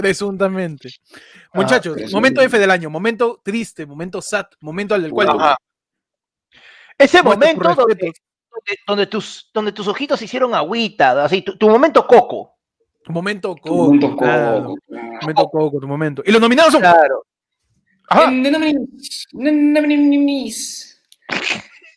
Presuntamente. 0.01 0.89
Muchachos, 1.53 1.93
presuntamente. 1.93 2.13
momento 2.13 2.41
F 2.41 2.59
del 2.59 2.71
año, 2.71 2.89
momento 2.89 3.39
triste, 3.43 3.85
momento 3.85 4.21
sad, 4.21 4.45
momento 4.61 4.95
al 4.95 5.09
cual 5.09 5.29
Ajá. 5.29 5.57
Ese 6.97 7.23
momento 7.23 7.63
donde, 7.63 7.85
respetos. 7.93 8.21
donde, 8.51 8.79
donde 8.87 9.07
tus, 9.07 9.49
donde 9.53 9.71
tus 9.71 9.87
ojitos 9.87 10.21
hicieron 10.21 10.53
agüita, 10.53 11.25
así, 11.25 11.41
tu, 11.41 11.57
tu 11.57 11.69
momento 11.69 12.05
coco. 12.05 12.55
Tu 13.03 13.11
momento 13.11 13.55
Tu 13.55 13.61
coco. 13.61 13.83
momento 13.85 14.15
claro, 14.15 14.63
coco, 14.63 14.75
tu 14.75 14.93
claro. 14.93 15.19
momento 15.21 15.49
coco, 15.49 15.79
tu 15.79 15.87
momento. 15.87 16.23
Y 16.25 16.31
los 16.31 16.41
nominados 16.41 16.71
son 16.71 16.81
Claro. 16.81 17.25
Ajá. 18.09 18.29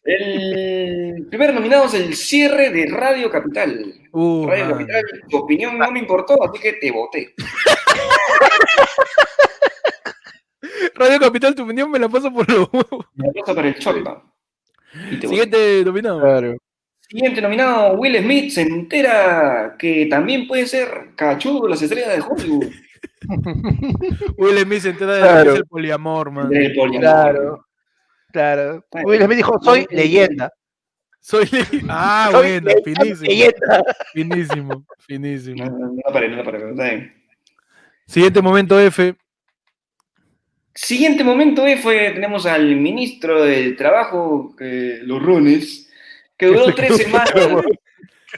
El 0.07 1.27
primer 1.29 1.55
nominado 1.55 1.87
es 1.87 1.95
el 1.95 2.15
cierre 2.15 2.71
de 2.71 2.87
Radio 2.87 3.31
Capital. 3.31 3.95
Uh, 4.13 4.47
Radio. 4.47 4.71
Capital, 4.71 5.03
tu 5.31 5.39
opinión 5.39 5.79
no 5.79 5.91
me 5.91 5.99
importó, 5.99 6.43
así 6.45 6.61
que 6.61 6.75
te 6.75 6.91
voté. 6.91 7.35
Radio 10.95 11.19
Capital, 11.21 11.55
tu 11.55 11.63
opinión 11.65 11.91
me 11.91 11.99
la 11.99 12.09
paso 12.09 12.33
por 12.33 12.49
los 12.51 12.69
huevos. 12.73 13.07
Me 13.15 13.29
para 13.45 13.69
el 13.69 13.75
voté. 13.75 15.21
Siguiente 15.27 15.83
nominado. 15.85 16.21
Claro. 16.21 16.57
Siguiente 17.01 17.41
nominado, 17.43 17.95
Will 17.95 18.17
Smith 18.23 18.51
se 18.51 18.63
entera 18.63 19.75
que 19.79 20.07
también 20.07 20.47
puede 20.47 20.67
ser 20.67 21.11
cachudo 21.17 21.69
las 21.69 21.83
estrellas 21.83 22.17
de 22.17 22.23
Hollywood. 22.23 22.71
Will 24.39 24.59
Smith 24.59 24.81
se 24.81 24.91
entera 24.91 25.15
de 25.15 25.21
Claro. 25.21 25.45
que 25.45 25.51
es 25.51 25.57
el 25.57 25.67
poliamor, 25.67 26.31
man. 26.31 26.49
Del 26.49 26.73
poliamor. 26.75 27.01
Claro. 27.01 27.67
Claro. 28.33 28.85
Bueno. 28.91 29.09
Will 29.09 29.23
Smith 29.25 29.37
dijo, 29.37 29.59
soy 29.63 29.87
leyenda. 29.91 30.51
Soy 31.21 31.47
le- 31.53 31.83
Ah, 31.89 32.29
Soy 32.33 32.41
buena, 32.61 32.73
leyenda, 32.73 32.83
finísimo. 32.85 33.29
leyenda. 33.31 33.85
Finísimo, 34.13 34.75
No, 34.75 34.85
finísimo. 34.99 35.65
no, 35.65 35.79
no 35.89 35.95
la 36.07 36.13
paré, 36.13 36.29
no 36.29 36.37
la 36.37 36.45
paré, 36.45 36.59
pero 36.59 36.71
está 36.71 36.85
bien. 36.85 37.24
Siguiente 38.07 38.43
momento 38.43 38.79
F. 38.79 39.17
Siguiente 40.75 41.23
momento 41.23 41.63
fue, 41.81 42.11
tenemos 42.11 42.47
al 42.47 42.77
ministro 42.77 43.45
del 43.45 43.77
Trabajo, 43.77 44.57
eh, 44.59 44.99
los 45.03 45.23
Rones, 45.23 45.89
que 46.37 46.47
duró 46.47 46.65
tres 46.75 46.97
semanas. 46.97 47.33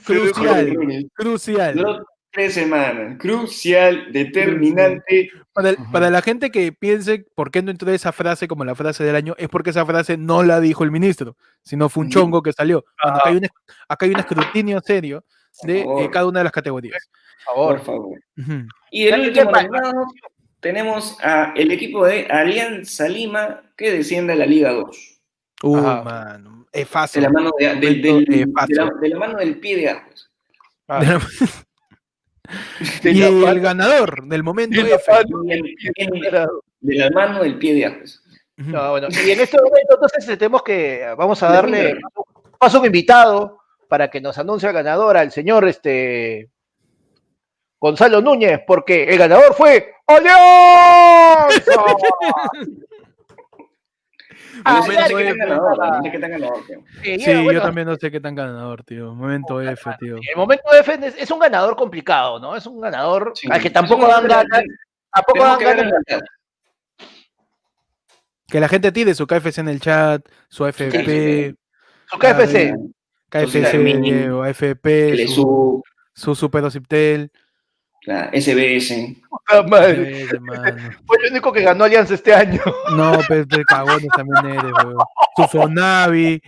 Crucial, 0.04 0.76
crucial. 1.14 1.74
Duró 1.74 2.06
tres 2.30 2.52
semanas. 2.52 3.16
Crucial, 3.18 4.12
determinante. 4.12 5.30
Para, 5.54 5.70
Ajá. 5.70 5.90
para 5.90 6.10
la 6.10 6.20
gente 6.20 6.50
que 6.50 6.72
piense 6.72 7.24
por 7.34 7.50
qué 7.50 7.62
no 7.62 7.70
entró 7.70 7.90
esa 7.90 8.12
frase 8.12 8.46
como 8.46 8.66
la 8.66 8.74
frase 8.74 9.02
del 9.02 9.16
año, 9.16 9.34
es 9.38 9.48
porque 9.48 9.70
esa 9.70 9.86
frase 9.86 10.18
no 10.18 10.42
la 10.42 10.60
dijo 10.60 10.84
el 10.84 10.90
ministro, 10.90 11.36
sino 11.62 11.88
fue 11.88 12.04
un 12.04 12.10
chongo 12.10 12.42
que 12.42 12.52
salió. 12.52 12.84
Hay 13.24 13.36
un, 13.36 13.46
acá 13.88 14.04
hay 14.04 14.12
un 14.12 14.20
escrutinio 14.20 14.80
serio 14.82 15.24
de 15.62 15.80
eh, 15.80 15.84
favor. 15.84 16.10
cada 16.10 16.26
una 16.26 16.40
de 16.40 16.44
las 16.44 16.52
categorías. 16.52 17.08
Por 17.46 17.54
Por 17.54 17.80
favor. 17.80 18.02
favor. 18.02 18.18
Ujú. 18.38 18.68
Y 18.90 19.04
el 19.04 19.10
Dale, 19.12 19.28
último 19.28 19.46
Kepa. 19.46 19.62
nominado 19.62 20.06
tenemos 20.60 21.18
a 21.22 21.52
el 21.56 21.70
equipo 21.70 22.04
de 22.06 22.26
Alianza 22.26 23.08
Lima 23.08 23.62
que 23.76 23.92
desciende 23.92 24.32
a 24.32 24.36
la 24.36 24.46
Liga 24.46 24.72
2. 24.72 25.20
Uh, 25.62 25.76
Ajá. 25.78 26.02
mano, 26.02 26.66
es 26.72 26.80
De 26.80 26.86
fácil. 26.86 27.22
la 27.22 27.30
mano, 27.30 27.50
de- 27.58 27.74
del- 27.76 28.02
del- 28.02 28.12
Momento, 28.12 28.32
de 28.32 28.52
fácil. 28.52 28.76
la, 28.76 28.90
de 29.00 29.08
la 29.08 29.18
mano 29.18 29.38
del 29.38 29.58
pie 29.60 29.76
de. 29.76 29.88
Ah. 30.88 31.00
De 31.00 31.06
la- 31.06 31.20
De 33.02 33.10
y 33.10 33.14
la 33.14 33.26
el 33.28 33.34
mano- 33.34 33.60
ganador 33.62 34.26
del 34.28 34.42
momento 34.44 34.80
de 34.82 34.90
la 34.90 34.96
F. 34.96 35.04
Claro. 36.30 36.62
de 36.80 36.94
la 36.94 37.10
mano 37.10 37.42
del 37.42 37.58
pie 37.58 37.74
de 37.74 37.86
Ajos. 37.86 38.22
Ujú. 38.58 38.70
No, 38.70 38.90
bueno, 38.92 39.08
y 39.10 39.30
en 39.30 39.40
este 39.40 39.56
momento 39.60 39.94
entonces 39.94 40.38
tenemos 40.38 40.62
que, 40.62 41.12
vamos 41.18 41.42
a 41.42 41.48
darle 41.50 41.98
paso 42.58 42.76
a 42.78 42.80
un 42.80 42.86
invitado 42.86 43.58
para 43.88 44.08
que 44.10 44.20
nos 44.20 44.38
anuncie 44.38 44.68
al 44.68 44.74
ganador, 44.74 45.16
al 45.16 45.32
señor 45.32 45.66
este 45.68 46.50
Gonzalo 47.80 48.20
Núñez, 48.20 48.60
porque 48.66 49.04
el 49.04 49.18
ganador 49.18 49.54
fue 49.54 49.92
Alianza. 50.06 51.72
Ah, 54.64 54.80
No 54.80 54.82
sé 54.86 54.92
Momento 54.92 55.16
qué 55.16 55.24
tan 55.24 55.28
F. 55.28 55.38
ganador, 55.38 55.78
no 55.78 56.02
sé 56.02 56.10
qué 56.10 56.18
tan 56.18 56.30
ganador, 56.30 56.66
tío. 56.66 56.80
Sí, 57.02 57.24
bueno, 57.34 57.52
yo 57.52 57.62
también 57.62 57.86
no 57.86 57.96
sé 57.96 58.10
qué 58.10 58.20
tan 58.20 58.34
ganador, 58.34 58.82
tío. 58.84 59.14
Momento 59.14 59.60
F, 59.60 59.90
tío. 60.00 60.16
El 60.16 60.36
momento 60.36 60.64
F 60.80 60.94
es, 61.06 61.14
es 61.18 61.30
un 61.30 61.38
ganador 61.38 61.76
complicado, 61.76 62.40
¿no? 62.40 62.56
Es 62.56 62.66
un 62.66 62.80
ganador 62.80 63.32
Sí. 63.34 63.48
al 63.50 63.60
que 63.62 63.70
tampoco 63.70 64.08
dan 64.08 64.26
ganas, 64.26 64.62
tampoco 65.12 65.44
dan 65.44 65.58
ganas. 65.60 65.92
Que 68.48 68.58
la 68.60 68.68
gente 68.68 68.92
tire 68.92 69.14
su 69.14 69.26
KFC 69.26 69.58
en 69.58 69.68
el 69.68 69.80
chat, 69.80 70.26
su 70.48 70.64
AFP, 70.64 71.54
Su 72.06 72.18
KFC. 72.18 72.74
KFC, 73.44 74.42
AFP, 74.44 75.26
su, 75.28 75.82
su. 76.14 76.50
La 78.06 78.30
SBS. 78.32 79.16
Puta 79.28 79.62
madre. 79.68 80.26
Fue 81.06 81.16
el 81.22 81.32
único 81.32 81.52
que 81.52 81.62
ganó 81.62 81.84
Alianza 81.84 82.14
este 82.14 82.32
año. 82.32 82.60
No, 82.96 83.18
pero 83.28 83.44
de 83.44 83.64
cagones 83.64 84.08
también 84.16 84.58
eres, 84.58 84.72
weón. 84.84 84.96
Su 85.36 85.42
Fonavi, 85.48 86.40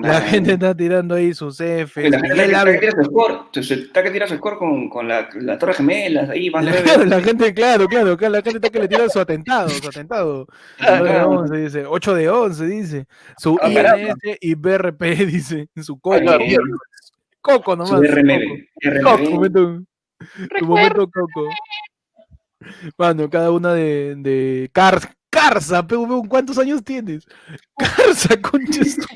la 0.00 0.20
gente 0.22 0.52
está 0.52 0.74
tirando 0.74 1.16
ahí 1.16 1.34
sus 1.34 1.60
F. 1.60 2.08
La 2.08 2.18
gente 2.20 2.44
está 2.44 2.64
que 2.64 2.78
tira 2.78 2.92
su 2.92 3.04
score, 3.04 3.40
está 3.54 4.02
que 4.02 4.10
tira 4.10 4.26
su 4.28 4.36
score 4.36 4.56
con, 4.56 4.88
con 4.88 5.08
la, 5.08 5.28
la 5.34 5.58
Torre 5.58 5.74
Gemelas, 5.74 6.30
ahí 6.30 6.48
van 6.48 6.64
La, 6.64 7.20
gente, 7.20 7.52
claro, 7.52 7.86
claro, 7.88 8.16
claro, 8.16 8.32
la 8.32 8.42
gente 8.42 8.58
está 8.58 8.70
que 8.70 8.78
le 8.78 8.88
tira 8.88 9.08
su 9.08 9.20
atentado, 9.20 9.68
su 9.68 9.86
atentado. 9.88 10.46
Ah, 10.78 10.96
9 11.00 11.04
de 11.04 11.10
claro. 11.10 11.30
11, 11.30 11.56
dice. 11.56 11.86
8 11.86 12.14
de 12.14 12.30
11, 12.30 12.66
dice. 12.66 13.06
Su 13.36 13.58
Ah. 13.60 13.68
INS 13.68 14.38
y 14.40 14.54
BRP, 14.54 15.02
dice. 15.26 15.68
Su 15.82 15.98
coco. 15.98 16.16
Ay, 16.16 16.56
Coco 17.40 17.74
nomás. 17.74 17.90
su 17.90 17.96
Coco. 17.96 18.06
RMB. 18.06 19.02
Coco, 19.02 19.48
tu 20.58 20.66
momento 20.66 21.08
Coco. 21.10 21.48
Mano, 22.96 23.28
cada 23.28 23.50
una 23.50 23.74
de, 23.74 24.14
de 24.16 24.70
Car 24.72 25.00
Carza, 25.28 25.86
pero 25.86 26.02
weón, 26.02 26.28
¿cuántos 26.28 26.58
años 26.58 26.84
tienes? 26.84 27.26
Carza, 27.76 28.40
conches. 28.40 28.96
tu 28.98 29.06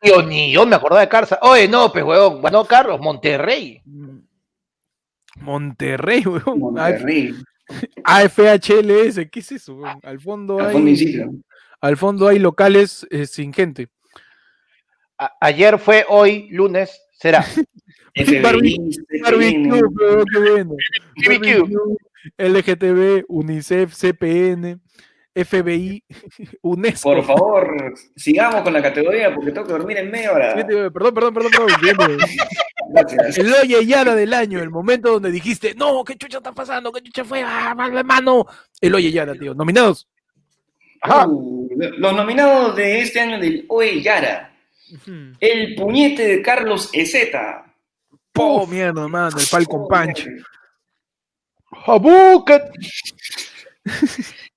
Tío, 0.00 0.22
ni 0.22 0.52
yo 0.52 0.66
me 0.66 0.76
acordaba 0.76 1.00
de 1.00 1.08
Carza. 1.08 1.38
Oye, 1.42 1.68
no, 1.68 1.90
pues, 1.92 2.04
huevón, 2.04 2.40
ganó 2.42 2.64
Carlos, 2.64 3.00
Monterrey. 3.00 3.82
Monterrey, 5.36 6.24
weón. 6.26 6.58
Monterrey. 6.58 7.34
AFHLS, 8.04 9.28
¿qué 9.30 9.40
es 9.40 9.52
eso? 9.52 9.74
weón? 9.74 9.98
Al 10.02 10.20
fondo 10.20 10.58
Al 10.58 10.72
fondo 10.72 10.90
hay, 10.90 11.30
al 11.80 11.96
fondo 11.96 12.28
hay 12.28 12.38
locales 12.38 13.06
eh, 13.10 13.26
sin 13.26 13.52
gente. 13.52 13.88
A- 15.18 15.32
ayer 15.40 15.78
fue, 15.78 16.04
hoy, 16.08 16.48
lunes, 16.50 17.00
será. 17.12 17.44
FBI, 18.16 18.80
Barbecue, 19.22 19.82
weón, 19.82 20.24
qué 20.32 20.38
bueno. 20.38 20.74
BBQ. 21.16 21.28
Barbecue, 21.28 21.96
LGTB, 22.38 23.24
UNICEF, 23.28 23.94
CPN, 23.94 24.80
FBI, 25.34 26.02
UNESCO. 26.62 27.14
Por 27.14 27.24
favor, 27.24 27.94
sigamos 28.16 28.62
con 28.62 28.72
la 28.72 28.82
categoría 28.82 29.34
porque 29.34 29.52
tengo 29.52 29.66
que 29.66 29.72
dormir 29.72 29.98
en 29.98 30.10
media 30.10 30.32
hora. 30.32 30.54
Perdón, 30.54 31.14
perdón, 31.14 31.34
perdón, 31.34 31.50
perdón. 31.52 32.18
Gracias. 32.88 33.38
El 33.38 33.52
Oye 33.52 33.84
Yara 33.84 34.14
del 34.14 34.32
año, 34.32 34.60
el 34.60 34.70
momento 34.70 35.12
donde 35.12 35.30
dijiste, 35.30 35.74
no, 35.74 36.02
¿qué 36.04 36.16
chucha 36.16 36.38
está 36.38 36.52
pasando? 36.52 36.92
¿Qué 36.92 37.02
chucha 37.02 37.24
fue? 37.24 37.42
¡Ah, 37.42 37.74
mal, 37.76 38.04
mano! 38.04 38.46
El 38.80 38.94
Oye 38.94 39.10
Yara, 39.10 39.34
tío. 39.34 39.54
Nominados. 39.54 40.08
Ajá. 41.02 41.26
Uh, 41.26 41.68
los 41.98 42.16
nominados 42.16 42.74
de 42.76 43.00
este 43.00 43.20
año 43.20 43.38
del 43.38 43.66
Oe 43.68 44.00
Yara. 44.00 44.52
El 45.40 45.74
puñete 45.74 46.26
de 46.28 46.42
Carlos 46.42 46.90
Ezeta. 46.92 47.74
Po, 48.36 48.66
mierda, 48.66 49.08
mano, 49.08 49.36
el 49.38 49.44
Falcon 49.46 49.86
Punch. 49.88 50.28
Habuket. 51.86 52.62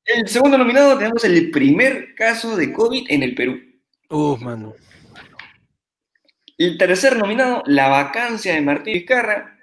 El 0.05 0.27
segundo 0.27 0.57
nominado 0.57 0.97
tenemos 0.97 1.23
el 1.23 1.51
primer 1.51 2.15
caso 2.15 2.55
de 2.55 2.73
COVID 2.73 3.05
en 3.09 3.23
el 3.23 3.35
Perú. 3.35 3.59
Uf, 4.09 4.39
mano. 4.41 4.73
El 6.57 6.77
tercer 6.77 7.15
nominado, 7.17 7.63
La 7.67 7.87
vacancia 7.87 8.53
de 8.53 8.61
Martín 8.61 8.93
Vizcarra. 8.95 9.57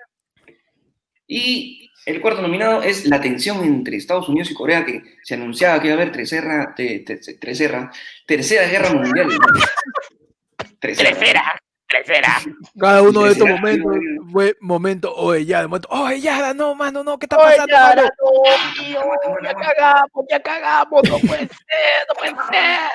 Y 1.26 1.90
el 2.06 2.20
cuarto 2.20 2.40
nominado 2.42 2.82
es 2.82 3.06
La 3.06 3.20
tensión 3.20 3.64
entre 3.64 3.96
Estados 3.96 4.28
Unidos 4.28 4.50
y 4.50 4.54
Corea, 4.54 4.84
que 4.84 5.02
se 5.24 5.34
anunciaba 5.34 5.80
que 5.80 5.88
iba 5.88 5.96
a 5.96 6.00
haber 6.00 6.12
tercera, 6.12 6.72
te- 6.76 7.00
te- 7.00 7.16
te- 7.16 7.34
tercera, 7.34 7.90
tercera 8.26 8.66
guerra 8.68 8.92
mundial. 8.92 9.28
Tercera. 10.80 11.10
Tercera, 11.10 11.58
tercera. 11.88 12.40
Cada 12.78 13.02
uno 13.02 13.24
de 13.24 13.32
estos 13.32 13.46
Será, 13.46 13.56
momentos 13.56 13.92
fue 14.32 14.56
momento, 14.60 15.14
oye, 15.14 15.44
ya, 15.44 15.60
de 15.60 15.68
momento, 15.68 15.88
oye, 15.90 16.20
ya, 16.20 16.52
no, 16.54 16.74
mano, 16.74 17.02
no, 17.04 17.18
¿qué 17.18 17.26
está 17.26 17.38
Oye, 17.38 17.52
pasando, 17.52 17.72
ya, 17.72 17.88
mano? 17.88 18.02
no, 18.02 18.82
tío, 18.82 19.00
ya 19.42 19.54
cagamos, 19.54 20.26
ya 20.28 20.42
cagamos, 20.42 21.02
no 21.08 21.18
puede 21.18 21.48
ser, 21.48 22.06
no 22.08 22.14
puede 22.14 22.34
ser. 22.50 22.90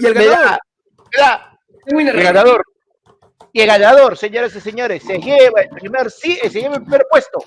Y 0.00 0.06
el 0.06 0.14
ganador, 0.14 0.58
El 1.86 2.22
ganador. 2.22 2.64
Y 3.52 3.60
el 3.62 3.66
ganador, 3.66 4.18
señoras 4.18 4.54
y 4.54 4.60
señores, 4.60 5.02
se 5.02 5.18
lleva 5.18 5.62
el 5.62 5.68
primer 5.70 6.10
sí, 6.10 6.38
se 6.42 6.60
lleva 6.60 6.76
el 6.76 6.82
primer 6.82 7.06
puesto. 7.10 7.38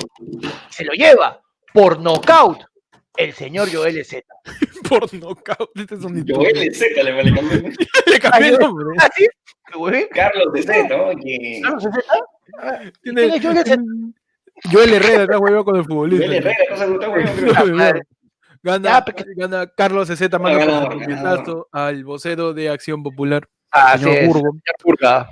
Se 0.69 0.83
lo 0.83 0.93
lleva 0.93 1.39
por 1.71 1.99
nocaut 1.99 2.63
el 3.15 3.33
señor 3.33 3.69
Joel 3.71 4.03
Z. 4.03 4.25
por 4.89 5.13
nocaut, 5.13 5.69
este 5.75 5.95
es 5.95 6.03
un 6.03 6.25
Joel 6.27 6.73
Z 6.73 7.03
le 7.03 7.11
vale 7.11 7.35
cambiar. 7.35 7.61
Le 8.07 8.19
cambié 8.19 8.49
el 8.49 8.57
nombre. 8.57 8.85
¿Ah, 8.97 9.09
sí? 9.15 9.27
¿Qué 9.27 9.38
güey? 9.77 10.09
Carlos 10.09 10.53
de 10.53 10.63
Z, 10.63 10.95
oye. 10.95 11.59
¿Carlos 11.63 11.83
Z? 11.83 11.99
Tiene- 13.01 13.29
¿Quién 13.29 13.35
es 13.35 13.41
Joel 13.43 13.57
Z? 13.57 13.77
Joel 14.71 14.93
Herrera 14.93 15.23
está 15.23 15.37
huevo 15.39 15.63
con 15.63 15.75
el 15.77 15.85
futbolista. 15.85 16.25
Joel 16.25 16.37
Herrera, 16.37 16.57
no 16.71 16.77
se 16.77 16.87
gusta. 16.87 17.07
Ah, 17.61 17.65
madre. 17.65 18.01
Gana, 18.61 18.89
Ya, 18.89 19.05
porque- 19.05 19.23
gana 19.37 19.67
Carlos 19.75 20.07
Z 20.09 20.37
manda 20.39 20.59
Ganador, 20.59 20.89
por 20.89 20.99
ganador. 20.99 21.37
puñetazo 21.43 21.67
al 21.71 22.03
vocero 22.03 22.53
de 22.53 22.69
Acción 22.69 23.01
Popular, 23.03 23.47
Así 23.71 24.03
señor 24.03 24.17
es, 24.17 24.27
Burgo. 24.27 24.41
señor 24.51 24.75
Burga. 24.83 25.29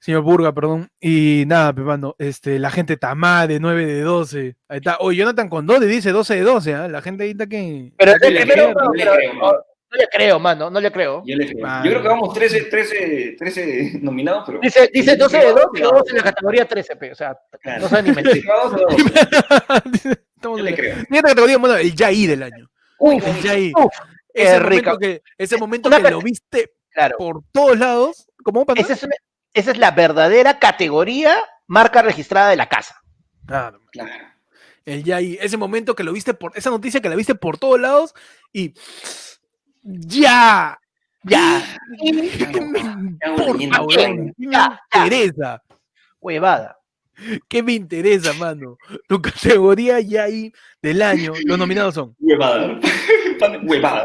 Señor 0.00 0.22
Burga, 0.22 0.52
perdón. 0.52 0.88
Y 1.00 1.44
nada, 1.46 1.72
pues, 1.72 1.86
mano, 1.86 2.14
este, 2.18 2.58
la 2.58 2.70
gente 2.70 2.96
tamá 2.96 3.46
de 3.46 3.58
9 3.60 3.86
de 3.86 4.00
12. 4.02 4.56
Ahí 4.68 4.78
está. 4.78 4.96
Oye, 4.98 5.18
Jonathan 5.18 5.48
Condori 5.48 5.86
dice 5.86 6.10
12 6.12 6.34
de 6.34 6.42
12, 6.42 6.74
¿ah? 6.74 6.88
La 6.88 7.00
gente 7.02 7.24
ahí 7.24 7.30
está 7.30 7.46
que. 7.46 7.92
Pero, 7.96 8.12
eh, 8.12 8.16
pero- 8.20 8.46
pero- 8.74 8.90
creo, 8.92 9.64
no, 9.96 10.02
le 10.02 10.08
creo, 10.08 10.38
mano, 10.38 10.70
no 10.70 10.80
le 10.80 10.92
creo. 10.92 11.22
Yo, 11.24 11.36
le 11.36 11.46
creo. 11.46 11.66
Mano. 11.66 11.84
Yo 11.84 11.90
creo 11.90 12.02
que 12.02 12.08
vamos 12.08 12.34
13, 12.34 12.62
13, 12.64 13.36
13 13.38 13.98
nominados, 14.02 14.44
pero. 14.46 14.60
Dice, 14.60 14.90
dice 14.92 15.16
12 15.16 15.38
de 15.38 15.52
2 15.52 15.60
y 15.74 15.80
Yo 15.80 15.90
2 15.90 16.02
en 16.10 16.16
la 16.16 16.22
categoría 16.22 16.66
13, 16.68 16.96
pe, 16.96 17.12
o 17.12 17.14
sea, 17.14 17.36
Claro. 17.60 17.82
no 17.82 17.88
sabe 17.88 18.02
ni 18.04 18.12
mentir. 18.14 18.44
Yo 20.42 20.56
le 20.58 20.74
creo. 20.74 20.94
Siguiente 20.96 21.28
categoría, 21.28 21.58
bueno, 21.58 21.76
el 21.76 21.94
Yaí 21.94 22.26
del 22.26 22.42
año. 22.42 22.68
Uy, 22.98 23.16
El 23.24 23.42
Yaí. 23.42 23.72
Uf, 23.76 23.92
Ese 24.32 24.58
momento 24.60 24.68
rico. 24.68 24.98
que, 24.98 25.22
ese 25.38 25.56
momento 25.56 25.88
Una 25.88 26.00
que 26.02 26.10
lo 26.10 26.20
viste 26.20 26.72
Claro. 26.90 27.16
por 27.18 27.42
todos 27.52 27.78
lados. 27.78 28.26
¿Cómo 28.44 28.64
pasa? 28.64 28.80
Esa 28.80 28.92
es, 28.94 29.06
esa 29.54 29.70
es 29.72 29.78
la 29.78 29.90
verdadera 29.90 30.58
categoría 30.58 31.34
marca 31.66 32.00
registrada 32.02 32.50
de 32.50 32.56
la 32.56 32.68
casa. 32.68 33.00
Claro. 33.46 33.80
Claro. 33.90 34.12
El 34.84 35.02
Yaí, 35.02 35.36
ese 35.40 35.56
momento 35.56 35.96
que 35.96 36.04
lo 36.04 36.12
viste 36.12 36.32
por, 36.32 36.52
esa 36.54 36.70
noticia 36.70 37.00
que 37.00 37.08
la 37.08 37.16
viste 37.16 37.34
por 37.34 37.58
todos 37.58 37.80
lados 37.80 38.14
y 38.52 38.72
ya, 39.86 40.78
Ya, 41.22 41.62
¿qué 42.02 42.12
me 42.12 42.28
Ya, 42.28 43.36
ya, 43.88 44.08
ya, 44.36 44.80
ya. 44.92 45.04
interesa? 45.04 45.62
huevada. 46.20 46.76
¿Qué 47.48 47.62
me 47.62 47.72
interesa, 47.72 48.32
mano? 48.34 48.76
Tu 49.08 49.22
categoría 49.22 50.00
Yaí 50.00 50.52
del 50.82 51.00
año, 51.02 51.32
los 51.46 51.58
nominados 51.58 51.94
son 51.94 52.14
Huevada. 52.20 52.78
Huevada. 53.64 54.04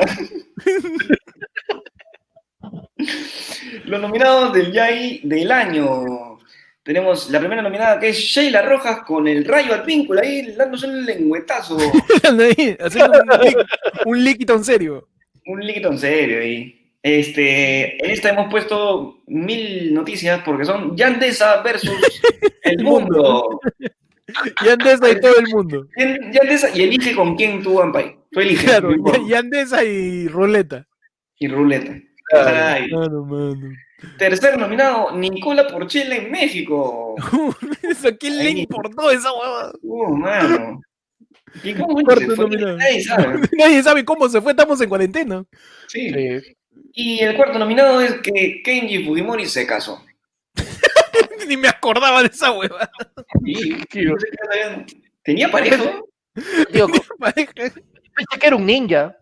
Los 3.86 4.00
nominados 4.02 4.54
del 4.54 4.72
Yai 4.72 5.22
del 5.24 5.52
año. 5.52 6.38
Tenemos 6.84 7.30
la 7.30 7.40
primera 7.40 7.62
nominada 7.62 8.00
que 8.00 8.10
es 8.10 8.18
Sheila 8.18 8.62
Rojas 8.64 9.02
con 9.06 9.28
el 9.28 9.46
rayo 9.46 9.74
al 9.74 9.84
vínculo 9.84 10.22
ahí 10.22 10.54
dándose 10.56 10.88
un 10.88 11.06
lengüetazo. 11.06 11.78
ahí, 11.78 12.78
haciendo 12.80 13.20
un, 13.20 13.28
lic- 13.30 13.68
un 14.06 14.24
líquido 14.24 14.56
en 14.56 14.64
serio. 14.64 15.08
Un 15.46 15.60
líquido 15.66 15.92
en 15.92 15.98
serio 16.00 16.40
ahí. 16.42 16.78
Este, 17.04 18.04
en 18.06 18.12
esta 18.12 18.30
hemos 18.30 18.50
puesto 18.52 19.22
mil 19.28 19.94
noticias 19.94 20.42
porque 20.46 20.66
son 20.66 20.96
Yandesa 20.96 21.62
versus 21.64 21.92
el 22.64 22.84
mundo. 22.84 23.60
Yandesa 24.66 25.10
y 25.10 25.20
todo 25.20 25.38
el 25.40 25.48
mundo. 25.48 25.88
Yan- 25.98 26.32
Yandesa 26.32 26.70
y 26.78 26.84
elige 26.84 27.16
con 27.16 27.36
quién 27.36 27.62
tú, 27.64 27.82
Ampay. 27.82 28.16
Tú 28.32 28.40
eliges. 28.40 28.66
Claro. 28.66 28.94
Yandesa 29.28 29.84
y 29.84 30.28
Ruleta. 30.28 30.88
Y 31.40 31.48
ruleta. 31.48 31.98
Claro. 32.26 32.50
Ay. 32.56 32.88
Claro, 32.88 33.26
mano. 33.26 33.76
Tercer 34.18 34.58
nominado, 34.58 35.16
Nicola 35.16 35.68
Porchela 35.68 36.16
en 36.16 36.32
México. 36.32 37.16
¿a 38.08 38.12
quién 38.18 38.38
le 38.38 38.50
importó 38.52 39.12
esa 39.12 39.32
huevada? 39.34 39.74
Uh, 39.82 40.16
mano. 40.16 40.82
¿Y 41.64 41.74
cómo 41.74 42.00
se 42.00 42.28
fue? 42.36 42.48
Nadie 42.50 43.04
sabe. 43.04 43.40
Nadie 43.58 43.84
sabe 43.84 44.06
cómo 44.06 44.30
se 44.30 44.42
fue, 44.42 44.52
estamos 44.52 44.80
en 44.82 44.90
cuarentena. 44.90 45.44
Sí. 45.88 46.12
Sí. 46.14 46.56
Y 46.94 47.20
el 47.20 47.36
cuarto 47.36 47.60
nominado 47.60 48.02
es 48.02 48.14
que 48.22 48.62
Kenji 48.64 49.06
Fujimori 49.06 49.46
se 49.46 49.66
casó. 49.68 50.04
Ni 51.48 51.58
me 51.58 51.68
acordaba 51.68 52.22
de 52.22 52.28
esa 52.30 52.52
huevada. 52.52 52.90
Y, 53.46 53.56
Sí. 53.92 54.04
no 54.04 54.16
sé. 54.20 54.86
¿Tenía 55.24 55.50
pareja? 55.52 56.00
Digo, 56.74 56.88
pensé 57.20 57.54
que 58.40 58.48
era 58.48 58.56
un 58.56 58.66
ninja. 58.66 59.16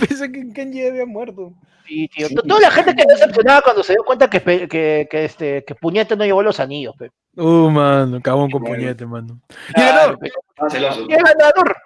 Pensé 0.00 0.30
que 0.30 0.52
Kenji 0.52 0.86
había 0.86 1.06
muerto. 1.06 1.52
Sí, 1.86 2.08
tío. 2.08 2.28
Toda 2.46 2.60
la 2.60 2.70
gente 2.72 2.94
quedó 2.96 3.06
decepcionada 3.14 3.62
cuando 3.62 3.82
se 3.84 3.92
dio 3.92 4.02
cuenta 4.04 4.28
que, 4.28 4.40
que, 4.42 5.06
que, 5.08 5.24
este, 5.24 5.64
que 5.64 5.74
Puñete 5.76 6.16
no 6.16 6.24
llevó 6.24 6.42
los 6.42 6.58
anillos. 6.58 6.94
pe. 6.98 7.10
Uh, 7.36 7.70
mano, 7.70 8.20
cabón 8.22 8.50
con 8.50 8.62
Bueno. 8.62 8.76
puñete, 8.76 9.06
mano. 9.06 9.40
Y 9.50 9.54
el 9.68 9.74
Claro, 9.74 9.96
ganador, 9.96 10.18
pe. 10.18 10.30
Ah. 10.58 10.66
Y 11.08 11.12
el 11.14 11.22
ganador. 11.22 11.76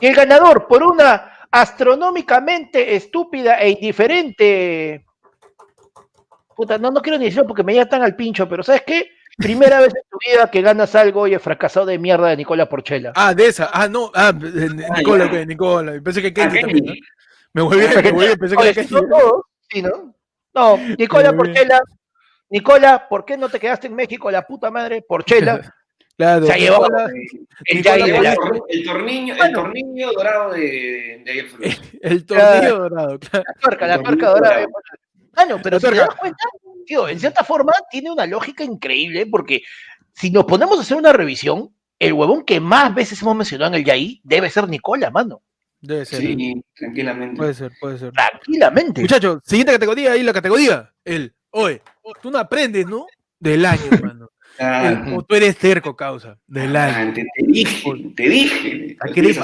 Y 0.00 0.06
el 0.06 0.14
ganador 0.14 0.66
por 0.66 0.82
una 0.82 1.32
astronómicamente 1.50 2.96
estúpida 2.96 3.58
e 3.60 3.70
indiferente. 3.70 5.04
Puta, 6.56 6.78
no, 6.78 6.90
no 6.90 7.00
quiero 7.00 7.18
ni 7.18 7.26
decirlo 7.26 7.46
porque 7.46 7.62
me 7.62 7.74
ya 7.74 7.88
tan 7.88 8.02
al 8.02 8.16
pincho, 8.16 8.48
pero 8.48 8.62
¿sabes 8.62 8.82
qué? 8.86 9.10
Primera 9.36 9.78
vez 9.80 9.94
en 9.94 10.02
tu 10.10 10.18
vida 10.18 10.50
que 10.50 10.60
ganas 10.60 10.94
algo 10.94 11.26
y 11.26 11.32
el 11.34 11.40
fracasado 11.40 11.86
de 11.86 11.98
mierda 11.98 12.28
de 12.28 12.36
Nicola 12.36 12.68
Porchela. 12.68 13.12
Ah, 13.14 13.32
de 13.32 13.46
esa. 13.46 13.70
Ah, 13.72 13.88
no. 13.88 14.10
Ah, 14.14 14.32
eh, 14.42 14.68
Ah, 14.90 14.98
Nicola, 14.98 15.24
ya. 15.32 15.40
ok, 15.40 15.46
Nicola. 15.46 15.92
Pensé 16.04 16.20
que 16.20 16.28
Ah, 16.28 16.32
Kenji 16.34 16.58
Kenji. 16.58 16.60
también. 16.78 16.86
¿no? 16.86 16.94
Me 17.54 17.62
volví, 17.62 17.78
me 18.02 18.10
volví, 18.12 18.36
pensé 18.36 18.56
que 18.56 18.62
era 18.64 18.74
Kenji. 18.74 18.94
no 18.94 19.42
sí, 19.70 19.82
¿no? 19.82 20.14
No, 20.54 20.76
Nicola. 20.98 21.32
Porchela. 21.32 21.80
Nicola, 22.50 23.06
¿por 23.08 23.24
qué 23.24 23.36
no 23.36 23.48
te 23.48 23.58
quedaste 23.60 23.86
en 23.86 23.94
México, 23.94 24.30
la 24.30 24.46
puta 24.46 24.70
madre? 24.70 25.02
Porchela. 25.02 25.74
Claro. 26.16 26.44
Se 26.44 26.52
ha 26.52 26.56
llevado- 26.58 26.82
Nicola, 27.72 28.34
El 28.66 28.84
tornillo, 28.84 29.34
el 29.42 29.52
tornillo 29.54 30.12
dorado 30.12 30.52
de, 30.52 31.22
de 31.24 31.48
el 32.02 32.26
tornillo 32.26 32.78
dorado, 32.78 33.18
claro. 33.18 33.44
La 33.46 33.54
tuerca, 33.58 33.86
la 33.86 34.02
tuerca 34.02 34.28
dorada. 34.28 34.54
dorado. 34.56 34.68
Ah, 35.34 35.46
no, 35.46 35.62
pero 35.62 35.80
si 35.80 35.86
te 35.88 35.94
das 35.94 36.14
cuenta, 36.16 36.44
tío, 36.84 37.08
en 37.08 37.18
cierta 37.18 37.42
forma 37.42 37.72
tiene 37.90 38.10
una 38.10 38.26
lógica 38.26 38.62
increíble 38.62 39.24
porque 39.30 39.62
si 40.12 40.30
nos 40.30 40.44
ponemos 40.44 40.76
a 40.78 40.82
hacer 40.82 40.98
una 40.98 41.14
revisión, 41.14 41.74
el 41.98 42.12
huevón 42.12 42.44
que 42.44 42.60
más 42.60 42.94
veces 42.94 43.22
hemos 43.22 43.34
mencionado 43.34 43.72
en 43.72 43.78
el 43.80 43.84
Yaí 43.86 44.20
debe 44.22 44.50
ser 44.50 44.68
Nicola, 44.68 45.10
mano. 45.10 45.40
Debe 45.80 46.04
ser. 46.04 46.20
Sí, 46.20 46.62
tranquilamente. 46.74 47.38
Puede 47.38 47.54
ser, 47.54 47.72
puede 47.80 47.96
ser. 47.98 48.12
Tranquilamente. 48.12 49.00
Muchachos, 49.00 49.38
siguiente 49.46 49.72
categoría, 49.72 50.12
ahí 50.12 50.22
la 50.22 50.34
categoría. 50.34 50.92
El, 51.02 51.34
oye, 51.50 51.82
tú 52.22 52.30
no 52.30 52.38
aprendes, 52.38 52.86
¿no? 52.86 53.06
Del 53.38 53.64
año, 53.64 53.82
hermano. 53.90 54.30
Ah, 54.58 55.06
o 55.14 55.22
tú 55.22 55.34
eres 55.36 55.56
terco, 55.56 55.96
causa. 55.96 56.38
Del 56.46 56.76
año. 56.76 57.10
ah, 57.10 57.14
te, 57.14 57.22
te 57.22 57.46
dije, 57.46 58.12
te 58.14 58.28
dije. 58.28 58.96
¿A 59.00 59.08
qué 59.08 59.20
eres? 59.20 59.38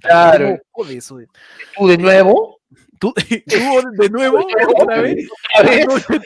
Claro. 0.00 0.58
¿Tú 1.76 1.86
de 1.86 1.98
nuevo? 1.98 2.58
¿Tú, 2.98 3.12
tú 3.46 3.92
de 3.98 4.08
nuevo? 4.10 4.46
¿Otra 4.78 5.00
vez? 5.00 5.28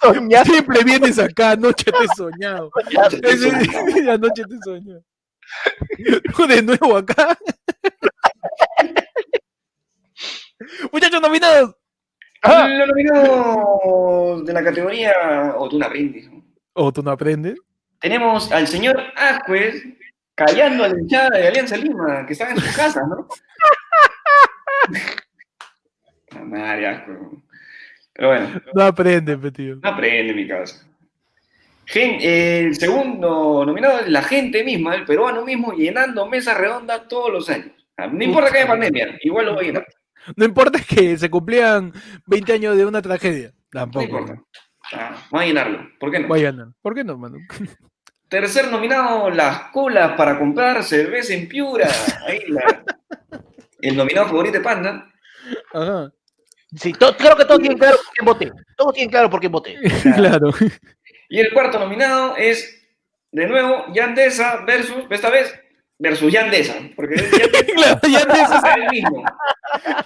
Soñar. 0.00 0.46
Siempre 0.46 0.84
vienes 0.84 1.18
acá, 1.18 1.52
anoche 1.52 1.84
te 1.84 2.04
he 2.04 2.08
soñado. 2.16 2.70
Anoche 2.96 3.20
te 3.20 4.54
he 4.54 4.58
soñado. 4.64 5.04
Tú 6.36 6.46
de 6.46 6.62
nuevo 6.62 6.96
acá. 6.96 7.38
Muchachos 10.92 11.20
nominados. 11.20 11.74
Ah, 12.42 12.68
Los 12.68 12.88
nominados 12.88 14.44
de 14.44 14.52
la 14.52 14.62
categoría 14.64 15.12
O 15.56 15.68
tú 15.68 15.78
no 15.78 15.86
aprendes. 15.86 16.28
O 16.74 16.92
tú 16.92 17.02
no 17.02 17.10
aprendes. 17.10 17.56
Tenemos 18.00 18.52
al 18.52 18.66
señor 18.68 19.02
Ascuez 19.16 19.84
callando 20.34 20.84
a 20.84 20.88
la 20.88 20.98
hinchada 21.00 21.30
de 21.30 21.48
Alianza 21.48 21.76
Lima, 21.76 22.24
que 22.26 22.32
estaba 22.34 22.52
en 22.52 22.60
su 22.60 22.76
casa, 22.76 23.02
¿no? 23.08 23.26
Madre, 26.44 26.86
Ascuez. 26.86 27.18
Pero 28.12 28.28
bueno, 28.28 28.60
No 28.74 28.82
aprendes, 28.84 29.36
pe, 29.38 29.50
tío. 29.50 29.76
no 29.82 29.88
aprende 29.88 30.34
mi 30.34 30.46
casa. 30.46 30.84
Gen- 31.86 32.18
el 32.20 32.74
segundo 32.76 33.64
nominado 33.64 34.00
es 34.00 34.08
la 34.08 34.22
gente 34.22 34.62
misma, 34.62 34.94
el 34.94 35.04
peruano 35.04 35.44
mismo, 35.44 35.72
llenando 35.72 36.26
mesas 36.28 36.56
redondas 36.58 37.08
todos 37.08 37.32
los 37.32 37.48
años. 37.48 37.70
Ah, 37.96 38.06
No 38.06 38.22
importa 38.22 38.50
que 38.50 38.58
haya 38.58 38.66
pandemia, 38.68 39.18
igual 39.22 39.46
lo 39.46 39.54
voy 39.54 39.64
a 39.64 39.66
llenar. 39.68 39.86
No 40.36 40.44
importa 40.44 40.78
que 40.88 41.16
se 41.18 41.30
cumplían 41.30 41.92
20 42.26 42.52
años 42.52 42.76
de 42.76 42.86
una 42.86 43.02
tragedia. 43.02 43.52
No 43.72 43.80
Tampoco. 43.80 44.04
importa. 44.04 44.42
Ah, 44.92 45.10
vamos 45.30 45.42
a 45.42 45.46
llenarlo. 45.46 45.88
¿Por 46.00 46.10
qué 46.10 46.18
no? 46.20 46.28
Voy 46.28 46.40
a 46.40 46.44
ganar. 46.50 46.68
¿Por 46.80 46.94
qué 46.94 47.04
no, 47.04 47.18
mano? 47.18 47.36
Tercer 48.28 48.70
nominado, 48.70 49.30
las 49.30 49.70
colas 49.70 50.12
para 50.16 50.38
comprar 50.38 50.82
cerveza 50.84 51.32
en 51.34 51.48
Piura. 51.48 51.88
Ahí 52.26 52.40
la- 52.48 52.84
el 53.80 53.96
nominado 53.96 54.26
favorito 54.28 54.58
de 54.58 54.64
Panda. 54.64 55.10
Ajá. 55.72 56.12
Sí, 56.76 56.92
creo 56.92 57.36
que 57.36 57.44
todos 57.46 57.60
tienen 57.60 57.78
claro 57.78 57.96
por 57.96 58.12
quién 58.12 58.26
voté. 58.26 58.52
Todos 58.76 58.92
tienen 58.92 59.10
claro 59.10 59.30
por 59.30 59.40
quién 59.40 59.52
voté. 59.52 59.76
Claro. 60.14 60.50
Y 61.30 61.40
el 61.40 61.50
cuarto 61.54 61.78
nominado 61.78 62.36
es, 62.36 62.86
de 63.32 63.46
nuevo, 63.46 63.86
Yandesa 63.94 64.64
versus, 64.66 65.04
esta 65.08 65.30
vez, 65.30 65.58
versus 65.98 66.32
Yandesa. 66.32 66.74
Porque 66.96 67.16
Yandesa, 67.16 68.00
Claro, 68.00 68.00
ya 68.08 68.26
te 68.26 68.40
es 68.40 68.76
el 68.76 68.90
mismo, 68.90 69.24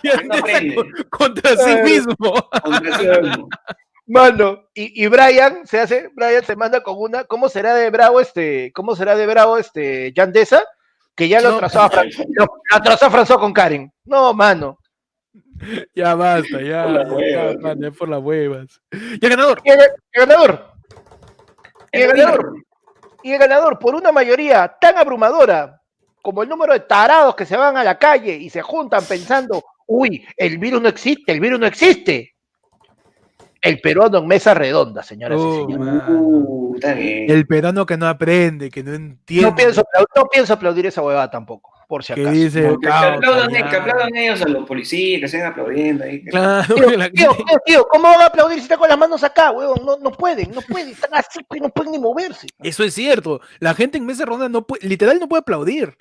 ya 0.02 0.12
sacó 0.12 1.08
contra 1.10 1.56
sí 1.56 1.74
mismo. 1.82 2.34
contra 2.62 2.98
sí 2.98 3.06
mismo. 3.22 3.48
Mano, 4.06 4.68
y, 4.74 5.04
y 5.04 5.06
Brian 5.06 5.66
se 5.66 5.80
hace, 5.80 6.10
Brian 6.14 6.44
se 6.44 6.56
manda 6.56 6.82
con 6.82 6.96
una, 6.98 7.24
¿cómo 7.24 7.48
será 7.48 7.74
de 7.74 7.88
bravo 7.90 8.20
este, 8.20 8.72
cómo 8.74 8.96
será 8.96 9.14
de 9.16 9.26
bravo 9.26 9.58
este 9.58 10.12
Yandesa? 10.12 10.64
Que 11.14 11.28
ya 11.28 11.40
lo 11.40 11.50
No. 11.50 11.56
atrasó 11.56 11.82
a 11.82 11.90
Fran- 11.90 12.10
lo, 12.34 12.44
lo 12.44 12.76
atrasó 12.76 13.06
a 13.06 13.10
François 13.10 13.38
con 13.38 13.52
Karen. 13.52 13.92
No, 14.04 14.32
mano. 14.34 14.78
Ya 15.94 16.14
basta, 16.14 16.60
ya. 16.60 16.84
Por 16.84 16.92
las 16.92 17.08
ya, 17.08 17.14
huevas. 17.14 17.56
man, 17.60 17.80
ya 17.80 17.90
por 17.92 18.08
las 18.08 18.20
huevas. 18.20 18.80
Ya 19.20 19.28
ganador. 19.28 19.60
Y 19.64 19.70
el, 19.70 19.80
el 19.80 19.90
ganador, 20.26 20.72
y 21.92 21.96
el 21.98 22.02
El 22.10 22.16
ganador, 22.16 22.54
y 23.22 23.32
el 23.32 23.38
ganador, 23.38 23.78
por 23.78 23.94
una 23.94 24.10
mayoría 24.10 24.74
tan 24.80 24.98
abrumadora 24.98 25.80
como 26.22 26.42
el 26.42 26.48
número 26.48 26.72
de 26.72 26.80
tarados 26.80 27.34
que 27.34 27.44
se 27.44 27.56
van 27.56 27.76
a 27.76 27.84
la 27.84 27.98
calle 27.98 28.34
y 28.36 28.48
se 28.48 28.62
juntan 28.62 29.04
pensando, 29.04 29.62
uy, 29.86 30.24
el 30.36 30.56
virus 30.58 30.80
no 30.80 30.88
existe, 30.88 31.32
el 31.32 31.40
virus 31.40 31.58
no 31.60 31.66
existe. 31.66 32.30
El 33.60 33.80
peruano 33.80 34.18
en 34.18 34.26
mesa 34.26 34.54
redonda, 34.54 35.04
señoras 35.04 35.38
y 35.40 35.42
señores. 35.72 36.02
Uh, 36.08 36.74
está 36.74 36.94
bien. 36.94 37.30
El 37.30 37.46
peruano 37.46 37.86
que 37.86 37.96
no 37.96 38.08
aprende, 38.08 38.70
que 38.70 38.82
no 38.82 38.92
entiende. 38.92 39.48
No 39.50 39.54
pienso, 39.54 39.84
no 40.16 40.24
pienso 40.26 40.52
aplaudir 40.52 40.86
esa 40.86 41.00
huevada 41.00 41.30
tampoco, 41.30 41.70
por 41.86 42.02
si 42.02 42.12
que 42.12 42.22
acaso. 42.22 42.34
dice. 42.36 42.60
Que, 42.62 42.68
que 42.80 42.88
"Causa, 42.88 43.14
aplaudan, 43.14 43.50
ya". 43.52 43.68
que 43.70 43.76
aplaudan 43.76 44.16
ellos 44.16 44.42
a 44.42 44.48
los 44.48 44.66
policías, 44.66 45.20
que 45.20 45.28
sigan 45.28 45.52
aplaudiendo 45.52 46.02
ahí. 46.02 46.24
Claro, 46.24 46.74
Tío, 46.74 46.88
que 46.88 46.96
la- 46.96 47.10
tío, 47.10 47.30
tío, 47.36 47.58
tío, 47.64 47.86
¿cómo 47.88 48.08
van 48.08 48.22
a 48.22 48.26
aplaudir 48.26 48.58
si 48.58 48.64
están 48.64 48.80
con 48.80 48.88
las 48.88 48.98
manos 48.98 49.22
acá, 49.22 49.52
huevón? 49.52 49.78
No, 49.86 49.96
no 49.96 50.10
pueden, 50.10 50.50
no 50.50 50.60
pueden, 50.62 50.88
están 50.88 51.10
así, 51.14 51.38
pues, 51.46 51.60
no 51.62 51.68
pueden 51.68 51.92
ni 51.92 51.98
moverse. 52.00 52.48
Eso 52.64 52.82
es 52.82 52.94
cierto. 52.94 53.40
La 53.60 53.74
gente 53.74 53.96
en 53.96 54.06
mesa 54.06 54.24
ronda 54.24 54.48
no 54.48 54.66
puede, 54.66 54.88
literal 54.88 55.20
no 55.20 55.28
puede 55.28 55.42
aplaudir. 55.42 55.96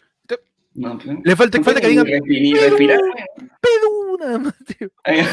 No, 0.74 0.98
Le 1.24 1.36
falta, 1.36 1.58
no 1.58 1.64
falta 1.66 1.82
que 1.82 1.88
digan 1.90 2.06
respirar. 2.06 3.00
Ay, 5.04 5.26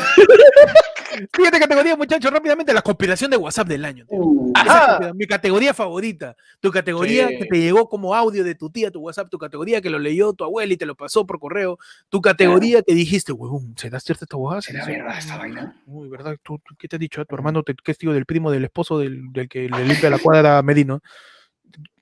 Siguiente 1.34 1.58
categoría, 1.60 1.96
muchachos, 1.96 2.30
rápidamente, 2.30 2.72
la 2.74 2.82
conspiración 2.82 3.30
de 3.30 3.36
WhatsApp 3.36 3.66
del 3.68 3.84
año. 3.84 4.04
uh. 4.08 4.52
Esa 4.64 5.12
mi 5.14 5.26
categoría 5.26 5.72
favorita. 5.74 6.36
Tu 6.60 6.70
categoría 6.70 7.28
Sí. 7.28 7.38
que 7.38 7.44
te 7.46 7.60
llegó 7.60 7.88
como 7.88 8.14
audio 8.14 8.44
de 8.44 8.54
tu 8.54 8.70
tía, 8.70 8.90
tu 8.90 9.00
WhatsApp, 9.00 9.28
tu 9.30 9.38
categoría 9.38 9.80
que 9.80 9.90
lo 9.90 9.98
leyó 9.98 10.32
tu 10.32 10.44
abuela 10.44 10.72
y 10.72 10.76
te 10.76 10.86
lo 10.86 10.94
pasó 10.96 11.26
por 11.26 11.38
correo. 11.38 11.78
Tu 12.08 12.20
categoría 12.20 12.82
que 12.82 12.94
dijiste, 12.94 13.32
huevón, 13.32 13.74
¿será 13.76 14.00
cierta 14.00 14.24
esta 14.24 14.36
huevada? 14.36 14.62
¿Será 14.62 14.84
¿Será 14.84 15.04
verdad 15.04 15.18
esta 15.18 15.36
vaina? 15.38 15.80
Uy, 15.86 16.08
¿verdad? 16.08 16.36
¿Tú, 16.42 16.58
tú 16.58 16.74
qué 16.78 16.88
te 16.88 16.96
ha 16.96 16.98
dicho? 16.98 17.24
¿Tu 17.24 17.34
hermano 17.34 17.62
te, 17.62 17.74
que 17.74 17.92
es 17.92 17.98
tío 17.98 18.12
del 18.12 18.26
primo 18.26 18.50
del 18.50 18.64
esposo 18.64 18.98
del, 18.98 19.32
del 19.32 19.48
que 19.48 19.68
le 19.68 19.84
limpia 19.84 20.10
la 20.10 20.18
cuadra 20.18 20.58
a 20.58 20.62
Medino? 20.62 21.00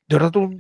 ¿De 0.08 0.16
verdad 0.16 0.30
tú? 0.30 0.50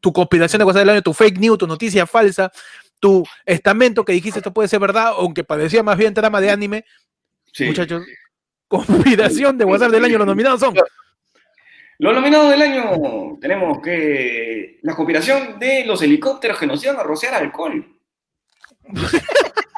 Tu 0.00 0.12
conspiración 0.12 0.58
de 0.58 0.64
WhatsApp 0.64 0.80
del 0.80 0.90
año, 0.90 1.02
tu 1.02 1.14
fake 1.14 1.38
news, 1.38 1.58
tu 1.58 1.66
noticia 1.66 2.06
falsa, 2.06 2.50
tu 2.98 3.24
estamento 3.46 4.04
que 4.04 4.12
dijiste 4.12 4.40
esto 4.40 4.52
puede 4.52 4.68
ser 4.68 4.80
verdad, 4.80 5.12
aunque 5.16 5.44
parecía 5.44 5.82
más 5.82 5.96
bien 5.96 6.12
trama 6.12 6.40
de 6.40 6.50
anime. 6.50 6.84
Sí. 7.52 7.66
Muchachos, 7.66 8.02
conspiración 8.66 9.56
de 9.56 9.64
WhatsApp 9.64 9.92
del 9.92 10.04
año, 10.04 10.18
los 10.18 10.26
nominados 10.26 10.60
son. 10.60 10.74
Los 11.98 12.14
nominados 12.14 12.50
del 12.50 12.62
año 12.62 13.38
tenemos 13.40 13.80
que 13.82 14.78
la 14.82 14.94
conspiración 14.94 15.58
de 15.58 15.84
los 15.84 16.00
helicópteros 16.02 16.58
que 16.58 16.66
nos 16.66 16.82
iban 16.82 16.96
a 16.96 17.02
rociar 17.02 17.34
alcohol. 17.34 17.86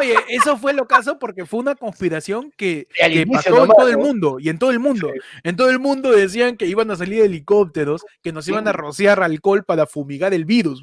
Oye, 0.00 0.16
eso 0.28 0.56
fue 0.56 0.72
lo 0.72 0.86
caso 0.86 1.18
porque 1.18 1.46
fue 1.46 1.60
una 1.60 1.74
conspiración 1.74 2.52
que, 2.56 2.88
pasó 3.32 3.64
en 3.64 3.70
todo 3.70 3.88
el 3.88 3.98
mundo 3.98 4.36
y 4.38 4.48
en 4.48 4.58
todo 4.58 4.70
el 4.70 4.80
mundo. 4.80 5.10
En 5.42 5.56
todo 5.56 5.70
el 5.70 5.78
mundo 5.78 6.10
decían 6.10 6.56
que 6.56 6.66
iban 6.66 6.90
a 6.90 6.96
salir 6.96 7.22
helicópteros, 7.22 8.04
que 8.22 8.32
nos 8.32 8.48
iban 8.48 8.66
a 8.68 8.72
rociar 8.72 9.22
alcohol 9.22 9.64
para 9.64 9.86
fumigar 9.86 10.34
el 10.34 10.44
virus. 10.44 10.82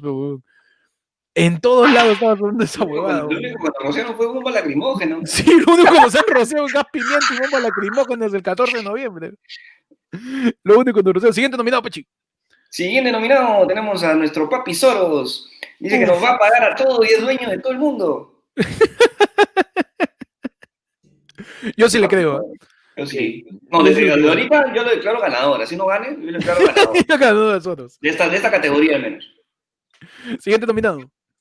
En 1.34 1.60
todos 1.60 1.90
lados 1.90 2.14
estaba 2.14 2.36
sonando 2.36 2.64
esa 2.64 2.84
huevada. 2.84 3.22
Lo 3.22 3.28
único 3.28 3.58
que 3.58 3.64
nos 3.64 3.82
rociaron 3.82 4.16
fue 4.16 4.26
bomba 4.26 4.50
lacrimógena. 4.50 5.18
Sí, 5.24 5.44
lo 5.44 5.72
único 5.72 5.92
que 5.92 6.00
nos 6.00 6.14
han 6.14 6.24
rociado 6.28 6.66
gas 6.72 6.84
pimienta 6.92 7.26
y 7.34 7.38
bomba 7.40 7.60
lacrimógena 7.60 8.24
desde 8.24 8.36
el 8.38 8.42
14 8.42 8.76
de 8.78 8.82
noviembre. 8.82 9.32
Lo 10.62 10.78
único 10.78 10.98
que 10.98 11.04
nos 11.04 11.14
rociaron. 11.14 11.34
Siguiente 11.34 11.56
nominado, 11.56 11.82
Pechi. 11.82 12.06
Siguiente 12.68 13.12
nominado 13.12 13.66
tenemos 13.66 14.02
a 14.02 14.14
nuestro 14.14 14.48
papi 14.48 14.74
Soros. 14.74 15.50
Dice 15.78 15.98
que 15.98 16.06
nos 16.06 16.22
va 16.22 16.32
a 16.32 16.38
pagar 16.38 16.64
a 16.64 16.74
todo 16.74 17.02
y 17.04 17.08
es 17.08 17.20
dueño 17.20 17.48
de 17.48 17.58
todo 17.58 17.72
el 17.72 17.78
mundo. 17.78 18.41
Yo 21.76 21.88
sí 21.88 21.98
le 21.98 22.08
creo. 22.08 22.44
Yo 22.96 23.06
sí. 23.06 23.44
No, 23.70 23.82
desde 23.82 24.04
desde 24.04 24.28
ahorita 24.28 24.74
yo 24.74 24.82
lo 24.82 24.90
declaro 24.90 25.20
ganador. 25.20 25.62
Así 25.62 25.76
no 25.76 25.86
gane, 25.86 26.16
yo 26.20 26.30
lo 26.30 26.38
declaro 26.38 26.60
ganador. 27.18 27.90
De 28.00 28.08
esta, 28.08 28.28
de 28.28 28.36
esta 28.36 28.50
categoría 28.50 28.96
al 28.96 29.02
menos. 29.02 29.24
Siguiente 30.40 30.66
nominado. 30.66 31.00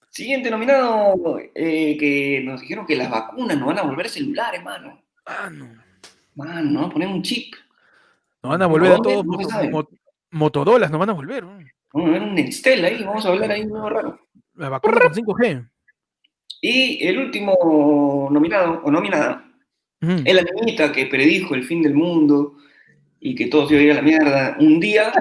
Siguiente 0.10 0.52
nominado, 0.52 1.16
eh, 1.56 1.98
que 1.98 2.42
nos 2.44 2.62
dijeron 2.62 2.86
que 2.86 2.96
las 2.98 3.10
vacunas 3.10 3.58
nos 3.58 3.68
van 3.68 3.80
a 3.80 3.84
volver 3.84 4.10
celulares, 4.10 4.62
mano. 4.64 5.02
Ah, 5.26 5.50
no. 5.52 5.70
Mano, 6.36 6.86
a 6.86 6.90
poner 6.90 7.08
un 7.08 7.22
chip. 7.22 7.54
Nos 8.44 8.52
van 8.52 8.62
a 8.62 8.68
volver 8.68 8.92
a 8.94 8.98
todos 8.98 9.26
No 9.26 9.38
mo- 9.70 9.90
Motorolas, 10.32 10.92
nos 10.92 11.00
van 11.00 11.10
a 11.10 11.14
volver. 11.14 11.44
¿no? 11.44 11.60
Vamos 11.94 12.10
a 12.10 12.12
ver 12.12 12.22
un 12.24 12.36
Nextel 12.36 12.84
ahí, 12.86 13.04
vamos 13.04 13.26
a 13.26 13.30
hablar 13.30 13.52
ahí 13.52 13.66
nuevo 13.66 13.90
raro. 13.90 14.20
La 14.56 14.70
vacuna 14.70 15.00
con 15.00 15.14
5G. 15.14 15.70
Y 16.62 17.06
el 17.08 17.18
último 17.18 18.30
nominado, 18.32 18.82
o 18.84 18.92
nominada, 18.92 19.44
Ujú. 20.02 20.22
es 20.24 20.34
la 20.36 20.44
niñita 20.44 20.92
que 20.92 21.08
predijo 21.08 21.56
el 21.56 21.64
fin 21.64 21.82
del 21.82 21.94
mundo 21.96 22.54
y 23.20 23.34
que 23.36 23.48
todo 23.48 23.68
se 23.68 23.74
iba 23.74 23.82
a 23.82 23.86
ir 23.86 23.92
a 23.92 23.96
la 23.96 24.02
mierda 24.04 24.58
un 24.60 24.80
día. 24.80 25.12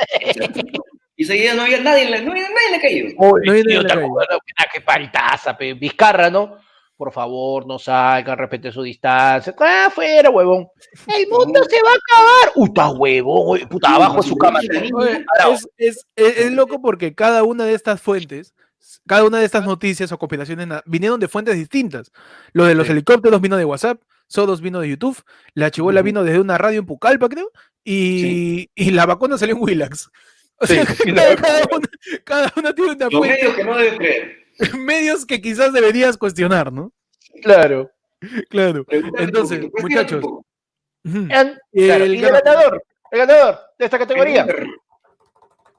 y 1.16 1.24
día 1.24 1.54
no 1.54 1.62
había 1.62 1.80
nadie, 1.80 2.04
en 2.04 2.10
la- 2.10 2.20
no 2.22 2.32
había 2.32 2.44
nadie 2.48 2.66
en 2.66 2.72
la 2.72 2.80
calle. 2.80 3.14
Uy, 3.16 3.40
No 3.44 3.52
hay 3.52 3.62
tío, 3.62 3.64
nadie 3.64 3.76
en 3.76 3.82
¿te 3.82 3.94
la 3.94 3.94
calle. 3.94 4.68
qué 4.74 4.80
paltaza, 4.80 5.56
pe. 5.56 5.74
Vizcarra, 5.74 6.30
¿no? 6.30 6.56
Por 6.96 7.12
favor, 7.12 7.64
no 7.64 7.78
salgan, 7.78 8.36
respeten 8.38 8.72
su 8.72 8.82
distancia. 8.82 9.54
Ah, 9.60 9.84
afuera, 9.86 10.30
huevón. 10.30 10.66
El 11.16 11.28
mundo 11.28 11.60
se 11.68 11.80
va 11.80 11.90
a 11.90 11.94
acabar. 11.94 12.52
Puta 12.54 12.90
huevón, 12.90 13.60
puta, 13.68 13.94
abajo 13.94 14.16
de 14.20 14.28
su 14.28 14.36
cama. 14.36 14.58
Es, 14.62 15.68
es- 15.76 16.06
es- 16.16 16.38
es 16.38 16.50
loco 16.52 16.80
porque 16.82 17.14
cada 17.14 17.44
una 17.44 17.64
de 17.66 17.74
estas 17.74 18.00
fuentes, 18.02 18.52
cada 19.08 19.24
una 19.24 19.38
de 19.40 19.44
estas 19.44 19.64
noticias 19.66 20.12
o 20.12 20.18
compilaciones 20.18 20.68
vinieron 20.86 21.18
de 21.18 21.26
fuentes 21.28 21.56
distintas. 21.56 22.12
Lo 22.52 22.64
de 22.64 22.74
los 22.76 22.86
Sí. 22.86 22.92
helicópteros 22.92 23.40
vino 23.40 23.56
de 23.56 23.64
WhatsApp, 23.64 24.00
Sodos 24.28 24.60
vino 24.60 24.80
de 24.80 24.90
YouTube, 24.90 25.20
la 25.54 25.70
chibola 25.70 26.02
vino 26.02 26.22
desde 26.22 26.38
una 26.38 26.58
radio 26.58 26.78
en 26.80 26.86
Pucallpa, 26.86 27.28
creo, 27.30 27.50
y, 27.82 28.70
y 28.74 28.90
la 28.90 29.06
vacuna 29.06 29.38
salió 29.38 29.56
en 29.56 29.62
Willax. 29.62 30.10
O 30.60 30.66
Sí, 30.66 30.74
sea, 30.74 30.84
sí, 30.86 31.12
cada, 31.14 31.62
una, 31.72 31.88
cada 32.24 32.52
una 32.56 32.74
tiene 32.74 32.92
una 32.92 33.04
Los 33.06 33.14
fuente, 33.14 33.36
medios 33.38 33.54
que 33.56 33.64
no 33.64 33.76
deben 33.78 33.96
creer. 33.96 34.36
medios 34.78 35.24
que 35.26 35.40
quizás 35.40 35.72
deberías 35.72 36.16
cuestionar, 36.18 36.72
¿no? 36.72 36.92
Claro. 37.42 37.90
Claro. 38.50 38.84
Entonces, 38.90 39.60
muchachos, 39.80 40.24
claro, 41.04 41.54
el 41.72 42.14
el 42.14 42.20
ganador. 42.20 42.42
ganador, 42.44 42.84
el 43.12 43.18
ganador 43.20 43.58
de 43.78 43.84
esta 43.84 43.98
categoría 43.98 44.46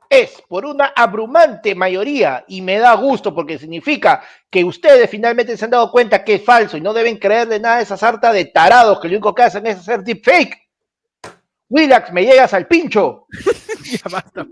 es 0.10 0.42
por 0.48 0.66
una 0.66 0.92
abrumante 0.96 1.76
mayoría 1.76 2.44
y 2.48 2.62
me 2.62 2.80
da 2.80 2.96
gusto 2.96 3.34
porque 3.34 3.60
significa 3.60 4.24
que 4.50 4.64
ustedes 4.64 5.10
finalmente 5.10 5.56
se 5.56 5.66
han 5.66 5.72
dado 5.72 5.92
cuenta 5.92 6.24
que 6.24 6.36
es 6.36 6.44
falso 6.44 6.78
y 6.78 6.82
no 6.82 6.94
deben 6.94 7.18
creerle 7.18 7.60
nada 7.60 7.78
a 7.78 7.82
esa 7.82 7.96
sarta 7.96 8.34
de 8.34 8.46
tarados 8.46 9.00
que 9.00 9.08
lo 9.08 9.14
único 9.14 9.36
que 9.36 9.44
hacen 9.44 9.68
es 9.68 9.78
hacer 9.78 10.04
deepfake. 10.04 10.68
Willax, 11.70 12.12
me 12.12 12.26
llegas 12.26 12.54
al 12.54 12.68
pincho. 12.68 13.28
Ya 13.82 14.02
basta. 14.12 14.46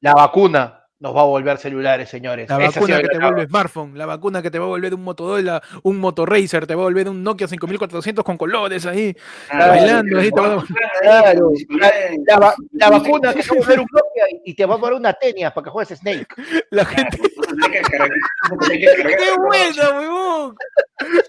La 0.00 0.14
vacuna 0.14 0.83
nos 1.04 1.14
va 1.14 1.20
a 1.20 1.24
volver 1.24 1.58
celulares, 1.58 2.08
señores. 2.08 2.48
La 2.48 2.56
vacuna 2.56 3.02
que 3.02 3.08
te 3.08 3.18
vuelve 3.18 3.46
smartphone, 3.46 3.98
la 3.98 4.06
vacuna 4.06 4.40
que 4.40 4.50
te 4.50 4.58
va 4.58 4.64
a 4.64 4.68
volver 4.68 4.94
un 4.94 5.02
Motorola, 5.04 5.62
un 5.82 5.98
Motorracer, 5.98 6.66
te 6.66 6.74
va 6.74 6.80
a 6.80 6.84
volver 6.84 7.10
un 7.10 7.22
Nokia 7.22 7.46
5400 7.46 8.24
con 8.24 8.38
colores 8.38 8.86
ahí. 8.86 9.14
Ah, 9.50 9.68
bailando, 9.68 10.18
ahí 10.18 10.30
te 10.30 10.40
va- 10.40 10.64
Claro, 11.02 11.50
la, 11.78 11.92
la 12.26 12.38
va- 12.38 12.54
la 12.72 12.88
vacuna 12.88 13.34
que 13.34 13.42
te 13.42 13.48
va 13.50 13.54
a 13.54 13.58
volver 13.58 13.80
un 13.80 13.86
Nokia 13.92 14.24
y- 14.46 14.54
te 14.54 14.64
va 14.64 14.76
a 14.76 14.78
poner 14.78 14.94
una 14.94 15.12
tenia 15.12 15.52
para 15.52 15.64
que 15.66 15.70
juegues 15.70 15.98
Snake. 15.98 16.26
La 16.70 16.86
gente, 16.86 17.18
¡qué 18.70 19.32
buena, 19.36 19.90
weón! 19.98 20.56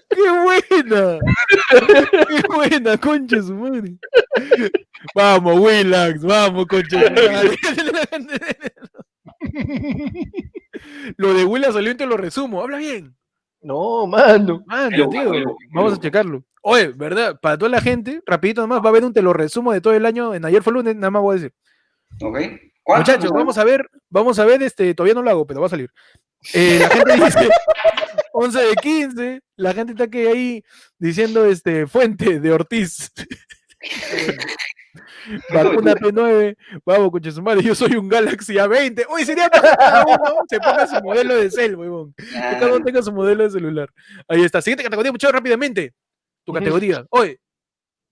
¡Qué 0.08 0.30
buena! 0.42 1.18
¡Qué 2.28 2.42
buena, 2.48 2.96
concha 2.96 3.42
su 3.42 3.54
madre! 3.54 3.94
Vamos, 5.14 5.58
Willax, 5.60 6.22
vamos, 6.22 6.64
concha 6.66 6.98
su 6.98 7.12
madre. 7.12 7.56
Lo 11.16 11.34
de 11.34 11.44
Willax 11.44 11.74
salió 11.74 11.92
y 11.92 11.96
te 11.96 12.06
lo 12.06 12.16
resumo, 12.16 12.62
habla 12.62 12.78
bien. 12.78 13.16
No, 13.60 14.06
mano. 14.06 14.62
Mano, 14.66 14.88
Pero, 14.90 15.08
tío, 15.08 15.30
pero, 15.30 15.56
vamos 15.72 15.94
a 15.94 16.00
checarlo. 16.00 16.44
Oye, 16.62 16.88
¿verdad? 16.88 17.38
Para 17.40 17.56
toda 17.58 17.70
la 17.70 17.80
gente, 17.80 18.20
rapidito 18.26 18.60
nomás, 18.60 18.80
va 18.80 18.86
a 18.86 18.88
haber 18.88 19.04
un 19.04 19.12
te 19.12 19.22
lo 19.22 19.32
resumo 19.32 19.72
de 19.72 19.80
todo 19.80 19.94
el 19.94 20.06
año. 20.06 20.34
En 20.34 20.44
ayer 20.44 20.62
fue 20.62 20.72
lunes, 20.72 20.94
nada 20.94 21.10
más 21.10 21.22
voy 21.22 21.32
a 21.32 21.40
decir. 21.40 21.54
Muchachos, 22.86 23.30
vamos 23.32 23.58
a 23.58 23.64
ver, 23.64 23.88
vamos 24.08 24.38
a 24.38 24.44
ver, 24.44 24.62
este, 24.62 24.94
todavía 24.94 25.14
no 25.14 25.22
lo 25.22 25.30
hago, 25.30 25.46
pero 25.46 25.60
va 25.60 25.66
a 25.66 25.70
salir. 25.70 25.90
Eh, 26.54 26.78
la 26.80 26.88
gente 26.88 27.24
dice 27.24 27.48
11 28.32 28.58
de 28.68 28.74
15, 28.74 29.40
la 29.56 29.74
gente 29.74 29.92
está 29.92 30.08
que 30.08 30.28
ahí 30.28 30.64
diciendo 30.98 31.44
este 31.44 31.86
fuente 31.86 32.38
de 32.38 32.52
Ortiz. 32.52 33.10
Vacuna 35.52 35.94
P9, 35.94 36.56
vamos, 36.84 37.10
coche 37.10 37.30
su 37.32 37.42
madre, 37.42 37.62
yo 37.62 37.74
soy 37.74 37.94
un 37.96 38.08
Galaxy 38.08 38.54
A20. 38.54 39.06
Uy, 39.12 39.24
sería 39.24 39.48
para 39.48 40.04
uno 40.06 40.42
se 40.48 40.58
ponga 40.58 40.86
su 40.86 41.02
modelo 41.02 41.34
de 41.36 41.50
cel, 41.50 41.76
huevón. 41.76 42.14
Que 42.16 42.24
cada 42.30 42.66
uno 42.74 42.84
tenga 42.84 43.02
su 43.02 43.12
modelo 43.12 43.44
de 43.44 43.50
celular. 43.50 43.88
Ahí 44.28 44.42
está. 44.42 44.60
Siguiente 44.62 44.84
categoría, 44.84 45.12
muchachos, 45.12 45.34
rápidamente. 45.34 45.94
Tu 46.44 46.52
categoría. 46.52 47.04
Oye, 47.10 47.40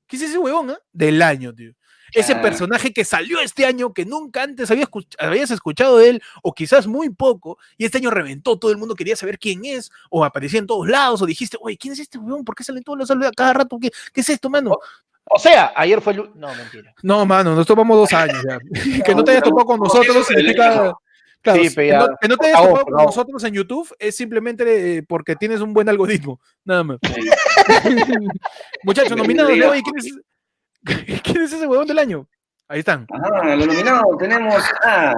¿qué 0.06 0.16
es 0.16 0.23
ese 0.23 0.39
huevón, 0.39 0.70
ah? 0.70 0.78
Del 0.93 1.23
año, 1.23 1.55
tío. 1.55 1.73
Ese 2.12 2.36
personaje 2.36 2.93
que 2.93 3.05
salió 3.05 3.40
este 3.40 3.66
año, 3.66 3.93
que 3.93 4.05
nunca 4.05 4.43
antes 4.44 4.70
había 4.70 4.85
escuch- 4.85 5.16
habías 5.19 5.51
escuchado 5.51 5.98
de 5.98 6.11
él, 6.11 6.23
o 6.44 6.52
quizás 6.55 6.86
muy 6.86 7.11
poco, 7.11 7.59
y 7.77 7.86
este 7.86 7.98
año 7.98 8.11
reventó, 8.11 8.56
todo 8.56 8.70
el 8.70 8.77
mundo 8.77 8.94
quería 8.94 9.16
saber 9.16 9.36
quién 9.36 9.65
es, 9.65 9.90
o 10.11 10.24
aparecía 10.24 10.61
en 10.61 10.66
todos 10.69 10.86
lados, 10.86 11.23
o 11.23 11.27
dijiste, 11.27 11.56
oye, 11.61 11.77
¿quién 11.77 11.93
es 11.94 11.98
este 11.98 12.19
huevón? 12.19 12.44
¿Por 12.44 12.55
qué 12.55 12.62
sale 12.62 12.78
en 12.78 12.85
todos 12.85 12.98
lados 13.11 13.27
a 13.27 13.32
cada 13.32 13.52
rato? 13.55 13.78
¿Qué, 13.81 13.90
qué 14.12 14.20
es 14.20 14.28
esto, 14.28 14.48
mano? 14.48 14.78
O 15.26 15.38
sea, 15.38 15.72
ayer 15.76 16.01
fue 16.01 16.12
el... 16.12 16.18
lu- 16.18 16.32
No, 16.34 16.55
mentira. 16.55 16.94
No, 17.02 17.24
mano, 17.26 17.55
nos 17.55 17.66
tomamos 17.66 17.96
dos 17.96 18.12
años 18.12 18.42
ya. 18.48 18.59
que 19.05 19.14
no 19.14 19.24
te 19.24 19.30
hayas 19.32 19.42
topado 19.42 19.66
con 19.66 19.78
No, 19.78 19.84
nosotros 19.84 20.26
significa. 20.26 20.94
Claro, 21.40 21.59
Sí, 21.62 21.68
que, 21.68 21.74
pero 21.74 21.98
no, 21.98 22.06
ya, 22.09 22.16
que 22.22 22.28
no 22.28 22.36
te 22.38 22.46
hayas 22.46 22.62
topado 22.62 22.84
con 22.86 23.05
nosotros 23.05 23.44
en 23.44 23.52
YouTube 23.55 23.94
es 23.98 24.16
simplemente 24.16 24.96
eh, 24.98 25.02
porque 25.02 25.36
tienes 25.36 25.60
un 25.60 25.74
buen 25.74 25.88
algoritmo. 25.90 26.40
Nada 26.64 26.84
más. 26.84 26.98
Muchachos, 28.82 29.16
nominados 29.16 29.52
de 29.52 29.66
hoy, 29.66 29.82
¿quién 29.82 29.96
es, 29.98 31.20
¿quién 31.22 31.42
es 31.42 31.52
ese 31.52 31.66
huevón 31.66 31.86
del 31.86 31.98
año? 31.98 32.26
Ahí 32.66 32.78
están. 32.78 33.06
Ajá, 33.12 33.56
los 33.56 33.66
nominados 33.66 34.16
tenemos 34.18 34.62
a. 34.82 35.14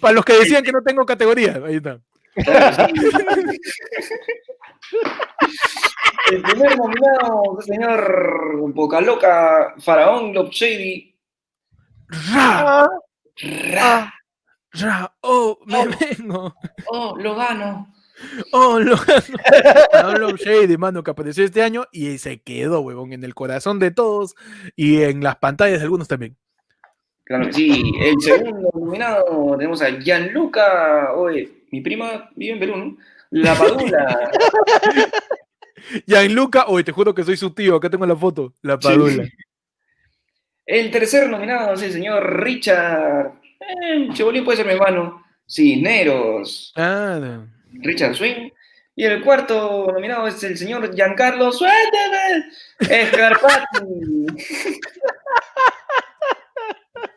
Para 0.00 0.14
los 0.14 0.24
que 0.24 0.32
decían 0.34 0.64
que 0.64 0.72
no 0.72 0.82
tengo 0.82 1.06
categoría, 1.06 1.60
ahí 1.64 1.76
está. 1.76 2.00
Claro, 2.34 2.88
sí. 2.88 2.92
El 6.30 6.42
primer 6.42 6.76
nominado 6.76 7.58
es 7.60 7.68
el 7.68 7.74
señor 7.74 8.72
Boca 8.72 9.00
Loca, 9.00 9.74
Faraón 9.78 10.32
Glob 10.32 10.50
Shady. 10.50 11.14
Ra, 12.32 12.84
Ah, 12.84 12.88
Ra, 13.72 14.14
ra, 14.72 15.14
oh, 15.22 15.58
me 15.66 15.78
Oh. 15.78 15.86
vengo. 16.18 16.54
oh, 16.88 17.16
lo 17.18 17.34
gano. 17.34 17.92
Oh, 18.52 18.78
lo 18.78 18.96
no, 20.02 20.12
Love 20.18 20.38
Shady, 20.40 20.76
mano, 20.76 21.02
que 21.02 21.10
apareció 21.10 21.42
este 21.42 21.62
año 21.62 21.84
y 21.90 22.18
se 22.18 22.42
quedó, 22.42 22.80
huevón, 22.80 23.12
en 23.14 23.24
el 23.24 23.34
corazón 23.34 23.78
de 23.78 23.90
todos 23.92 24.34
y 24.76 25.02
en 25.02 25.22
las 25.22 25.36
pantallas 25.36 25.78
de 25.78 25.84
algunos 25.84 26.06
también. 26.06 26.36
Claro 27.24 27.46
que 27.46 27.52
sí. 27.54 27.82
El 28.00 28.20
segundo 28.20 28.70
nominado 28.74 29.56
tenemos 29.56 29.80
a 29.82 29.90
Gianluca. 29.90 31.14
Oye, 31.14 31.64
mi 31.70 31.80
prima 31.80 32.28
vive 32.36 32.52
en 32.54 32.60
Perú, 32.60 32.76
¿no? 32.76 32.96
La 33.30 33.54
Padula. 33.54 34.30
Gianluca, 36.06 36.66
hoy 36.68 36.84
te 36.84 36.92
juro 36.92 37.14
que 37.14 37.24
soy 37.24 37.36
su 37.36 37.50
tío, 37.52 37.76
acá 37.76 37.88
tengo 37.90 38.06
la 38.06 38.16
foto, 38.16 38.54
la 38.62 38.78
padula. 38.78 39.28
El 40.66 40.90
tercer 40.90 41.28
nominado 41.28 41.74
es 41.74 41.82
el 41.82 41.92
señor 41.92 42.42
Richard. 42.42 43.32
Eh, 43.60 44.08
Chebolín 44.12 44.44
puede 44.44 44.58
ser 44.58 44.66
mi 44.66 44.72
hermano. 44.72 45.24
Cisneros. 45.48 46.72
Ah, 46.76 47.18
no. 47.20 47.48
Richard 47.72 48.14
Swing. 48.14 48.50
Y 48.94 49.04
el 49.04 49.22
cuarto 49.22 49.90
nominado 49.92 50.28
es 50.28 50.42
el 50.44 50.56
señor 50.56 50.94
Giancarlo 50.94 51.50
Suéltame. 51.50 52.44
Escarpati. 52.78 53.64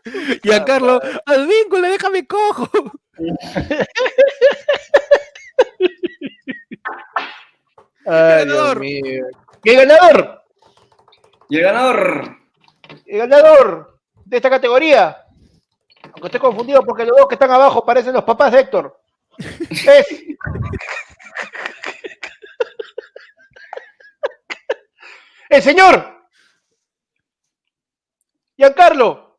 Giancarlo, 0.44 0.99
al 1.26 1.48
vínculo, 1.48 1.90
déjame 1.90 2.26
cojo. 2.26 2.69
ay, 8.06 8.45
Dios 8.45 8.57
ganador. 8.57 8.80
mío. 8.80 9.26
¿Y 9.64 9.70
el 9.70 9.88
ganador? 9.88 10.44
Y 11.49 11.57
el 11.57 11.64
ganador. 11.64 12.38
El 13.06 13.20
ganador 13.20 13.99
de 14.26 14.38
esta 14.38 14.49
categoría. 14.49 15.18
Aunque 16.03 16.28
esté 16.28 16.40
confundido 16.40 16.84
porque 16.84 17.06
los 17.06 17.15
dos 17.18 17.28
que 17.28 17.36
están 17.36 17.52
abajo 17.52 17.86
parecen 17.86 18.14
los 18.14 18.24
papás 18.24 18.52
de 18.52 18.60
Héctor. 18.60 18.99
Es. 19.38 20.07
El 25.49 25.61
señor. 25.61 26.28
Giancarlo. 28.57 29.38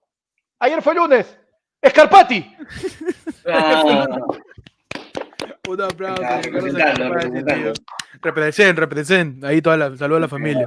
Ayer 0.61 0.81
fue 0.81 0.95
lunes. 0.95 1.37
Escarpati. 1.83 2.57
Ah, 3.47 3.83
Un 5.69 5.81
aplauso. 5.81 6.23
Giancarlo 6.23 6.61
representando, 6.61 7.15
representando. 7.15 7.73
Represent, 8.21 8.79
represent. 8.79 9.45
Ahí 9.45 9.63
toda 9.63 9.77
la, 9.77 9.97
saludo 9.97 10.19
a 10.19 10.21
la 10.21 10.29
familia. 10.29 10.67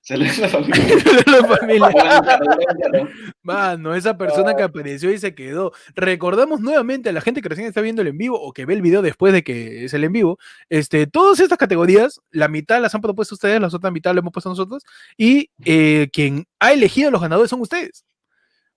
Saludos 0.00 0.38
a 0.38 0.42
la 0.42 0.48
familia. 0.48 0.84
a 1.26 1.30
la 1.30 1.48
familia. 1.48 1.90
Claro. 1.90 3.08
Mano, 3.42 3.94
esa 3.94 4.16
persona 4.16 4.54
que 4.54 4.62
apareció 4.62 5.10
y 5.10 5.18
se 5.18 5.34
quedó. 5.34 5.72
Recordamos 5.94 6.60
nuevamente 6.60 7.10
a 7.10 7.12
la 7.12 7.20
gente 7.20 7.42
que 7.42 7.48
recién 7.48 7.66
está 7.66 7.80
viendo 7.80 8.02
el 8.02 8.08
en 8.08 8.16
vivo 8.16 8.40
o 8.40 8.52
que 8.52 8.64
ve 8.64 8.74
el 8.74 8.82
video 8.82 9.02
después 9.02 9.32
de 9.32 9.42
que 9.42 9.84
es 9.84 9.94
el 9.94 10.04
en 10.04 10.12
vivo. 10.12 10.38
Este, 10.70 11.06
todas 11.06 11.40
estas 11.40 11.58
categorías, 11.58 12.20
la 12.30 12.48
mitad 12.48 12.80
las 12.80 12.94
han 12.94 13.02
propuesto 13.02 13.34
ustedes, 13.34 13.60
la 13.60 13.66
otra 13.66 13.90
mitad 13.90 14.14
la 14.14 14.20
hemos 14.20 14.32
puesto 14.32 14.48
nosotros. 14.48 14.82
Y 15.16 15.50
eh, 15.64 16.08
quien 16.12 16.46
ha 16.60 16.72
elegido 16.72 17.08
a 17.08 17.12
los 17.12 17.20
ganadores 17.20 17.50
son 17.50 17.60
ustedes. 17.60 18.04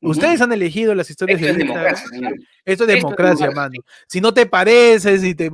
Ustedes 0.01 0.41
han 0.41 0.51
elegido 0.51 0.95
las 0.95 1.09
historias 1.09 1.39
Esto 1.41 1.51
es 1.51 1.57
de 1.57 1.63
Instagram. 1.63 1.83
democracia, 1.85 2.09
señor. 2.09 2.33
Esto 2.33 2.43
es 2.43 2.59
Esto 2.65 2.83
es 2.83 2.89
democracia, 2.89 3.51
mano. 3.51 3.75
Si 4.07 4.21
no 4.21 4.33
te 4.33 4.45
pareces 4.45 5.23
y 5.23 5.35
te 5.35 5.51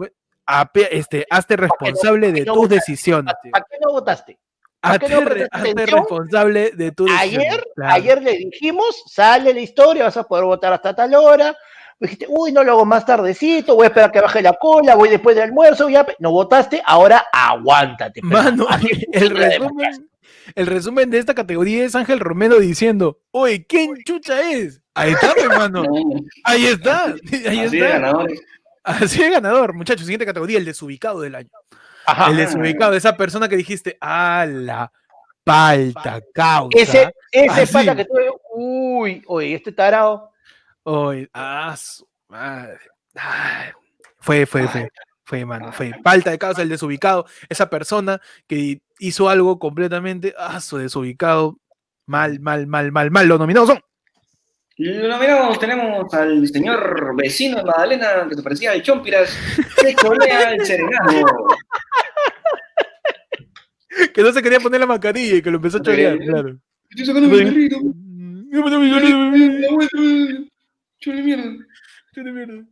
este, 0.91 1.25
hazte 1.29 1.55
responsable 1.57 2.31
de 2.31 2.45
tus 2.45 2.69
decisiones. 2.69 3.33
¿Para 3.51 3.65
qué 3.69 3.77
no 3.81 3.91
votaste? 3.91 4.37
¿Para 4.79 4.99
qué 4.99 5.05
Hazte, 5.05 5.39
no 5.39 5.45
hazte 5.51 5.85
responsable 5.85 6.71
de 6.71 6.91
tu 6.91 7.05
decisión. 7.05 7.41
Ayer, 7.41 7.63
Claro. 7.75 7.93
ayer 7.93 8.21
le 8.21 8.37
dijimos, 8.37 9.03
sale 9.07 9.53
la 9.53 9.59
historia, 9.59 10.03
vas 10.03 10.17
a 10.17 10.23
poder 10.23 10.45
votar 10.45 10.73
hasta 10.73 10.95
tal 10.95 11.15
hora. 11.15 11.55
Dijiste, 11.99 12.27
uy, 12.29 12.51
no 12.51 12.63
lo 12.63 12.73
hago 12.73 12.85
más 12.85 13.05
tardecito, 13.05 13.75
voy 13.75 13.85
a 13.85 13.87
esperar 13.87 14.11
que 14.11 14.19
baje 14.19 14.41
la 14.41 14.53
cola, 14.53 14.95
voy 14.95 15.09
después 15.09 15.35
del 15.35 15.45
almuerzo, 15.45 15.89
ya 15.89 16.05
no 16.19 16.31
votaste, 16.31 16.81
ahora 16.85 17.25
aguántate. 17.31 18.21
Mano, 18.21 18.67
el 19.13 19.29
resumen, 19.29 20.09
el 20.53 20.67
resumen 20.67 21.09
de 21.09 21.17
esta 21.17 21.33
categoría 21.33 21.85
es 21.85 21.95
Ángel 21.95 22.19
Romero 22.19 22.59
diciendo, 22.59 23.19
oye, 23.31 23.65
¿quién 23.65 23.95
chucha 24.03 24.51
es? 24.51 24.81
Ahí 24.93 25.13
está, 25.13 25.33
mi 25.35 25.41
hermano. 25.41 25.83
No, 25.83 25.91
Ahí 26.43 26.65
está. 26.65 27.05
Ahí 27.47 27.59
así 27.59 27.77
de 27.77 27.85
está. 27.85 27.99
ganadores. 27.99 28.41
Así 28.83 29.23
de 29.23 29.29
ganador, 29.31 29.73
muchachos. 29.73 30.05
Siguiente 30.05 30.25
categoría, 30.25 30.57
el 30.57 30.65
desubicado 30.65 31.21
del 31.21 31.35
año. 31.35 31.49
Ajá. 32.05 32.29
El 32.29 32.37
desubicado, 32.37 32.93
esa 32.93 33.17
persona 33.17 33.49
que 33.49 33.57
dijiste, 33.57 33.97
a 33.99 34.45
la 34.47 34.91
palta 35.43 36.21
causa. 36.33 36.77
Ese, 36.77 37.13
ese 37.31 37.67
pata 37.67 37.95
que 37.95 38.05
tuve, 38.05 38.29
uy, 38.53 39.23
oye, 39.25 39.55
este 39.55 39.71
tarado, 39.71 40.31
Oye, 40.87 41.27
ah, 41.33 41.75
su 41.75 42.07
madre. 42.27 42.77
Ay, 43.15 43.71
Fue, 44.19 44.45
fue, 44.45 44.67
fue. 44.67 44.87
Fue, 45.23 45.43
mano, 45.43 45.71
fue. 45.71 45.91
Falta 46.03 46.29
de 46.29 46.37
causa 46.37 46.61
el 46.61 46.69
desubicado. 46.69 47.25
Esa 47.49 47.67
persona 47.71 48.21
que 48.45 48.83
hizo 48.99 49.29
algo 49.29 49.59
completamente. 49.59 50.33
Ah, 50.37 50.59
su 50.61 50.77
desubicado. 50.77 51.57
Mal, 52.05 52.39
mal, 52.39 52.67
mal, 52.67 52.91
mal, 52.91 53.11
mal. 53.11 53.27
Los 53.27 53.39
nominados 53.39 53.69
son. 53.69 53.79
Los 54.77 55.07
nominados 55.07 55.57
tenemos 55.59 56.13
al 56.13 56.47
señor 56.47 57.15
vecino 57.15 57.57
de 57.57 57.63
Magdalena, 57.63 58.27
que 58.27 58.35
se 58.35 58.43
parecía 58.43 58.71
al 58.71 58.83
Chompiras, 58.83 59.35
que 59.81 59.95
cholea 59.95 60.53
el 60.53 60.65
serenazgo. 60.65 61.55
Que 64.13 64.23
no 64.23 64.33
se 64.33 64.43
quería 64.43 64.59
poner 64.59 64.81
la 64.81 64.85
mascarilla 64.85 65.37
y 65.37 65.41
que 65.41 65.49
lo 65.49 65.55
empezó 65.55 65.77
a 65.77 65.81
chorear, 65.81 66.17
claro. 66.17 66.59
Estoy 66.89 67.05
sacando 67.05 67.29
mi 67.29 67.37
perrito. 67.37 67.77
Siguiente. 67.79 69.59
La 69.61 69.71
vuelta, 69.71 69.97
chole 70.99 71.21
mierda. 71.21 72.65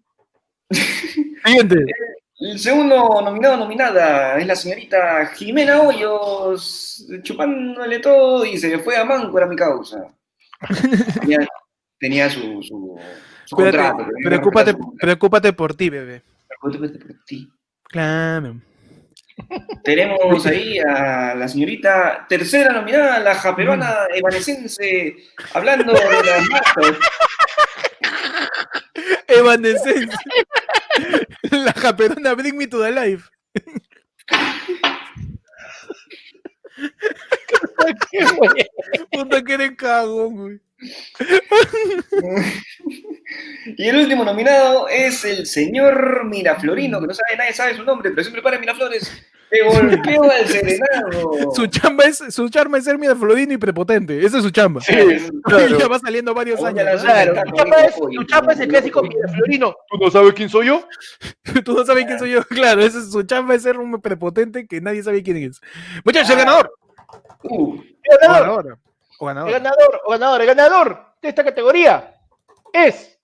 El 2.45 2.59
segundo 2.59 3.21
nominado 3.21 3.55
nominada 3.55 4.37
es 4.37 4.45
la 4.45 4.55
señorita 4.55 5.27
Jimena 5.27 5.81
Hoyos, 5.81 7.07
chupándole 7.21 7.99
todo 7.99 8.43
y 8.43 8.57
se 8.57 8.79
fue 8.79 8.97
a 8.97 9.05
Manco, 9.05 9.37
era 9.37 9.47
mi 9.47 9.55
causa. 9.55 10.13
Tenía, 11.21 11.47
tenía 11.97 12.29
su, 12.29 12.61
su, 12.61 12.99
su 13.45 13.55
Cuídate, 13.55 13.77
contrato. 13.77 14.11
preocúpate, 14.25 14.75
preocúpate 14.99 15.53
por 15.53 15.73
ti, 15.73 15.89
bebé. 15.89 16.21
Preocúpate 16.61 16.99
por 16.99 17.15
ti. 17.25 17.49
Claro. 17.83 18.55
Tenemos 19.85 20.45
ahí 20.45 20.79
a 20.79 21.35
la 21.35 21.47
señorita 21.47 22.25
tercera 22.27 22.73
nominada, 22.73 23.19
la 23.19 23.35
japeruana 23.35 23.99
evanescense, 24.13 25.15
hablando 25.53 25.93
de 25.93 26.23
las 26.25 26.49
marcas. 26.49 26.97
Evanescence. 29.27 30.17
La 31.51 31.73
japerona 31.73 32.35
Bring 32.35 32.57
Me 32.57 32.67
to 32.67 32.79
the 32.79 32.91
Life. 32.91 33.29
Qué 38.11 38.25
güey. 38.35 38.69
Puta 39.11 39.43
que 39.43 39.53
eres 39.53 39.71
cagón, 39.75 40.35
güey. 40.35 40.59
Y 43.77 43.87
el 43.87 43.97
último 43.97 44.23
nominado 44.23 44.87
es 44.89 45.23
el 45.25 45.45
señor 45.45 46.25
Miraflorino, 46.25 46.99
que 46.99 47.07
no 47.07 47.13
sabe, 47.13 47.37
nadie 47.37 47.53
sabe 47.53 47.75
su 47.75 47.83
nombre, 47.83 48.11
pero 48.11 48.23
siempre 48.23 48.41
para 48.41 48.59
Miraflores. 48.59 49.11
Te 49.49 49.63
golpeo 49.63 50.23
al 50.23 50.47
serenado. 50.47 51.51
Su 51.55 51.67
chamba 51.67 52.05
es, 52.05 52.23
su 52.29 52.49
charma 52.49 52.79
es 52.79 52.85
ser 52.85 52.97
Miraflorino 52.97 53.53
y 53.53 53.57
prepotente. 53.57 54.25
Esa 54.25 54.37
es 54.37 54.43
su 54.43 54.49
chamba. 54.49 54.81
Sí, 54.81 54.93
ya 55.79 55.87
va 55.87 55.99
saliendo 55.99 56.33
varios 56.33 56.59
Oye, 56.59 56.81
años. 56.81 57.03
Claro, 57.03 57.35
tu 57.35 58.23
chapa 58.25 58.53
es, 58.53 58.59
el 58.61 58.69
clásico 58.69 59.01
bonito. 59.01 59.27
Florino. 59.31 59.75
¿Tú 59.91 59.97
no 59.99 60.09
sabes 60.09 60.33
quién 60.33 60.49
soy 60.49 60.67
yo? 60.67 60.87
Tú 61.63 61.73
no 61.73 61.85
sabes 61.85 62.05
quién 62.05 62.17
soy 62.17 62.31
yo. 62.31 62.43
Claro, 62.45 62.81
esa 62.81 62.97
es 62.97 63.11
su 63.11 63.21
chamba 63.23 63.53
es 63.53 63.61
ser 63.61 63.77
un 63.77 64.01
prepotente 64.01 64.65
que 64.65 64.81
nadie 64.81 65.03
sabe 65.03 65.21
quién 65.21 65.37
es. 65.37 65.61
Muchachos, 66.03 66.31
el 66.31 66.37
ganador. 66.37 66.73
Uh, 67.43 67.81
El 68.03 68.17
ganador. 68.21 68.77
O 69.19 69.29
el 69.29 69.35
ganador. 69.35 69.51
ganador, 69.51 70.01
o 70.05 70.11
ganador, 70.11 70.41
el 70.41 70.47
ganador 70.47 71.05
de 71.21 71.29
esta 71.29 71.43
categoría 71.43 72.15
es. 72.73 73.17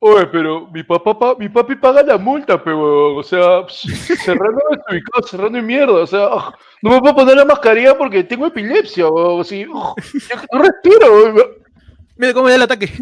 Oye, 0.00 0.26
pero 0.26 0.66
mi 0.68 0.82
papá, 0.82 1.18
pa- 1.18 1.34
mi 1.36 1.48
papi 1.48 1.76
paga 1.76 2.02
la 2.02 2.18
multa, 2.18 2.62
pero, 2.62 3.16
o 3.16 3.22
sea, 3.22 3.64
cerrando 4.24 4.60
desubicado, 4.70 5.26
cerrando 5.26 5.58
en 5.58 5.66
mierda, 5.66 5.94
o 5.94 6.06
sea, 6.06 6.28
no 6.82 6.90
me 6.90 7.00
puedo 7.00 7.14
poner 7.16 7.36
la 7.36 7.44
mascarilla 7.44 7.96
porque 7.96 8.24
tengo 8.24 8.46
epilepsia, 8.46 9.06
o 9.06 9.40
así, 9.40 9.64
ah, 9.74 9.94
yo 10.12 10.36
no 10.52 10.62
respiro. 10.62 11.12
weón. 11.12 11.42
Mira 12.16 12.34
cómo 12.34 12.48
da 12.48 12.56
el 12.56 12.62
ataque. 12.62 12.92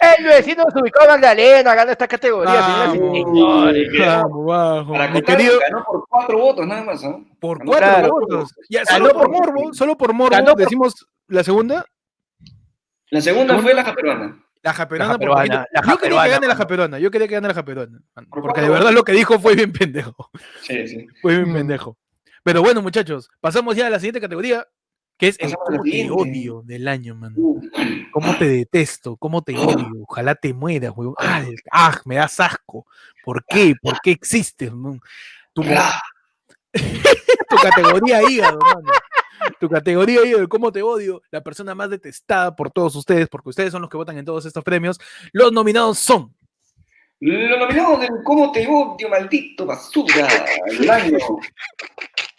El 0.00 0.24
vecino 0.24 0.64
se 0.72 0.80
ubicó 0.80 1.02
en 1.02 1.08
Magdalena, 1.08 1.74
gana 1.74 1.92
esta 1.92 2.08
categoría, 2.08 2.52
Ah, 2.56 2.90
señores. 2.90 3.88
Vamos, 3.98 4.46
bajo. 4.46 4.92
para 4.92 5.08
Mi 5.08 5.22
querido, 5.22 5.58
ganó 5.60 5.84
por 5.84 6.06
cuatro 6.08 6.38
votos 6.38 6.66
nada 6.66 6.84
más, 6.84 7.02
¿no? 7.04 7.26
por 7.38 7.58
Ganó 7.58 7.70
cuatro 7.70 7.88
Claro. 7.90 8.08
votos. 8.12 8.54
Ya, 8.70 8.82
Ganó 8.88 9.06
solo 9.08 9.18
por 9.20 9.30
por- 9.30 9.52
morbo, 9.54 9.74
solo 9.74 9.96
por 9.98 10.12
morbo. 10.14 10.36
Por- 10.44 10.56
Decimos 10.56 11.06
la 11.28 11.44
segunda. 11.44 11.84
La 13.10 13.20
segunda 13.20 13.58
fue 13.58 13.74
la 13.74 13.84
japeruana. 13.84 14.42
La 14.62 14.72
japerona, 14.74 15.16
La 15.72 15.82
Yo 15.86 15.98
quería 15.98 16.22
que 16.22 16.28
gane 16.30 16.46
la 16.46 16.54
japerona. 16.56 16.98
Yo 16.98 17.10
quería 17.10 17.28
que 17.28 17.34
gane 17.34 17.48
la 17.48 17.54
japerona. 17.54 17.98
Porque 18.30 18.60
de 18.60 18.68
verdad 18.68 18.92
lo 18.92 19.04
que 19.04 19.12
dijo 19.12 19.38
fue 19.38 19.54
bien 19.54 19.72
pendejo. 19.72 20.30
Sí, 20.62 20.86
sí. 20.86 21.06
Fue 21.20 21.36
bien 21.36 21.50
Mm. 21.50 21.54
pendejo. 21.54 21.96
Pero 22.42 22.62
bueno, 22.62 22.80
muchachos, 22.82 23.28
pasamos 23.40 23.74
ya 23.76 23.86
a 23.86 23.90
la 23.90 23.98
siguiente 23.98 24.20
categoría, 24.20 24.66
que 25.20 25.28
es 25.28 25.36
el 25.38 25.54
cómo 25.54 25.82
te 25.82 26.10
odio 26.10 26.62
del 26.64 26.88
año, 26.88 27.14
man. 27.14 27.36
Cómo 28.10 28.36
te 28.38 28.48
detesto, 28.48 29.18
cómo 29.18 29.42
te 29.42 29.54
odio. 29.56 29.86
Ojalá 30.08 30.34
te 30.34 30.54
mueras, 30.54 30.92
weón. 30.96 31.14
Ah, 31.18 31.42
el- 31.46 31.60
ah, 31.70 32.00
me 32.06 32.14
das 32.16 32.40
asco. 32.40 32.86
¿Por 33.22 33.44
qué? 33.44 33.74
¿Por 33.82 34.00
qué 34.00 34.12
existes, 34.12 34.72
man? 34.72 34.98
Tu, 37.50 37.56
categoría 37.56 38.22
hígado, 38.30 38.58
mano. 38.60 38.92
Tu 39.58 39.68
categoría 39.68 40.24
hígado, 40.24 40.48
cómo 40.48 40.72
te 40.72 40.82
odio, 40.82 41.20
la 41.30 41.42
persona 41.42 41.74
más 41.74 41.90
detestada 41.90 42.54
por 42.54 42.70
todos 42.70 42.94
ustedes, 42.94 43.28
porque 43.28 43.50
ustedes 43.50 43.72
son 43.72 43.82
los 43.82 43.90
que 43.90 43.96
votan 43.96 44.16
en 44.16 44.24
todos 44.24 44.46
estos 44.46 44.64
premios. 44.64 44.98
Los 45.32 45.52
nominados 45.52 45.98
son 45.98 46.34
Lo 47.20 47.58
nominado 47.58 47.98
del 47.98 48.10
¿Cómo 48.24 48.50
te 48.50 48.66
odio, 48.66 49.08
maldito 49.10 49.66
basura? 49.66 50.26
del 50.66 50.90
año. 50.90 51.18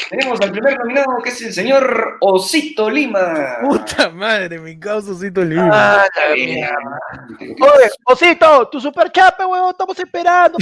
Tenemos 0.10 0.42
al 0.42 0.52
primer 0.52 0.78
nominado 0.80 1.18
que 1.24 1.30
es 1.30 1.42
el 1.44 1.54
señor 1.54 2.18
Osito 2.20 2.90
Lima. 2.90 3.58
Puta 3.62 4.10
madre, 4.10 4.60
mi 4.60 4.78
causocito 4.80 5.44
libre. 5.44 5.70
Ah, 5.72 6.04
la 6.16 6.34
Eh, 6.36 6.46
mierda. 6.46 7.00
Oye, 7.40 7.90
Osito, 8.06 8.68
tu 8.70 8.82
super 8.82 9.12
chape, 9.12 9.46
huevón, 9.46 9.70
estamos 9.72 9.98
esperando. 10.00 10.58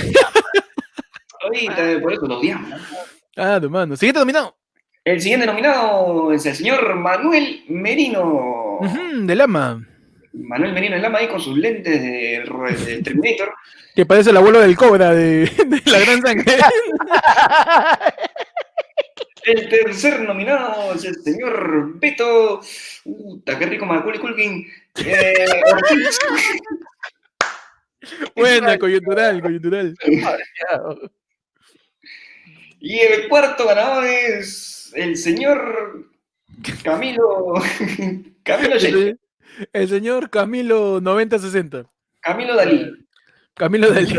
Ahorita, 1.42 2.02
por 2.02 2.14
eso 2.14 2.26
lo 2.28 2.38
odiamos. 2.40 2.70
Ah, 3.38 3.58
tu 3.62 3.70
mano. 3.70 3.96
Siguiente 3.96 4.20
nominado. 4.20 4.56
El 5.06 5.22
siguiente 5.22 5.46
nominado 5.48 6.34
es 6.34 6.46
el 6.46 6.56
señor 6.56 6.94
Manuel 6.96 7.64
Merino. 7.70 8.80
Ujú, 8.82 9.00
de 9.26 9.36
Lama. 9.36 9.86
Manuel 10.34 10.74
Merino 10.74 10.98
Lama 10.98 11.20
ahí 11.20 11.28
con 11.28 11.40
sus 11.40 11.58
lentes 11.58 12.02
de, 12.02 12.44
de 12.86 13.02
Terminator. 13.02 13.54
Que 13.96 14.06
parece 14.06 14.30
el 14.30 14.38
abuelo 14.38 14.62
del 14.62 14.78
cobra 14.78 15.14
de, 15.14 15.52
de 15.66 15.92
la 15.92 16.00
gran 16.00 16.22
sangre. 16.22 16.46
El 19.44 19.70
tercer 19.70 20.22
nominado 20.22 20.94
es 20.94 21.06
el 21.06 21.16
señor 21.24 22.00
Beto. 22.00 22.62
Puta, 23.04 23.58
qué 23.58 23.66
rico 23.66 23.86
Macaulay 23.86 24.20
Culkin. 24.20 24.68
Eh. 25.04 25.34
Buena, 28.36 28.78
coyuntural, 28.78 29.42
coyuntural. 29.42 29.96
Y 32.80 33.00
el 33.00 33.28
cuarto 33.28 33.66
ganador 33.66 34.06
es 34.06 34.92
el 34.96 35.18
señor 35.18 36.10
Camilo. 36.84 37.56
Camilo 38.44 38.78
Sheffield. 38.78 39.18
El, 39.58 39.70
el 39.74 39.90
señor 39.90 40.30
Camilo 40.30 41.02
9060. 41.02 41.84
Camilo 42.22 42.56
Dalí. 42.56 42.90
Camilo 43.54 43.92
Dalí. 43.92 44.16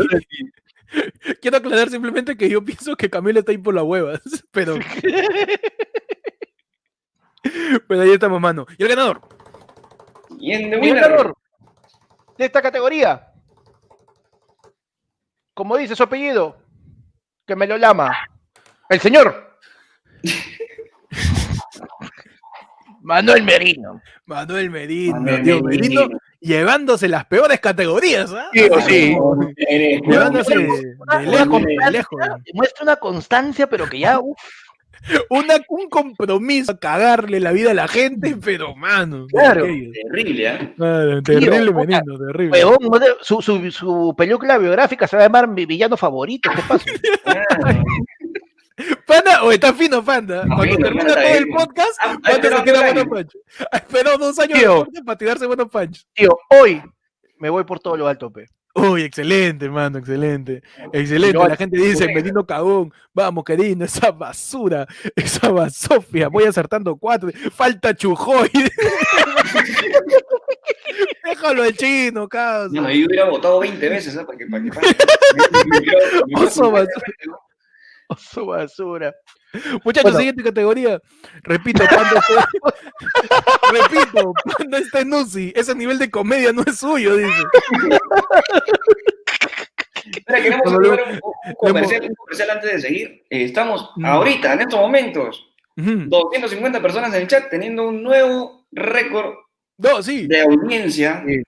Quiero 1.41 1.57
aclarar 1.57 1.89
simplemente 1.89 2.37
que 2.37 2.49
yo 2.49 2.63
pienso 2.63 2.95
que 2.95 3.09
Camilo 3.09 3.39
está 3.39 3.51
ahí 3.51 3.57
por 3.57 3.73
las 3.73 3.83
huevas, 3.83 4.21
pero. 4.51 4.75
pero 7.87 8.01
ahí 8.01 8.11
estamos, 8.11 8.39
mano. 8.41 8.65
Y 8.77 8.83
el 8.83 8.89
ganador. 8.89 9.21
Y 10.39 10.53
El 10.53 10.79
Winner, 10.79 11.01
ganador 11.01 11.35
de 12.37 12.45
esta 12.45 12.61
categoría, 12.61 13.33
como 15.53 15.75
dice 15.77 15.95
su 15.95 16.03
apellido, 16.03 16.57
que 17.45 17.55
me 17.55 17.67
lo 17.67 17.77
lama, 17.77 18.11
el 18.89 18.99
señor 18.99 19.59
Manuel 23.01 23.43
Merino. 23.43 24.01
Manuel 24.25 24.69
Merino, 24.69 25.15
Manuel 25.19 25.43
tío, 25.43 25.61
Merino. 25.63 26.01
Merino, 26.01 26.19
llevándose 26.39 27.07
las 27.07 27.25
peores 27.25 27.59
categorías, 27.59 28.31
¿ah? 28.33 28.49
Sí, 28.53 28.67
o 28.71 28.81
sí. 28.81 29.17
Llevándose 30.07 30.57
de 30.57 30.95
Una 30.99 31.21
lejos, 31.21 31.61
constancia, 31.61 32.77
una 32.81 32.95
pero 33.67 33.87
que 33.89 33.99
ya, 33.99 34.19
uf, 34.19 34.37
Una, 35.29 35.55
un 35.69 35.89
compromiso 35.89 36.73
a 36.73 36.79
cagarle 36.79 37.39
la 37.39 37.51
vida 37.51 37.71
a 37.71 37.73
la 37.73 37.87
gente, 37.87 38.35
pero 38.43 38.75
mano. 38.75 39.25
Claro. 39.27 39.65
Terrible, 39.65 40.47
¿eh? 40.47 40.73
Claro, 40.77 41.21
terrible 41.23 41.71
puta, 41.71 41.85
Merino, 41.85 42.17
terrible. 42.27 42.59
de- 42.99 43.15
su, 43.21 43.41
su, 43.41 43.71
su 43.71 44.13
película 44.15 44.57
biográfica 44.59 45.07
se 45.07 45.15
va 45.17 45.23
a 45.23 45.25
llamar 45.25 45.47
Mi 45.47 45.65
villano 45.65 45.97
favorito. 45.97 46.51
¿Qué 46.55 46.61
pasa? 46.67 46.85
Ah, 48.89 48.95
Panda, 49.05 49.43
o 49.43 49.51
está 49.51 49.73
fino, 49.73 50.03
Panda. 50.03 50.43
Cuando 50.47 50.63
fino, 50.63 50.77
termina 50.77 51.07
todo 51.13 51.19
eh. 51.23 51.37
el 51.37 51.47
podcast, 51.49 51.97
Ah, 52.01 52.17
Panda 52.21 52.57
se 52.57 52.63
queda 52.63 52.79
bueno 52.81 53.01
año. 53.01 53.09
punch. 53.09 53.37
Esperó 53.71 54.17
dos 54.17 54.39
años 54.39 54.53
de 54.57 54.59
Tío. 54.59 54.87
para 55.05 55.17
tirarse 55.17 55.45
bueno 55.45 55.67
punch. 55.69 56.05
Tío, 56.13 56.37
hoy 56.49 56.81
me 57.37 57.49
voy 57.49 57.63
por 57.63 57.79
todo 57.79 57.97
lo 57.97 58.07
alto, 58.07 58.31
pe. 58.31 58.45
Uy, 58.73 59.03
excelente, 59.03 59.67
mano, 59.69 59.97
excelente. 59.99 60.61
Excelente. 60.93 61.37
La 61.37 61.57
gente 61.57 61.77
dice. 61.77 62.07
Merino 62.13 62.45
cagón. 62.45 62.93
Vamos, 63.13 63.43
querido, 63.43 63.83
esa 63.83 64.11
basura, 64.11 64.87
esa 65.15 65.49
basofia. 65.49 66.29
Voy 66.29 66.45
acertando 66.45 66.95
cuatro. 66.95 67.29
Falta 67.53 67.93
Chujoy. 67.93 68.49
Déjalo 71.25 71.63
al 71.63 71.75
chino, 71.75 72.29
cabrón. 72.29 72.71
No, 72.73 72.89
yo 72.89 73.07
hubiera 73.07 73.25
votado 73.29 73.59
20 73.59 73.89
veces, 73.89 74.15
¿eh? 74.15 74.23
Para 74.23 74.37
que, 74.37 74.45
para 74.47 74.63
que. 74.63 74.71
Oso 76.35 76.71
basura. 76.71 77.03
Su 78.17 78.45
basura. 78.45 79.13
Muchachos, 79.83 80.03
Bueno. 80.11 80.17
siguiente 80.17 80.43
categoría. 80.43 80.99
Repito, 81.43 81.83
Panda 81.85 82.19
está... 82.29 82.47
Repito, 83.71 84.33
Panda 84.57 84.77
está 84.79 84.99
en 85.01 85.13
UCI. 85.13 85.53
Ese 85.55 85.75
nivel 85.75 85.99
de 85.99 86.09
comedia 86.09 86.51
no 86.53 86.63
es 86.65 86.77
suyo, 86.79 87.17
dice. 87.17 87.43
Espera, 90.15 90.41
queremos 90.41 90.67
un, 90.73 90.85
un 90.85 91.53
comercial, 91.57 92.01
un 92.03 92.15
comercial 92.15 92.49
antes 92.49 92.71
de 92.73 92.81
seguir. 92.81 93.23
Eh, 93.29 93.43
estamos 93.43 93.91
Mm. 93.95 94.05
ahorita, 94.05 94.53
en 94.53 94.61
estos 94.61 94.79
momentos, 94.79 95.47
Ujú. 95.77 96.05
250 96.07 96.81
personas 96.81 97.13
en 97.13 97.21
el 97.21 97.27
chat 97.27 97.49
teniendo 97.49 97.87
un 97.87 98.03
nuevo 98.03 98.65
récord 98.71 99.35
No, 99.77 100.01
sí. 100.03 100.27
de 100.27 100.41
audiencia 100.41 101.23
Sí. 101.25 101.41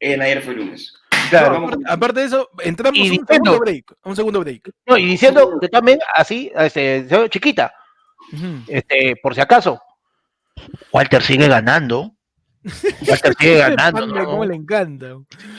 en 0.00 0.22
ayer 0.22 0.42
fue 0.42 0.54
lunes. 0.54 0.92
Claro. 1.30 1.56
Aparte, 1.56 1.84
aparte 1.88 2.20
de 2.20 2.26
eso, 2.26 2.50
entramos 2.60 2.98
Y 2.98 3.02
un 3.02 3.08
diciendo- 3.10 3.28
segundo 3.32 3.58
break. 3.60 3.84
Un 4.04 4.16
segundo 4.16 4.40
break. 4.40 4.70
No, 4.86 4.96
y 4.98 5.04
diciendo 5.06 5.58
que 5.60 5.68
también, 5.68 5.98
así, 6.14 6.50
este, 6.54 7.06
chiquita, 7.30 7.72
este, 8.68 9.14
por 9.22 9.34
si 9.34 9.40
acaso, 9.40 9.80
Walter 10.92 11.22
sigue 11.22 11.48
ganando. 11.48 12.12
Walter 13.08 13.34
sigue 13.38 13.58
ganando, 13.58 14.06
¿no? 14.06 14.24
cómo 14.24 14.44
le 14.44 14.54
encanta. 14.54 15.06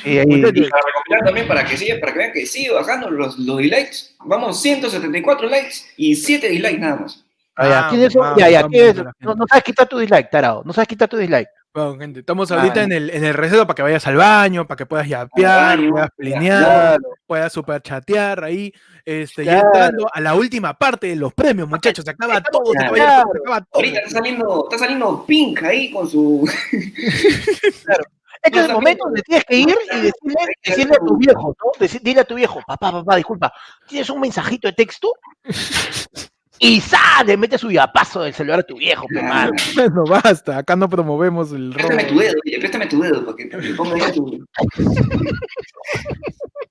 Sí, 0.04 0.18
ahí- 0.18 0.26
Para 0.42 0.52
recopilar 0.52 1.24
también 1.24 1.48
para 1.48 1.64
que 1.66 1.78
siga, 1.78 1.98
para 2.00 2.14
que 2.14 2.18
vean 2.20 2.32
que 2.34 2.46
sigue 2.46 2.72
bajando 2.72 3.10
los, 3.12 3.38
los 3.38 3.58
dislikes. 3.60 4.16
Vamos 4.26 4.60
174 4.62 5.48
likes 5.48 5.76
y 5.98 6.16
7 6.16 6.50
dislikes 6.50 6.80
nada 6.80 6.96
más. 6.98 7.24
Ah, 7.58 7.68
ya, 7.70 7.80
Ah, 7.86 7.90
¿quién 7.90 8.02
es 8.02 8.08
eso? 8.10 8.20
vamos, 8.20 8.40
Ya, 8.40 8.50
ya, 8.50 8.62
vamos, 8.64 8.72
¿quién 8.72 8.88
es 8.90 8.96
la 8.96 9.02
eso? 9.02 9.04
gente. 9.12 9.26
No, 9.26 9.36
no 9.36 9.46
sabes 9.48 9.64
quitar 9.64 9.88
tu 9.88 9.98
dislike, 10.00 10.30
tarado. 10.30 10.64
No 10.66 10.74
sabes 10.74 10.88
quitar 10.88 11.08
tu 11.08 11.18
dislike. 11.18 11.48
Bueno, 11.76 11.98
gente, 12.00 12.22
estamos 12.22 12.50
Ah, 12.54 12.62
ahorita 12.62 12.84
en 12.84 12.94
el, 12.94 13.10
en 13.10 13.26
el 13.26 13.34
receso 13.34 13.68
para 13.68 13.76
que 13.76 13.82
vayas 13.82 14.08
al 14.08 14.16
baño, 14.16 14.66
para 14.66 14.78
que 14.78 14.86
puedas 14.86 15.10
yapear, 15.10 15.78
baño, 15.78 15.90
puedas 15.92 16.10
plinear, 16.16 17.00
puedas 17.28 17.52
super 17.52 17.82
chatear 17.82 18.46
ahí. 18.46 18.72
Este, 19.04 19.44
ya 19.44 19.60
Claro. 19.60 19.68
entrando 19.68 20.08
a 20.14 20.22
la 20.22 20.36
última 20.36 20.74
parte 20.74 21.08
de 21.08 21.18
los 21.18 21.34
premios, 21.34 21.68
muchachos. 21.68 22.06
Se 22.06 22.12
acaba 22.12 22.42
todo, 22.42 22.72
se 22.72 22.78
Claro. 22.78 22.94
acaba, 22.96 23.24
se 23.34 23.40
acaba 23.40 23.60
todo. 23.60 23.68
Ahorita 23.74 24.00
está 24.00 24.10
saliendo, 24.12 24.64
está 24.72 24.78
saliendo 24.86 25.26
Pink 25.26 25.64
ahí 25.64 25.92
con 25.92 26.08
su. 26.10 26.50
Este 28.44 28.60
es 28.60 28.66
el 28.68 28.74
momento 28.74 29.06
donde 29.06 29.24
tienes 29.24 29.44
que 29.46 29.56
ir 29.58 29.76
y 29.92 29.96
decirle, 30.02 30.36
decirle 30.64 30.96
a 30.96 31.00
tu 31.04 31.18
viejo, 31.18 31.56
¿no? 31.80 31.88
Dile 32.04 32.20
a 32.22 32.24
tu 32.26 32.36
viejo, 32.36 32.62
papá, 32.68 32.92
papá, 32.92 33.16
disculpa, 33.16 33.52
¿tienes 33.88 34.08
un 34.12 34.20
mensajito 34.22 34.68
de 34.68 34.74
texto? 34.74 35.12
Y 36.60 36.80
¡za! 36.80 37.24
Le 37.26 37.38
mete 37.38 37.58
su 37.58 37.70
yapazo 37.72 38.22
del 38.24 38.34
celular 38.34 38.60
a 38.60 38.64
tu 38.64 38.78
viejo, 38.78 39.08
pe, 39.08 39.22
mano. 39.22 39.52
Bueno, 39.76 40.04
basta. 40.06 40.58
Acá 40.58 40.76
no 40.76 40.90
promovemos 40.90 41.52
el 41.52 41.74
robo. 41.74 41.88
Préstame 41.88 42.04
tu 42.06 42.20
dedo, 42.20 42.36
oye, 42.46 42.60
préstame 42.60 42.88
tu 42.88 43.02
dedo 43.02 43.26
para 43.26 43.38
que 43.38 43.46
para 43.48 43.64
que 43.64 43.74
ponga 43.74 44.06
ahí 44.06 44.12
tu. 44.14 44.46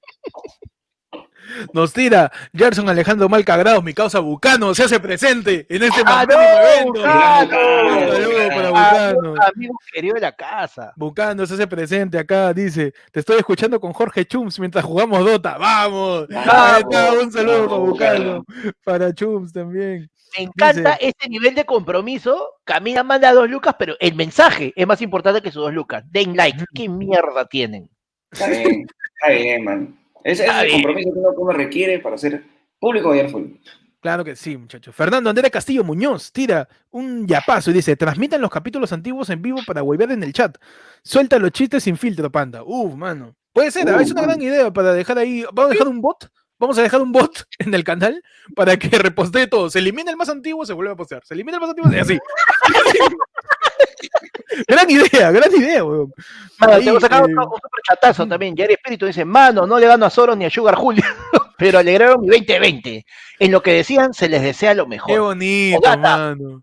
Nos 1.73 1.93
tira 1.93 2.31
Gerson 2.55 2.89
Alejandro 2.89 3.29
Malcagrados, 3.29 3.83
mi 3.85 3.93
causa 3.95 4.21
Bucano, 4.21 4.75
se 4.75 4.85
hace 4.85 5.01
presente 5.01 5.67
en 5.69 5.83
este 5.83 6.03
¡Ah, 6.05 6.27
magnífico 6.27 6.41
no! 6.41 6.69
evento. 6.69 7.01
Bucano! 7.01 7.95
Un 7.95 8.13
saludo 8.13 8.49
para 8.49 8.69
Ah, 8.69 9.13
Bucano. 9.15 9.35
Amigo 9.55 9.75
querido 9.93 10.15
de 10.15 10.21
la 10.21 10.33
casa. 10.33 10.93
Bucano 10.97 11.47
se 11.47 11.55
hace 11.55 11.67
presente 11.67 12.19
acá, 12.19 12.53
dice, 12.53 12.93
te 13.13 13.21
estoy 13.21 13.37
escuchando 13.39 13.79
con 13.81 13.93
Jorge 13.93 14.25
Chums 14.27 14.59
mientras 14.59 14.85
jugamos 14.85 15.25
Dota, 15.25 15.59
¡vamos! 15.59 16.27
Ahí 16.31 16.83
está, 16.83 17.13
un 17.13 17.33
saludo 17.33 17.57
para 17.67 17.69
Vamos, 17.69 17.89
Bucano, 17.91 18.45
para 18.85 19.15
Chums 19.15 19.53
también. 19.53 20.11
Me 20.37 20.45
encanta 20.45 20.95
este 20.95 21.29
nivel 21.29 21.55
de 21.55 21.65
compromiso. 21.65 22.55
Camila 22.65 23.05
manda 23.05 23.33
dos 23.33 23.49
lucas, 23.49 23.77
pero 23.79 23.95
el 24.01 24.15
mensaje 24.17 24.73
es 24.75 24.85
más 24.87 25.01
importante 25.01 25.41
que 25.41 25.53
sus 25.53 25.63
dos 25.63 25.73
lucas. 25.73 26.03
Den 26.11 26.37
like. 26.37 26.65
¿Qué 26.75 26.89
mierda 26.89 27.47
tienen? 27.47 27.89
Está 28.33 28.49
bien, 28.49 28.87
está 29.21 29.33
bien, 29.33 29.65
man. 29.65 29.99
Ese 30.25 30.45
es 30.47 30.51
el 30.51 30.67
bien. 30.67 30.83
compromiso 30.83 31.13
que 31.13 31.41
uno, 31.41 31.53
requiere 31.53 31.99
para 32.01 32.19
ser 32.19 32.43
público 32.81 33.13
de 33.13 33.21
Airful. 33.21 33.61
Claro 34.01 34.25
que 34.25 34.37
sí, 34.37 34.57
muchachos. 34.57 34.95
Fernando 34.95 35.31
Andrea 35.31 35.51
Castillo 35.51 35.85
Muñoz 35.85 36.33
tira 36.33 36.69
un 36.91 37.27
yapazo 37.27 37.71
y 37.71 37.75
dice, 37.75 37.97
transmitan 37.97 38.41
los 38.41 38.51
capítulos 38.51 38.93
antiguos 38.93 39.31
en 39.31 39.41
vivo 39.41 39.61
para 39.67 39.83
volver 39.83 40.11
en 40.11 40.23
el 40.23 40.33
chat. 40.33 40.57
Suelta 41.03 41.39
los 41.39 41.53
chistes 41.53 41.85
sin 41.85 41.97
filtro, 41.97 42.31
panda. 42.31 42.63
Uf, 42.65 42.95
mano. 42.95 43.35
Puede 43.53 43.71
ser, 43.71 43.89
ah, 43.89 43.97
Uh, 43.97 44.01
es 44.01 44.11
una 44.11 44.23
gran 44.23 44.43
idea 44.43 44.71
para 44.73 44.93
dejar 44.93 45.19
ahí. 45.19 45.45
Vamos 45.53 45.71
a 45.71 45.73
dejar 45.75 45.89
un 45.89 46.01
bot. 46.01 46.29
Vamos 46.59 46.79
a 46.79 46.83
dejar 46.83 47.01
un 47.03 47.13
bot 47.13 47.45
en 47.59 47.73
el 47.75 47.85
canal 47.85 48.23
para 48.55 48.79
que 48.79 48.89
repostee 48.99 49.47
todo. 49.47 49.71
Se 49.71 49.79
elimina 49.79 50.11
el 50.11 50.17
más 50.17 50.29
antiguo, 50.29 50.65
se 50.67 50.73
vuelve 50.73 50.93
a 50.93 50.97
postear. 50.97 51.23
Se 51.25 51.35
elimina 51.35 51.57
el 51.57 51.61
más 51.61 51.71
antiguo 51.71 51.93
y 51.93 51.99
así. 51.99 52.19
gran 54.69 54.91
idea, 54.91 55.31
gran 55.31 55.55
idea, 55.55 55.85
weón. 55.85 56.13
Mano, 56.59 56.73
Ahí, 56.75 56.85
te 56.85 56.91
voy 56.91 56.99
a 56.99 57.01
sacar 57.01 57.21
eh, 57.21 57.33
otro, 57.33 57.43
otro 57.43 57.81
chatazo 57.89 58.27
también. 58.27 58.57
Jerry 58.57 58.75
Espíritu 58.75 59.07
dice, 59.07 59.25
mano, 59.25 59.67
no 59.67 59.79
le 59.79 59.87
gano 59.87 60.07
a 60.07 60.11
Soros 60.11 60.37
ni 60.37 60.45
a 60.45 60.51
Sugar 60.51 60.75
Julio, 60.75 61.05
pero 61.59 61.79
alegraron 61.79 62.21
mi 62.21 62.29
2020. 62.29 63.07
En 63.45 63.53
lo 63.53 63.63
que 63.63 63.73
decían, 63.75 64.15
se 64.15 64.29
les 64.29 64.41
desea 64.43 64.73
lo 64.75 64.85
Qué 64.85 64.89
mejor. 64.91 65.21
bonito, 65.21 65.77
Ogata. 65.79 65.97
mano. 65.99 66.63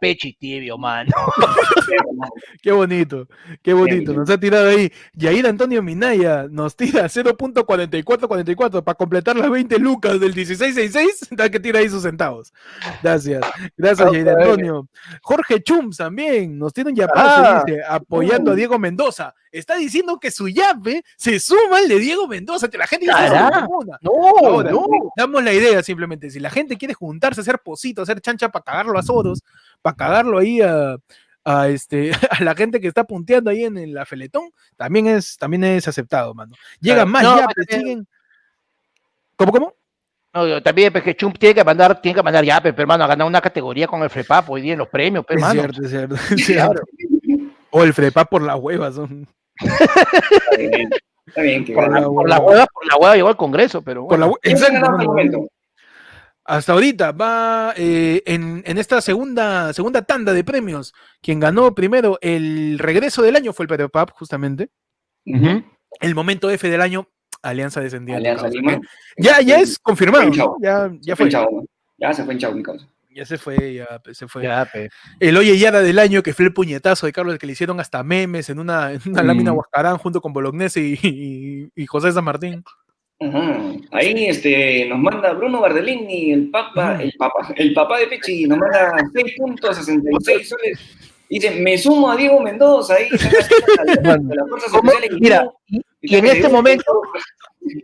Pechi 0.00 0.34
tibio, 0.34 0.76
mano. 0.76 1.10
Qué 2.62 2.72
bonito, 2.72 3.26
qué 3.62 3.72
bonito. 3.72 4.12
Nos 4.12 4.28
ha 4.28 4.38
tirado 4.38 4.68
ahí. 4.68 4.92
Yair 5.14 5.46
Antonio 5.46 5.82
Minaya 5.82 6.46
nos 6.50 6.76
tira 6.76 7.08
0.4444 7.08 8.82
para 8.84 8.94
completar 8.94 9.36
las 9.36 9.50
20 9.50 9.78
lucas 9.78 10.20
del 10.20 10.34
1666. 10.34 11.28
Da 11.40 11.48
que 11.48 11.58
tira 11.60 11.78
ahí 11.78 11.88
sus 11.88 12.02
centavos. 12.02 12.52
Gracias. 13.02 13.40
Gracias, 13.76 14.12
Yair 14.12 14.28
Antonio. 14.28 14.88
Jorge 15.22 15.62
Chums 15.62 15.96
también 15.96 16.58
nos 16.58 16.72
tiene 16.74 16.90
un 16.90 16.96
yapazo 16.96 17.20
Ah. 17.42 17.62
dice, 17.66 17.80
apoyando 17.88 18.50
a 18.52 18.54
Diego 18.54 18.78
Mendoza. 18.78 19.34
Está 19.52 19.76
diciendo 19.76 20.18
que 20.20 20.30
su 20.30 20.48
yape 20.48 21.02
se 21.16 21.40
suma 21.40 21.78
al 21.78 21.88
de 21.88 21.98
Diego 21.98 22.28
Mendoza. 22.28 22.68
Que 22.68 22.78
la 22.78 22.86
gente 22.86 23.06
comuna. 23.06 23.98
No, 24.02 24.10
Ahora, 24.46 24.70
no. 24.70 24.86
damos 25.16 25.42
la 25.42 25.52
idea 25.52 25.82
simplemente. 25.82 26.09
Si 26.30 26.40
la 26.40 26.50
gente 26.50 26.76
quiere 26.76 26.94
juntarse, 26.94 27.40
hacer 27.40 27.58
posito, 27.64 28.02
hacer 28.02 28.20
chancha 28.20 28.48
para 28.48 28.62
cagarlo 28.64 28.98
a 28.98 29.02
Soros, 29.02 29.42
para 29.82 29.96
cagarlo 29.96 30.38
ahí 30.38 30.60
a, 30.60 30.96
a, 31.44 31.68
este, 31.68 32.10
a 32.30 32.42
la 32.42 32.54
gente 32.54 32.80
que 32.80 32.88
está 32.88 33.04
punteando 33.04 33.50
ahí 33.50 33.64
en, 33.64 33.76
en 33.78 33.94
la 33.94 34.04
Feletón, 34.06 34.50
también 34.76 35.06
es, 35.06 35.36
también 35.36 35.64
es 35.64 35.86
aceptado, 35.88 36.34
mano. 36.34 36.54
Llegan 36.80 37.10
Claro. 37.10 37.10
más 37.10 37.22
No, 37.22 37.40
yapes, 37.40 37.66
pero- 37.68 37.78
siguen. 37.80 38.08
¿Cómo, 39.36 39.52
cómo? 39.52 39.74
No, 40.32 40.46
yo 40.46 40.62
también, 40.62 40.92
pues 40.92 41.02
que 41.02 41.16
Chump 41.16 41.36
tiene 41.38 41.56
que 41.56 41.64
mandar, 41.64 42.00
tiene 42.00 42.14
que 42.14 42.22
mandar 42.22 42.44
ya, 42.44 42.60
pero 42.62 42.76
hermano, 42.78 43.02
a 43.02 43.08
ganar 43.08 43.26
una 43.26 43.40
categoría 43.40 43.88
con 43.88 44.00
el 44.02 44.10
FREPAP 44.10 44.48
hoy 44.50 44.60
día 44.60 44.74
en 44.74 44.78
los 44.78 44.88
premios, 44.88 45.24
pues, 45.26 45.38
Es 45.38 45.42
hermano. 45.42 45.60
cierto, 45.60 45.82
es 45.82 45.90
cierto, 45.90 46.14
es 46.14 46.46
cierto. 46.46 46.82
O 47.70 47.82
el 47.82 47.92
frepa 47.94 48.24
por 48.24 48.42
las 48.42 48.56
huevas. 48.56 48.94
Son. 48.94 49.26
Está 49.60 50.56
bien, 50.56 50.90
está 51.26 51.42
bien 51.42 51.64
Por 51.74 51.90
la, 51.90 52.02
por 52.04 52.28
la 52.28 52.38
hueva, 52.38 52.66
por 52.66 52.86
la 52.86 52.96
hueva 52.96 53.14
llegó 53.16 53.28
al 53.28 53.36
Congreso, 53.36 53.82
pero 53.82 54.06
Por 54.06 54.18
la 54.18 54.26
bueno. 54.26 54.40
Hasta 56.50 56.72
ahorita 56.72 57.12
va 57.12 57.74
eh, 57.76 58.22
en, 58.26 58.62
en 58.66 58.76
esta 58.78 59.00
segunda, 59.00 59.72
segunda 59.72 60.02
tanda 60.02 60.32
de 60.32 60.42
premios. 60.42 60.92
Quien 61.22 61.38
ganó 61.38 61.74
primero 61.74 62.18
el 62.20 62.76
regreso 62.78 63.22
del 63.22 63.36
año 63.36 63.52
fue 63.52 63.64
el 63.64 63.68
Perepap, 63.68 64.10
justamente. 64.10 64.68
Ujú. 65.26 65.62
El 66.00 66.14
momento 66.16 66.50
F 66.50 66.68
del 66.68 66.80
año, 66.80 67.06
Alianza 67.42 67.80
Descendiente. 67.80 68.28
Alianza 68.28 68.48
Lima. 68.48 68.80
Ya, 69.16 69.40
ya 69.40 69.60
es 69.60 69.78
confirmado. 69.78 70.28
Ya, 70.60 70.90
ya 71.00 71.14
Se 71.14 71.30
fue. 71.30 71.30
Ya 71.98 72.12
se 72.14 72.24
fue 72.24 72.32
en 72.34 72.38
chavo, 72.40 72.54
mi 72.56 72.62
causa. 72.64 72.86
Ya 73.14 73.24
se 73.24 73.38
fue, 73.38 73.74
ya 73.74 74.00
pues, 74.02 74.18
se 74.18 74.26
fue. 74.26 74.42
Ya, 74.42 74.64
pe. 74.72 74.88
El 75.20 75.36
Oye 75.36 75.56
Yara 75.58 75.80
del 75.82 75.98
año, 76.00 76.22
que 76.22 76.32
fue 76.34 76.46
el 76.46 76.52
puñetazo 76.54 77.06
de 77.06 77.12
Carlos, 77.12 77.38
que 77.38 77.46
le 77.46 77.52
hicieron 77.52 77.78
hasta 77.78 78.02
memes 78.02 78.50
en 78.50 78.58
una, 78.58 78.92
en 78.92 79.00
una 79.06 79.22
Mm. 79.22 79.26
lámina 79.26 79.52
Huascarán 79.52 79.98
junto 79.98 80.20
con 80.20 80.32
Bolognese 80.32 80.80
y, 80.80 80.98
y- 81.02 81.70
y 81.74 81.86
José 81.86 82.10
San 82.12 82.24
Martín. 82.24 82.64
Ajá. 83.20 83.72
Ahí 83.90 84.26
este, 84.26 84.86
nos 84.88 84.98
manda 84.98 85.32
Bruno 85.34 85.60
Bardellini, 85.60 86.32
el 86.32 86.50
papa, 86.50 86.98
el 87.02 87.12
papa, 87.18 87.52
el 87.54 87.74
papá 87.74 87.98
de 87.98 88.06
Pechi, 88.06 88.46
nos 88.46 88.58
manda 88.58 88.92
6.66 89.12 90.44
soles. 90.44 90.96
Dice, 91.28 91.50
me 91.52 91.78
sumo 91.78 92.10
a 92.10 92.16
Diego 92.16 92.40
Mendoza 92.40 92.94
ahí. 92.94 93.08
Mira, 95.20 95.48
y, 95.68 95.80
y 96.00 96.16
en 96.16 96.26
este 96.26 96.48
momento, 96.48 97.02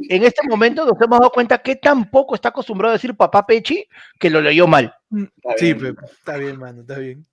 en 0.08 0.24
este 0.24 0.48
momento 0.48 0.84
nos 0.84 1.00
hemos 1.00 1.20
dado 1.20 1.30
cuenta 1.30 1.58
que 1.58 1.76
tampoco 1.76 2.34
está 2.34 2.48
acostumbrado 2.48 2.92
a 2.92 2.96
decir 2.96 3.14
papá 3.14 3.46
Pechi 3.46 3.86
que 4.18 4.30
lo 4.30 4.40
leyó 4.40 4.66
mal. 4.66 4.92
Está 5.14 5.52
Sí, 5.58 5.74
bien. 5.74 5.94
Pepe, 5.94 6.06
está 6.12 6.36
bien, 6.38 6.58
mano, 6.58 6.80
está 6.80 6.98
bien. 6.98 7.24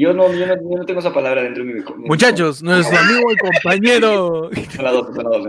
Yo 0.00 0.12
no, 0.14 0.32
yo 0.32 0.46
no, 0.46 0.54
yo 0.54 0.78
no 0.78 0.84
tengo 0.86 1.00
esa 1.00 1.12
palabra 1.12 1.42
dentro 1.42 1.64
de 1.64 1.74
mi. 1.74 1.82
Muchachos, 2.06 2.62
nuestro 2.62 2.96
amigo 2.96 3.32
y 3.32 3.36
compañero 3.36 4.48
dos, 4.78 5.12
dos, 5.12 5.44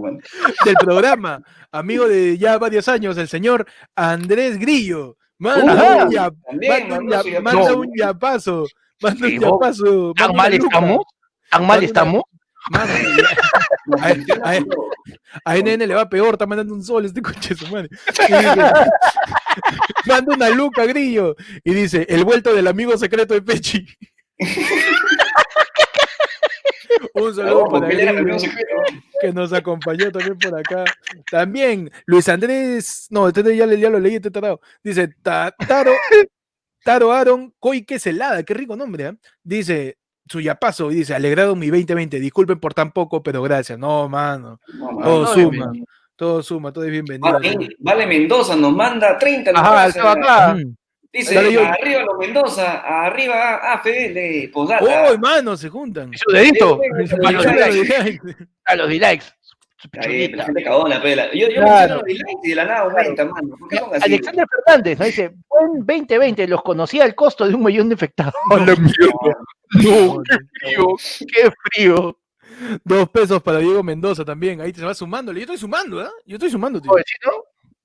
del 0.65 0.73
programa, 0.81 1.39
amigo 1.71 2.07
de 2.07 2.35
ya 2.35 2.57
varios 2.57 2.87
años, 2.87 3.15
el 3.19 3.27
señor 3.27 3.67
Andrés 3.95 4.57
Grillo. 4.57 5.17
Manda 5.37 6.03
un 6.05 6.11
ya- 6.11 6.31
manda 7.41 7.73
un 7.73 7.95
yapazo. 7.95 8.65
manda 8.99 9.27
un 9.27 9.35
yapazo. 9.39 10.13
¿Tan 10.17 10.35
mal 10.35 10.51
estamos? 10.53 11.05
¿Tan 11.51 11.67
mal 11.67 11.83
estamos? 11.83 12.23
Mano, 12.71 12.91
Nos 13.85 14.01
Ay, 14.01 14.17
menciona, 14.17 14.41
ay. 14.43 14.65
pero- 14.67 14.89
A 15.45 15.55
NN 15.57 15.87
le 15.87 15.95
va 15.95 16.09
peor, 16.09 16.33
está 16.33 16.45
mandando 16.47 16.73
un 16.73 16.83
sol 16.83 17.05
este 17.05 17.21
coche 17.21 17.55
su 17.55 17.67
madre. 17.67 17.87
Manda 20.05 20.35
una 20.35 20.49
luca, 20.49 20.85
grillo. 20.85 21.35
Y 21.63 21.73
dice, 21.73 22.05
el 22.09 22.25
vuelto 22.25 22.53
del 22.53 22.67
amigo 22.67 22.97
secreto 22.97 23.33
de 23.33 23.41
Pechi. 23.41 23.85
Un 27.13 27.35
saludo 27.35 27.65
No, 27.65 27.69
para 27.69 27.89
que 27.89 29.33
nos 29.33 29.53
acompañó 29.53 30.11
también 30.11 30.37
por 30.37 30.57
acá. 30.57 30.85
También, 31.29 31.91
Luis 32.05 32.29
Andrés, 32.29 33.07
no, 33.09 33.27
este 33.27 33.55
ya, 33.55 33.65
lo 33.65 33.99
leí, 33.99 34.15
este 34.15 34.31
tarado. 34.31 34.61
Dice, 34.83 35.09
"Ta- 35.21 35.53
Taro, 35.67 35.91
Taro 36.83 37.11
Aaron 37.11 37.53
Coique 37.59 37.99
Celada, 37.99 38.43
qué 38.43 38.53
rico 38.53 38.75
nombre, 38.75 39.07
¿ah? 39.07 39.15
Dice, 39.43 39.97
su 40.27 40.39
yapazo, 40.39 40.91
y 40.91 40.95
dice, 40.95 41.13
alegrado 41.15 41.55
mi 41.55 41.67
2020, 41.67 42.19
disculpen 42.19 42.59
por 42.59 42.73
tan 42.73 42.91
poco, 42.91 43.21
pero 43.23 43.41
gracias. 43.41 43.77
No, 43.77 44.07
mano. 44.07 44.59
No, 44.73 44.91
mano. 44.91 45.01
Todo 45.03 45.27
suma, 45.33 45.71
todo 46.15 46.43
suma, 46.43 46.71
todo 46.71 46.85
es 46.85 46.91
bienvenido. 46.91 47.33
Vale, 47.33 47.69
Vale 47.79 48.05
Mendoza 48.07 48.55
nos 48.55 48.73
manda 48.73 49.17
30 49.17 49.51
Ajá, 49.55 49.87
estaba 49.87 50.13
eh, 50.13 50.21
acá. 50.21 50.53
Mm. 50.55 50.75
Dice, 51.11 51.33
Dale, 51.35 51.51
yo- 51.51 51.65
arriba 51.65 52.03
los 52.03 52.17
Mendoza, 52.19 53.05
arriba 53.05 53.73
AFL, 53.73 54.49
posdata. 54.53 54.85
¡Oh, 54.85 55.13
hermano! 55.13 55.57
Se 55.57 55.67
juntan. 55.69 56.11
Su 56.15 56.31
dedito. 56.31 56.79
A 57.25 57.31
los 57.31 57.45
dislikes. 57.45 58.35
A 58.65 58.75
los 58.75 58.89
dislikes. 58.89 59.25
La 60.35 60.43
gente 60.45 60.63
cagona, 60.63 61.01
pela. 61.01 61.31
Yo, 61.33 61.47
yo 61.47 61.61
Claro. 61.61 61.63
menciono 61.63 61.95
los 61.95 62.03
dislikes 62.03 62.39
y 62.43 62.49
de 62.49 62.55
la 62.55 62.65
nada 62.65 62.79
aumenta, 62.81 63.25
mano. 63.25 63.55
¿Por 63.57 63.69
qué 63.69 63.77
son 63.77 63.95
así? 63.95 64.03
Alexander 64.03 64.45
Fernández 64.65 64.99
dice, 64.99 65.33
buen 65.49 65.79
2020, 65.85 66.47
los 66.47 66.61
conocí 66.61 66.99
al 67.01 67.15
costo 67.15 67.47
de 67.47 67.55
un 67.55 67.63
millón 67.63 67.89
de 67.89 67.93
infectados. 67.93 68.33
¡A 68.51 68.57
la 68.57 68.75
mierda! 68.75 69.37
No, 69.71 70.21
qué 70.23 70.37
frío, 70.61 70.95
qué 71.33 71.51
frío. 71.73 72.19
Dos 72.83 73.09
pesos 73.09 73.41
para 73.41 73.59
Diego 73.59 73.81
Mendoza 73.81 74.25
también. 74.25 74.59
Ahí 74.61 74.73
te 74.73 74.83
va 74.83 74.93
sumando. 74.93 75.31
Yo 75.31 75.39
estoy 75.39 75.57
sumando, 75.57 76.01
¿ah? 76.01 76.11
Yo 76.25 76.35
estoy 76.35 76.49
sumando, 76.51 76.81
tío. 76.81 76.91
Oye, 76.91 77.03
¿sí, 77.05 77.15
no? 77.25 77.31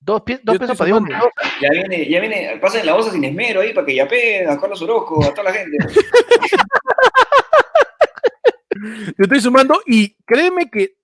Dos, 0.05 0.21
pi- 0.23 0.39
dos 0.43 0.59
pesos 0.59 0.77
para. 0.77 0.93
Mendoza. 0.93 1.31
Ya 1.63 1.71
viene, 1.71 2.09
ya 2.09 2.21
viene, 2.21 2.59
pasen 2.61 2.85
la 2.85 2.93
bolsa 2.93 3.11
sin 3.11 3.25
esmero 3.25 3.63
ahí 3.63 3.73
para 3.73 3.87
que 3.87 3.95
yapeen 3.95 4.51
a 4.51 4.61
Carlos 4.61 4.83
Orozco, 4.83 5.25
a 5.25 5.31
toda 5.33 5.45
la 5.45 5.53
gente. 5.55 5.79
Yo 9.17 9.23
estoy 9.23 9.41
sumando 9.41 9.81
y 9.87 10.15
créeme 10.27 10.69
que 10.71 10.97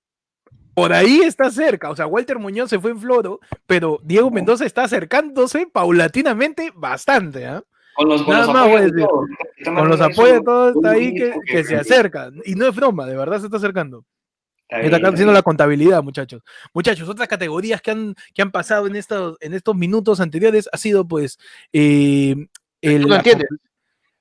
por 0.74 0.92
ahí 0.92 1.20
está 1.22 1.50
cerca. 1.50 1.90
O 1.90 1.96
sea, 1.96 2.06
Walter 2.06 2.38
Muñoz 2.38 2.68
se 2.68 2.78
fue 2.78 2.90
en 2.90 3.00
Floro, 3.00 3.40
pero 3.66 4.00
Diego 4.02 4.30
Mendoza 4.30 4.66
está 4.66 4.84
acercándose 4.84 5.66
paulatinamente 5.66 6.72
bastante. 6.74 7.46
¿ah? 7.46 7.62
Con 7.94 8.08
los, 8.08 8.22
con 8.22 8.34
Nada 8.34 8.46
los 8.46 8.54
más 8.54 8.68
voy 8.68 8.72
a 8.72 8.76
apoyos 8.76 8.92
de 8.92 9.02
decir. 9.02 9.74
Con 9.74 9.88
los 9.88 10.00
apoyos 10.00 10.34
de 10.38 10.42
todos 10.44 10.76
está 10.76 10.90
ahí 10.90 11.14
que, 11.14 11.34
que 11.46 11.64
se 11.64 11.76
acerca. 11.76 12.30
Y 12.44 12.54
no 12.54 12.66
es 12.68 12.74
broma, 12.74 13.06
de 13.06 13.16
verdad 13.16 13.38
se 13.38 13.46
está 13.46 13.56
acercando. 13.56 14.04
Está 14.70 15.08
haciendo 15.08 15.32
la 15.32 15.42
contabilidad, 15.42 16.02
muchachos. 16.02 16.42
Muchachos, 16.72 17.08
otras 17.08 17.28
categorías 17.28 17.80
que 17.82 17.90
han, 17.90 18.14
que 18.34 18.42
han 18.42 18.50
pasado 18.52 18.86
en 18.86 18.96
estos, 18.96 19.36
en 19.40 19.54
estos 19.54 19.74
minutos 19.74 20.20
anteriores 20.20 20.68
ha 20.72 20.76
sido, 20.76 21.06
pues, 21.08 21.38
eh, 21.72 22.34
el, 22.80 23.02
Tú 23.02 23.08
no 23.08 23.16
entiendes. 23.16 23.48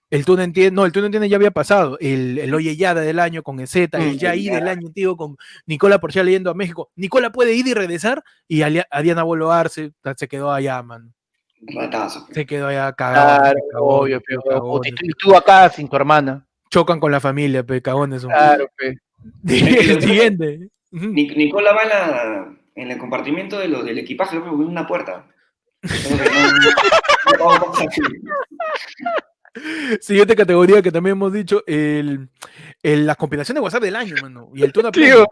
el 0.09 0.25
tú 0.25 0.35
no 0.35 0.41
entiendes, 0.41 0.73
no, 0.73 0.85
el 0.85 0.91
tú 0.91 0.99
no 1.01 1.05
entiendes 1.05 1.29
ya 1.29 1.37
había 1.37 1.51
pasado. 1.51 1.97
El, 1.99 2.39
el 2.39 2.53
Oye 2.53 2.75
Yada 2.75 3.01
del 3.01 3.19
año 3.19 3.43
con 3.43 3.59
Ezeta, 3.59 3.99
el 3.99 4.15
Mm, 4.15 4.17
Ya 4.17 4.35
I 4.35 4.49
del 4.49 4.67
año, 4.67 4.89
tío, 4.91 5.15
con 5.15 5.37
Nicola 5.67 5.99
Porcel 5.99 6.25
leyendo 6.25 6.49
a 6.49 6.55
México. 6.55 6.89
Nicola 6.95 7.31
puede 7.31 7.53
ir 7.53 7.67
y 7.67 7.73
regresar, 7.73 8.23
y 8.47 8.61
Alia- 8.63 8.87
Adriana 8.89 9.23
Bolo 9.23 9.51
Arce 9.51 9.91
se 10.17 10.27
quedó 10.27 10.51
allá, 10.51 10.81
man. 10.81 11.13
Ratazo. 11.61 12.25
Se 12.33 12.45
quedó 12.45 12.67
allá 12.67 12.91
cagado. 12.93 13.39
Claro, 13.41 13.59
obvio, 13.85 14.21
pero 14.25 14.81
y 14.83 15.11
tú, 15.13 15.35
acá 15.35 15.69
sin 15.69 15.87
tu 15.87 15.95
hermana. 15.95 16.47
Chocan 16.69 16.99
con 16.99 17.11
la 17.11 17.19
familia, 17.19 17.63
pe, 17.63 17.81
cagones. 17.81 18.21
son. 18.21 18.31
Claro, 18.31 18.67
pe. 18.77 18.95
El 19.47 20.01
siguiente. 20.01 20.69
Nic- 20.91 21.35
Nicola 21.35 21.73
va 21.73 21.83
en, 21.83 21.89
la- 21.89 22.55
en 22.75 22.91
el 22.91 22.97
compartimiento 22.97 23.59
de 23.59 23.67
lo, 23.67 23.83
del 23.83 23.99
equipaje, 23.99 24.39
creo 24.39 24.43
que 24.57 24.63
en 24.63 24.69
una 24.69 24.87
puerta. 24.87 25.27
Siguiente 30.01 30.35
categoría 30.35 30.81
que 30.81 30.91
también 30.91 31.13
hemos 31.13 31.33
dicho, 31.33 31.63
el, 31.67 32.29
el- 32.83 33.05
las 33.05 33.17
compilaciones 33.17 33.59
de 33.59 33.63
WhatsApp 33.63 33.83
del 33.83 33.95
año, 33.95 34.15
mano. 34.21 34.49
Y 34.55 34.63
el 34.63 34.71
Tuna. 34.71 34.91
Diego 34.91 35.25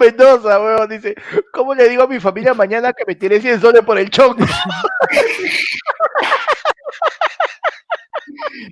Mendoza, 0.00 0.60
weón, 0.60 0.88
dice, 0.88 1.14
¿cómo 1.52 1.74
le 1.74 1.88
digo 1.88 2.02
a 2.02 2.08
mi 2.08 2.18
familia 2.18 2.52
mañana 2.54 2.92
que 2.92 3.04
me 3.06 3.14
tiré 3.14 3.40
100 3.40 3.60
soles 3.60 3.82
por 3.82 3.96
el 3.98 4.10
chonco? 4.10 4.44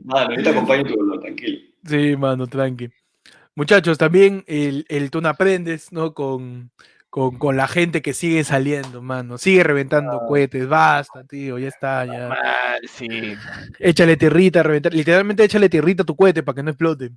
Vale, 0.04 0.36
yo 0.36 0.42
te 0.42 0.48
acompaño 0.50 0.84
tu 0.84 0.94
dolor, 0.96 1.20
tranquilo. 1.20 1.60
Sí, 1.86 2.16
mano, 2.16 2.46
tranqui. 2.46 2.90
Muchachos, 3.56 3.98
también 3.98 4.44
el, 4.46 4.84
el 4.88 5.10
Tuna 5.10 5.30
Aprendes, 5.30 5.92
¿no? 5.92 6.12
Con, 6.12 6.70
con, 7.08 7.38
con 7.38 7.56
la 7.56 7.68
gente 7.68 8.02
que 8.02 8.12
sigue 8.12 8.42
saliendo, 8.42 9.00
mano. 9.00 9.38
Sigue 9.38 9.62
reventando 9.62 10.20
cohetes. 10.26 10.68
Basta, 10.68 11.24
tío, 11.24 11.58
ya 11.58 11.68
está, 11.68 12.04
ya. 12.04 12.28
Mal, 12.28 12.80
sí. 12.88 13.08
Échale 13.78 14.16
tierrita, 14.16 14.62
reventar. 14.62 14.92
Literalmente 14.92 15.44
échale 15.44 15.68
tierrita 15.68 16.02
a 16.02 16.06
tu 16.06 16.16
cohete 16.16 16.42
para 16.42 16.56
que 16.56 16.62
no 16.64 16.70
explote. 16.70 17.10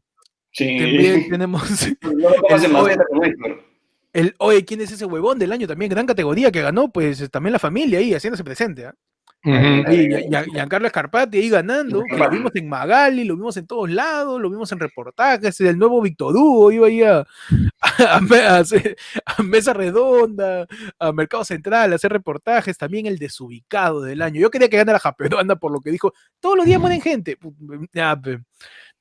Sí. 0.52 0.78
También 0.78 1.28
tenemos 1.30 1.88
No 2.02 2.88
el- 2.88 3.00
el, 4.14 4.36
oye, 4.40 4.66
¿quién 4.66 4.82
es 4.82 4.92
ese 4.92 5.06
huevón 5.06 5.38
del 5.38 5.52
año 5.52 5.68
también? 5.68 5.90
Gran 5.92 6.08
categoría 6.08 6.52
que 6.52 6.62
ganó, 6.62 6.92
pues 6.92 7.30
también 7.30 7.54
la 7.54 7.60
familia 7.60 8.00
ahí 8.00 8.14
haciéndose 8.16 8.44
presente, 8.44 8.90
¿ah? 9.46 9.50
Ujú. 9.50 9.92
Sí, 9.92 10.08
Gian- 10.10 10.30
Gian- 10.30 10.46
Giancarlo 10.52 10.88
Escarpati 10.88 11.38
ahí 11.38 11.50
ganando, 11.50 12.04
que 12.04 12.18
lo 12.18 12.30
vimos 12.30 12.52
en 12.56 12.68
Magali, 12.68 13.24
lo 13.24 13.36
vimos 13.36 13.56
en 13.58 13.68
todos 13.68 13.90
lados, 13.90 14.42
lo 14.42 14.50
vimos 14.50 14.72
en 14.72 14.80
reportajes, 14.80 15.60
el 15.62 15.78
nuevo 15.78 16.02
Víctor 16.02 16.36
Hugo 16.36 16.72
iba 16.72 16.88
ahí 16.88 17.04
a, 17.04 17.26
a 18.10 18.20
me- 18.22 18.42
a 18.42 18.58
hacer- 18.58 18.98
a 19.26 19.42
Mesa 19.44 19.74
Redonda, 19.74 20.68
a 21.00 21.12
Mercado 21.12 21.44
Central, 21.46 21.94
a 21.94 21.96
hacer 21.96 22.12
reportajes, 22.12 22.78
también 22.78 23.06
el 23.06 23.18
desubicado 23.20 24.02
del 24.02 24.22
año. 24.22 24.42
Yo 24.42 24.50
quería 24.52 24.70
que 24.70 24.78
ganara 24.78 25.00
Japeruanda 25.00 25.56
por 25.56 25.72
lo 25.72 25.80
que 25.82 25.92
dijo, 25.92 26.14
todos 26.40 26.58
los 26.58 26.66
días 26.66 26.80
mueren 26.82 27.02
gente. 27.02 27.38
Ya, 27.94 28.20
pe, 28.20 28.40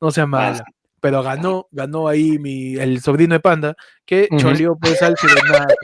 no 0.01 0.11
sea 0.11 0.27
mala. 0.27 0.65
Pero 1.01 1.23
ganó, 1.23 1.69
ganó 1.71 2.09
ahí 2.09 2.39
mi, 2.39 2.77
el 2.77 3.01
sobrino 3.01 3.35
de 3.35 3.41
Panda, 3.41 3.77
que 4.05 4.29
Ujú. 4.31 4.41
choleó 4.41 4.77
pues 4.79 5.01
al 5.03 5.17
Sirenato. 5.17 5.75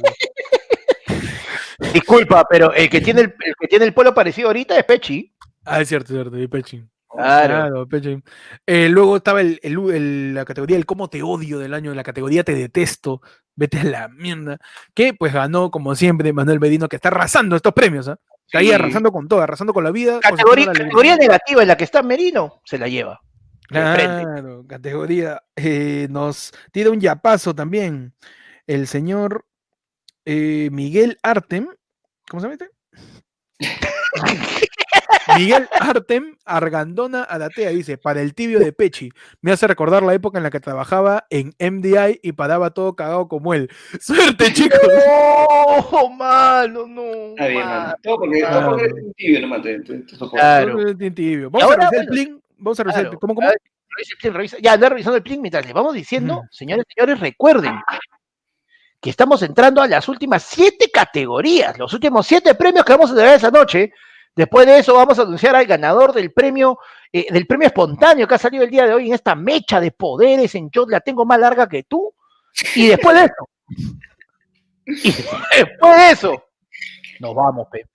Disculpa, 1.92 2.44
pero 2.48 2.72
el 2.72 2.88
que 2.90 3.00
tiene 3.00 3.22
el, 3.22 3.34
el 3.44 3.54
que 3.58 3.68
tiene 3.68 3.84
el 3.84 3.94
polo 3.94 4.14
parecido 4.14 4.48
ahorita 4.48 4.78
es 4.78 4.84
Pechi. 4.84 5.34
Ah, 5.64 5.80
es 5.80 5.88
cierto, 5.88 6.12
es 6.12 6.20
cierto, 6.20 6.38
y 6.38 6.46
Pechin. 6.48 6.90
Claro. 7.08 7.86
Claro. 7.86 8.22
Eh, 8.66 8.88
luego 8.88 9.18
estaba 9.18 9.42
el, 9.42 9.60
el- 9.62 9.78
el- 9.94 10.34
la 10.34 10.44
categoría 10.46 10.76
el 10.78 10.86
cómo 10.86 11.08
te 11.10 11.22
odio 11.22 11.58
del 11.58 11.74
año, 11.74 11.94
la 11.94 12.02
categoría 12.02 12.42
te 12.42 12.54
detesto, 12.54 13.20
vete 13.54 13.80
a 13.80 13.84
la 13.84 14.08
mierda, 14.08 14.58
que 14.94 15.12
pues 15.12 15.32
ganó 15.32 15.70
como 15.70 15.94
siempre 15.94 16.32
Manuel 16.32 16.58
Medino 16.58 16.88
que 16.88 16.96
está 16.96 17.08
arrasando 17.10 17.54
estos 17.54 17.74
premios, 17.74 18.08
¿ah? 18.08 18.18
Está 18.46 18.58
ahí 18.60 18.68
Sí. 18.68 18.72
arrasando 18.72 19.12
con 19.12 19.28
todo, 19.28 19.40
arrasando 19.42 19.72
con 19.74 19.84
la 19.84 19.90
vida. 19.90 20.20
Categoría, 20.20 20.72
la 20.72 21.16
negativa 21.16 21.62
en 21.62 21.68
la 21.68 21.76
que 21.76 21.84
está 21.84 22.02
Merino, 22.02 22.60
se 22.64 22.78
la 22.78 22.88
lleva. 22.88 23.20
Claro, 23.68 24.64
categoría. 24.66 25.42
eh, 25.56 26.06
nos 26.10 26.52
tira 26.72 26.90
un 26.90 27.00
yapazo 27.00 27.54
también 27.54 28.14
el 28.66 28.86
señor 28.86 29.44
eh, 30.24 30.68
Miguel 30.72 31.18
Artem. 31.22 31.68
¿Cómo 32.28 32.40
se 32.40 32.52
este? 32.52 32.70
Miguel 35.38 35.68
Artem 35.78 36.36
Argandona 36.44 37.22
Adatea 37.24 37.70
dice, 37.70 37.96
para 37.96 38.20
el 38.20 38.34
tibio 38.34 38.58
de 38.58 38.72
Pechi, 38.72 39.10
me 39.40 39.52
hace 39.52 39.66
recordar 39.66 40.02
la 40.02 40.14
época 40.14 40.38
en 40.38 40.42
la 40.44 40.50
que 40.50 40.60
trabajaba 40.60 41.26
en 41.30 41.54
MDI 41.58 42.20
y 42.22 42.32
paraba 42.32 42.70
todo 42.70 42.96
cagado 42.96 43.28
como 43.28 43.54
él. 43.54 43.70
¡Suerte, 44.00 44.52
chicos! 44.52 44.80
No, 45.92 46.08
malo, 46.10 46.86
no. 46.86 47.02
Está 47.30 47.46
bien, 47.46 47.64
mano. 47.64 47.94
Todo 48.02 48.18
porque, 48.18 48.42
todo 48.42 48.66
porque 48.70 48.84
eres 48.84 48.94
un 49.04 49.12
tibio. 49.14 50.30
Claro. 50.30 50.96
Tibio. 50.96 51.50
Vamos 51.50 51.62
ahora, 51.64 51.86
a 51.86 51.90
revisar 51.90 52.00
el 52.02 52.08
plin. 52.08 52.42
Vamos 52.58 52.80
a 52.80 52.82
revisar 52.82 53.02
el 53.02 53.08
plin. 53.10 53.20
¿Cómo, 53.20 53.34
cómo? 53.34 53.46
A 53.46 53.50
ver, 53.50 53.58
revisa 53.90 54.14
el 54.14 54.18
plin, 54.20 54.34
revisa- 54.34 54.58
Ya, 54.60 54.72
anda 54.72 54.88
revisando 54.88 55.16
el 55.16 55.22
plin 55.22 55.40
mientras 55.40 55.66
le 55.66 55.72
vamos 55.72 55.94
diciendo, 55.94 56.42
señores, 56.50 56.84
señores, 56.94 57.20
recuerden 57.20 57.74
que 59.02 59.10
estamos 59.10 59.42
entrando 59.42 59.82
a 59.82 59.88
las 59.88 60.08
últimas 60.08 60.44
siete 60.44 60.88
categorías, 60.88 61.76
los 61.76 61.92
últimos 61.92 62.24
siete 62.24 62.54
premios 62.54 62.84
que 62.84 62.92
vamos 62.92 63.10
a 63.10 63.16
tener 63.16 63.34
esa 63.34 63.50
noche. 63.50 63.92
Después 64.34 64.64
de 64.64 64.78
eso 64.78 64.94
vamos 64.94 65.18
a 65.18 65.22
anunciar 65.22 65.56
al 65.56 65.66
ganador 65.66 66.12
del 66.12 66.32
premio, 66.32 66.78
eh, 67.12 67.26
del 67.30 67.48
premio 67.48 67.66
espontáneo 67.66 68.28
que 68.28 68.34
ha 68.36 68.38
salido 68.38 68.62
el 68.62 68.70
día 68.70 68.86
de 68.86 68.94
hoy 68.94 69.08
en 69.08 69.14
esta 69.14 69.34
mecha 69.34 69.80
de 69.80 69.90
poderes 69.90 70.54
en 70.54 70.70
Yo 70.70 70.86
la 70.86 71.00
tengo 71.00 71.24
más 71.26 71.40
larga 71.40 71.68
que 71.68 71.82
tú. 71.82 72.14
Y 72.76 72.86
después 72.86 73.16
de 73.16 73.24
eso, 73.24 73.50
y 74.86 75.10
después 75.58 75.96
de 75.96 76.10
eso, 76.12 76.44
nos 77.18 77.34
vamos, 77.34 77.66
Pep, 77.72 77.88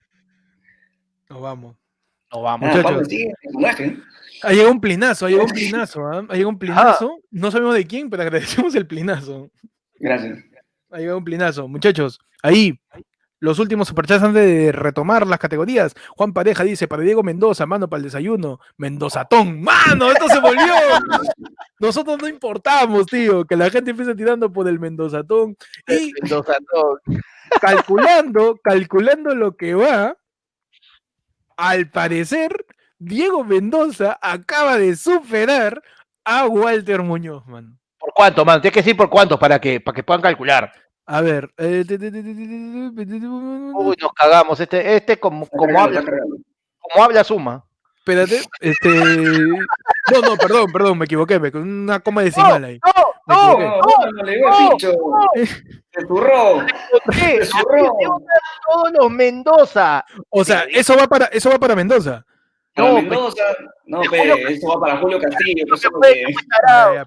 Nos 1.30 1.40
vamos. 1.40 1.76
nos 2.32 2.42
vamos. 2.42 2.68
Ah. 2.74 3.02
Ha 4.42 4.52
llegado 4.52 4.72
un 4.72 4.80
plinazo, 4.80 5.24
ha 5.24 5.30
llegado 5.30 5.46
un 5.48 5.54
plinazo, 5.54 6.06
¿ah? 6.06 6.18
Ha 6.28 6.34
llegado 6.34 6.50
un 6.50 6.58
plinazo. 6.58 7.18
No 7.30 7.50
sabemos 7.50 7.74
de 7.74 7.86
quién, 7.86 8.10
pero 8.10 8.22
agradecemos 8.24 8.74
el 8.74 8.86
plinazo. 8.86 9.50
Gracias. 9.98 10.38
Ha 10.90 10.98
llegado 10.98 11.18
un 11.18 11.24
plinazo. 11.24 11.68
Muchachos, 11.68 12.20
ahí, 12.42 12.80
los 13.40 13.58
últimos 13.58 13.88
superchats 13.88 14.22
antes 14.22 14.44
de 14.44 14.72
retomar 14.72 15.26
las 15.26 15.38
categorías. 15.38 15.94
Juan 16.16 16.32
Pareja 16.32 16.64
dice, 16.64 16.88
para 16.88 17.02
Diego 17.02 17.22
Mendoza, 17.22 17.66
mano 17.66 17.88
para 17.88 17.98
el 17.98 18.04
desayuno. 18.04 18.58
Mendozatón, 18.76 19.62
mano, 19.62 20.10
esto 20.10 20.28
se 20.28 20.40
volvió. 20.40 20.74
Nosotros 21.80 22.18
no 22.20 22.28
importamos, 22.28 23.06
tío, 23.06 23.44
que 23.44 23.56
la 23.56 23.70
gente 23.70 23.92
empiece 23.92 24.14
tirando 24.14 24.52
por 24.52 24.66
el 24.66 24.80
Mendozatón. 24.80 25.56
Y 25.86 26.12
calculando, 27.60 28.58
calculando 28.62 29.34
lo 29.34 29.56
que 29.56 29.74
va, 29.74 30.16
al 31.56 31.90
parecer, 31.90 32.66
Diego 32.98 33.44
Mendoza 33.44 34.18
acaba 34.20 34.78
de 34.78 34.96
superar 34.96 35.82
a 36.24 36.46
Walter 36.46 37.02
Muñoz, 37.02 37.46
man 37.46 37.78
cuánto, 38.18 38.44
man. 38.44 38.60
Tienes 38.60 38.74
que 38.74 38.80
decir 38.80 38.96
por 38.96 39.08
cuántos 39.08 39.38
para 39.38 39.60
que, 39.60 39.80
para 39.80 39.94
que 39.94 40.02
puedan 40.02 40.20
calcular. 40.20 40.72
A 41.06 41.20
ver. 41.20 41.48
Uy, 41.58 42.36
nos 44.00 44.12
cagamos. 44.12 44.58
Este, 44.58 44.96
este 44.96 45.18
como, 45.18 45.46
como 45.46 45.80
habla, 45.80 46.02
como 46.02 47.04
habla 47.04 47.22
suma. 47.24 47.64
Espérate, 47.98 48.40
este. 48.60 48.88
No, 48.88 50.20
no, 50.22 50.36
perdón, 50.36 50.72
perdón, 50.72 50.98
me 50.98 51.04
equivoqué. 51.04 51.38
Me... 51.38 51.52
con 51.52 51.62
Una 51.62 52.00
coma 52.00 52.22
decimal 52.22 52.64
ahí. 52.64 52.80
No, 52.84 52.92
no, 53.26 53.58
no, 53.58 53.80
no, 53.80 54.12
no, 54.12 54.22
le 54.22 54.36
digo 54.36 54.48
pincho. 54.56 54.94
Se 55.34 56.06
zurró. 56.06 56.66
Se 57.12 57.44
zurró. 57.44 57.94
Todos 58.66 58.92
los 58.98 59.10
Mendoza. 59.10 60.04
O 60.30 60.44
sea, 60.44 60.64
eso 60.70 60.96
va 60.96 61.06
para, 61.06 61.26
eso 61.26 61.50
va 61.50 61.58
para 61.58 61.76
Mendoza. 61.76 62.24
Para 62.74 62.90
pues, 62.92 63.04
no, 63.04 63.10
Mendoza, 63.10 63.42
no, 63.86 64.00
pe, 64.02 64.52
esto 64.52 64.68
va 64.68 64.80
para 64.80 64.96
Julio 64.98 65.18
Castillo. 65.18 65.64
No 65.66 65.76
sé 65.76 65.88
pues, 65.90 66.14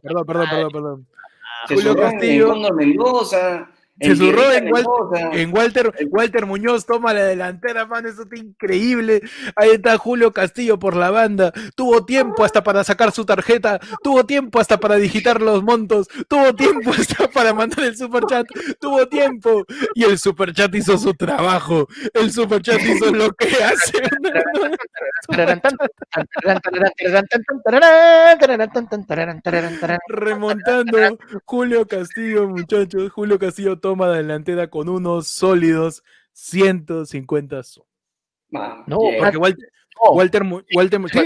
Perdón, 0.01 0.25
perdón, 0.25 0.47
perdón, 0.49 0.71
perdón. 0.71 1.07
Ah, 1.13 1.67
se 1.67 1.75
Julio 1.75 1.95
Castillo. 1.95 2.55
Mendoza. 2.73 3.70
Se 4.01 4.15
zurró 4.15 4.41
Tierrita 4.49 4.57
en, 4.57 4.65
Wal- 4.73 4.85
Mendoza. 5.11 5.37
en 5.41 5.53
Walter, 5.55 5.93
Walter 6.09 6.45
Muñoz 6.45 6.85
toma 6.85 7.13
la 7.13 7.23
delantera, 7.23 7.85
man, 7.85 8.05
eso 8.05 8.23
está 8.23 8.35
increíble. 8.37 9.21
Ahí 9.55 9.69
está 9.71 9.97
Julio 9.97 10.31
Castillo 10.31 10.79
por 10.79 10.95
la 10.95 11.11
banda. 11.11 11.51
Tuvo 11.75 12.05
tiempo 12.05 12.43
hasta 12.43 12.63
para 12.63 12.83
sacar 12.83 13.11
su 13.11 13.25
tarjeta, 13.25 13.79
tuvo 14.03 14.25
tiempo 14.25 14.59
hasta 14.59 14.79
para 14.79 14.95
digitar 14.95 15.41
los 15.41 15.63
montos, 15.63 16.07
tuvo 16.27 16.53
tiempo 16.55 16.91
hasta 16.97 17.27
para 17.29 17.53
mandar 17.53 17.85
el 17.85 17.95
superchat, 17.95 18.47
tuvo 18.79 19.07
tiempo. 19.07 19.65
Y 19.95 20.03
el 20.03 20.17
superchat 20.17 20.73
hizo 20.75 20.97
su 20.97 21.13
trabajo. 21.13 21.87
El 22.13 22.31
superchat 22.31 22.81
hizo 22.81 23.11
lo 23.11 23.31
que 23.33 23.47
hace. 23.63 24.01
Remontando 30.07 31.17
Julio 31.45 31.87
Castillo, 31.87 32.47
muchachos. 32.47 33.11
Julio 33.11 33.39
Castillo 33.39 33.77
toma 33.91 34.07
la 34.07 34.17
delantera 34.17 34.69
con 34.69 34.87
unos 34.89 35.27
sólidos 35.27 36.03
150 36.33 37.61
soles. 37.63 37.89
Ma, 38.49 38.83
No. 38.87 38.97
Porque 39.19 39.37
Walter, 39.37 39.69
No, 40.03 40.11
Walter, 40.13 40.43
Walter 40.75 40.99
Mu- 40.99 41.07
sí, 41.09 41.19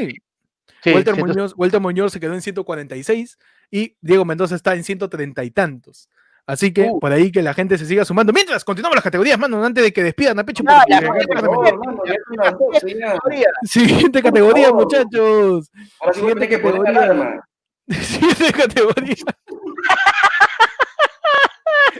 sí, 0.83 0.91
Walter, 0.93 1.13
siento- 1.15 1.25
Muñoz, 1.33 1.53
Walter 1.55 1.79
Muñoz 1.81 2.11
se 2.11 2.19
quedó 2.19 2.33
en 2.33 2.41
146 2.41 3.37
y 3.71 3.95
Diego 4.01 4.25
Mendoza 4.25 4.55
está 4.55 4.75
en 4.75 4.83
130 4.83 5.43
y 5.43 5.51
tantos. 5.51 6.09
Así 6.47 6.71
que 6.73 6.89
Uh. 6.91 6.99
por 6.99 7.11
ahí 7.11 7.31
que 7.31 7.41
la 7.41 7.53
gente 7.55 7.77
se 7.77 7.85
siga 7.87 8.05
sumando. 8.05 8.31
Mientras, 8.33 8.63
continuamos 8.63 8.95
las 8.95 9.03
categorías, 9.03 9.39
mano, 9.39 9.63
antes 9.65 9.83
de 9.83 9.91
que 9.93 10.03
despidan 10.03 10.37
a 10.39 10.43
Pecho. 10.45 10.63
Porque 10.63 10.75
la 10.89 10.97
acá 10.97 11.13
gente, 11.13 11.27
para 11.27 11.47
Por 11.47 11.57
meter- 11.63 11.73
favor, 11.79 11.85
mano, 11.87 12.03
ya 12.05 12.15
son 12.27 12.37
las 12.37 12.57
12 12.59 12.99
ya. 12.99 13.47
Siguiente 13.63 14.21
categoría, 14.21 14.71
muchachos. 14.71 15.71
Ahora 15.99 16.13
que 16.47 16.59
categoría. 16.59 17.43
Siguiente 17.89 18.51
categoría. 18.53 19.15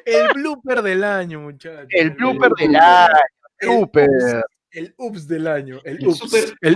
El 0.06 0.28
blooper 0.34 0.82
del 0.82 1.04
año, 1.04 1.40
muchachos. 1.42 1.86
El 1.90 2.10
blooper 2.12 2.52
del 2.58 2.76
año. 2.76 3.14
El 3.60 3.68
Blooper. 3.70 4.10
ups- 4.10 4.44
El 4.72 4.94
ups 4.98 5.28
del 5.28 5.48
año. 5.48 5.80
El 5.86 6.06
ups. 6.08 6.54
el. 6.62 6.76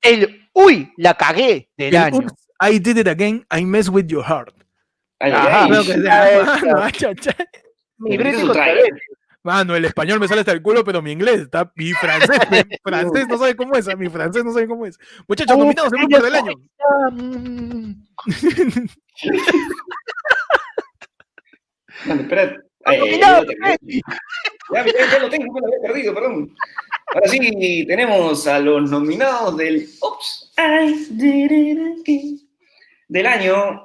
El 0.00 0.48
uy, 0.52 0.92
la 0.96 1.14
cagué 1.14 1.68
del 1.76 1.94
el 1.94 1.96
año. 2.00 2.18
ups, 2.18 2.32
I 2.60 2.78
did 2.78 2.98
it 2.98 3.08
again. 3.08 3.44
I 3.50 3.64
mess 3.64 3.88
with 3.88 4.06
your 4.06 4.24
heart. 4.24 4.54
Ay, 5.18 5.32
Ajá, 5.32 5.64
ay, 5.64 6.92
que 6.92 7.14
sea. 7.22 7.34
Mi. 7.98 8.16
Mano, 9.42 9.74
el 9.74 9.84
español 9.84 10.20
me 10.20 10.28
sale 10.28 10.40
hasta 10.40 10.52
el 10.52 10.62
culo, 10.62 10.84
pero 10.84 11.00
mi 11.02 11.10
inglés 11.10 11.40
está. 11.40 11.72
Mi 11.74 11.92
francés, 11.92 12.38
mi 12.50 12.62
francés 12.84 13.26
no 13.28 13.38
sabe 13.38 13.56
cómo 13.56 13.74
es. 13.74 13.88
ah, 13.88 13.96
Mi 13.96 14.08
francés 14.08 14.44
no 14.44 14.52
sabe 14.52 14.68
cómo 14.68 14.86
es. 14.86 14.96
Muchachos, 15.26 15.56
nominados 15.58 15.92
al 15.92 15.98
blooper 15.98 16.22
del 16.22 16.34
año. 16.36 16.52
Espera. 22.06 22.56
Ay, 22.84 22.96
ay, 22.96 22.98
Nominado, 23.00 23.44
ya. 23.44 23.76
Ya, 24.74 25.18
lo 25.18 25.28
tengo, 25.28 25.52
me 25.52 25.60
lo 25.60 25.66
había 25.66 25.88
perdido, 25.88 26.14
perdón. 26.14 26.54
Ahora 27.14 27.28
sí, 27.28 27.84
tenemos 27.86 28.46
a 28.46 28.58
los 28.58 28.90
nominados 28.90 29.56
del 29.56 29.88
Oops, 30.00 30.52
I 30.58 31.06
did 31.10 31.50
it 31.50 31.78
again 32.00 32.48
del 33.08 33.26
año. 33.26 33.84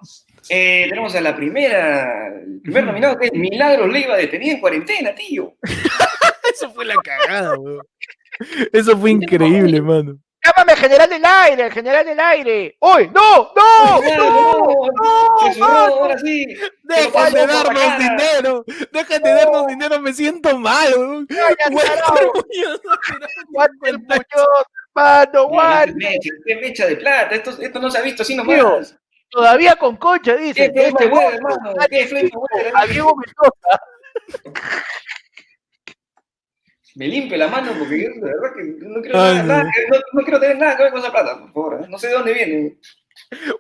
Eh, 0.50 0.88
tenemos 0.90 1.16
a 1.16 1.22
la 1.22 1.36
primera, 1.36 2.28
el 2.38 2.62
primer 2.62 2.84
nominado 2.84 3.18
que 3.18 3.28
es 3.28 3.34
Milagros 3.34 3.92
Leiva 3.92 4.18
detenida 4.18 4.54
en 4.54 4.60
cuarentena, 4.60 5.16
tío. 5.16 5.56
Eso 6.54 6.72
fue 6.74 6.86
la 6.86 6.96
cagada, 6.96 7.58
weón. 7.58 7.82
Eso 8.74 8.98
fue 8.98 9.12
increíble, 9.12 9.82
mano. 9.82 10.20
Llámame 10.46 10.76
general 10.76 11.10
del 11.10 11.24
aire, 11.26 11.72
general 11.72 12.06
del 12.06 12.20
aire. 12.20 12.76
¡Uy! 12.82 13.10
¡No! 13.14 13.54
¡No! 13.56 14.02
¡No! 14.02 14.90
¡No! 14.92 15.54
Cerró, 15.54 15.66
ahora 15.66 16.18
sí. 16.18 16.46
Dejen 16.84 17.34
de 17.34 17.48
darnos 17.48 17.98
dinero. 17.98 18.66
Dejen 18.92 19.24
de 19.24 19.34
darnos 19.34 19.68
dinero, 19.68 20.00
me 20.02 20.12
siento 20.12 20.58
mal, 20.60 20.94
weón. 20.98 21.28
¡Vaya, 21.30 21.70
Walter! 21.72 22.28
Muñoz 22.34 22.82
no 22.84 22.98
tiró 22.98 23.28
¡Walter 23.52 23.94
50. 23.94 24.08
Muñoz, 24.18 24.68
hermano! 24.96 25.32
No, 25.34 25.46
¡Walter! 25.46 26.20
qué 26.46 26.56
mecha, 26.58 26.86
de 26.88 26.96
plata. 26.98 27.36
Esto, 27.36 27.52
esto 27.62 27.80
no 27.80 27.90
se 27.90 27.98
ha 28.00 28.02
visto 28.02 28.24
así 28.24 28.36
nomás. 28.36 28.98
Todavía 29.30 29.78
con 29.78 29.96
concha, 29.96 30.36
dice. 30.36 30.74
¿Qué 30.74 30.88
Este 30.88 31.06
hermano? 31.06 31.74
¿Qué 31.90 32.06
Mendoza. 32.12 33.80
Me 36.96 37.08
limpio 37.08 37.38
la 37.38 37.48
mano 37.48 37.72
porque 37.78 38.04
yo, 38.04 38.10
de 38.10 38.22
verdad 38.22 38.54
que 38.56 38.64
no 38.88 39.02
quiero, 39.02 39.20
Ay, 39.20 39.36
nada, 39.36 39.42
no. 39.42 39.48
nada 39.48 39.72
que- 39.74 39.88
no, 39.90 39.98
no 40.14 40.24
quiero 40.24 40.40
tener 40.40 40.58
nada 40.58 40.78
que 40.78 40.84
ver 40.84 40.92
con 40.92 41.02
esa 41.02 41.12
plata, 41.12 41.40
por 41.40 41.52
favor. 41.54 41.82
¿eh? 41.84 41.88
No 41.90 41.98
sé 41.98 42.08
de 42.08 42.14
dónde 42.14 42.34
viene. 42.34 42.78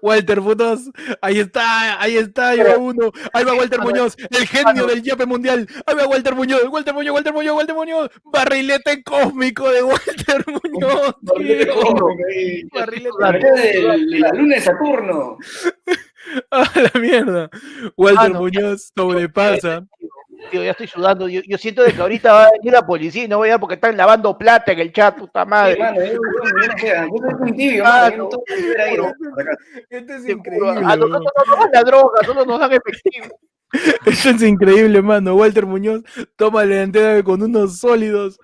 Walter 0.01 0.39
Muñoz, 0.41 0.81
ahí 1.22 1.39
está, 1.39 1.99
ahí 1.99 2.18
está, 2.18 2.49
ahí 2.49 2.60
va 2.60 2.77
uno, 2.77 3.11
ahí 3.34 3.43
va 3.43 3.53
Walter 3.55 3.80
Muñoz, 3.81 4.15
el 4.30 4.47
genio 4.47 4.85
del 4.85 5.01
yape 5.01 5.26
mundial, 5.26 5.68
ahí 5.88 5.95
va 5.95 6.07
Walter 6.07 6.35
Muñoz, 6.35 6.61
Walter 6.69 6.93
Muñoz, 6.93 7.14
Walter 7.15 7.34
Muñoz, 7.34 7.55
Walter 7.55 7.76
Muñoz, 7.76 8.10
barrilete 8.23 9.03
cósmico 9.03 9.72
de 9.72 9.81
Walter 9.84 10.45
Muñoz, 10.64 11.15
tío. 11.38 12.07
Barrilete 12.73 13.81
La 13.81 13.97
la 14.30 14.34
luna 14.34 14.55
de 14.55 14.61
Saturno. 14.61 15.38
a 16.51 16.64
la 16.76 16.99
mierda. 16.99 17.49
Walter 17.97 18.26
Ah, 18.26 18.30
no. 18.30 18.39
Muñoz 18.41 18.91
sobrepasa. 18.95 19.85
Tío, 20.54 20.64
ya 20.64 20.70
estoy 20.70 20.86
sudando. 20.88 21.28
Yo, 21.28 21.42
yo 21.48 21.58
siento 21.58 21.82
de 21.82 21.94
que 21.94 22.00
ahorita 22.02 22.32
va 22.32 22.44
a 22.46 22.52
venir 22.52 22.74
la 22.74 22.86
policía 22.86 23.24
y 23.24 23.28
no 23.28 23.38
voy 23.38 23.50
a 23.50 23.58
porque 23.58 23.74
están 23.74 23.98
lavando 23.98 24.38
plata 24.38 24.72
en 24.72 24.80
el 24.82 24.94
chat, 24.94 25.18
puta 25.18 25.44
Sí, 25.44 25.50
madre. 25.50 25.74
Esto 29.90 30.14
es 30.14 30.24
Te 30.26 30.34
juro, 30.36 30.38
increíble. 30.38 30.70
a 30.86 30.96
nosotros 30.96 31.10
no 31.10 31.56
nos 31.56 31.60
dan 31.60 31.70
la 31.74 31.82
droga, 31.84 32.24
solo 32.24 32.46
nos 32.46 32.60
dan 32.60 32.72
efectivo. 32.72 33.40
Esto 34.06 34.30
es 34.30 34.44
increíble, 34.44 35.02
mano. 35.02 35.34
Walter 35.36 35.66
Muñoz 35.66 36.04
toma 36.36 36.64
la 36.66 36.76
delantera 36.76 37.24
con 37.24 37.42
unos 37.42 37.80
sólidos. 37.80 38.40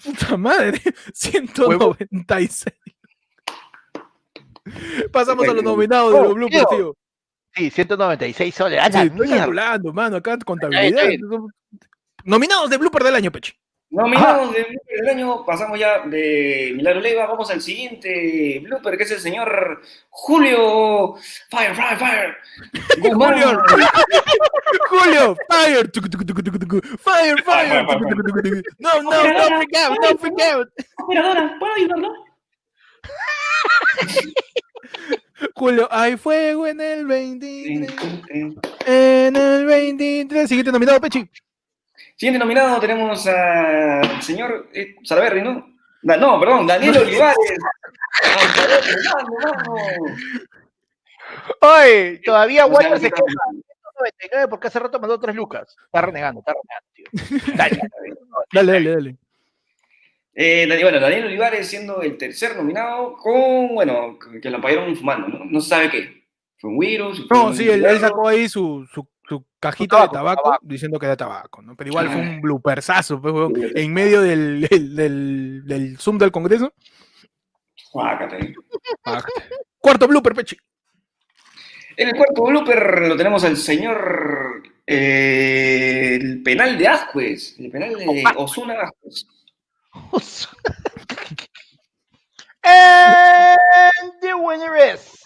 Puta 0.00 0.36
madre, 0.36 0.80
196. 1.12 2.72
Pasamos 5.12 5.48
a 5.48 5.52
los 5.54 5.64
nominados 5.64 6.12
de 6.12 6.18
Oh, 6.20 6.22
los 6.22 6.34
bloopers, 6.34 6.66
tío. 6.70 6.96
Sí, 7.54 7.70
196 7.70 8.54
soles. 8.54 8.80
¡A 8.80 8.86
Sí, 8.86 8.92
la 8.92 9.02
estoy 9.04 9.18
mierda! 9.26 9.36
calculando, 9.38 9.92
mano, 9.92 10.16
acá 10.16 10.38
contabilidad. 10.44 11.08
Nominados 12.24 12.70
de 12.70 12.76
blooper 12.78 13.02
del 13.02 13.16
año, 13.16 13.30
Pechi. 13.32 13.52
Nominados 13.90 14.54
de 14.54 14.62
blooper 14.62 14.96
del 15.00 15.08
año, 15.10 15.44
pasamos 15.44 15.78
ya 15.78 15.98
de 16.06 16.72
Milagro 16.74 17.00
Leiva, 17.02 17.26
vamos 17.26 17.50
al 17.50 17.60
siguiente 17.60 18.58
blooper, 18.64 18.96
que 18.96 19.02
es 19.02 19.10
el 19.10 19.18
señor 19.20 19.82
Julio 20.08 21.16
Fire, 21.50 21.74
Fire, 21.74 21.98
Fire. 21.98 22.36
Julio. 23.12 23.62
Julio, 24.88 25.36
fire. 25.50 25.90
Fire, 27.02 27.42
fire. 27.44 27.84
No, 28.78 29.02
no, 29.02 29.10
no 29.10 29.46
freak 29.58 29.76
out, 29.76 29.98
no 30.00 30.16
freak 30.18 30.40
out. 30.54 30.68
Operadora, 31.04 31.56
¿puedo 31.58 31.74
ayudarlo? 31.74 32.14
Julio, 35.54 35.86
hay 35.90 36.16
fuego 36.16 36.66
en 36.66 36.80
el 36.80 37.06
23. 37.06 37.92
En 38.86 39.36
el 39.36 39.66
23. 39.66 40.48
Siguiente 40.48 40.72
nominado, 40.72 41.00
Pechi. 41.00 41.28
Siguiente 42.16 42.38
nominado 42.38 42.80
tenemos 42.80 43.26
al 43.26 44.22
señor 44.22 44.68
eh, 44.72 44.96
Salaberry, 45.02 45.42
¿no? 45.42 45.66
Da- 46.02 46.16
no, 46.16 46.38
perdón, 46.40 46.66
Daniel 46.66 46.96
Olivares. 46.98 47.36
Oye, 51.60 52.20
todavía 52.24 52.66
O 52.66 52.68
sea, 52.68 52.76
Walter 52.90 52.98
se 53.00 53.10
queja. 53.10 53.22
199 53.22 54.48
porque 54.48 54.68
hace 54.68 54.78
rato 54.78 55.00
mandó 55.00 55.18
3 55.18 55.34
lucas. 55.34 55.76
Está 55.86 56.00
renegando, 56.02 56.40
está 56.40 56.52
renegando, 56.54 56.88
tío. 56.94 57.06
Dale. 57.56 57.80
Dale, 58.52 58.72
dale, 58.72 58.90
dale. 58.94 59.16
Eh, 60.34 60.66
Dani- 60.66 60.82
bueno, 60.82 60.98
Daniel 61.00 61.26
Olivares 61.26 61.68
siendo 61.68 62.00
el 62.02 62.16
tercer 62.16 62.56
nominado 62.56 63.14
con, 63.18 63.74
bueno, 63.74 64.18
que 64.40 64.48
lo 64.50 64.60
pagaron 64.60 64.96
fumando, 64.96 65.28
¿no? 65.28 65.44
No 65.44 65.60
se 65.60 65.68
sabe 65.68 65.90
qué. 65.90 66.22
Fue 66.56 66.70
un 66.70 66.78
virus. 66.78 67.26
fue 67.28 67.36
No, 67.36 67.46
un 67.48 67.56
sí, 67.56 67.68
él, 67.68 67.84
sacó 68.00 68.28
ahí 68.28 68.48
su, 68.48 68.86
su, 68.94 69.06
su 69.28 69.44
cajita 69.60 69.96
tabaco, 69.96 70.12
de 70.12 70.16
tabaco, 70.18 70.42
tabaco. 70.44 70.66
diciendo 70.66 70.98
que 70.98 71.06
era 71.06 71.16
tabaco, 71.16 71.60
¿no? 71.60 71.76
Pero 71.76 71.90
igual 71.90 72.06
fue 72.08 72.20
Ah. 72.22 72.30
un 72.30 72.40
bloopersazo, 72.40 73.20
pues, 73.20 73.34
weón, 73.34 73.52
en 73.74 73.92
medio 73.92 74.22
del, 74.22 74.62
del, 74.62 74.96
del, 74.96 75.62
del 75.66 75.98
Zoom 75.98 76.16
del 76.18 76.30
Congreso. 76.32 76.72
Guácate. 77.92 78.54
Bájate. 79.04 79.32
Cuarto 79.78 80.08
blooper, 80.08 80.34
Pechi. 80.34 80.56
En 81.96 82.08
el 82.08 82.14
cuarto 82.16 82.42
blooper 82.44 83.02
lo 83.08 83.16
tenemos 83.16 83.44
al 83.44 83.56
señor 83.58 84.62
eh, 84.86 86.18
el 86.18 86.42
penal 86.42 86.78
de 86.78 86.88
Ascuez, 86.88 87.58
el 87.58 87.70
penal 87.70 87.94
de 87.98 88.24
Osuna 88.36 88.74
Ascuez. 88.80 89.26
And 92.64 93.58
the 94.20 94.34
winner 94.34 94.76
is. 94.76 95.24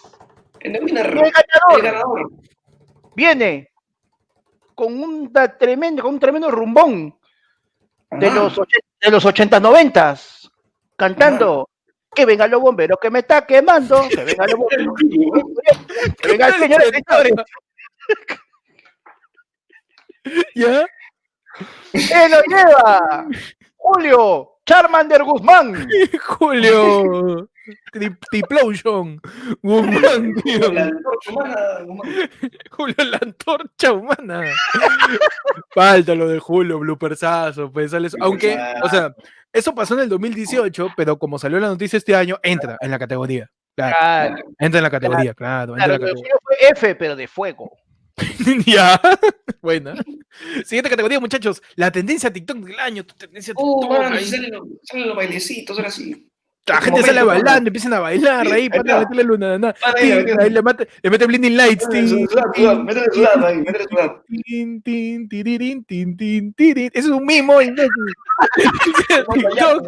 El 0.61 0.83
winner, 0.83 1.05
El 1.05 1.17
el 1.17 1.31
ganador 1.31 1.83
ganador. 1.83 2.31
viene 3.15 3.69
con 4.75 5.01
un 5.01 5.31
tremendo, 5.59 6.03
con 6.03 6.15
un 6.15 6.19
tremendo 6.19 6.51
rumbón 6.51 7.17
de 8.11 8.31
los, 8.31 8.59
de 9.01 9.11
los 9.11 9.25
80 9.25 9.59
90 9.59 10.17
cantando 10.95 11.69
que 12.13 12.25
vengan 12.25 12.49
los 12.49 12.61
bomberos 12.61 12.97
que 12.99 13.11
me 13.11 13.19
está 13.19 13.45
quemando, 13.45 14.07
que 14.09 14.23
vengan 14.23 14.49
los 14.49 14.59
bomberos, 14.59 14.95
que 16.17 16.27
vengan 16.27 16.53
señores 16.53 16.89
señores. 16.89 17.33
¿Ya? 20.55 20.85
¡Él 21.93 22.31
lo 22.31 22.41
lleva! 22.43 23.27
Julio 23.77 24.56
Charmander 24.67 25.23
Guzmán. 25.23 25.87
Julio. 26.27 27.49
Tiplosion. 28.31 29.19
Guzmán, 29.61 30.35
tío. 30.43 30.71
La 30.73 30.83
antorcha 30.85 31.31
humana, 31.31 31.79
Guzmán. 31.85 32.29
Julio 32.71 32.95
la 33.05 33.19
antorcha 33.21 33.93
humana. 33.93 34.41
Falta 35.73 36.15
lo 36.15 36.27
de 36.27 36.39
Julio, 36.39 36.79
bloopersazo, 36.79 37.71
pues 37.71 37.91
sale 37.91 38.07
eso. 38.07 38.17
Aunque, 38.19 38.57
o 38.83 38.89
sea, 38.89 39.15
eso 39.53 39.73
pasó 39.73 39.93
en 39.95 40.01
el 40.01 40.09
2018, 40.09 40.89
pero 40.97 41.17
como 41.17 41.39
salió 41.39 41.59
la 41.59 41.67
noticia 41.67 41.97
este 41.97 42.15
año, 42.15 42.37
entra 42.43 42.77
en 42.81 42.91
la 42.91 42.99
categoría. 42.99 43.49
Claro, 43.75 43.95
Claro, 43.99 44.35
entra 44.57 44.79
en 44.79 44.83
la 44.83 44.89
categoría, 44.89 45.33
claro. 45.33 45.73
entra 45.77 45.93
en 45.95 45.99
claro, 45.99 46.13
la 46.13 46.19
suyo 46.19 46.35
fue 46.43 46.55
F, 46.71 46.95
pero 46.95 47.15
de 47.15 47.27
fuego. 47.27 47.71
Ya. 48.65 48.99
Buena. 49.61 49.95
Siguiente 50.65 50.89
categoría, 50.89 51.19
muchachos. 51.19 51.61
La 51.75 51.91
tendencia 51.91 52.31
TikTok 52.31 52.57
del 52.57 52.79
año. 52.79 53.05
Tu 53.05 53.15
tendencia 53.15 53.53
Oh, 53.57 53.79
TikTok. 53.81 53.99
mano, 53.99 54.15
ahí. 54.15 54.25
salen 54.25 54.51
los, 54.51 54.67
salen 54.83 55.07
los 55.07 55.17
bailecitos, 55.17 55.77
ahora 55.77 55.91
sí. 55.91 56.29
La 56.67 56.81
gente 56.81 57.01
sale 57.01 57.23
momento, 57.23 57.45
bailando, 57.45 57.67
empiezan 57.69 57.93
a 57.93 57.99
bailar 57.99 58.47
ahí, 58.47 58.53
Ahí 58.63 58.69
para 58.69 58.99
meterle 58.99 59.23
luna, 59.23 59.73
ahí, 59.95 60.49
le 60.49 60.61
mete, 60.61 60.87
le 61.01 61.09
mete 61.09 61.25
blinding 61.25 61.55
lights, 61.55 61.85
sudad, 61.85 62.77
métele 62.79 63.07
sudad 63.13 63.45
ahí, 63.45 63.57
métele 63.57 63.85
sudad. 63.89 64.21
tin, 64.27 64.81
tin, 64.81 65.29
tirirín, 65.29 65.85
tin, 65.85 66.17
tin, 66.17 66.53
tirín. 66.53 66.89
Eso 66.93 67.07
es 67.07 67.13
un 67.13 67.25
mimo, 67.25 67.61
imbécil. 67.61 67.89
TikTok, 69.33 69.87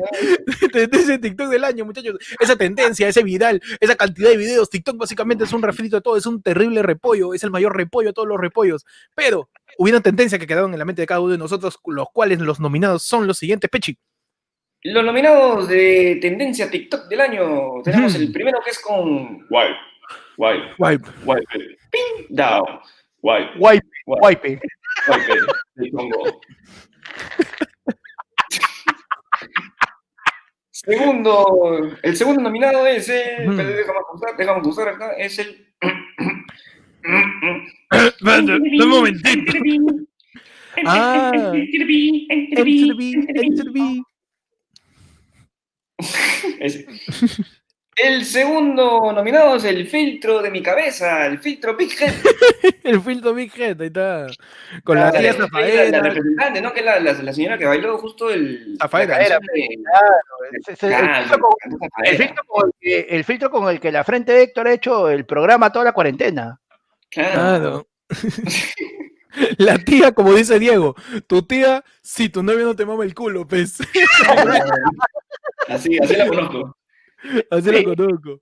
tendencia 0.71 1.13
de 1.17 1.19
TikTok 1.19 1.49
del 1.49 1.63
año, 1.63 1.85
muchachos. 1.85 2.15
Esa 2.39 2.55
tendencia, 2.55 3.07
ese 3.07 3.23
viral, 3.23 3.61
esa 3.79 3.95
cantidad 3.95 4.29
de 4.29 4.37
videos. 4.37 4.69
TikTok 4.69 4.97
básicamente 4.97 5.43
es 5.43 5.53
un 5.53 5.61
refrito 5.61 5.97
de 5.97 6.01
todo, 6.01 6.17
es 6.17 6.25
un 6.25 6.41
terrible 6.41 6.81
repollo, 6.81 7.33
es 7.33 7.43
el 7.43 7.51
mayor 7.51 7.75
repollo 7.75 8.09
de 8.09 8.13
todos 8.13 8.27
los 8.27 8.39
repollos. 8.39 8.85
Pero 9.15 9.49
hubo 9.77 9.89
una 9.89 10.01
tendencia 10.01 10.39
que 10.39 10.47
quedaron 10.47 10.71
en 10.73 10.79
la 10.79 10.85
mente 10.85 11.01
de 11.01 11.07
cada 11.07 11.19
uno 11.19 11.33
de 11.33 11.37
nosotros, 11.37 11.77
los 11.85 12.07
cuales 12.13 12.39
los 12.39 12.59
nominados 12.59 13.03
son 13.03 13.27
los 13.27 13.37
siguientes, 13.37 13.69
Pechi. 13.69 13.97
Los 14.83 15.03
nominados 15.03 15.67
de 15.67 16.19
tendencia 16.21 16.71
TikTok 16.71 17.09
del 17.09 17.19
año, 17.19 17.81
tenemos 17.83 18.13
Ujú. 18.15 18.23
el 18.23 18.31
primero 18.31 18.59
que 18.63 18.69
es 18.69 18.79
con 18.79 19.45
Wipe, 19.49 19.75
Wipe, 20.37 20.73
Wipe. 20.77 21.09
Wipe, 21.25 21.77
Ping, 21.91 22.27
Down, 22.29 22.79
Wipe, 23.21 23.51
Wipe, 23.59 23.85
Wipe, 24.05 24.21
wipe. 24.21 24.61
Wipe. 25.77 26.39
Segundo, 30.71 31.97
el 32.01 32.15
segundo 32.15 32.41
nominado 32.41 32.87
es 32.87 33.09
el, 33.09 33.53
pero 33.55 33.69
déjame 33.69 33.99
ajustar, 33.99 34.37
déjame 34.37 34.59
ajustar 34.61 34.87
acá, 34.87 35.11
es 35.17 35.39
el... 35.39 35.67
Un 38.71 38.87
momentito. 38.87 39.51
Ah. 40.85 41.31
Enter 41.53 41.79
the 41.79 41.85
B, 41.85 42.27
enter 42.29 42.63
the 43.65 43.71
B. 43.73 44.03
El 47.95 48.23
segundo 48.23 49.11
nominado 49.11 49.55
es 49.57 49.65
el 49.65 49.85
filtro 49.87 50.41
de 50.41 50.49
mi 50.51 50.63
cabeza, 50.63 51.25
el 51.25 51.39
filtro 51.39 51.75
Big 51.75 51.91
Head. 52.01 52.13
El 52.83 53.01
filtro 53.01 53.33
Big 53.33 53.51
Head, 53.55 53.79
ahí 53.81 53.87
está. 53.87 54.27
Con 54.85 54.97
la 54.97 55.11
tía 55.11 55.33
la- 55.33 55.47
la, 55.51 55.85
la 55.91 55.99
representante, 56.01 56.61
¿no? 56.61 56.73
Que 56.73 56.79
es 56.79 56.85
la, 56.85 56.99
la, 56.99 57.11
la 57.13 57.33
señora 57.33 57.57
que 57.57 57.65
bailó 57.65 57.97
justo 57.99 58.29
el. 58.31 58.77
Zafaera. 58.81 59.21
ese- 59.21 59.37
el, 62.03 62.17
filtro 62.17 62.43
con, 62.47 62.69
el 62.69 62.73
que, 62.79 62.99
el 63.09 63.23
filtro 63.25 63.51
con 63.51 63.69
el 63.69 63.79
que 63.79 63.91
la 63.91 64.03
frente 64.03 64.31
de 64.31 64.43
Héctor 64.43 64.67
ha 64.69 64.73
hecho 64.73 65.09
el 65.09 65.25
programa 65.25 65.71
toda 65.71 65.85
la 65.85 65.91
cuarentena. 65.91 66.59
Claro. 67.09 67.33
Claro. 67.33 67.87
La 69.59 69.77
tía, 69.77 70.11
como 70.11 70.33
dice 70.33 70.57
Diego, 70.57 70.95
tu 71.27 71.43
tía, 71.43 71.83
si 72.01 72.29
tu 72.29 72.41
novio 72.41 72.65
no 72.65 72.75
te 72.75 72.85
mama 72.85 73.03
el 73.03 73.13
culo, 73.13 73.47
pues. 73.47 73.77
Así, 75.69 75.97
así 76.01 76.15
la 76.15 76.27
conozco. 76.27 76.75
Así 77.51 77.69
Sí. 77.69 77.83
lo 77.83 77.95
conozco. 77.95 78.41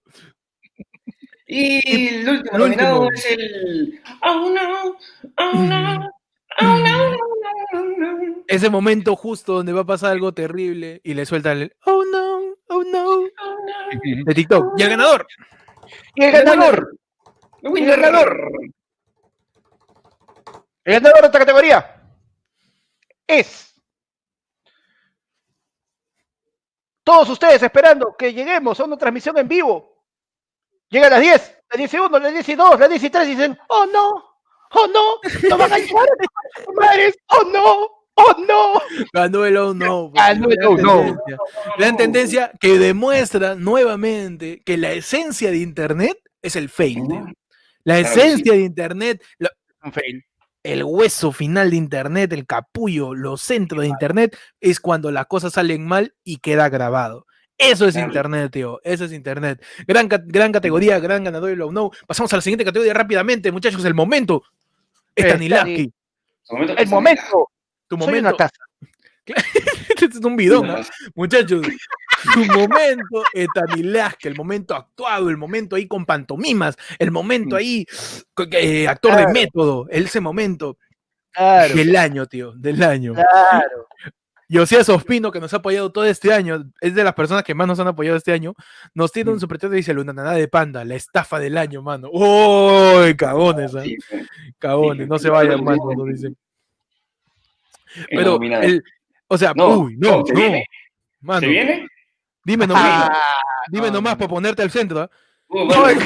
Y 1.48 1.90
el 2.16 2.28
último 2.30 2.52
El 2.56 2.60
nominado 2.60 3.02
último. 3.02 3.12
es 3.16 3.26
el. 3.32 4.02
Oh 4.22 4.50
no, 4.54 4.98
oh 5.38 5.54
no, 5.54 6.10
oh 6.60 6.78
no, 6.78 7.12
no, 7.12 7.86
no, 7.86 8.18
no. 8.18 8.44
Ese 8.48 8.70
momento 8.70 9.16
justo 9.16 9.54
donde 9.54 9.72
va 9.74 9.82
a 9.82 9.86
pasar 9.86 10.12
algo 10.12 10.34
terrible 10.34 11.00
y 11.04 11.14
le 11.14 11.26
suelta 11.26 11.54
el 11.54 11.74
oh 11.86 12.04
no, 12.12 12.56
oh 12.68 12.84
no, 12.84 13.10
oh 13.16 13.28
no. 13.30 14.24
de 14.26 14.34
TikTok. 14.36 14.74
Y 14.78 14.84
el 14.84 14.90
ganador, 14.90 15.26
Y 16.16 16.24
el 16.26 16.32
ganador, 16.34 16.98
El 17.62 17.72
winner. 17.72 18.00
ganador. 18.02 18.52
el 20.84 20.94
ganador 20.94 21.22
de 21.22 21.26
esta 21.28 21.40
categoría 21.40 22.02
es 23.26 23.77
todos 27.08 27.30
ustedes 27.30 27.64
esperando 27.64 28.14
que 28.18 28.34
lleguemos 28.34 28.78
a 28.78 28.84
una 28.84 28.98
transmisión 28.98 29.38
en 29.38 29.48
vivo. 29.48 30.04
Llega 30.90 31.08
a 31.08 31.12
las 31.12 31.22
10, 31.22 31.58
las 31.70 31.78
10 31.78 31.94
y 31.94 31.98
1, 32.00 32.20
las 32.20 32.34
10 32.34 32.50
y 32.50 32.56
2, 32.56 32.80
las 32.82 32.90
10 32.90 33.04
y 33.06 33.10
3 33.10 33.28
y 33.28 33.32
dicen, 33.32 33.58
oh 33.70 33.86
no, 33.86 34.10
oh 34.72 34.88
no, 34.88 35.50
no 35.50 35.58
van 35.58 35.72
a 35.72 35.78
llegar 35.78 36.06
a 36.06 36.72
madres, 36.74 37.18
oh 37.30 37.44
no, 37.50 37.88
oh 38.16 38.36
no. 38.46 38.82
ganó 39.14 39.46
el 39.46 39.56
oh 39.56 39.74
no. 39.74 40.12
pues, 40.12 40.22
Ganó 40.28 40.50
el 40.50 40.56
gran 40.58 40.68
oh 40.68 40.78
no. 40.78 40.98
tendencia. 41.06 41.38
Gran 41.78 41.96
tendencia 41.98 42.52
que 42.60 42.78
demuestra 42.78 43.56
nuevamente 43.56 44.62
que 44.66 44.76
la 44.78 44.92
esencia 44.92 45.50
de 45.50 45.60
Internet 45.60 46.18
es 46.42 46.58
el 46.58 46.68
fail. 46.68 47.08
tío. 47.08 47.26
La 47.86 48.00
esencia 48.00 48.52
de 48.52 48.60
Internet, 48.64 49.24
la- 49.40 49.52
Un 49.82 49.94
fail. 49.94 50.26
El 50.68 50.84
hueso 50.84 51.32
final 51.32 51.70
de 51.70 51.78
Internet, 51.78 52.34
el 52.34 52.46
capullo, 52.46 53.16
los 53.16 53.42
centros 53.42 53.82
de 53.84 53.88
Internet, 53.88 54.38
es 54.60 54.82
cuando 54.82 55.12
las 55.12 55.26
cosas 55.28 55.54
salen 55.54 55.86
mal 55.88 56.14
y 56.26 56.38
queda 56.38 56.68
grabado. 56.68 57.26
Eso 57.58 57.88
es. 57.88 57.96
Internet, 57.96 58.52
tío. 58.52 58.80
Eso 58.84 59.06
es 59.06 59.14
Internet. 59.14 59.64
Gran, 59.88 60.10
gran 60.10 60.52
categoría, 60.52 61.00
gran 61.00 61.24
ganador 61.24 61.50
de 61.50 61.56
Low 61.56 61.72
No. 61.72 61.90
Pasamos 62.06 62.32
a 62.34 62.36
la 62.36 62.42
siguiente 62.42 62.66
categoría 62.66 62.94
rápidamente, 62.94 63.52
muchachos. 63.52 63.84
El 63.86 63.94
momento. 63.94 64.44
Momento 65.18 66.76
El 66.78 66.88
momento, 66.88 67.50
Tu 67.88 67.98
soy 67.98 68.06
momento. 68.06 68.30
una 68.30 68.38
taza. 68.38 68.60
Este 69.90 70.06
es 70.06 70.16
un 70.18 70.36
bidón, 70.36 70.70
¿ah? 70.70 70.86
Muchachos, 71.16 71.66
tu 72.34 72.40
momento 72.46 73.24
Stanilaski, 73.36 74.28
el 74.28 74.36
momento 74.36 74.76
actuado, 74.76 75.30
el 75.30 75.38
momento 75.38 75.76
ahí 75.76 75.88
con 75.88 76.06
pantomimas, 76.06 76.76
el 77.00 77.12
momento 77.12 77.56
ahí 77.56 77.86
eh, 78.52 78.88
actor 78.88 79.16
de 79.16 79.28
método, 79.34 79.88
ese 79.90 80.20
momento 80.20 80.78
Claro, 81.32 81.76
del 81.76 81.96
año, 81.96 82.26
tío, 82.26 82.52
del 82.54 82.82
año. 82.82 83.14
claro. 83.14 83.88
Y 84.50 84.58
Osías 84.60 84.88
Ospino, 84.88 85.30
que 85.30 85.42
nos 85.42 85.54
ha 85.54 85.58
apoyado 85.58 85.92
todo 85.92 86.06
este 86.06 86.34
año, 86.34 86.72
es 86.80 86.96
de 86.96 87.04
las 87.04 87.14
personas 87.14 87.44
que 87.44 87.54
más 87.54 87.68
nos 87.68 87.80
han 87.82 87.88
apoyado 87.88 88.16
este 88.18 88.32
año, 88.32 88.56
nos 88.94 89.12
tiene 89.12 89.30
un 89.30 89.40
superchat 89.42 89.72
y 89.74 89.76
dice 89.76 89.94
Luna 89.94 90.14
Naná 90.14 90.32
de 90.32 90.48
Panda, 90.48 90.86
la 90.86 90.96
estafa 90.96 91.38
del 91.38 91.58
año, 91.58 91.82
mano. 91.82 92.10
¡Uy, 92.12 93.14
cagones, 93.18 93.76
ah! 93.76 93.84
Sí, 93.84 93.98
sí. 94.10 94.16
Cagones, 94.58 95.08
no 95.08 95.20
se 95.20 95.30
vayan, 95.30 95.62
mano, 95.64 95.84
nos 95.98 96.08
dicen. 96.08 96.38
Pero, 98.10 98.40
el, 98.42 98.84
o 99.28 99.38
sea, 99.38 99.54
No, 99.56 99.80
uy, 99.80 99.98
no, 99.98 100.20
no, 100.20 100.26
se 100.26 100.34
no, 100.34 100.40
viene. 100.40 100.66
mano, 101.20 101.40
¿Se 101.42 101.48
viene? 101.48 101.88
Dime 102.48 102.66
nomás, 102.66 103.10
Ah, 103.12 103.36
dime 103.70 103.88
no, 103.88 103.94
nomás 103.96 104.14
no. 104.14 104.18
para 104.20 104.30
ponerte 104.30 104.62
al 104.62 104.72
centro, 104.72 105.02
¿ah? 105.02 105.10
Uh, 105.50 105.66
bueno. 105.66 106.02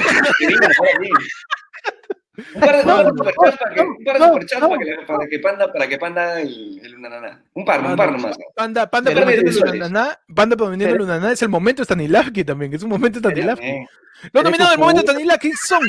Un 2.55 2.59
par 2.61 2.76
de, 2.77 2.84
No, 2.85 3.03
superchats 3.09 3.57
para 3.57 3.73
que, 3.76 3.84
no, 3.84 4.68
no. 4.68 5.41
panda, 5.43 5.72
para 5.72 5.88
que 5.88 5.97
panda 5.97 6.41
el, 6.41 6.80
el 6.84 6.95
unananá. 6.95 7.43
Un 7.53 7.65
par, 7.65 7.80
un 7.80 7.84
Mano, 7.85 7.97
par 7.97 8.11
nomás. 8.13 8.38
Panda, 8.55 8.89
Panda 8.89 9.11
prometiendo 9.11 9.51
de 9.51 9.57
Luna 9.59 9.68
soles. 9.72 9.91
Naná, 9.91 10.19
Panda 10.35 10.55
prometiendo 10.55 10.93
Pero- 10.93 11.03
Luna 11.05 11.19
Naná 11.19 11.34
es 11.34 11.41
el 11.41 11.49
momento 11.49 11.84
Stanilavski 11.84 12.43
también, 12.43 12.72
que 12.72 12.77
es 12.77 12.84
un 12.84 12.89
momento 12.89 13.19
Stanilavski. 13.19 13.65
Eh, 13.68 13.88
Los 14.34 14.43
nominados 14.43 14.72
del 14.72 14.76
tu 14.77 14.81
momento 14.81 15.01
culo. 15.01 15.11
Stanilavski 15.13 15.51
son 15.53 15.81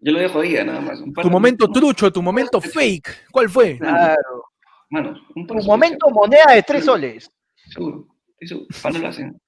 Yo 0.00 0.12
lo 0.12 0.18
dejo 0.18 0.40
ahí 0.40 0.54
nada 0.64 0.80
más. 0.80 0.98
Un 1.00 1.12
par 1.12 1.22
tu 1.22 1.28
de- 1.28 1.32
momento 1.32 1.70
trucho, 1.70 2.12
tu 2.12 2.22
momento 2.22 2.60
fake. 2.60 3.26
¿Cuál 3.30 3.48
fue? 3.50 3.78
Claro. 3.78 4.44
Mano, 4.90 5.14
un 5.36 5.46
par 5.46 5.56
Tu 5.58 5.62
de 5.62 5.68
momento 5.68 6.10
moneda 6.10 6.46
de 6.54 6.62
tres 6.62 6.84
soles. 6.84 7.30
Seguro. 7.72 8.06
Seguro. 8.46 8.66
Panda 8.82 8.98
lo 8.98 9.08
hacen. 9.08 9.40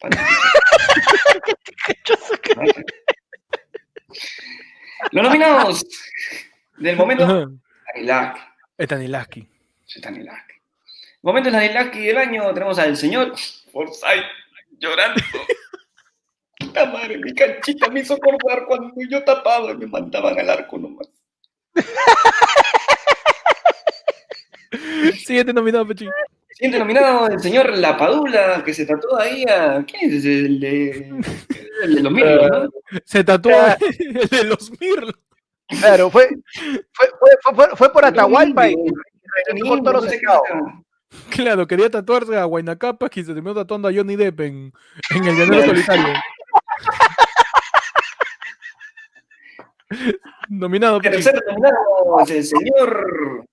Panda 0.00 0.16
lo 2.54 2.62
hacen. 2.62 2.84
Los 5.12 5.24
nominados 5.24 5.86
del 6.78 6.96
momento 6.96 7.24
Ajá. 7.24 7.46
Stanilaski. 7.94 8.40
Stanilavski. 8.78 9.48
Stanilaski. 9.86 10.54
Momento 11.22 11.48
Stanilaski 11.50 12.06
del 12.06 12.18
año 12.18 12.52
tenemos 12.54 12.78
al 12.78 12.96
señor 12.96 13.34
Forsyth 13.72 14.24
llorando. 14.78 15.20
Puta 16.58 16.86
madre, 16.86 17.18
mi 17.18 17.34
canchita 17.34 17.88
me 17.88 18.00
hizo 18.00 18.14
acordar 18.14 18.64
cuando 18.66 18.94
yo 19.08 19.22
tapaba 19.24 19.72
y 19.72 19.76
me 19.76 19.86
mandaban 19.86 20.38
al 20.38 20.50
arco 20.50 20.78
nomás. 20.78 21.08
Siguiente 25.24 25.52
nominado, 25.52 25.86
Pechi. 25.86 26.08
Siguiente 26.56 26.78
nominado, 26.78 27.28
el 27.28 27.38
señor 27.38 27.76
Lapadula, 27.76 28.64
que 28.64 28.72
se 28.72 28.86
trató 28.86 29.18
ahí 29.18 29.44
a. 29.44 29.84
¿Quién 29.84 30.10
es 30.10 30.16
ese? 30.24 30.38
El 30.46 30.58
de. 30.60 31.14
El 31.82 31.94
de 31.96 32.02
los 32.02 32.12
mirlos, 32.14 32.50
¿no? 32.50 32.70
Se 33.04 33.22
tatuó 33.22 33.52
Ah. 33.54 33.76
el 33.98 34.26
de 34.28 34.44
los 34.44 34.70
mirlos. 34.80 35.12
Claro, 35.68 36.08
fue, 36.10 36.28
fue, 36.94 37.08
fue, 37.18 37.54
fue, 37.54 37.68
fue- 37.76 37.92
por 37.92 38.04
Atahualpa 38.06 38.68
y 38.70 38.76
mejor 39.52 39.82
toro 39.82 40.00
sea. 40.00 40.18
Claro, 41.28 41.66
quería 41.66 41.90
tatuarse 41.90 42.36
a 42.38 42.44
Guaynacapas 42.44 43.10
y 43.16 43.24
se 43.24 43.34
terminó 43.34 43.54
tatuando 43.54 43.88
a 43.88 43.92
Johnny 43.92 44.16
Depp 44.16 44.40
en, 44.40 44.72
en 45.14 45.24
el 45.26 45.36
llanero 45.36 45.66
solitario. 45.66 46.14
Nominado. 50.48 51.00
Pechi. 51.00 51.14
Tercer 51.22 51.42
nominado 51.46 52.20
es 52.22 52.30
el 52.30 52.44
señor 52.44 53.44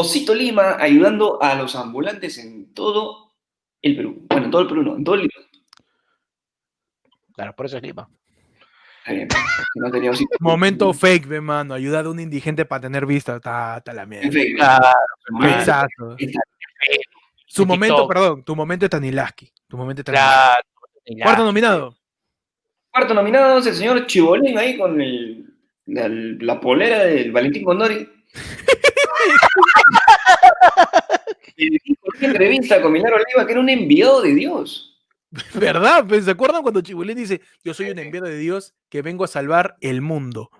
Osito 0.00 0.34
Lima 0.34 0.76
ayudando 0.80 1.42
a 1.42 1.54
los 1.54 1.74
ambulantes 1.76 2.38
en 2.38 2.72
todo 2.74 3.32
el 3.82 3.96
Perú. 3.96 4.26
Bueno, 4.28 4.44
en 4.46 4.50
todo 4.50 4.62
el 4.62 4.68
Perú 4.68 4.82
no, 4.82 4.96
en 4.96 5.04
todo 5.04 5.14
el 5.16 5.20
Lima. 5.22 5.32
Claro, 7.34 7.54
por 7.56 7.66
eso 7.66 7.76
es 7.76 7.82
Lima. 7.82 8.08
Está 9.00 9.12
bien, 9.12 9.28
que 9.28 9.36
no 9.80 9.90
tenía 9.90 10.10
Osito. 10.12 10.36
Momento 10.40 10.92
fake, 10.92 11.26
ve, 11.26 11.40
mano. 11.40 11.74
Ayudar 11.74 12.06
a 12.06 12.10
un 12.10 12.20
indigente 12.20 12.64
para 12.64 12.80
tener 12.82 13.04
vista. 13.06 13.38
Ta, 13.40 13.80
ta 13.84 13.92
la 13.92 14.06
mierda. 14.06 14.30
Claro, 14.56 15.48
Exacto. 15.58 16.16
está- 16.18 16.40
Su 17.46 17.62
de 17.62 17.66
momento, 17.68 17.96
TikTok. 17.96 18.08
perdón, 18.12 18.44
tu 18.44 18.56
momento 18.56 18.86
es 18.86 18.90
Tanilaski. 18.90 19.52
Tu 19.68 19.76
momento 19.76 20.00
es 20.00 20.06
Tanilaski. 20.06 20.62
claro. 21.04 21.22
Cuarto 21.22 21.44
nominado. 21.44 21.96
Cuarto 22.90 23.12
nominado 23.14 23.58
es 23.58 23.66
el 23.66 23.74
señor 23.74 24.06
Chibolín 24.06 24.56
ahí 24.56 24.78
con 24.78 25.00
el, 25.00 25.52
la, 25.86 26.08
la 26.08 26.60
polera 26.60 27.04
del 27.04 27.30
Valentín 27.32 27.64
Condori. 27.64 28.08
Una 32.18 32.28
entrevista 32.28 32.82
con 32.82 32.92
Milagro 32.92 33.16
Oliva 33.16 33.46
que 33.46 33.52
era 33.52 33.60
un 33.60 33.68
enviado 33.68 34.22
de 34.22 34.34
Dios. 34.34 35.00
¿Verdad? 35.54 36.04
¿Se 36.22 36.30
acuerdan 36.30 36.62
cuando 36.62 36.80
Chibulín 36.80 37.16
dice, 37.16 37.40
yo 37.62 37.74
soy 37.74 37.90
un 37.90 37.98
enviado 37.98 38.26
de 38.26 38.38
Dios 38.38 38.74
que 38.88 39.02
vengo 39.02 39.24
a 39.24 39.28
salvar 39.28 39.76
el 39.80 40.00
mundo? 40.00 40.50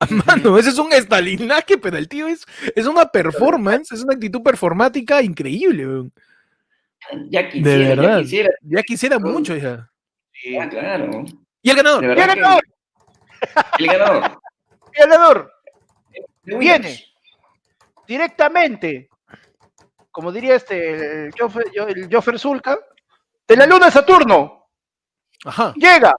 Mano, 0.26 0.58
ese 0.58 0.70
es 0.70 0.78
un 0.78 0.92
estalinaje, 0.92 1.78
pero 1.78 1.96
el 1.96 2.08
tío 2.08 2.28
es, 2.28 2.46
es 2.74 2.86
una 2.86 3.06
performance, 3.06 3.92
es 3.92 4.02
una 4.02 4.14
actitud 4.14 4.42
performática 4.42 5.22
increíble. 5.22 5.86
weón. 5.86 6.12
Ya 7.30 7.48
quisiera, 7.48 7.82
ya 7.82 7.88
verdad. 7.88 8.20
quisiera. 8.20 8.50
Ya 8.62 8.82
quisiera 8.82 9.18
mucho, 9.18 9.56
ya. 9.56 9.88
Ah, 10.60 10.68
claro. 10.68 11.24
Y 11.62 11.70
el 11.70 11.76
ganador. 11.76 12.02
De 12.02 12.14
que 12.14 12.20
el 12.20 12.26
ganador. 12.26 12.62
El 14.92 15.08
ganador 15.08 15.52
de 16.44 16.58
viene 16.58 17.04
directamente, 18.08 19.10
como 20.10 20.32
diría 20.32 20.56
este, 20.56 21.26
el 21.26 21.32
Joffer, 21.38 21.66
el 21.74 22.08
Joffer 22.10 22.38
Zulka, 22.38 22.78
de 23.46 23.56
la 23.56 23.66
luna 23.66 23.86
de 23.86 23.92
Saturno. 23.92 24.70
Ajá. 25.44 25.74
Llega 25.76 26.16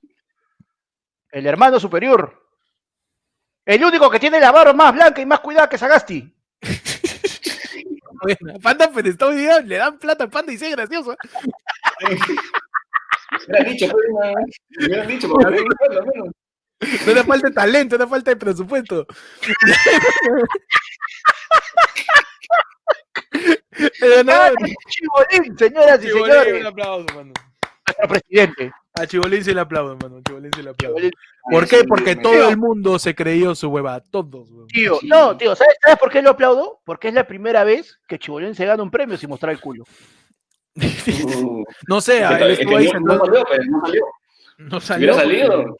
el 1.32 1.46
hermano 1.48 1.80
superior, 1.80 2.48
el 3.66 3.84
único 3.84 4.10
que 4.10 4.20
tiene 4.20 4.40
la 4.40 4.52
barba 4.52 4.74
más 4.74 4.94
blanca 4.94 5.20
y 5.20 5.26
más 5.26 5.40
cuidada 5.42 5.68
que 5.68 5.78
Sagasti. 5.78 6.34
Bueno, 8.22 8.60
Panda, 8.62 8.92
pero 8.94 9.08
está 9.08 9.28
hoy 9.28 9.38
día, 9.38 9.62
le 9.62 9.78
dan 9.78 9.98
plata 9.98 10.26
a 10.26 10.28
Panda 10.28 10.52
y 10.52 10.58
sea 10.58 10.70
gracioso. 10.72 11.16
Me 13.48 13.64
dicho, 13.64 13.90
pues, 13.90 14.90
me 14.90 15.08
dicho, 15.08 15.28
lo 15.30 16.06
menos. 16.06 16.36
No 17.06 17.12
era 17.12 17.24
falta 17.24 17.48
de 17.48 17.54
talento, 17.54 17.96
era 17.96 18.08
falta 18.08 18.32
de 18.32 18.36
presupuesto. 18.36 19.08
El 24.02 24.10
ganador. 24.16 24.56
Chibolín, 24.88 25.58
señoras 25.58 26.04
y 26.04 26.12
un 26.12 26.24
señores, 26.24 26.66
aplauso, 26.66 27.06
mano. 27.16 27.34
nuestro 27.86 28.08
presidente. 28.08 28.72
A 28.94 29.06
Chibolín 29.08 29.44
se 29.44 29.54
le 29.54 29.62
aplaudo, 29.62 29.96
mano. 29.98 30.22
Chibolín 30.28 30.52
se 30.54 30.64
le 30.64 30.70
aplaudo. 30.72 30.96
Chibolín. 30.98 31.12
¿Por 31.52 31.68
qué? 31.68 31.84
Porque 31.88 32.16
todo 32.16 32.50
el 32.50 32.58
mundo 32.58 33.00
se 33.00 33.16
creyó 33.16 33.56
su 33.56 33.70
hueva. 33.70 34.02
Todos, 34.02 34.50
weón. 34.52 34.68
Tío, 34.68 34.98
Sí. 35.00 35.08
no, 35.08 35.38
tío, 35.38 35.56
¿sabes, 35.56 35.76
¿sabes 35.82 35.98
por 36.00 36.12
qué 36.12 36.22
lo 36.22 36.32
aplaudo? 36.32 36.82
Porque 36.86 37.08
es 37.08 37.14
la 37.14 37.26
primera 37.28 37.64
vez 37.64 38.00
que 38.08 38.20
Chibolín 38.20 38.56
se 38.56 38.66
gana 38.66 38.84
un 38.84 38.92
premio 38.92 39.18
sin 39.18 39.30
mostrar 39.30 39.54
el 39.54 39.60
culo. 39.62 39.86
No 41.88 42.02
sé, 42.02 42.22
él 42.24 42.52
estuvo 42.52 42.78
ahí 42.78 42.90
no- 42.94 43.00
no 43.00 43.20
salió, 43.26 43.46
no 44.58 44.80
salió. 44.82 45.08
No 45.08 45.14
salió. 45.16 45.78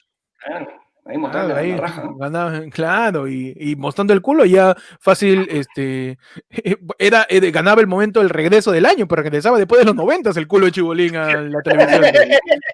Porque- 1.14 1.38
salido, 1.38 1.56
claro, 1.56 1.56
ahí 1.56 1.56
Claro, 1.56 1.56
mostrando 1.56 1.56
ahí, 1.56 1.72
la 1.72 1.78
raja. 1.82 2.04
ganaba- 2.18 2.70
claro, 2.72 3.28
y, 3.28 3.54
y 3.60 3.76
mostrando 3.76 4.14
el 4.14 4.22
culo 4.22 4.46
ya 4.46 4.76
fácil, 5.00 5.48
este, 5.50 6.18
era, 7.00 7.26
era- 7.30 7.52
ganaba 7.52 7.82
el 7.82 7.88
momento 7.88 8.20
del 8.20 8.30
regreso 8.30 8.72
del 8.72 8.86
año, 8.86 9.08
pero 9.08 9.22
regresaba 9.24 9.58
después 9.58 9.80
de 9.80 9.86
los 9.86 9.96
noventas 9.96 10.36
el 10.38 10.48
culo 10.48 10.66
de 10.68 10.72
Chibolín 10.74 11.16
a 11.16 11.34
la 11.42 11.62
televisión. 11.62 12.04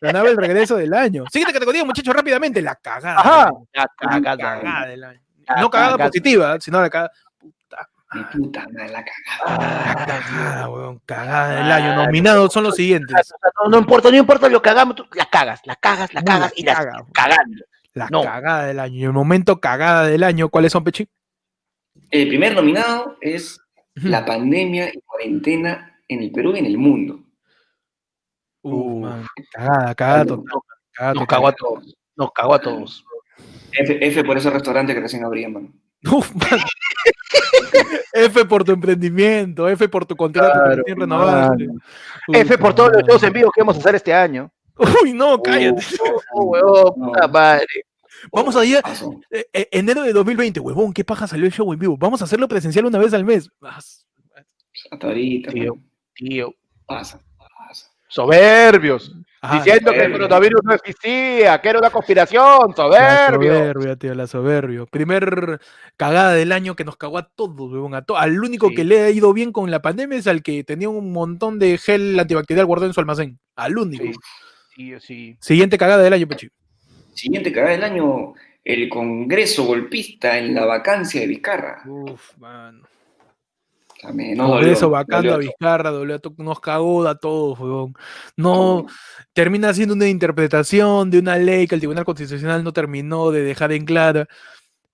ganaba 0.02 0.30
el 0.30 0.38
regreso 0.38 0.76
del 0.76 0.94
año. 0.94 1.24
Siguiente 1.32 1.54
categoría, 1.54 1.86
muchachos, 1.86 2.14
rápidamente, 2.16 2.62
la 2.62 2.76
cagada. 2.76 3.20
Ajá. 3.20 3.52
La 3.74 3.82
La 4.02 4.22
cagada, 4.22 4.38
cagada. 4.62 4.88
del 4.88 5.04
año. 5.04 5.22
La 5.48 5.62
No 5.62 5.70
cagada 5.70 5.92
cagada. 5.92 6.10
positiva, 6.10 6.58
sino 6.60 6.82
la 6.82 6.90
cagada. 6.90 7.12
Mi 8.14 8.24
puta 8.24 8.66
madre, 8.72 8.90
la 8.92 9.04
cagada. 9.04 9.96
La 9.98 10.06
cagada, 10.06 10.70
weón, 10.70 11.02
cagada 11.06 11.56
del 11.56 11.72
año. 11.72 11.96
Nominados 12.06 12.54
son 12.54 12.64
los 12.64 12.76
siguientes. 12.76 13.34
No, 13.64 13.70
no 13.70 13.78
importa, 13.80 14.10
no 14.10 14.16
importa 14.18 14.48
lo 14.48 14.62
que 14.62 14.70
hagamos, 14.70 14.96
tú 14.96 15.06
la 15.14 15.26
cagas, 15.26 15.60
la 15.66 15.76
cagas, 15.76 16.14
la 16.14 16.24
cagas 16.24 16.54
y 16.56 16.64
la 16.64 16.76
caga. 16.76 17.06
cagando. 17.14 17.66
La 17.96 18.08
No. 18.12 18.22
cagada 18.22 18.66
del 18.66 18.80
año. 18.80 18.96
Y 18.96 19.04
el 19.06 19.14
momento 19.14 19.60
cagada 19.60 20.06
del 20.06 20.22
año, 20.24 20.50
¿cuáles 20.50 20.72
son, 20.72 20.84
Pechi? 20.84 21.08
El 22.12 22.28
primer 22.28 22.54
nominado 22.54 23.18
es 23.22 23.60
la 23.96 24.24
pandemia 24.26 24.90
y 24.94 25.00
cuarentena 25.06 25.98
en 26.08 26.22
el 26.22 26.32
Perú 26.32 26.54
y 26.56 26.60
en 26.60 26.66
el 26.68 26.78
mundo. 26.78 27.20
Uh, 28.62 29.00
man, 29.00 29.26
cagada, 29.52 29.96
cagada 29.96 30.26
total. 30.26 30.46
cagada 30.94 31.14
Nos 31.14 31.24
total. 31.24 31.28
cagó 31.28 31.48
a 31.48 31.54
todos. 31.54 31.96
Nos 32.16 32.32
cagó 32.32 32.54
a 32.54 32.60
todos. 32.62 33.06
F, 33.72 34.06
F 34.08 34.24
por 34.24 34.38
esos 34.38 34.54
restaurantes 34.54 34.96
que 34.96 35.02
recién 35.02 35.24
abrían, 35.26 35.54
mano. 35.54 35.74
Uf, 36.12 36.34
man. 36.36 36.60
F 38.14 38.46
por 38.46 38.64
tu 38.64 38.72
emprendimiento, 38.74 39.68
F 39.70 39.88
por 39.90 40.06
tu 40.06 40.16
contrato 40.16 40.52
Claro. 40.54 40.84
F 42.34 42.58
por 42.58 42.74
todos 42.76 42.92
los 42.94 43.04
shows 43.04 43.24
en 43.24 43.34
vivo 43.34 43.52
que 43.52 43.62
vamos 43.62 43.76
a 43.78 43.80
hacer 43.80 43.96
este 43.96 44.14
año. 44.14 44.52
Uy, 45.04 45.14
no, 45.14 45.42
cállate. 45.42 45.84
Oh, 46.34 46.44
huevón, 46.46 46.94
No. 46.98 47.06
puta 47.08 47.28
madre. 47.28 47.66
Vamos 48.32 48.56
a 48.56 48.66
ir 48.66 48.80
eh, 49.32 49.46
eh, 49.54 49.68
enero 49.72 50.02
de 50.04 50.14
2020, 50.14 50.60
huevón, 50.60 50.94
qué 50.94 51.04
paja 51.04 51.28
salió 51.28 51.46
el 51.46 51.52
show 51.52 51.72
en 51.74 51.80
vivo. 51.80 51.98
Vamos 51.98 52.22
a 52.22 52.26
hacerlo 52.26 52.48
presencial 52.48 52.86
una 52.86 52.98
vez 52.98 53.14
al 53.14 53.24
mes. 53.26 53.50
Ah, 53.62 53.78
Hasta 54.92 55.08
ahorita, 55.08 55.52
Tío. 55.52 55.76
mano. 55.76 55.88
Tío. 56.16 56.54
Pasa, 56.86 57.20
pasa. 57.38 57.88
Soberbios. 58.08 59.14
ajá, 59.42 59.56
diciendo 59.58 59.92
que 59.92 59.98
el 59.98 60.04
soberbio. 60.06 60.18
coronavirus 60.28 60.62
no 60.64 60.74
existía, 60.74 61.60
que 61.62 61.70
era 61.70 61.80
una 61.80 61.90
conspiración. 61.90 62.70
La 62.70 62.76
Soberbios. 62.76 63.58
soberbia, 63.58 63.96
tío, 63.98 64.16
la 64.16 64.28
soberbia. 64.28 64.86
Primer 64.86 65.60
cagada 65.98 66.32
del 66.34 66.52
año 66.52 66.76
que 66.76 66.86
nos 66.86 66.96
cagó 66.98 67.18
a 67.18 67.28
todos, 67.30 67.72
huevón. 67.72 67.94
A 67.96 68.04
to- 68.04 68.18
al 68.18 68.40
único 68.42 68.70
Sí. 68.70 68.76
que 68.76 68.84
le 68.86 69.02
ha 69.04 69.10
ido 69.10 69.34
bien 69.34 69.52
con 69.52 69.70
la 69.72 69.82
pandemia 69.82 70.18
es 70.18 70.28
al 70.28 70.42
que 70.42 70.64
tenía 70.64 70.90
un 70.90 71.12
montón 71.12 71.60
de 71.60 71.78
gel 71.78 72.18
antibacterial 72.20 72.66
guardado 72.66 72.88
en 72.88 72.94
su 72.94 73.00
almacén. 73.02 73.40
Al 73.56 73.78
único. 73.78 74.04
Sí. 74.06 74.12
Sí. 75.00 75.38
Siguiente 75.40 75.78
cagada 75.78 76.04
del 76.04 76.14
año, 76.14 76.28
Pechi. 76.28 76.48
Siguiente 77.14 77.52
cagada 77.52 77.72
del 77.74 77.84
año, 77.84 78.34
el 78.64 78.90
Congreso 78.90 79.64
golpista 79.66 80.38
en 80.38 80.54
la 80.54 80.66
vacancia 80.66 81.22
de 81.22 81.28
Vizcarra. 81.28 81.82
Uf, 81.88 82.38
mano. 82.38 82.84
También, 84.02 84.38
no 84.38 84.48
Por 84.48 84.56
dolió, 84.58 84.74
eso, 84.74 84.90
bacando 84.90 85.34
a. 85.34 85.38
Vizcarra, 85.38 85.90
dolió 85.90 86.16
a 86.16 86.20
to- 86.20 86.36
nos 86.38 86.60
cagó 86.60 87.08
a 87.08 87.18
todos, 87.18 87.58
huevón. 87.60 87.94
No, 88.36 88.86
termina 89.34 89.74
siendo 89.74 89.96
una 89.96 90.08
interpretación 90.08 91.10
de 91.10 91.20
una 91.20 91.38
ley 91.38 91.66
que 91.68 91.76
el 91.76 91.82
Tribunal 91.82 92.06
Constitucional 92.06 92.64
no 92.64 92.74
terminó 92.74 93.32
de 93.32 93.42
dejar 93.42 93.72
en 93.72 93.86
clara, 93.86 94.28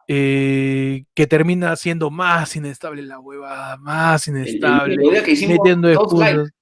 eh, 0.08 1.04
que 1.14 1.28
termina 1.28 1.76
siendo 1.76 2.10
más 2.12 2.56
inestable 2.56 3.02
la 3.02 3.20
huevada, 3.20 3.78
más 3.78 4.28
El- 4.28 4.36
el 4.38 4.42
inestable, 4.48 4.96
único 4.96 5.12
día 5.12 5.24
que 5.24 5.32
hicimos 5.32 5.58
metiendo 5.58 5.90
dos 5.90 6.14
live, 6.14 6.30
excusas. 6.30 6.54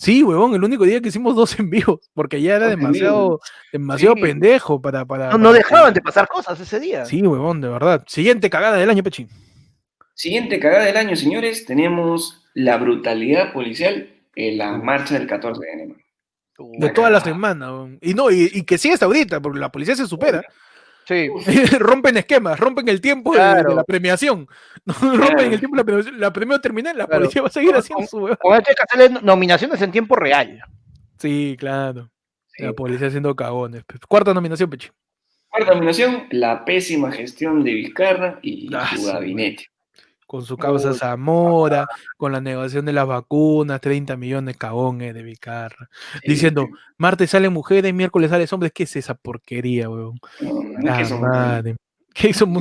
Sí, 0.00 0.22
huevón, 0.22 0.54
el 0.54 0.64
único 0.64 0.84
día 0.84 0.98
que 1.02 1.08
hicimos 1.08 1.36
dos 1.36 1.58
en 1.58 1.68
vivo, 1.68 2.00
porque 2.14 2.40
ya 2.40 2.56
era 2.56 2.68
demasiado, 2.68 3.38
demasiado 3.70 4.14
Sí. 4.16 4.22
pendejo 4.22 4.80
para, 4.80 5.04
para, 5.04 5.28
No, 5.32 5.36
no 5.36 5.52
dejaban 5.52 5.92
de 5.92 6.00
pasar 6.00 6.26
cosas 6.26 6.58
ese 6.58 6.80
día. 6.80 7.04
Sí, 7.04 7.20
huevón, 7.20 7.60
de 7.60 7.68
verdad. 7.68 8.02
Siguiente 8.06 8.48
cagada 8.48 8.78
del 8.78 8.88
año, 8.88 9.02
Pechi. 9.02 9.26
Siguiente 10.14 10.58
cagada 10.58 10.86
del 10.86 10.96
año, 10.96 11.16
señores, 11.16 11.66
tenemos 11.66 12.46
la 12.54 12.78
brutalidad 12.78 13.52
policial 13.52 14.08
en 14.36 14.56
la 14.56 14.78
marcha 14.78 15.18
del 15.18 15.26
14 15.26 15.60
de 15.60 15.72
enero. 15.72 15.96
De 16.78 16.88
toda 16.90 17.10
la 17.10 17.20
semana. 17.20 17.70
Y 18.00 18.14
no, 18.14 18.30
y, 18.30 18.50
y 18.54 18.62
que 18.62 18.78
sigue 18.78 18.94
hasta 18.94 19.04
ahorita, 19.04 19.40
porque 19.40 19.58
la 19.60 19.70
policía 19.70 19.96
se 19.96 20.06
supera. 20.06 20.42
Sí. 21.10 21.28
rompen 21.78 22.16
esquemas, 22.16 22.58
rompen 22.58 22.88
el 22.88 23.00
tiempo 23.00 23.32
de- 23.34 23.38
la 23.74 23.84
premiación. 23.84 24.46
Rompen 24.86 25.52
el 25.52 25.58
tiempo 25.58 25.76
de 25.76 25.80
la 25.82 25.84
premiación. 25.84 26.20
La 26.20 26.32
premio 26.32 26.60
termina, 26.60 26.94
la 26.94 27.06
Claro. 27.06 27.20
policía 27.22 27.42
va 27.42 27.48
a 27.48 27.50
seguir 27.50 27.74
haciendo 27.74 28.06
su. 28.06 28.18
Con 28.20 28.30
esto 28.56 28.70
hay 28.70 28.74
que 28.74 28.82
hacerle 28.88 29.20
nominaciones 29.22 29.82
en 29.82 29.90
tiempo 29.92 30.16
real. 30.16 30.62
Sí, 31.18 31.56
claro. 31.58 32.10
Sí. 32.48 32.62
La 32.64 32.72
policía 32.72 33.08
haciendo 33.08 33.34
cagones. 33.36 33.84
pe. 33.84 33.96
Cuarta 34.08 34.32
nominación, 34.32 34.70
Pechi. 34.70 34.88
Cuarta 35.48 35.74
nominación, 35.74 36.26
la 36.30 36.64
pésima 36.64 37.10
gestión 37.10 37.64
de 37.64 37.74
Vizcarra 37.74 38.38
y 38.42 38.70
Ah, 38.74 38.88
su 38.94 39.02
sí, 39.02 39.06
gabinete. 39.06 39.66
Con 40.30 40.44
su 40.46 40.56
causa 40.56 40.90
Uy. 40.90 40.94
Zamora, 40.96 41.88
con 42.16 42.30
la 42.30 42.40
negociación 42.40 42.84
de 42.86 42.92
las 42.92 43.04
vacunas, 43.04 43.80
30 43.80 44.16
millones 44.16 44.56
cagones 44.56 45.12
de 45.12 45.24
Vicarra. 45.24 45.88
Diciendo, 46.24 46.68
Martes 46.98 47.30
salen 47.30 47.52
mujeres, 47.52 47.92
miércoles 47.92 48.30
salen 48.30 48.46
hombres. 48.52 48.70
¿Qué 48.72 48.84
es 48.84 48.94
esa 48.94 49.14
porquería, 49.14 49.90
weón? 49.90 50.20
No, 50.40 51.18
madre. 51.18 51.74
¿Qué 52.14 52.28
hizo 52.28 52.46
como 52.46 52.60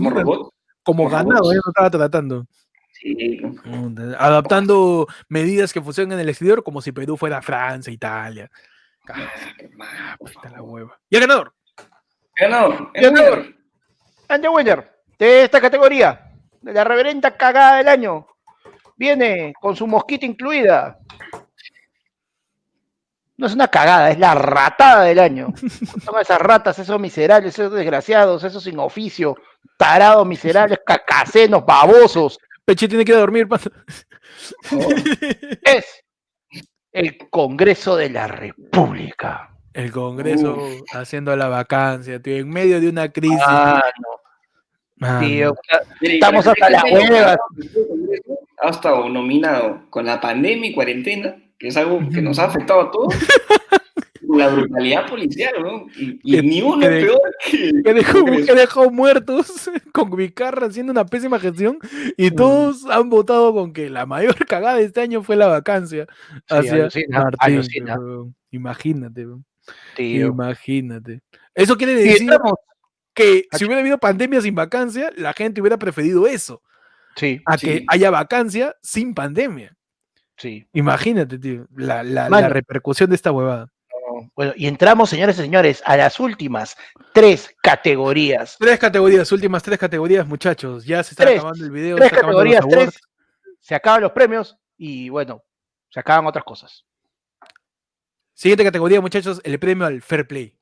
por 1.04 1.12
ganado? 1.12 1.38
favor. 1.38 1.54
Yo 1.54 1.62
no 1.64 1.70
estaba 1.70 1.92
tratando. 1.92 2.48
Sí, 2.92 3.40
Adaptando 4.18 5.06
medidas 5.28 5.72
que 5.72 5.80
funcionan 5.80 6.14
en 6.14 6.22
el 6.22 6.30
exterior 6.30 6.64
como 6.64 6.82
si 6.82 6.92
Perú 6.92 7.18
fuera 7.18 7.40
Francia, 7.44 7.94
Italia. 7.94 8.50
Ah, 9.08 10.16
por 10.18 10.34
puta 10.34 10.50
la 10.50 10.64
hueva. 10.64 11.00
Y 11.08 11.18
el 11.18 11.22
ganador. 11.22 11.54
Ganador, 12.36 12.90
el 12.96 13.04
Ganador. 13.04 13.38
winner. 13.38 13.56
And 14.28 14.42
the 14.42 14.50
winner 14.50 14.92
de 15.20 15.44
esta 15.44 15.62
categoría, 15.62 16.26
de 16.26 16.29
la 16.62 16.84
reverenda 16.84 17.36
cagada 17.38 17.78
del 17.78 17.88
año, 17.88 18.28
viene 18.96 19.54
con 19.60 19.76
su 19.76 19.88
mosquita 19.88 20.26
incluida. 20.26 21.00
No 23.38 23.48
es 23.48 23.54
una 23.54 23.70
cagada, 23.70 24.12
es 24.12 24.20
la 24.20 24.36
ratada 24.36 25.04
del 25.06 25.20
año. 25.20 25.54
Son 26.04 26.20
esas 26.20 26.40
ratas, 26.40 26.78
esos 26.78 27.00
miserables, 27.00 27.58
esos 27.58 27.72
desgraciados, 27.72 28.44
esos 28.44 28.64
sin 28.64 28.78
oficio, 28.80 29.38
tarados, 29.78 30.28
miserables, 30.28 30.80
cacacenos, 30.86 31.66
babosos. 31.66 32.38
Peche 32.66 32.88
tiene 32.88 33.06
que 33.06 33.14
ir 33.14 33.18
a 33.18 33.22
dormir. 33.22 33.48
Oh, 33.52 34.90
Es 35.64 36.04
el 36.92 37.18
Congreso 37.30 37.96
de 37.96 38.10
la 38.10 38.28
República. 38.28 39.56
El 39.74 39.92
Congreso 39.92 40.58
haciendo 40.94 41.36
la 41.36 41.48
vacancia, 41.48 42.22
tío, 42.22 42.36
en 42.36 42.50
medio 42.50 42.82
de 42.82 42.90
una 42.90 43.10
crisis. 43.10 43.40
Ah, 43.46 43.82
Mire, 45.00 45.50
Estamos 46.02 46.46
hasta 46.48 46.70
las 46.70 46.84
huevas. 46.84 47.38
Ha 48.62 48.70
estado 48.70 49.08
nominado 49.10 49.82
con 49.90 50.06
la 50.06 50.20
pandemia 50.20 50.70
y 50.70 50.74
cuarentena, 50.74 51.36
que 51.58 51.68
es 51.70 51.78
algo 51.78 52.00
que 52.14 52.22
nos 52.22 52.40
ha 52.40 52.46
afectado 52.46 52.82
a 52.82 52.92
todos. 52.92 53.14
La 54.32 54.48
brutalidad 54.48 55.10
policial, 55.10 55.54
¿no? 55.60 55.88
Y, 55.98 56.20
y 56.24 56.36
Que- 56.36 56.44
ni 56.44 56.62
uno 56.62 56.82
que- 56.88 57.00
es 57.00 57.06
peor 57.06 57.20
que. 57.50 57.72
que 57.84 57.94
dejó, 57.96 58.26
que 58.26 58.54
dejó 58.54 58.92
muertos 58.92 59.72
con 59.94 60.12
Vicarra 60.12 60.68
haciendo 60.68 60.92
una 60.92 61.06
pésima 61.06 61.40
gestión 61.40 61.80
Mm. 61.82 62.10
y 62.16 62.30
todos 62.32 62.86
han 62.92 63.10
votado 63.10 63.54
con 63.56 63.74
que 63.74 63.90
la 63.90 64.06
mayor 64.06 64.36
cagada 64.48 64.76
de 64.76 64.84
este 64.84 65.02
año 65.02 65.24
fue 65.24 65.36
la 65.36 65.48
vacancia 65.48 66.06
hacia 66.48 66.74
alucina, 66.76 67.20
Martín, 67.24 67.40
alucina. 67.40 67.98
weón. 67.98 68.36
Imagínate, 68.52 69.26
tío. 69.96 70.28
imagínate. 70.28 71.22
Eso 71.56 71.76
quiere 71.76 71.96
decir 71.96 72.30
que 73.14 73.46
Aquí- 73.52 73.58
si 73.60 73.66
hubiera 73.66 73.82
habido 73.82 73.98
pandemia 73.98 74.42
sin 74.42 74.56
vacancia, 74.56 75.12
la 75.16 75.34
gente 75.34 75.62
hubiera 75.62 75.78
preferido 75.78 76.28
eso, 76.28 76.62
Sí, 77.16 77.42
a 77.46 77.58
Sí. 77.58 77.66
que 77.68 77.86
haya 77.88 78.12
vacancia 78.12 78.76
sin 78.82 79.14
pandemia. 79.14 79.76
sí. 80.38 80.68
Imagínate, 80.74 81.38
tío, 81.38 81.68
la, 81.76 82.04
la- 82.04 82.50
repercusión 82.50 83.10
de 83.10 83.16
esta 83.16 83.32
huevada. 83.32 83.68
Bueno, 84.36 84.54
y 84.56 84.68
entramos, 84.68 85.10
señores 85.10 85.38
y 85.38 85.42
señores, 85.42 85.82
a 85.86 85.96
las 85.96 86.20
últimas 86.20 86.76
tres 87.14 87.54
categorías. 87.62 88.58
Tres 88.60 88.80
categorías, 88.80 89.32
últimas 89.32 89.64
tres 89.64 89.78
categorías, 89.78 90.28
muchachos. 90.28 90.84
Ya 90.86 91.04
se 91.04 91.14
está 91.14 91.26
Tres, 91.26 91.38
acabando 91.40 91.64
el 91.64 91.72
video. 91.72 91.96
Tres 91.98 92.10
se 92.10 92.16
categorías, 92.16 92.66
tres. 92.70 93.00
Se 93.60 93.76
acaban 93.76 94.02
los 94.02 94.12
premios 94.12 94.58
y 94.78 95.10
bueno, 95.10 95.44
se 95.90 96.00
acaban 96.00 96.26
otras 96.26 96.44
cosas. 96.44 96.86
Siguiente 98.34 98.64
categoría, 98.64 99.02
muchachos, 99.02 99.42
el 99.44 99.60
premio 99.60 99.86
al 99.86 100.02
fair 100.02 100.28
play. 100.28 100.58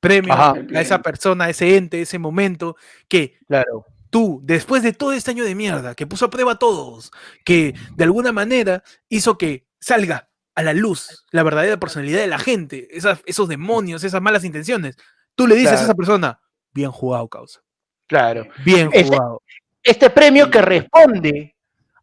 Premio 0.00 0.32
Ajá. 0.32 0.54
a 0.74 0.80
esa 0.80 1.00
persona, 1.02 1.44
a 1.46 1.50
ese 1.50 1.76
ente, 1.76 2.00
ese 2.02 2.18
momento 2.18 2.76
que 3.08 3.38
Claro. 3.48 3.84
tú, 4.10 4.40
después 4.44 4.82
de 4.82 4.92
todo 4.92 5.12
este 5.12 5.30
año 5.32 5.44
de 5.44 5.54
mierda, 5.54 5.94
que 5.94 6.06
puso 6.06 6.26
a 6.26 6.30
prueba 6.30 6.52
a 6.52 6.58
todos, 6.58 7.10
que 7.44 7.74
de 7.94 8.04
alguna 8.04 8.32
manera 8.32 8.82
hizo 9.08 9.36
que 9.38 9.66
salga 9.80 10.28
a 10.54 10.62
la 10.62 10.72
luz 10.74 11.24
la 11.32 11.42
verdadera 11.42 11.78
personalidad 11.78 12.20
de 12.20 12.26
la 12.28 12.38
gente, 12.38 12.88
esas- 12.96 13.22
esos 13.26 13.48
demonios, 13.48 14.04
esas 14.04 14.22
malas 14.22 14.44
intenciones, 14.44 14.96
tú 15.34 15.46
le 15.46 15.54
dices 15.54 15.80
a 15.80 15.84
esa 15.84 15.94
persona, 15.94 16.40
bien 16.72 16.90
jugado, 16.90 17.28
causa. 17.28 17.60
Claro. 18.06 18.46
Bien 18.64 18.88
Ese- 18.92 19.08
jugado. 19.08 19.42
Este 19.82 20.10
premio 20.10 20.50
que 20.50 20.62
responde 20.62 21.54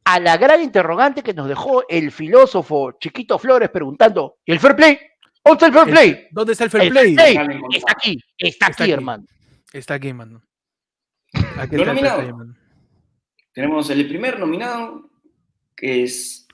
a 0.03 0.19
la 0.19 0.37
gran 0.37 0.61
interrogante 0.61 1.23
que 1.23 1.33
nos 1.33 1.47
dejó 1.47 1.83
el 1.87 2.11
filósofo 2.11 2.91
Chiquito 2.99 3.39
Flores 3.39 3.69
preguntando, 3.69 4.37
¿y 4.45 4.51
el 4.51 4.59
fair 4.59 4.75
play? 4.75 4.99
¿Dónde 5.45 5.65
está 5.65 5.67
el 5.67 5.73
fair 5.73 5.89
play? 5.93 6.27
¿Dónde 6.31 6.51
está 6.53 6.63
el 6.63 6.69
fair 6.69 6.83
El 6.83 6.89
play? 6.91 7.15
fair 7.15 7.51
está 7.75 7.91
aquí, 7.91 8.17
está 8.37 8.47
Está 8.47 8.65
aquí, 8.67 8.83
aquí. 8.83 8.91
hermano. 8.91 9.25
Está 9.73 9.93
aquí, 9.95 10.13
mano. 10.13 10.41
Aquí 11.57 11.75
Lo 11.75 11.81
está 11.83 11.93
nominado. 11.93 12.17
play. 12.37 12.55
Tenemos 13.53 13.89
el 13.89 14.07
primer 14.07 14.39
nominado, 14.39 15.09
que 15.75 16.03
es 16.03 16.47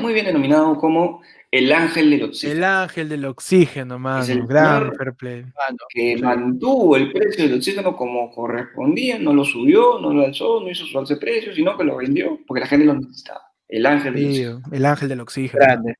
muy 0.00 0.12
bien 0.14 0.26
denominado 0.26 0.76
como 0.76 1.22
el 1.50 1.72
ángel 1.72 2.10
del 2.10 2.24
oxígeno, 2.24 2.52
El 2.58 2.64
ángel 2.64 3.08
del 3.08 3.24
oxígeno, 3.26 3.98
mano. 3.98 4.24
el 4.24 4.46
Gran 4.46 4.92
fair 4.94 5.14
play. 5.14 5.42
Mano, 5.42 5.78
que 5.88 6.16
mantuvo 6.18 6.96
el 6.96 7.12
precio 7.12 7.44
del 7.44 7.54
oxígeno 7.58 7.94
como 7.96 8.30
correspondía, 8.30 9.18
no 9.18 9.32
lo 9.32 9.44
subió, 9.44 9.98
no 10.00 10.12
lo 10.12 10.24
alzó, 10.24 10.60
no 10.60 10.70
hizo 10.70 10.84
su 10.86 10.98
alce 10.98 11.16
precio, 11.16 11.54
sino 11.54 11.76
que 11.76 11.84
lo 11.84 11.96
vendió 11.96 12.38
porque 12.46 12.60
la 12.60 12.66
gente 12.66 12.84
lo 12.86 12.94
necesitaba. 12.94 13.42
El 13.68 13.86
ángel 13.86 14.14
del 14.14 14.26
oxígeno. 14.26 14.62
El 14.72 14.84
ángel 14.86 15.08
del 15.08 15.20
oxígeno. 15.20 15.64
grande. 15.64 15.94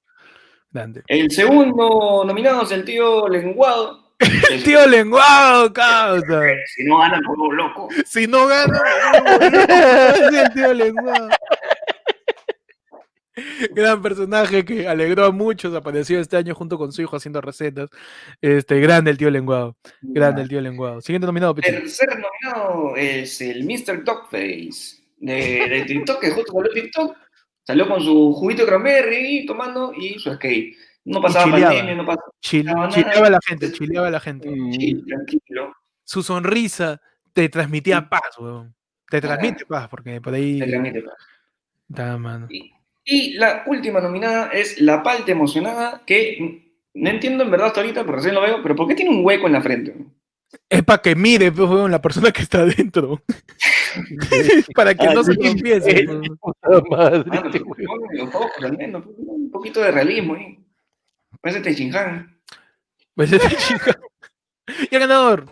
Grande. 0.70 1.02
El 1.06 1.30
segundo 1.30 2.24
nominado 2.26 2.62
es 2.62 2.70
el 2.72 2.84
tío 2.84 3.28
Lenguado. 3.28 4.06
El 4.50 4.62
tío 4.62 4.86
lenguado, 4.86 5.70
causa. 5.74 6.40
Si 6.74 6.84
no 6.84 6.98
gana 6.98 7.20
como 7.26 7.52
loco. 7.52 7.88
Si 8.06 8.26
no 8.26 8.46
gana, 8.46 8.80
el 10.32 10.52
tío 10.54 10.72
lenguado. 10.72 11.28
Gran 13.72 14.00
personaje 14.00 14.64
que 14.64 14.88
alegró 14.88 15.26
a 15.26 15.30
muchos, 15.30 15.74
apareció 15.74 16.18
este 16.18 16.38
año 16.38 16.54
junto 16.54 16.78
con 16.78 16.92
su 16.92 17.02
hijo 17.02 17.16
haciendo 17.16 17.42
recetas. 17.42 17.90
Este, 18.40 18.80
grande 18.80 19.10
el 19.10 19.18
tío 19.18 19.30
lenguado. 19.30 19.76
Grande 20.00 20.42
el 20.42 20.48
tío 20.48 20.62
lenguado. 20.62 21.02
Siguiente 21.02 21.26
nominado, 21.26 21.54
Pichi. 21.54 21.70
Tercer 21.70 22.08
nominado 22.08 22.96
es 22.96 23.38
el 23.42 23.64
Mr. 23.64 24.02
Dogface 24.02 25.02
de, 25.18 25.68
de 25.68 25.84
TikTok, 25.86 26.20
que 26.20 26.30
justo 26.30 26.52
salió 26.52 26.70
TikTok. 26.72 27.16
Salió 27.66 27.88
con 27.88 28.00
su 28.00 28.32
juguito 28.32 28.62
de 28.62 28.68
cranberry 28.68 29.44
tomando 29.44 29.92
y 29.92 30.18
su 30.20 30.32
skate. 30.32 30.76
No 31.04 31.20
pasaba 31.20 31.44
chileaba. 31.46 31.66
pandemia, 31.74 31.94
no 31.96 32.06
pasaba 32.06 32.32
Chile- 32.40 32.72
no, 32.72 32.82
no, 32.86 32.88
chileaba 32.90 33.26
a 33.26 33.30
la 33.30 33.38
gente, 33.46 33.72
chileaba 33.72 34.08
a 34.08 34.10
la 34.10 34.20
gente. 34.20 34.48
chill, 34.70 35.04
tranquilo. 35.04 35.74
Su 36.04 36.22
sonrisa 36.22 37.00
te 37.32 37.48
transmitía 37.48 38.08
paz, 38.08 38.38
weón. 38.38 38.74
Te 39.10 39.20
transmite 39.20 39.66
paz, 39.66 39.88
porque 39.88 40.20
por 40.20 40.34
ahí. 40.34 40.58
te 40.60 40.66
transmite 40.66 41.02
paz. 41.02 41.14
Da, 41.88 42.16
mano. 42.18 42.46
Y, 42.50 42.72
y 43.04 43.34
la 43.34 43.64
última 43.66 44.00
nominada 44.00 44.50
es 44.52 44.80
La 44.80 45.02
Palta 45.02 45.30
Emocionada, 45.32 46.02
que 46.06 46.36
mm, 46.40 47.00
no 47.02 47.10
entiendo 47.10 47.44
en 47.44 47.50
verdad 47.50 47.68
hasta 47.68 47.80
ahorita, 47.80 48.02
pero 48.04 48.16
recién 48.16 48.34
lo 48.34 48.40
veo, 48.42 48.62
pero 48.62 48.74
¿por 48.74 48.86
qué 48.88 48.94
tiene 48.94 49.10
un 49.10 49.24
hueco 49.24 49.46
en 49.46 49.52
la 49.52 49.60
frente? 49.62 49.94
Es 50.68 50.82
para 50.82 51.02
que 51.02 51.14
mire, 51.14 51.52
pues, 51.52 51.68
la 51.90 52.00
persona 52.00 52.30
que 52.30 52.42
está 52.42 52.60
adentro. 52.60 53.22
para 54.74 54.94
que 54.94 55.06
Ah, 55.06 55.14
no 55.14 55.24
se 55.24 55.32
empiece. 55.32 56.00
Eh, 56.00 56.06
al 58.62 58.76
menos, 58.76 59.04
un 59.16 59.50
poquito 59.50 59.80
de 59.80 59.90
realismo 59.90 60.34
ahí. 60.34 60.58
Parece 61.40 61.60
Techinhan. 61.60 62.38
Pues 63.14 63.32
ese 63.32 63.56
chica- 63.56 63.98
Y 64.90 64.94
el 64.94 65.00
ganador. 65.00 65.46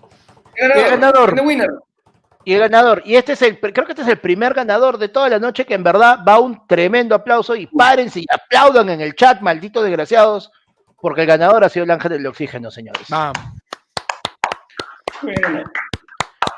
El 0.57 0.71
ganador. 0.71 1.39
El 1.39 1.47
winner. 1.47 1.71
Y 2.47 2.53
el 2.53 2.61
ganador, 2.61 3.03
y 3.07 3.17
este 3.17 3.33
es 3.33 3.41
el, 3.41 3.59
creo 3.59 3.87
que 3.87 3.93
este 3.93 4.03
es 4.03 4.09
el 4.09 4.19
primer 4.19 4.53
ganador 4.53 4.99
de 4.99 5.09
toda 5.09 5.31
la 5.31 5.39
noche 5.39 5.65
que 5.65 5.73
en 5.73 5.83
verdad 5.83 6.19
va 6.29 6.39
un 6.41 6.67
tremendo 6.67 7.15
aplauso 7.15 7.57
y 7.57 7.67
párense 7.69 8.21
y 8.21 8.27
aplaudan 8.31 8.91
en 8.91 9.01
el 9.01 9.15
chat, 9.15 9.41
malditos 9.41 9.83
desgraciados, 9.83 10.53
porque 11.01 11.23
el 11.23 11.27
ganador 11.27 11.65
ha 11.65 11.71
sido 11.71 11.85
el 11.85 11.91
ángel 11.91 12.13
del 12.13 12.27
oxígeno, 12.27 12.71
señores. 12.71 13.09
Vamos. 13.09 13.39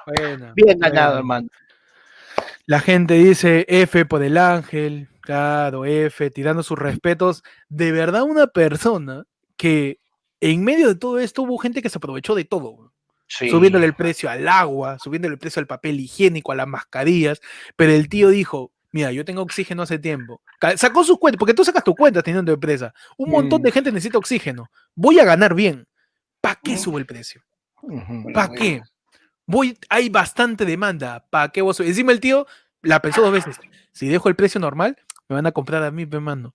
Bueno, 0.06 0.52
Bien 0.54 0.78
ganado, 0.78 1.18
hermano. 1.18 1.48
La 2.66 2.80
gente 2.80 3.14
dice 3.14 3.64
F 3.68 4.04
por 4.06 4.22
el 4.22 4.36
ángel, 4.38 5.08
claro, 5.20 5.84
F, 5.84 6.30
tirando 6.30 6.62
sus 6.62 6.78
respetos. 6.78 7.42
De 7.68 7.92
verdad, 7.92 8.22
una 8.22 8.46
persona 8.48 9.24
que 9.56 10.00
en 10.40 10.64
medio 10.64 10.88
de 10.88 10.94
todo 10.96 11.18
esto 11.18 11.42
hubo 11.42 11.58
gente 11.58 11.80
que 11.82 11.88
se 11.88 11.98
aprovechó 11.98 12.34
de 12.34 12.44
todo. 12.44 12.92
Sí. 13.28 13.50
Subiéndole 13.50 13.86
el 13.86 13.94
precio 13.94 14.30
al 14.30 14.46
agua, 14.48 14.98
subiéndole 15.00 15.34
el 15.34 15.38
precio 15.38 15.58
al 15.60 15.66
papel 15.66 15.98
higiénico, 15.98 16.52
a 16.52 16.56
las 16.56 16.68
mascarillas. 16.68 17.40
Pero 17.76 17.92
el 17.92 18.08
tío 18.08 18.28
dijo: 18.30 18.72
Mira, 18.92 19.10
yo 19.12 19.24
tengo 19.24 19.42
oxígeno 19.42 19.82
hace 19.82 19.98
tiempo. 19.98 20.40
Sacó 20.76 21.02
sus 21.04 21.18
cuentas, 21.18 21.38
porque 21.38 21.54
tú 21.54 21.64
sacas 21.64 21.82
tus 21.84 21.94
cuentas 21.96 22.22
teniendo 22.22 22.52
empresa. 22.52 22.94
Un 23.16 23.30
montón 23.30 23.60
Mm. 23.60 23.64
de 23.64 23.72
gente 23.72 23.92
necesita 23.92 24.18
oxígeno. 24.18 24.70
Voy 24.94 25.18
a 25.18 25.24
ganar 25.24 25.54
bien. 25.54 25.86
¿Para 26.40 26.58
qué 26.62 26.74
Mm. 26.74 26.78
subo 26.78 26.98
el 26.98 27.06
precio? 27.06 27.42
¿Para 28.32 28.52
qué? 28.54 28.82
Voy, 29.46 29.78
hay 29.88 30.08
bastante 30.08 30.64
demanda. 30.64 31.24
¿Para 31.30 31.48
qué 31.50 31.60
subir? 31.60 31.88
Encima 31.90 32.12
el 32.12 32.20
tío 32.20 32.46
la 32.82 33.00
pensó 33.00 33.22
dos 33.22 33.32
veces. 33.32 33.58
Si 33.92 34.08
dejo 34.08 34.28
el 34.28 34.36
precio 34.36 34.60
normal, 34.60 34.96
me 35.28 35.34
van 35.34 35.46
a 35.46 35.52
comprar 35.52 35.82
a 35.82 35.90
mí, 35.90 36.06
mano. 36.06 36.54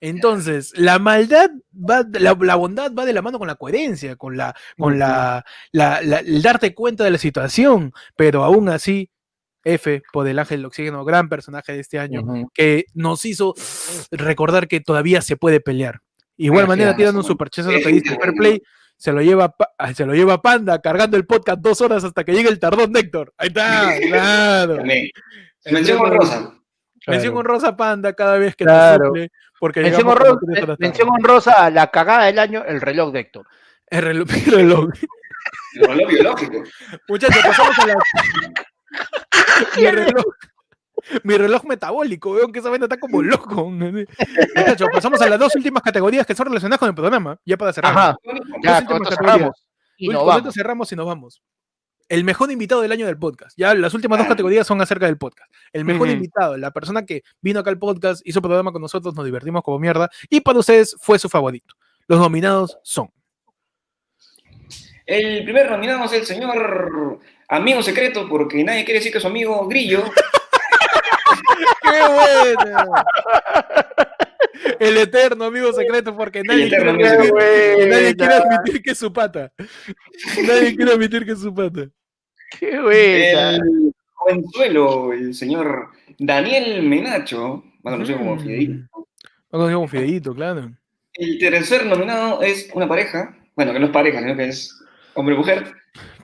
Entonces, 0.00 0.72
la 0.76 0.98
maldad 0.98 1.48
va, 1.72 2.04
la, 2.18 2.36
la 2.40 2.54
bondad 2.56 2.92
va 2.92 3.04
de 3.04 3.12
la 3.12 3.22
mano 3.22 3.38
con 3.38 3.46
la 3.46 3.54
coherencia, 3.54 4.16
con 4.16 4.36
la, 4.36 4.54
con 4.76 4.98
la, 4.98 5.44
la- 5.70 6.02
la- 6.02 6.18
el 6.18 6.42
darte 6.42 6.74
cuenta 6.74 7.04
de 7.04 7.12
la 7.12 7.18
situación. 7.18 7.92
Pero 8.16 8.42
aún 8.42 8.68
así, 8.68 9.10
F 9.64 10.02
por 10.12 10.26
el 10.26 10.40
ángel 10.40 10.58
del 10.58 10.66
oxígeno, 10.66 11.04
gran 11.04 11.28
personaje 11.28 11.72
de 11.72 11.78
este 11.80 12.00
año, 12.00 12.22
Ujú. 12.22 12.50
que 12.52 12.86
nos 12.94 13.24
hizo 13.24 13.54
recordar 14.10 14.66
que 14.66 14.80
todavía 14.80 15.22
se 15.22 15.36
puede 15.36 15.60
pelear. 15.60 16.00
Igual 16.36 16.66
manera, 16.66 16.88
Gracias, 16.90 16.96
tirando 16.98 17.20
un 17.20 17.26
superchazo 17.26 17.70
lo 17.70 17.78
que 17.78 17.88
dice 17.88 18.16
fair 18.20 18.32
play, 18.34 18.60
se 19.02 19.10
lo 19.12 19.20
lleva 19.20 19.52
se 19.96 20.06
lo 20.06 20.14
lleva 20.14 20.40
Panda 20.40 20.80
cargando 20.80 21.16
el 21.16 21.26
podcast 21.26 21.58
dos 21.58 21.80
horas 21.80 22.04
hasta 22.04 22.22
que 22.22 22.30
llegue 22.32 22.48
el 22.48 22.60
tardón 22.60 22.92
de 22.92 23.00
Héctor. 23.00 23.34
Ahí 23.36 23.48
está, 23.48 23.94
claro. 24.08 24.76
El 24.84 25.10
Mención 25.72 25.98
honrosa. 25.98 26.54
Mención 27.08 27.36
honrosa 27.36 27.76
Panda 27.76 28.12
cada 28.12 28.38
vez 28.38 28.54
que 28.54 28.62
Claro. 28.64 28.98
te 29.12 29.22
suple, 29.22 29.32
porque 29.58 29.80
Mención, 29.80 30.02
llegamos 30.06 30.20
honro- 30.20 30.38
como 30.38 30.52
tres 30.52 30.62
horas 30.62 30.78
tarde. 30.78 30.86
mención 30.86 31.08
honrosa 31.10 31.52
a 31.64 31.70
la 31.70 31.90
cagada 31.90 32.26
del 32.26 32.38
año, 32.38 32.62
el 32.64 32.80
reloj 32.80 33.12
de 33.12 33.18
Héctor. 33.20 33.46
El 33.88 34.02
reloj, 34.02 34.28
el 34.46 34.52
reloj. 34.52 34.90
El 35.74 35.84
reloj 35.88 36.08
biológico. 36.08 36.62
Muchachos, 37.08 37.42
pasamos 37.44 37.78
a 37.80 37.86
la. 37.88 37.94
mi 39.78 39.86
reloj. 39.90 40.24
Mi 41.24 41.36
reloj 41.36 41.64
metabólico, 41.64 42.32
veo 42.32 42.50
que 42.50 42.58
esa 42.60 42.70
vaina 42.70 42.86
está 42.86 42.98
como 42.98 43.22
loco. 43.22 43.70
Muchachos, 43.70 44.88
pasamos 44.92 45.20
a 45.20 45.28
las 45.28 45.38
dos 45.38 45.54
últimas 45.56 45.82
categorías 45.82 46.26
que 46.26 46.34
son 46.34 46.46
relacionadas 46.46 46.78
con 46.78 46.88
el 46.88 46.94
programa, 46.94 47.38
ya 47.44 47.56
para 47.56 47.72
cerrar. 47.72 47.92
Ajá, 47.92 48.16
ya, 48.62 48.84
con 48.84 49.02
esto 49.02 49.16
cerramos. 49.16 49.66
Y 49.96 50.08
Uy, 50.08 50.14
nos 50.14 50.22
con 50.22 50.30
esto 50.30 50.40
vamos. 50.42 50.54
cerramos 50.54 50.92
y 50.92 50.96
nos 50.96 51.06
vamos. 51.06 51.42
El 52.08 52.24
mejor 52.24 52.50
invitado 52.50 52.82
del 52.82 52.92
año 52.92 53.06
del 53.06 53.18
podcast. 53.18 53.56
Ya 53.56 53.74
las 53.74 53.94
últimas 53.94 54.18
dos 54.18 54.28
categorías 54.28 54.66
son 54.66 54.80
acerca 54.80 55.06
del 55.06 55.16
podcast. 55.16 55.50
El 55.72 55.84
mejor 55.84 56.08
invitado, 56.08 56.56
la 56.56 56.70
persona 56.70 57.06
que 57.06 57.22
vino 57.40 57.60
acá 57.60 57.70
al 57.70 57.78
podcast, 57.78 58.20
hizo 58.24 58.42
programa 58.42 58.72
con 58.72 58.82
nosotros, 58.82 59.14
nos 59.14 59.24
divertimos 59.24 59.62
como 59.62 59.78
mierda, 59.78 60.10
y 60.28 60.40
para 60.40 60.58
ustedes 60.58 60.96
fue 61.00 61.18
su 61.18 61.28
favorito. 61.28 61.74
Los 62.06 62.18
nominados 62.18 62.78
son. 62.82 63.08
El 65.06 65.44
primer 65.44 65.70
nominado 65.70 66.04
es 66.04 66.12
el 66.12 66.26
señor 66.26 67.18
amigo 67.48 67.82
secreto, 67.82 68.28
porque 68.28 68.62
nadie 68.62 68.84
quiere 68.84 68.98
decir 68.98 69.12
que 69.12 69.18
es 69.18 69.22
su 69.22 69.28
amigo 69.28 69.66
Grillo. 69.66 70.04
¡Qué 71.92 72.56
bueno! 72.64 72.92
El 74.78 74.96
eterno 74.96 75.44
amigo 75.46 75.72
secreto, 75.72 76.16
porque 76.16 76.42
nadie, 76.42 76.68
quiere, 76.68 76.90
admitir, 76.90 77.06
nadie 77.10 77.30
buena. 77.30 78.14
quiere 78.14 78.34
admitir 78.34 78.82
que 78.82 78.90
es 78.92 78.98
su 78.98 79.12
pata. 79.12 79.52
Nadie 80.46 80.76
quiere 80.76 80.92
admitir 80.92 81.24
que 81.24 81.32
es 81.32 81.40
su 81.40 81.54
pata. 81.54 81.88
Qué 82.58 82.80
buena. 82.80 83.56
El 83.56 83.92
jovenzuelo, 84.14 85.12
el 85.12 85.34
señor 85.34 85.88
Daniel 86.18 86.82
Menacho, 86.82 87.64
más 87.82 87.94
conocido 87.94 88.18
como 88.18 88.36
Mm. 88.36 88.40
Fideíto. 88.40 88.84
Lo 89.50 89.58
conocido 89.58 89.78
como 89.78 89.88
Fideíto, 89.88 90.34
claro. 90.34 90.72
El 91.14 91.38
tercer 91.38 91.86
nominado 91.86 92.40
es 92.42 92.70
una 92.74 92.88
pareja, 92.88 93.36
bueno, 93.56 93.72
que 93.72 93.80
no 93.80 93.86
es 93.86 93.92
pareja, 93.92 94.20
sino 94.20 94.36
que 94.36 94.48
es 94.48 94.74
hombre-mujer. 95.14 95.74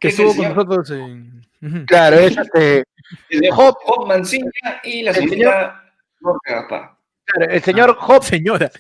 Que 0.00 0.08
estuvo 0.08 0.28
con 0.28 0.36
señor, 0.36 0.56
nosotros 0.56 0.90
en. 0.92 1.37
Claro, 1.86 2.16
es 2.18 2.36
este, 2.36 2.84
el 3.30 3.38
señor 3.40 3.54
Job. 3.54 3.74
Job 3.84 4.06
Mancilla 4.06 4.50
y 4.84 5.02
la 5.02 5.10
El 5.10 5.16
señorita 5.16 5.84
Norca 6.20 6.54
Gaspar. 6.54 6.96
claro, 7.24 7.52
el 7.52 7.62
señor 7.62 7.96
Hop, 8.00 8.22
Señora. 8.22 8.70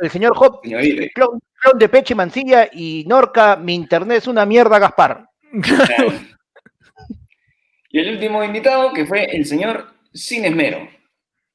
el 0.00 0.10
señor 0.10 0.32
Hop, 0.36 0.60
clon, 0.62 1.40
clon 1.60 1.78
de 1.78 1.88
Peche 1.88 2.14
Mancilla 2.14 2.68
y 2.72 3.04
Norca, 3.08 3.56
mi 3.56 3.74
internet 3.74 4.18
es 4.18 4.26
una 4.28 4.44
mierda, 4.46 4.78
Gaspar. 4.78 5.26
Claro. 5.62 6.12
Y 7.90 7.98
el 8.00 8.14
último 8.14 8.42
invitado, 8.42 8.92
que 8.92 9.04
fue 9.04 9.24
el 9.36 9.44
señor 9.44 9.92
Sin 10.14 10.44
Esmero. 10.44 10.88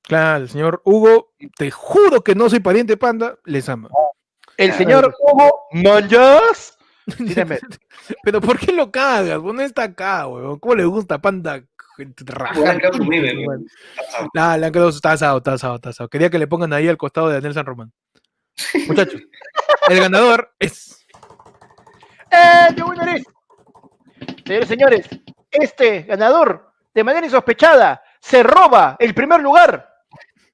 Claro, 0.04 0.44
el 0.44 0.50
señor 0.50 0.82
Hugo, 0.86 1.34
te 1.58 1.72
juro 1.72 2.22
que 2.22 2.36
no 2.36 2.50
soy 2.50 2.60
pariente 2.60 2.96
panda, 2.96 3.38
les 3.46 3.68
ama. 3.70 3.90
El 4.56 4.68
Claro. 4.70 4.78
señor 4.84 5.16
Hugo 5.20 5.62
Manjas. 5.72 6.77
Pero 8.24 8.42
¿por 8.42 8.60
qué 8.60 8.72
lo 8.72 8.92
cagas? 8.92 9.40
Vos 9.40 9.54
no 9.54 9.62
está 9.62 9.84
acá, 9.84 10.28
weón. 10.28 10.60
¿Cómo 10.60 10.76
le 10.76 10.86
gusta 10.86 11.20
panda? 11.20 11.64
Weón. 11.98 13.66
Nah, 14.34 14.58
le 14.58 14.68
han 14.68 14.72
quedado, 14.72 14.90
está 14.90 15.14
asado, 15.14 15.38
está 15.38 15.54
asado, 15.54 15.76
está 15.76 15.90
asado. 15.90 16.10
Quería 16.10 16.30
que 16.30 16.38
le 16.38 16.48
pongan 16.48 16.74
ahí 16.74 16.88
al 16.88 16.98
costado 16.98 17.28
de 17.28 17.36
Daniel 17.36 17.54
San 17.54 17.66
Román. 17.66 17.92
Muchachos, 18.88 19.22
el 19.90 20.00
ganador 20.00 20.54
es. 20.60 21.06
¡Eh, 22.32 22.74
qué 22.76 22.84
bueno 22.84 23.04
eres! 23.04 23.26
Señores, 24.46 24.68
señores, 24.68 25.10
este 25.52 26.04
ganador, 26.04 26.72
de 26.94 27.04
manera 27.04 27.26
insospechada, 27.26 28.02
se 28.20 28.44
roba 28.44 28.96
el 29.00 29.14
primer 29.14 29.42
lugar. 29.42 29.90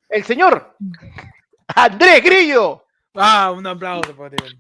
El 0.10 0.24
señor 0.24 0.76
Andrés 1.76 2.24
Grillo. 2.24 2.86
Ah, 3.16 3.52
un 3.52 3.66
aplauso 3.66 4.16
para 4.16 4.36
él. 4.36 4.60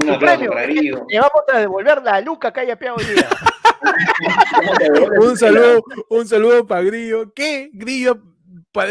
Un 0.00 0.06
Su 0.06 0.12
aplauso 0.14 0.38
premio. 0.38 0.50
para 0.50 0.62
Grillo. 0.66 1.06
Le 1.08 1.18
vamos 1.18 1.42
a 1.52 1.58
devolver 1.58 2.02
la 2.02 2.20
luca 2.20 2.52
que 2.52 2.60
haya 2.60 2.76
peado 2.78 2.96
hoy 2.96 3.04
día. 3.04 3.28
Un 5.20 5.36
saludo, 5.36 5.82
un 6.08 6.26
saludo 6.26 6.66
para 6.66 6.82
Grillo. 6.82 7.32
¿Qué? 7.34 7.70
Grillo, 7.72 8.18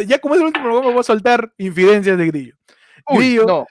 ya 0.07 0.19
como 0.19 0.35
es 0.35 0.41
el 0.41 0.47
último 0.47 0.65
programa, 0.65 0.91
voy 0.91 0.99
a 0.99 1.03
soltar 1.03 1.51
infidencias 1.57 2.17
de 2.17 2.27
Grillo. 2.27 2.55
Uy, 3.07 3.17
Grillo, 3.17 3.45
no. 3.45 3.65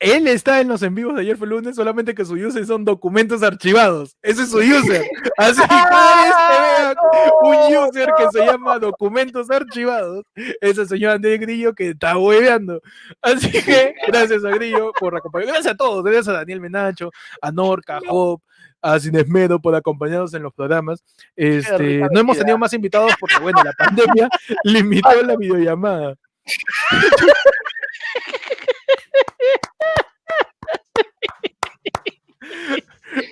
Él 0.00 0.26
está 0.28 0.62
en 0.62 0.68
los 0.68 0.82
en 0.82 0.94
vivos 0.94 1.14
de 1.14 1.20
ayer 1.20 1.36
fue 1.36 1.46
lunes, 1.46 1.76
solamente 1.76 2.14
que 2.14 2.24
su 2.24 2.32
user 2.32 2.64
son 2.64 2.86
documentos 2.86 3.42
archivados. 3.42 4.16
Ese 4.22 4.42
es 4.42 4.50
su 4.50 4.56
user. 4.56 5.06
Así 5.36 5.60
que 5.60 5.68
cada 5.68 6.24
vez 6.24 6.34
que 6.48 6.58
vean 6.62 6.96
un 7.42 7.88
user 7.88 8.08
que 8.16 8.26
se 8.32 8.46
llama 8.46 8.78
documentos 8.78 9.50
archivados, 9.50 10.24
es 10.34 10.78
el 10.78 10.88
señor 10.88 11.12
Andrés 11.12 11.38
Grillo 11.38 11.74
que 11.74 11.90
está 11.90 12.16
hueveando. 12.16 12.80
Así 13.20 13.50
que 13.50 13.94
gracias 14.08 14.42
a 14.42 14.48
Grillo 14.48 14.90
por 14.98 15.14
acompañar. 15.14 15.48
Gracias 15.48 15.74
a 15.74 15.76
todos, 15.76 16.02
gracias 16.02 16.28
a 16.28 16.32
Daniel 16.32 16.62
Menacho, 16.62 17.10
a 17.42 17.52
Norca, 17.52 17.98
a 17.98 18.00
Job, 18.06 18.40
a 18.80 18.98
Cinesmedo 18.98 19.60
por 19.60 19.74
acompañarnos 19.74 20.32
en 20.32 20.44
los 20.44 20.54
programas. 20.54 21.04
Este, 21.36 21.98
no 22.10 22.20
hemos 22.20 22.38
tenido 22.38 22.56
más 22.56 22.72
invitados 22.72 23.12
porque, 23.20 23.38
bueno, 23.38 23.62
la 23.62 23.72
pandemia 23.74 24.30
limitó 24.64 25.22
la 25.22 25.36
videollamada. 25.36 26.14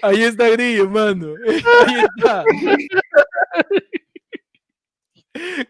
Ahí 0.03 0.23
está 0.23 0.49
Grillo, 0.49 0.89
mano. 0.89 1.35
Ahí 1.47 2.05
está. 2.17 2.45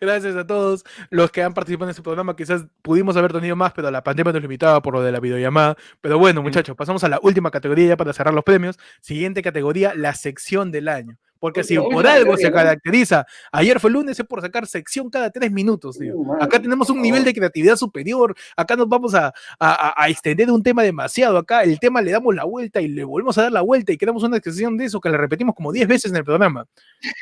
Gracias 0.00 0.36
a 0.36 0.46
todos 0.46 0.84
los 1.10 1.30
que 1.30 1.42
han 1.42 1.54
participado 1.54 1.86
en 1.86 1.90
este 1.90 2.02
programa. 2.02 2.36
Quizás 2.36 2.64
pudimos 2.82 3.16
haber 3.16 3.32
tenido 3.32 3.56
más, 3.56 3.72
pero 3.72 3.90
la 3.90 4.02
pandemia 4.02 4.32
nos 4.32 4.42
limitaba 4.42 4.80
por 4.80 4.94
lo 4.94 5.02
de 5.02 5.12
la 5.12 5.20
videollamada. 5.20 5.76
Pero 6.00 6.18
bueno, 6.18 6.42
muchachos, 6.42 6.76
pasamos 6.76 7.04
a 7.04 7.08
la 7.08 7.18
última 7.22 7.50
categoría 7.50 7.88
ya 7.88 7.96
para 7.96 8.12
cerrar 8.12 8.34
los 8.34 8.44
premios. 8.44 8.78
Siguiente 9.00 9.42
categoría, 9.42 9.94
la 9.94 10.14
sección 10.14 10.70
del 10.70 10.88
año. 10.88 11.18
Porque 11.40 11.62
si 11.62 11.76
por 11.78 12.06
algo 12.06 12.36
se 12.36 12.50
caracteriza, 12.50 13.24
ayer 13.52 13.78
fue 13.78 13.90
lunes, 13.90 14.18
es 14.18 14.26
por 14.26 14.40
sacar 14.40 14.66
sección 14.66 15.08
cada 15.08 15.30
tres 15.30 15.52
minutos, 15.52 15.96
tío. 15.98 16.16
Uh, 16.16 16.42
Acá 16.42 16.60
tenemos 16.60 16.90
un 16.90 17.00
nivel 17.00 17.22
de 17.24 17.32
creatividad 17.32 17.76
superior. 17.76 18.34
Acá 18.56 18.74
nos 18.74 18.88
vamos 18.88 19.14
a, 19.14 19.32
a- 19.60 19.94
a- 20.02 20.08
extender 20.08 20.50
un 20.50 20.62
tema 20.62 20.82
demasiado. 20.82 21.38
Acá 21.38 21.62
el 21.62 21.78
tema 21.78 22.02
le 22.02 22.10
damos 22.10 22.34
la 22.34 22.44
vuelta 22.44 22.80
y 22.80 22.88
le 22.88 23.04
volvemos 23.04 23.38
a 23.38 23.42
dar 23.42 23.52
la 23.52 23.60
vuelta 23.60 23.92
y 23.92 23.98
creamos 23.98 24.22
una 24.24 24.38
sección 24.40 24.76
de 24.76 24.86
eso 24.86 25.00
que 25.00 25.10
la 25.10 25.16
repetimos 25.16 25.54
como 25.54 25.70
10 25.72 25.86
veces 25.86 26.10
en 26.10 26.16
el 26.16 26.24
programa. 26.24 26.66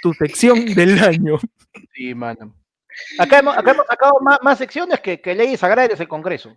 Tu 0.02 0.14
sección 0.14 0.64
del 0.74 0.98
año. 1.02 1.38
Sí, 1.94 2.14
mano. 2.14 2.54
Acá 3.18 3.40
hemos, 3.40 3.56
acá 3.58 3.72
hemos 3.72 3.86
sacado 3.86 4.14
más, 4.22 4.38
más 4.42 4.56
secciones 4.56 5.00
que, 5.00 5.20
que 5.20 5.34
leyes 5.34 5.62
agrarias 5.62 5.98
del 5.98 6.08
Congreso. 6.08 6.56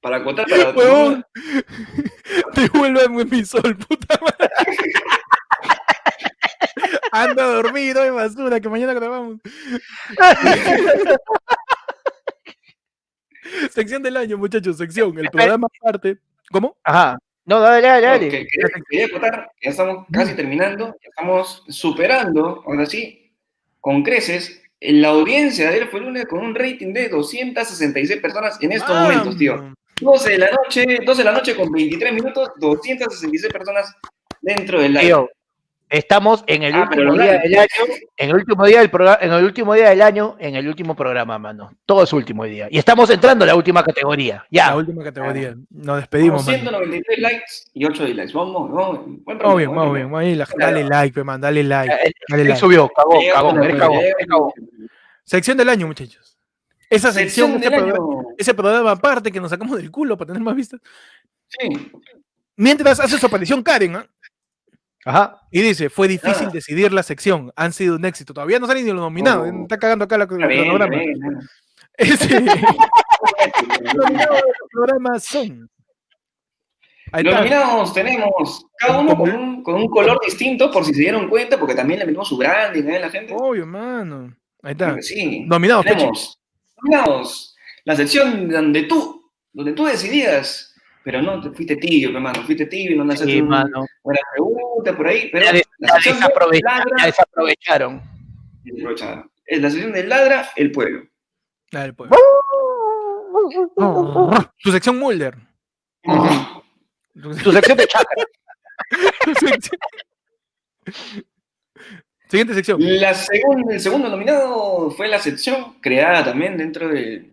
Para 0.00 0.18
acotar, 0.18 0.46
para. 0.48 1.26
Huevón, 2.34 2.52
devuélveme 2.94 3.24
mi 3.24 3.44
sol, 3.44 3.76
puta 3.76 4.18
madre. 4.20 4.50
Anda 7.12 7.44
a 7.44 7.48
dormir, 7.48 7.96
hoy 7.96 8.10
basura, 8.10 8.60
que 8.60 8.68
mañana 8.68 8.92
grabamos. 8.94 9.38
sección 13.70 14.02
del 14.02 14.16
año, 14.16 14.38
muchachos, 14.38 14.76
sección. 14.78 15.16
El 15.18 15.30
programa 15.30 15.68
aparte. 15.80 16.18
¿Cómo? 16.50 16.76
Ajá. 16.84 17.18
No, 17.46 17.60
dale, 17.60 17.86
dale, 17.86 18.06
No, 18.06 18.12
dale. 18.12 18.28
que- 18.30 18.46
quería, 18.46 19.08
que 19.08 19.10
ya 19.62 19.70
estamos 19.70 20.06
casi 20.10 20.34
terminando, 20.34 20.96
ya 21.02 21.08
estamos 21.10 21.62
superando, 21.68 22.62
ahora 22.66 22.86
sí, 22.86 23.32
con 23.80 24.02
creces, 24.02 24.62
en 24.80 25.02
la 25.02 25.08
audiencia 25.08 25.68
de 25.68 25.76
ayer 25.76 25.88
fue 25.88 26.00
lunes 26.00 26.24
con 26.26 26.40
un 26.40 26.54
rating 26.54 26.92
de 26.94 27.08
266 27.10 28.20
personas 28.20 28.58
en 28.62 28.72
estos 28.72 28.98
momentos, 28.98 29.36
tío. 29.36 29.74
Vamos. 30.02 30.20
12 30.22 30.30
de 30.32 30.38
la 30.38 30.50
noche, 30.50 30.98
12 31.04 31.18
de 31.18 31.24
la 31.24 31.32
noche 31.32 31.56
con 31.56 31.70
23 31.70 32.12
minutos, 32.12 32.50
266 32.58 33.52
personas 33.52 33.94
dentro 34.40 34.80
del 34.80 34.92
live. 34.92 35.04
Tío, 35.06 35.30
estamos 35.88 36.42
en 36.46 36.62
el 36.64 36.74
Ah, 36.74 36.82
último 36.90 37.12
día 37.14 37.24
live. 37.32 37.40
del 37.44 37.54
año, 37.58 37.94
en 38.16 38.28
el 38.30 38.34
último 38.36 38.66
día 38.66 38.78
del 38.80 38.90
programa, 38.90 39.18
en 39.20 39.32
el 39.32 39.44
último 39.44 39.74
día 39.74 39.90
del 39.90 40.02
año, 40.02 40.36
en 40.40 40.56
el 40.56 40.66
último 40.66 40.96
programa, 40.96 41.38
mano. 41.38 41.70
Todo 41.86 42.02
es 42.02 42.12
último 42.12 42.44
día. 42.44 42.66
Y 42.70 42.78
estamos 42.78 43.08
entrando 43.10 43.44
a 43.44 43.46
la 43.46 43.54
última 43.54 43.84
categoría. 43.84 44.44
La 44.50 44.68
Ya. 44.70 44.76
última 44.76 45.04
categoría. 45.04 45.54
Nos 45.70 45.96
despedimos, 45.98 46.44
man. 46.44 46.54
193 46.56 47.18
likes 47.20 47.44
y 47.74 47.84
8 47.84 48.04
dislikes. 48.04 48.32
Vamos, 48.32 48.72
vamos. 48.72 49.00
Buen 49.24 49.38
Vamos 49.38 49.56
bien, 49.58 49.70
vamos 49.70 49.94
bien. 49.94 50.08
programa. 50.08 50.18
Ahí 50.18 50.34
la- 50.34 50.48
dale 50.58 50.84
like, 50.84 51.22
man, 51.24 51.40
dale 51.40 51.62
like. 51.62 51.94
Él, 52.04 52.12
Dale 52.28 52.42
él 52.42 52.48
like. 52.48 52.60
subió, 52.60 52.88
cagó, 52.88 53.50
una- 53.50 54.50
Sección 55.22 55.56
del 55.56 55.68
año, 55.70 55.86
muchachos. 55.86 56.33
Esa 56.90 57.12
sección, 57.12 57.52
Sección 57.52 57.72
ese, 57.74 57.82
programa, 57.82 58.22
ese 58.38 58.54
programa 58.54 58.90
aparte 58.92 59.32
que 59.32 59.40
nos 59.40 59.50
sacamos 59.50 59.76
del 59.76 59.90
culo 59.90 60.16
para 60.16 60.28
tener 60.28 60.42
más 60.42 60.54
vistas. 60.54 60.80
Sí. 61.48 61.90
Mientras 62.56 63.00
hace 63.00 63.18
su 63.18 63.26
aparición 63.26 63.62
Karen, 63.62 63.96
¿ah? 63.96 64.06
Ajá. 65.06 65.40
y 65.50 65.60
dice, 65.60 65.90
fue 65.90 66.08
difícil 66.08 66.46
Ah. 66.48 66.52
decidir 66.52 66.90
la 66.92 67.02
sección, 67.02 67.52
han 67.56 67.72
sido 67.74 67.96
un 67.96 68.04
éxito. 68.06 68.32
Todavía 68.32 68.58
no 68.58 68.66
salen 68.66 68.84
ni 68.86 68.90
los 68.92 69.00
nominados, 69.00 69.48
Oh. 69.52 69.62
está 69.62 69.78
cagando 69.78 70.04
acá 70.06 70.16
la, 70.16 70.24
el 70.24 70.30
Está 70.32 70.46
bien, 70.46 70.60
está 70.60 70.86
cronograma. 70.86 70.96
bien. 71.04 71.38
Ese- 71.96 72.40
los 73.94 73.94
nominados 73.94 74.40
programa 74.70 75.18
son 75.20 75.70
Ahí 77.12 77.22
Los 77.22 77.32
está. 77.34 77.44
nominados 77.44 77.92
tenemos 77.94 78.66
cada 78.78 78.98
uno 78.98 79.16
con 79.16 79.30
un, 79.30 79.62
con 79.62 79.74
un 79.76 79.88
color 79.88 80.18
distinto, 80.24 80.70
por 80.72 80.84
si 80.84 80.92
se 80.94 81.00
dieron 81.02 81.28
cuenta, 81.28 81.58
porque 81.60 81.74
también 81.74 82.00
le 82.00 82.06
metimos 82.06 82.26
su 82.28 82.36
branding 82.36 82.84
¿eh? 82.84 82.96
a 82.96 83.00
la 83.00 83.10
gente. 83.10 83.34
Obvio, 83.36 83.66
mano. 83.66 84.34
Ahí 84.62 84.72
está. 84.72 85.00
sí. 85.00 85.44
Nominados, 85.46 85.84
Pechi. 85.84 85.96
Tenemos 85.98 86.40
La 87.84 87.96
sección 87.96 88.48
donde 88.48 88.84
tú, 88.84 89.30
donde 89.52 89.72
tú 89.72 89.84
decidías, 89.86 90.74
pero 91.04 91.20
no 91.22 91.40
te 91.40 91.50
fuiste 91.50 91.76
tibio, 91.76 92.10
hermano, 92.10 92.42
fuiste 92.44 92.66
tibio, 92.66 92.96
no 92.96 93.04
me 93.04 93.16
Sí, 93.16 93.40
una 93.40 93.62
mano. 93.64 93.84
buena 94.02 94.20
pregunta 94.32 94.96
por 94.96 95.06
ahí, 95.08 95.28
pero 95.30 95.44
Ya, 95.46 95.52
de- 95.52 95.64
la 95.78 95.88
ya 95.88 95.94
de 96.10 96.16
desaprovecharon, 96.16 96.84
ya 96.86 96.92
ladra, 96.94 97.06
desaprovecharon. 97.06 98.02
desaprovecharon. 98.62 99.30
Es 99.46 99.60
la 99.60 99.70
sección 99.70 99.92
de 99.92 100.04
ladra 100.04 100.48
el 100.56 100.72
pueblo. 100.72 101.06
Dale, 101.70 101.92
pues. 101.92 102.10
Tu 104.62 104.70
sección 104.72 104.98
Mulder. 104.98 105.36
Tu 106.02 107.34
Tu 107.42 107.52
sección 107.52 107.76
de 107.76 107.86
chakra. 107.88 108.24
sección- 109.40 109.78
Siguiente 112.28 112.54
sección. 112.54 112.78
La 112.80 113.14
segun- 113.14 113.70
el 113.70 113.80
segundo 113.80 114.08
nominado 114.08 114.90
fue 114.90 115.08
la 115.08 115.18
sección 115.18 115.78
creada 115.80 116.24
también 116.24 116.56
dentro 116.56 116.88
de 116.88 117.30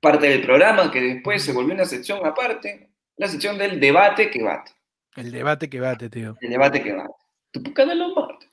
parte 0.00 0.28
del 0.28 0.42
programa, 0.42 0.90
que 0.90 1.00
después 1.00 1.42
se 1.42 1.52
volvió 1.52 1.74
una 1.74 1.84
sección 1.84 2.24
aparte, 2.26 2.90
la 3.16 3.28
sección 3.28 3.56
del 3.58 3.78
debate 3.78 4.30
que 4.30 4.42
bate. 4.42 4.72
El 5.16 5.30
debate 5.30 5.68
que 5.70 5.80
bate, 5.80 6.10
tío. 6.10 6.36
El 6.40 6.50
debate 6.50 6.82
que 6.82 6.92
bate. 6.92 7.14
Tu 7.52 7.62
de 7.62 7.94
los 7.94 8.12
martes. 8.14 8.48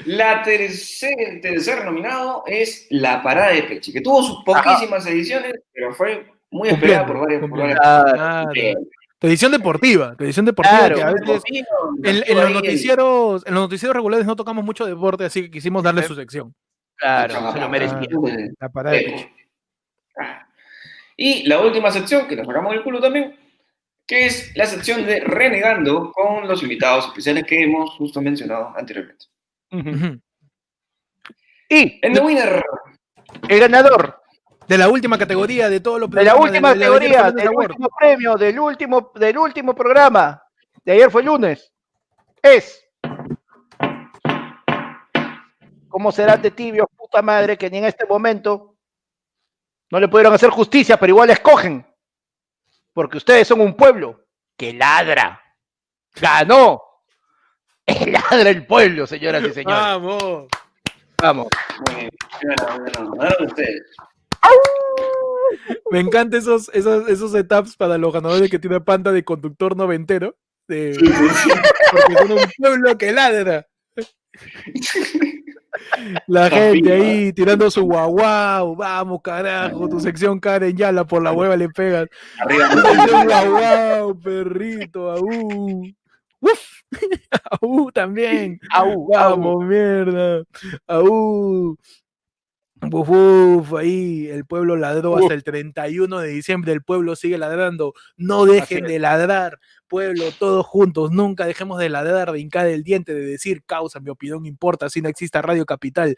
La 0.05 0.41
tercer, 0.43 1.41
tercer 1.41 1.83
nominado 1.83 2.43
es 2.47 2.87
La 2.89 3.21
Parada 3.21 3.51
de 3.51 3.63
Peche, 3.63 3.91
que 3.91 3.99
tuvo 3.99 4.23
sus 4.23 4.43
poquísimas 4.45 5.05
ediciones, 5.05 5.53
pero 5.73 5.93
fue 5.93 6.25
muy 6.49 6.69
esperada 6.69 7.05
por 7.05 7.19
varias, 7.19 7.41
por 7.41 7.49
Edición 9.21 9.51
deportiva. 9.51 10.15
Tu 10.15 10.23
edición 10.23 10.45
deportiva 10.45 10.77
Claro. 10.79 10.95
que 10.95 11.03
a 11.03 11.11
veces 11.13 11.43
en, 12.03 12.23
en 12.25 12.37
los 12.37 12.51
noticieros, 12.51 13.45
en 13.45 13.53
los 13.53 13.63
noticieros 13.63 13.95
regulares 13.95 14.25
no 14.25 14.35
tocamos 14.35 14.63
mucho 14.63 14.85
deporte, 14.85 15.25
así 15.25 15.43
que 15.43 15.51
quisimos 15.51 15.83
darle 15.83 16.03
su 16.03 16.15
sección. 16.15 16.53
Claro, 16.95 17.51
se 17.53 17.59
lo 17.59 17.69
merecía. 17.69 17.99
La 18.59 18.69
parada 18.69 18.95
de 18.95 19.03
pecho. 19.03 19.27
Y 21.17 21.47
la 21.47 21.59
última 21.59 21.91
sección, 21.91 22.27
que 22.27 22.35
la 22.37 22.45
sacamos 22.45 22.71
del 22.71 22.81
culo 22.83 23.01
también, 23.01 23.37
que 24.07 24.25
es 24.25 24.55
la 24.55 24.65
sección 24.65 25.05
de 25.05 25.19
Renegando 25.19 26.11
con 26.13 26.47
los 26.47 26.63
invitados 26.63 27.07
especiales 27.07 27.43
que 27.43 27.61
hemos 27.63 27.91
justo 27.95 28.21
mencionado 28.21 28.73
anteriormente. 28.77 29.25
Y 31.69 31.99
En 32.01 32.13
The 32.13 32.19
Winner, 32.21 32.63
el 33.49 33.59
ganador 33.59 34.18
De 34.69 34.77
la 34.77 34.87
última 34.87 35.17
categoría 35.17 35.67
de 35.67 35.79
todos 35.79 35.99
los 35.99 36.11
de 36.11 36.23
la 36.23 36.35
última 36.35 36.75
de- 36.75 36.79
categoría, 36.79 37.23
de- 37.23 37.31
de- 37.31 37.31
del 37.31 37.35
de- 37.35 37.41
de- 37.49 37.55
último 37.57 37.89
premio, 37.99 38.35
del 38.35 38.59
último, 38.59 39.11
del 39.15 39.37
último 39.39 39.73
programa, 39.73 40.43
de 40.85 40.91
ayer 40.91 41.09
fue 41.09 41.23
lunes, 41.23 41.73
es. 42.39 42.85
¿Cómo 45.87 46.11
serán 46.11 46.39
de 46.43 46.51
tibios, 46.51 46.85
puta 46.95 47.23
madre, 47.23 47.57
que 47.57 47.67
ni 47.71 47.79
en 47.79 47.85
este 47.85 48.05
momento 48.05 48.75
no 49.89 49.99
le 49.99 50.07
pudieron 50.07 50.33
hacer 50.35 50.51
justicia, 50.51 50.97
pero 50.97 51.09
igual 51.13 51.31
escogen? 51.31 51.83
Porque 52.93 53.17
ustedes 53.17 53.47
son 53.47 53.61
un 53.61 53.73
pueblo 53.75 54.23
que 54.55 54.71
ladra. 54.73 55.41
Ganó. 56.13 56.79
Ladra 57.87 58.49
el 58.51 58.67
pueblo, 58.67 59.07
señoras 59.07 59.41
y 59.41 59.51
señores. 59.51 59.81
Vamos. 59.81 60.47
Vamos. 61.19 61.47
bueno, 61.85 63.09
bueno, 63.15 63.35
ustedes. 63.47 63.81
Me 65.91 65.99
encantan 65.99 66.39
esos, 66.39 66.69
esos, 66.73 67.07
esos 67.09 67.31
setups 67.31 67.75
para 67.75 67.97
los 67.97 68.13
ganadores 68.13 68.49
que 68.49 68.59
tiene 68.59 68.79
panta 68.81 69.11
de 69.11 69.23
conductor 69.23 69.75
noventero. 69.75 70.35
de- 70.67 70.95
porque 71.91 72.13
son 72.15 72.31
un 72.33 72.39
pueblo 72.57 72.97
que 72.97 73.11
ladra. 73.11 73.67
La 76.27 76.49
gente 76.49 76.91
ahí 76.93 77.33
tirando 77.33 77.71
su 77.71 77.83
guau 77.83 78.11
guau, 78.11 78.75
vamos 78.75 79.21
carajo, 79.23 79.87
tu 79.89 79.99
sección 79.99 80.39
Karen 80.39 80.75
Yala 80.77 81.05
por 81.05 81.23
la 81.23 81.31
hueva 81.31 81.55
le 81.57 81.69
pegas. 81.69 82.07
Arriba, 82.39 82.69
Tu 82.69 82.81
sección 82.81 83.25
guau 83.25 83.49
guau, 83.51 84.19
perrito, 84.19 85.11
aú. 85.11 85.83
Uf, 86.41 86.81
aú 87.61 87.91
también. 87.91 88.59
Au. 88.71 89.07
Vamos, 89.11 89.65
mierda. 89.65 90.43
Aú. 90.87 91.75
Uf, 92.81 93.09
uf, 93.09 93.73
ahí 93.73 94.27
el 94.29 94.45
pueblo 94.45 94.75
ladró 94.75 95.17
hasta 95.17 95.33
el 95.33 95.43
31 95.43 96.19
de 96.19 96.29
diciembre. 96.29 96.71
El 96.71 96.81
pueblo 96.81 97.15
sigue 97.15 97.37
ladrando. 97.37 97.93
No 98.15 98.45
dejen 98.45 98.85
de 98.85 98.99
ladrar, 98.99 99.59
pueblo, 99.87 100.25
todos 100.39 100.65
juntos. 100.65 101.11
Nunca 101.11 101.45
dejemos 101.45 101.79
de 101.79 101.89
ladrar, 101.89 102.31
de 102.31 102.39
hincar 102.39 102.67
el 102.67 102.83
diente, 102.83 103.13
de 103.13 103.25
decir 103.25 103.63
causa, 103.65 103.99
mi 103.99 104.09
opinión 104.09 104.45
importa, 104.45 104.89
si 104.89 105.01
no 105.01 105.09
exista 105.09 105.41
Radio 105.41 105.65
Capital. 105.65 106.17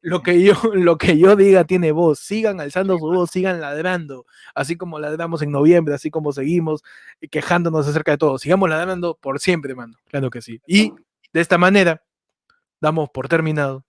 Lo 0.00 0.22
que 0.22 0.42
yo, 0.42 0.54
lo 0.74 0.96
que 0.96 1.18
yo 1.18 1.36
diga 1.36 1.64
tiene 1.64 1.92
voz. 1.92 2.18
Sigan 2.20 2.60
alzando 2.60 2.98
su 2.98 3.06
voz, 3.06 3.30
sigan 3.30 3.60
ladrando. 3.60 4.24
Así 4.54 4.76
como 4.76 4.98
ladramos 4.98 5.42
en 5.42 5.50
noviembre, 5.50 5.94
así 5.94 6.10
como 6.10 6.32
seguimos 6.32 6.82
quejándonos 7.30 7.86
acerca 7.86 8.12
de 8.12 8.18
todo. 8.18 8.38
Sigamos 8.38 8.70
ladrando 8.70 9.18
por 9.20 9.38
siempre, 9.38 9.74
mano. 9.74 9.98
Claro 10.08 10.30
que 10.30 10.40
sí. 10.40 10.60
Y 10.66 10.94
de 11.32 11.40
esta 11.40 11.58
manera, 11.58 12.02
damos 12.80 13.10
por 13.10 13.28
terminado 13.28 13.84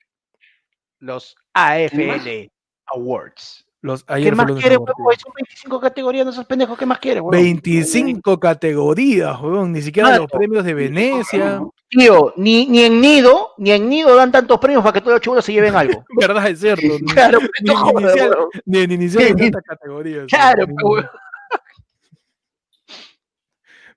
Los 1.00 1.36
AFL 1.54 2.50
Awards. 2.88 3.66
los 3.82 4.04
¿Qué 4.04 4.32
más 4.32 4.46
fue 4.46 4.46
lunes 4.48 4.62
quiere, 4.64 4.76
abortivos. 4.76 4.98
huevón? 5.00 5.20
Son 5.20 5.34
25 5.36 5.80
categorías, 5.80 6.26
no 6.26 6.32
esos 6.32 6.46
pendejos, 6.46 6.78
¿qué 6.78 6.86
más 6.86 7.00
quiere, 7.00 7.20
huevón? 7.20 7.32
25 7.32 8.40
categorías, 8.40 9.40
weón. 9.42 9.72
Ni 9.72 9.82
siquiera 9.82 10.18
los 10.18 10.30
premios 10.32 10.64
de 10.66 10.74
Venecia. 10.74 11.62
Tío, 11.90 12.34
ni, 12.38 12.68
ni 12.68 12.84
en 12.84 13.02
Nido, 13.02 13.54
ni 13.58 13.72
en 13.72 13.90
Nido 13.90 14.16
dan 14.16 14.32
tantos 14.32 14.60
premios 14.60 14.82
para 14.82 14.94
que 14.94 15.02
todos 15.02 15.14
los 15.16 15.22
chulos 15.22 15.44
se 15.44 15.52
lleven 15.52 15.76
algo. 15.76 16.06
¿Verdad? 16.20 16.48
Es 16.48 16.60
cierto. 16.62 16.82
Ni, 16.86 17.00
Claro, 17.12 17.40
Ni- 17.40 17.48
no 17.68 17.74
ni 17.74 17.80
jodas, 17.80 18.04
inicial. 18.04 18.30
huevón. 18.30 18.50
ni 18.66 18.78
en 18.80 18.92
inicial 18.92 19.36
Ni- 19.36 19.42
tantas 19.52 19.64
categorías. 19.64 20.26
Claro, 20.28 20.66
pero, 20.68 20.88
huevón. 20.88 21.10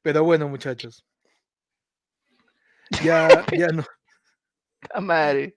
Pero 0.03 0.25
bueno, 0.25 0.49
muchachos. 0.49 1.05
Ya, 3.03 3.45
ya, 3.53 3.69
no, 3.69 3.83
madre. 5.01 5.57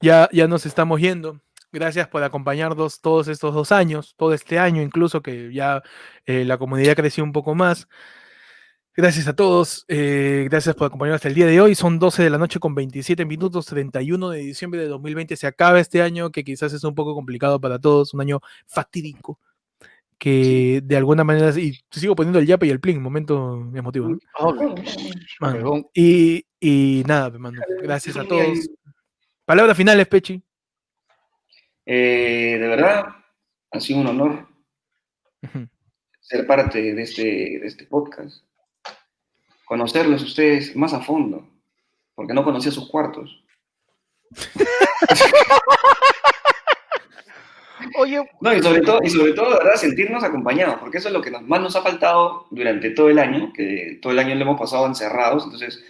Ya, 0.00 0.28
ya 0.32 0.48
nos 0.48 0.66
estamos 0.66 1.00
yendo. 1.00 1.40
Gracias 1.72 2.08
por 2.08 2.22
acompañarnos 2.24 3.00
todos 3.00 3.28
estos 3.28 3.54
dos 3.54 3.70
años, 3.70 4.14
todo 4.16 4.34
este 4.34 4.58
año 4.58 4.82
incluso, 4.82 5.22
que 5.22 5.52
ya 5.52 5.82
eh, 6.26 6.44
la 6.44 6.58
comunidad 6.58 6.96
creció 6.96 7.22
un 7.22 7.32
poco 7.32 7.54
más. 7.54 7.86
Gracias 8.96 9.28
a 9.28 9.36
todos, 9.36 9.84
eh, 9.86 10.48
gracias 10.50 10.74
por 10.74 10.88
acompañarnos 10.88 11.18
hasta 11.18 11.28
el 11.28 11.34
día 11.34 11.46
de 11.46 11.60
hoy. 11.60 11.76
Son 11.76 12.00
12 12.00 12.24
de 12.24 12.30
la 12.30 12.38
noche 12.38 12.58
con 12.58 12.74
27 12.74 13.24
minutos, 13.24 13.66
31 13.66 14.30
de 14.30 14.40
diciembre 14.40 14.80
de 14.80 14.88
2020. 14.88 15.36
Se 15.36 15.46
acaba 15.46 15.78
este 15.78 16.02
año, 16.02 16.30
que 16.30 16.42
quizás 16.42 16.72
es 16.72 16.82
un 16.82 16.94
poco 16.96 17.14
complicado 17.14 17.60
para 17.60 17.78
todos, 17.78 18.14
un 18.14 18.20
año 18.20 18.40
fatídico, 18.66 19.38
que 20.18 20.82
de 20.84 20.96
alguna 20.96 21.22
manera, 21.22 21.56
y 21.58 21.78
sigo 21.90 22.16
poniendo 22.16 22.40
el 22.40 22.46
yape 22.46 22.66
y 22.66 22.70
el 22.70 22.80
plin, 22.80 23.00
momento 23.00 23.70
emotivo. 23.74 24.08
¿no? 24.08 24.18
Mano, 25.40 25.56
Huevón. 25.56 25.86
Y, 25.94 26.44
y 26.58 27.04
nada, 27.06 27.30
mano, 27.38 27.62
gracias 27.82 28.16
a 28.16 28.24
todos. 28.24 28.58
Palabras 29.50 29.76
finales, 29.76 30.06
Pechi. 30.06 30.40
Eh, 31.84 32.56
de 32.60 32.68
verdad, 32.68 33.06
ha 33.72 33.80
sido 33.80 33.98
un 33.98 34.06
honor 34.06 34.46
ser 36.20 36.46
parte 36.46 36.94
de 36.94 37.02
este, 37.02 37.58
de 37.58 37.66
este 37.66 37.84
podcast. 37.84 38.44
Conocerlos 39.64 40.22
ustedes 40.22 40.76
más 40.76 40.94
a 40.94 41.00
fondo, 41.00 41.48
porque 42.14 42.32
no 42.32 42.44
conocía 42.44 42.70
sus 42.70 42.88
cuartos. 42.88 43.42
Oye, 47.98 48.22
No, 48.40 48.54
y 48.54 48.62
sobre 48.62 48.82
todo, 48.82 49.00
y 49.02 49.10
sobre 49.10 49.32
todo, 49.32 49.50
de 49.50 49.58
verdad, 49.58 49.74
sentirnos 49.74 50.22
acompañados, 50.22 50.76
porque 50.78 50.98
eso 50.98 51.08
es 51.08 51.14
lo 51.14 51.22
que 51.22 51.32
más 51.32 51.60
nos 51.60 51.74
ha 51.74 51.82
faltado 51.82 52.46
durante 52.52 52.90
todo 52.90 53.10
el 53.10 53.18
año, 53.18 53.52
que 53.52 53.98
todo 54.00 54.12
el 54.12 54.20
año 54.20 54.36
lo 54.36 54.42
hemos 54.42 54.60
pasado 54.60 54.86
encerrados, 54.86 55.42
entonces 55.42 55.82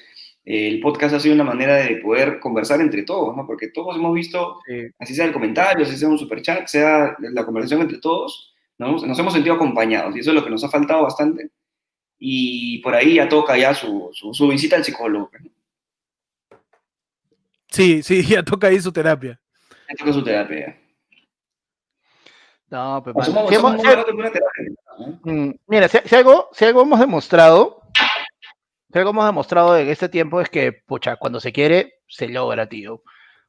el 0.52 0.80
podcast 0.80 1.14
ha 1.14 1.20
sido 1.20 1.34
una 1.34 1.44
manera 1.44 1.76
de 1.76 1.96
poder 1.96 2.40
conversar 2.40 2.80
entre 2.80 3.02
todos, 3.04 3.36
¿no? 3.36 3.46
Porque 3.46 3.68
todos 3.68 3.96
hemos 3.96 4.12
visto, 4.14 4.60
así 4.98 5.14
sea 5.14 5.24
el 5.26 5.32
comentario, 5.32 5.84
así 5.84 5.96
sea 5.96 6.08
un 6.08 6.18
superchat, 6.18 6.66
sea 6.66 7.14
la 7.20 7.44
conversación 7.44 7.82
entre 7.82 7.98
todos, 7.98 8.54
¿no? 8.78 8.92
nos 8.92 9.18
hemos 9.18 9.32
sentido 9.32 9.54
acompañados, 9.54 10.16
y 10.16 10.20
eso 10.20 10.30
es 10.30 10.34
lo 10.36 10.42
que 10.44 10.50
nos 10.50 10.64
ha 10.64 10.68
faltado 10.70 11.02
bastante, 11.02 11.50
y 12.18 12.78
por 12.78 12.94
ahí 12.94 13.14
ya 13.14 13.28
toca 13.28 13.56
ya 13.56 13.74
su, 13.74 14.10
su, 14.12 14.32
su 14.34 14.48
visita 14.48 14.76
al 14.76 14.84
psicólogo, 14.84 15.30
¿no? 15.40 15.50
Sí, 17.68 18.02
sí, 18.02 18.22
ya 18.26 18.42
toca 18.42 18.66
ahí 18.68 18.80
su 18.80 18.92
terapia. 18.92 19.40
ya 19.88 19.94
toca 19.96 20.12
su 20.12 20.24
terapia. 20.24 20.76
no, 22.70 23.02
pues, 23.04 23.14
O 23.28 23.32
mano. 23.32 23.48
somos- 23.48 23.48
Si 23.50 23.54
hemos- 23.56 23.70
somos 23.72 23.82
si- 23.82 23.88
una 23.88 24.12
buena 24.14 24.30
terapia, 24.32 24.64
¿no? 24.98 25.20
Mm, 25.32 25.54
Mira, 25.66 25.88
si, 25.88 25.98
si 26.04 26.14
algo, 26.16 26.48
si 26.52 26.64
algo 26.64 26.82
hemos 26.82 26.98
demostrado, 27.00 27.79
si 28.92 28.98
algo 28.98 29.10
hemos 29.10 29.26
demostrado 29.26 29.76
en 29.76 29.88
este 29.88 30.08
tiempo 30.08 30.40
es 30.40 30.48
que, 30.48 30.72
pucha, 30.72 31.16
cuando 31.16 31.40
se 31.40 31.52
quiere, 31.52 31.94
se 32.08 32.28
logra, 32.28 32.68
tío. 32.68 33.02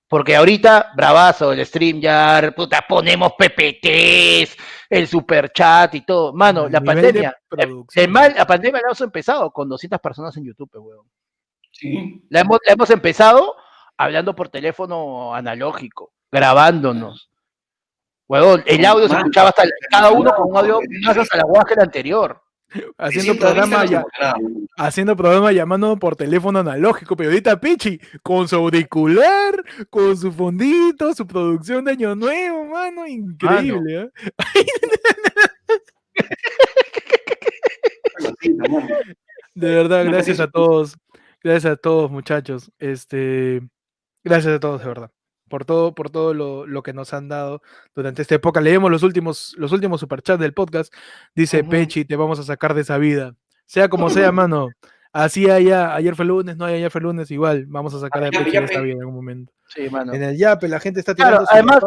Porque 0.08 0.36
ahorita, 0.36 0.92
bravazo, 0.96 1.54
el 1.54 1.66
stream 1.66 2.02
ya, 2.02 2.54
puta, 2.56 2.84
ponemos 2.88 3.32
PPTs, 3.38 4.58
el 4.90 5.08
super 5.08 5.52
chat 5.54 5.96
y 5.96 6.02
todo. 6.02 6.34
Mano, 6.34 6.66
El 6.66 6.74
la 6.74 6.82
pandemia, 6.82 7.30
el, 7.52 7.58
producción. 7.58 8.04
el 8.06 8.12
mal, 8.12 8.34
la 8.38 8.46
pandemia 8.46 8.82
la 8.82 8.88
hemos 8.90 9.02
empezado 9.02 9.52
con 9.52 9.70
200 9.70 10.00
personas 10.02 10.36
en 10.36 10.46
YouTube, 10.46 10.70
weón. 10.76 11.06
Sí. 11.72 12.26
La 12.30 12.42
hemos, 12.42 12.60
la 12.68 12.74
hemos 12.74 12.90
empezado 12.90 13.56
hablando 13.98 14.36
por 14.36 14.50
teléfono 14.50 15.34
analógico, 15.34 16.12
grabándonos. 16.30 17.30
Huevón, 18.28 18.64
el 18.66 18.86
audio 18.86 19.08
se 19.08 19.16
escuchaba 19.16 19.50
hasta 19.50 19.64
el- 19.64 19.72
cada 19.90 20.12
uno 20.12 20.34
con 20.36 20.50
un 20.52 20.58
audio 20.58 20.80
más 21.06 21.18
hasta 21.18 21.38
la 21.38 21.44
guaja 21.44 21.66
que 21.66 21.74
el 21.76 21.82
anterior. 21.82 22.42
Haciendo 22.98 23.34
300 23.34 23.38
programa, 23.38 23.86
ya, 23.86 24.04
haciendo 24.78 25.16
programa 25.16 25.52
llamando 25.52 25.98
por 25.98 26.16
teléfono 26.16 26.60
analógico, 26.60 27.16
pero 27.16 27.30
ahorita 27.30 27.60
Pichi, 27.60 28.00
con 28.24 28.48
su 28.48 28.56
auricular, 28.56 29.64
con 29.90 30.16
su 30.16 30.32
fondito, 30.32 31.14
su 31.14 31.28
producción 31.28 31.84
de 31.86 31.92
Año 31.92 32.16
Nuevo, 32.16 32.66
mano, 32.66 33.06
increíble, 33.08 34.04
¿eh? 34.04 34.10
De 39.54 39.76
verdad, 39.76 40.06
gracias 40.06 40.40
a 40.40 40.50
todos, 40.50 40.98
gracias 41.44 41.74
a 41.74 41.76
todos, 41.76 42.10
muchachos, 42.10 42.72
este, 42.80 43.62
gracias 44.24 44.56
a 44.56 44.60
todos, 44.60 44.82
de 44.82 44.88
verdad, 44.88 45.12
por 45.52 45.66
todo, 45.66 45.94
por 45.94 46.10
todo 46.10 46.34
lo, 46.34 46.66
lo 46.66 46.82
que 46.82 46.94
nos 46.94 47.14
han 47.14 47.28
dado 47.30 47.62
durante 47.94 48.24
esta 48.24 48.34
época. 48.34 48.60
Leemos 48.60 48.90
los 48.90 49.04
últimos, 49.04 49.54
los 49.60 49.72
últimos 49.72 50.00
superchats 50.00 50.40
del 50.40 50.54
podcast, 50.56 50.92
dice 51.36 51.62
Ujú. 51.62 51.70
Pechi, 51.70 52.06
te 52.06 52.16
vamos 52.16 52.40
a 52.40 52.44
sacar 52.44 52.74
de 52.74 52.82
esa 52.82 52.98
vida, 52.98 53.36
sea 53.68 53.88
como 53.90 54.10
sea, 54.10 54.32
mano, 54.32 54.70
así 55.14 55.48
haya, 55.50 55.94
ayer 55.94 56.16
fue 56.16 56.26
lunes, 56.26 56.58
no 56.58 56.66
hay 56.66 56.76
ayer 56.78 56.90
fue 56.90 57.02
lunes, 57.02 57.30
igual, 57.30 57.66
vamos 57.68 57.94
a 57.94 58.00
sacar 58.00 58.24
a 58.24 58.32
Yape, 58.32 58.46
Pechi 58.46 58.58
de 58.58 58.64
esta 58.64 58.82
vida 58.82 58.94
en 58.96 59.00
algún 59.02 59.16
momento. 59.16 59.54
Sí, 59.74 59.90
mano. 59.90 60.14
En 60.14 60.22
el 60.22 60.38
Yape 60.38 60.68
la 60.68 60.82
gente 60.82 61.00
está 61.00 61.16
Claro, 61.16 61.46
tirando 61.46 61.48
su 61.48 61.54
además. 61.54 61.80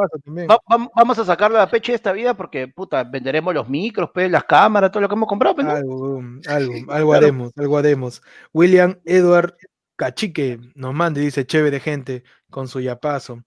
Va- 0.51 0.59
vam- 0.77 0.91
vamos 0.97 1.19
a 1.19 1.25
sacarlo 1.27 1.61
a 1.61 1.69
peche 1.69 1.93
de 1.93 1.97
esta 1.97 2.13
vida 2.13 2.33
porque, 2.35 2.67
puta, 2.67 3.05
venderemos 3.05 3.53
los 3.53 3.69
micros, 3.69 4.09
pues, 4.15 4.31
las 4.31 4.45
cámaras, 4.45 4.91
todo 4.91 5.03
lo 5.03 5.09
que 5.09 5.15
hemos 5.15 5.29
comprado, 5.29 5.55
pues, 5.57 5.67
¿no? 5.67 5.73
Algo, 5.75 6.23
algo, 6.49 6.73
algo 6.89 7.13
haremos, 7.13 7.53
algo 7.59 7.77
haremos. 7.77 8.23
William 8.55 8.99
Edward 9.05 9.55
Cachique 9.97 10.59
nos 10.75 10.95
manda 10.95 11.21
y 11.21 11.25
dice, 11.25 11.47
chévere 11.47 11.81
gente, 11.81 12.25
con 12.51 12.69
su 12.69 12.81
yapazo. 12.81 13.43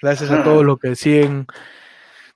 Gracias 0.00 0.30
a 0.30 0.42
todos 0.42 0.64
los 0.64 0.78
que 0.78 0.96
siguen 0.96 1.46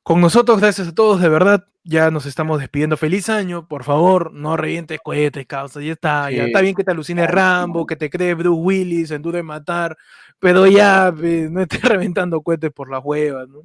con 0.08 0.22
nosotros, 0.22 0.58
gracias 0.58 0.88
a 0.88 0.94
todos, 0.94 1.20
de 1.20 1.28
verdad. 1.28 1.66
Ya 1.84 2.10
nos 2.10 2.24
estamos 2.24 2.60
despidiendo. 2.60 2.96
Feliz 2.96 3.28
año, 3.28 3.68
por 3.68 3.84
favor, 3.84 4.32
no 4.32 4.56
revientes 4.56 4.98
cohetes, 5.02 5.46
causa. 5.46 5.82
Ya 5.82 5.92
está, 5.92 6.30
ya 6.30 6.44
está 6.44 6.62
bien 6.62 6.74
que 6.74 6.82
te 6.82 6.92
alucine 6.92 7.26
Rambo, 7.26 7.86
que 7.86 7.94
te 7.94 8.08
cree 8.08 8.32
Bruce 8.32 8.58
Willis 8.58 9.10
en 9.10 9.20
de 9.20 9.42
Matar, 9.42 9.98
pero 10.38 10.66
ya 10.66 11.12
no 11.12 11.60
estés 11.60 11.82
reventando 11.82 12.40
cohetes 12.40 12.70
por 12.72 12.90
las 12.90 13.04
huevas, 13.04 13.48
¿no? 13.48 13.60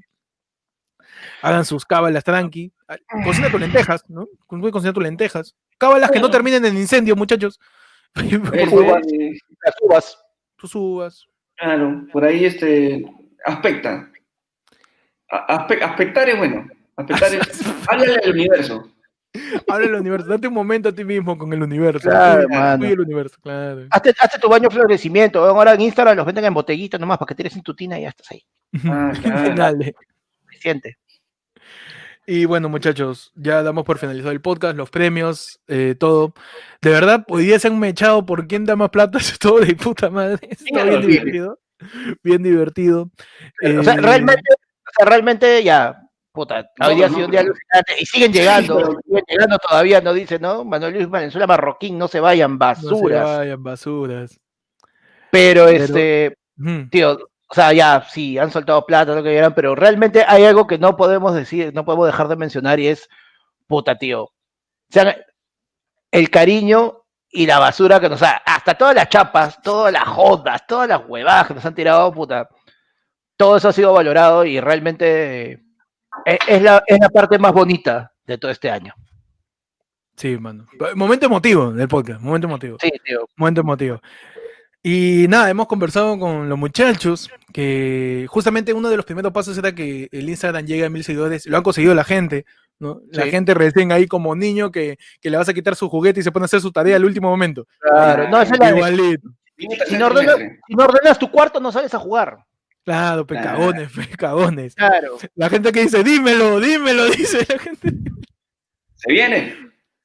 Hagan 1.42 1.64
sus 1.64 1.86
cábalas 1.86 2.26
tranqui. 2.26 2.74
Cocina 3.24 3.50
tus 3.50 3.62
lentejas, 3.62 4.04
¿no? 4.10 4.28
Cocina 4.48 4.92
tus 4.92 5.04
lentejas. 5.04 5.56
Cábalas 5.78 6.12
que 6.12 6.20
no 6.20 6.30
terminen 6.30 6.66
en 6.66 6.78
incendio, 6.78 7.16
muchachos. 7.16 7.58
por 8.44 8.58
Eh, 8.60 8.66
favor, 8.68 9.02
Las 9.66 9.76
uvas. 9.82 10.18
tus 10.58 10.76
uvas. 10.76 11.26
Claro, 11.56 12.06
por 12.12 12.24
ahí 12.26 12.46
este 12.46 13.06
aspecta. 13.46 14.10
Aspe- 15.30 15.82
aspectar 15.82 16.30
es 16.30 16.38
bueno. 16.38 16.68
Aspectar 16.96 17.34
es. 17.34 17.62
Háblale 17.90 18.20
al 18.24 18.32
universo. 18.32 18.90
Habla 19.68 19.88
el 19.88 19.96
universo. 19.96 20.28
Date 20.28 20.48
un 20.48 20.54
momento 20.54 20.90
a 20.90 20.92
ti 20.92 21.04
mismo 21.04 21.36
con 21.38 21.52
el 21.54 21.64
universo. 21.64 22.08
Claro, 22.08 22.48
fluye 22.78 22.94
el 22.94 23.00
universo, 23.00 23.38
claro. 23.42 23.88
Hazte, 23.90 24.14
hazte 24.20 24.38
tu 24.40 24.48
baño 24.48 24.70
de 24.70 24.76
florecimiento. 24.76 25.44
Ahora 25.44 25.74
en 25.74 25.82
Instagram 25.82 26.16
los 26.18 26.26
venden 26.26 26.46
en 26.46 26.54
botellitas 26.54 27.00
nomás 27.00 27.18
para 27.18 27.30
que 27.30 27.36
tires 27.36 27.56
en 27.56 27.64
tu 27.64 27.74
tina 27.74 27.98
y 27.98 28.04
ya 28.04 28.10
estás 28.10 28.30
ahí. 28.32 28.44
Ah, 28.86 29.12
claro. 29.24 29.56
Dale. 29.56 29.96
Suficiente. 30.44 30.98
Y 32.26 32.46
bueno, 32.46 32.70
muchachos, 32.70 33.32
ya 33.36 33.64
damos 33.64 33.84
por 33.84 33.98
finalizado 33.98 34.32
el 34.32 34.40
podcast, 34.42 34.78
los 34.78 34.90
premios, 34.90 35.60
eh, 35.68 35.96
todo. 36.00 36.34
De 36.82 36.90
verdad, 36.90 37.26
hoy 37.28 37.46
día 37.46 37.60
se 37.60 37.68
han 37.68 37.78
mechado 37.80 38.26
por 38.26 38.48
quién 38.48 38.64
da 38.66 38.76
más 38.78 38.90
plata, 38.92 39.18
eso 39.18 39.32
es 39.34 39.40
todo 39.40 39.60
de 39.60 39.76
puta 39.76 40.10
madre. 40.10 40.40
Está 40.50 40.84
bien 40.86 41.02
divertido. 41.02 41.60
Bien 42.24 42.44
divertido. 42.44 43.02
o 43.02 43.84
sea, 43.84 43.94
Eh, 43.96 43.98
realmente, 44.02 44.42
o 44.54 44.92
sea, 44.98 45.06
realmente 45.06 45.62
ya, 45.64 46.00
puta, 46.32 46.66
hoy 46.88 46.96
día 46.96 47.08
ha 47.08 47.10
sido 47.10 47.26
un 47.26 47.32
día 47.32 47.42
alucinante 47.42 47.94
y 48.00 48.06
siguen 48.06 48.32
llegando, 48.32 48.78
pero- 48.78 49.00
siguen 49.06 49.24
llegando 49.28 49.58
todavía, 49.58 50.00
no 50.00 50.14
dice, 50.14 50.40
¿no? 50.40 50.64
Manuel 50.64 50.94
Luis 50.94 51.10
Valenzuela 51.10 51.46
Marroquín, 51.46 51.98
no 51.98 52.08
se 52.08 52.22
vayan, 52.22 52.52
no 52.58 52.74
se 52.76 52.86
basuras. 52.86 53.38
vayan, 53.38 53.62
basuras. 53.64 54.40
pero 55.30 55.66
Pero- 55.66 55.68
este, 55.68 56.38
tío, 56.90 57.18
o 57.54 57.56
sea, 57.56 57.72
ya, 57.72 58.04
sí, 58.10 58.40
han 58.40 58.50
soltado 58.50 58.84
plata, 58.84 59.14
lo 59.14 59.22
que 59.22 59.30
quieran, 59.30 59.54
pero 59.54 59.76
realmente 59.76 60.26
hay 60.28 60.44
algo 60.44 60.66
que 60.66 60.80
no 60.80 60.98
podemos 60.98 61.36
decir, 61.36 61.72
no 61.72 61.86
podemos 61.86 62.08
dejar 62.08 62.28
de 62.28 62.36
mencionar 62.36 62.80
y 62.80 62.88
es, 62.88 63.08
puta, 63.68 63.96
tío. 63.96 64.24
O 64.24 64.32
sea, 64.90 65.16
el 66.10 66.32
cariño 66.32 67.04
y 67.30 67.46
la 67.46 67.60
basura 67.60 68.00
que 68.00 68.10
nos 68.10 68.24
ha, 68.24 68.38
hasta 68.38 68.74
todas 68.74 68.96
las 68.96 69.08
chapas, 69.08 69.62
todas 69.62 69.94
las 69.94 70.04
jodas, 70.04 70.66
todas 70.66 70.90
las 70.90 71.02
huevadas 71.08 71.46
que 71.46 71.54
nos 71.54 71.64
han 71.64 71.76
tirado, 71.76 72.12
puta, 72.12 72.50
todo 73.38 73.58
eso 73.58 73.70
ha 73.70 73.74
sido 73.74 73.94
valorado 73.94 74.46
y 74.46 74.60
realmente 74.60 75.52
eh, 75.52 75.60
es, 76.26 76.40
es 76.48 76.62
la, 76.64 76.82
es 76.88 76.98
la 77.00 77.10
parte 77.10 77.38
más 77.38 77.54
bonita 77.54 78.12
de 78.26 78.40
todo 78.40 78.50
este 78.50 78.72
año. 78.72 78.96
Sí, 80.16 80.40
mano. 80.40 80.66
Momento 80.96 81.28
emotivo 81.28 81.72
del 81.72 81.88
podcast, 81.88 82.20
momento 82.20 82.48
emotivo. 82.48 82.78
Sí, 82.82 82.92
tío. 83.06 83.28
Momento 83.36 83.62
emotivo. 83.62 84.02
Y 84.86 85.28
nada, 85.30 85.50
hemos 85.50 85.68
conversado 85.68 86.20
con 86.20 86.50
los 86.50 86.58
muchachos 86.58 87.30
que 87.54 88.26
justamente 88.30 88.74
uno 88.74 88.90
de 88.90 88.98
los 88.98 89.06
primeros 89.06 89.32
pasos 89.32 89.58
era 89.58 89.74
que 89.74 90.10
el 90.12 90.30
Instagram 90.30 90.66
llegue 90.66 90.84
a 90.86 90.90
mil 90.90 91.06
seguidores. 91.06 91.46
Lo 91.46 91.56
han 91.56 91.64
conseguido 91.64 91.96
la 91.96 92.04
gente, 92.04 92.46
¿no? 92.80 93.00
La 93.12 93.24
Sí. 93.24 93.32
gente 93.32 93.54
recién 93.54 93.94
ahí 93.94 94.08
como 94.08 94.36
niño 94.36 94.72
que, 94.72 94.98
que 95.22 95.30
le 95.30 95.38
vas 95.38 95.48
a 95.48 95.54
quitar 95.54 95.78
su 95.78 95.88
juguete 95.88 96.20
y 96.20 96.24
se 96.24 96.34
pone 96.34 96.44
a 96.44 96.48
hacer 96.48 96.60
su 96.60 96.72
tarea 96.74 96.98
al 96.98 97.06
último 97.06 97.30
momento. 97.30 97.66
Claro, 97.80 98.28
no, 98.30 98.42
esa 98.42 98.58
la 98.58 98.72
Igualito. 98.72 99.30
Viene 99.56 99.78
si, 99.88 99.96
no 99.98 100.08
ordenas, 100.08 100.36
si 100.68 100.74
no 100.76 100.84
ordenas 100.84 101.18
tu 101.18 101.32
cuarto, 101.32 101.62
no 101.62 101.72
sales 101.72 101.94
a 101.94 102.00
jugar. 102.00 102.40
Claro, 102.84 103.26
pecagones, 103.26 103.90
pecagones. 103.94 104.76
Claro. 104.76 105.18
La 105.36 105.50
gente 105.50 105.72
que 105.72 105.84
dice, 105.84 106.04
dímelo, 106.04 106.60
dímelo, 106.60 107.06
dice 107.12 107.46
la 107.48 107.58
gente. 107.58 107.90
Se 108.96 109.12
viene. 109.14 109.56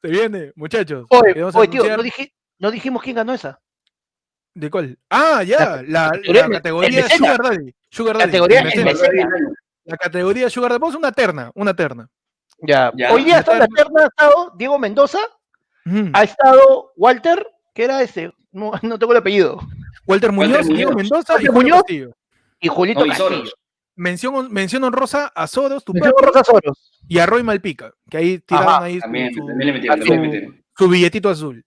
Se 0.00 0.08
viene, 0.08 0.52
muchachos. 0.54 1.06
Oye, 1.10 1.68
tío, 1.68 1.96
no, 1.96 2.02
dije- 2.04 2.32
no 2.60 2.70
dijimos 2.70 3.02
quién 3.02 3.16
ganó 3.16 3.34
esa. 3.34 3.58
¿De 4.58 4.70
cuál? 4.70 4.98
Ah, 5.08 5.42
ya, 5.44 5.82
la, 5.86 6.10
categoría- 6.10 6.48
la. 7.02 7.08
Sugar 7.16 7.38
Daddy. 7.42 7.74
Sugar 7.90 8.18
Daddy. 8.18 8.26
Categoría. 8.32 8.64
La 9.84 9.96
categoría 9.96 10.50
Sugar 10.50 10.70
Daddy. 10.72 10.80
Vamos 10.80 10.94
a 10.96 10.98
una 10.98 11.12
terna, 11.12 11.50
una 11.54 11.74
terna. 11.74 12.08
Ya. 12.60 12.90
Ya. 12.96 13.12
Hoy 13.12 13.22
día 13.24 13.38
está 13.38 13.52
en 13.52 13.58
la 13.60 13.68
terna, 13.68 14.02
ha 14.02 14.06
estado 14.06 14.52
Diego 14.56 14.78
Mendoza, 14.80 15.18
ha 16.12 16.22
estado 16.24 16.92
Walter, 16.96 17.46
que 17.72 17.84
era 17.84 18.02
ese, 18.02 18.32
no, 18.50 18.72
no 18.82 18.98
tengo 18.98 19.12
el 19.12 19.18
apellido, 19.18 19.60
Walter 20.08 20.32
Muñoz, 20.32 20.56
Walter 20.58 20.74
Diego 20.76 20.90
Muñoz. 20.90 21.10
Mendoza 21.10 21.32
y 21.34 21.36
Walter 21.48 21.52
Muñoz. 21.52 21.76
Castillo. 21.82 22.10
y 22.60 22.68
Julito 22.68 23.00
No, 23.00 23.06
Castillo. 23.06 23.52
Mención, 23.94 24.52
mención 24.52 24.82
honrosa 24.84 25.30
a 25.34 25.46
Soros, 25.46 25.84
tu 25.84 25.92
Mención 25.92 26.14
Soros. 26.44 26.92
y 27.08 27.18
a 27.20 27.26
Roy 27.26 27.44
Malpica, 27.44 27.92
que 28.10 28.16
ahí 28.16 28.38
tiraron 28.40 28.68
Ajá, 28.68 28.84
ahí 28.84 28.94
su, 28.96 29.00
También, 29.02 29.32
su- 29.34 29.46
también 29.46 29.66
le 29.68 29.72
metieron, 29.74 29.98
también 30.00 30.20
le 30.22 30.28
metieron. 30.28 30.64
su 30.76 30.88
billetito 30.88 31.28
azul. 31.30 31.64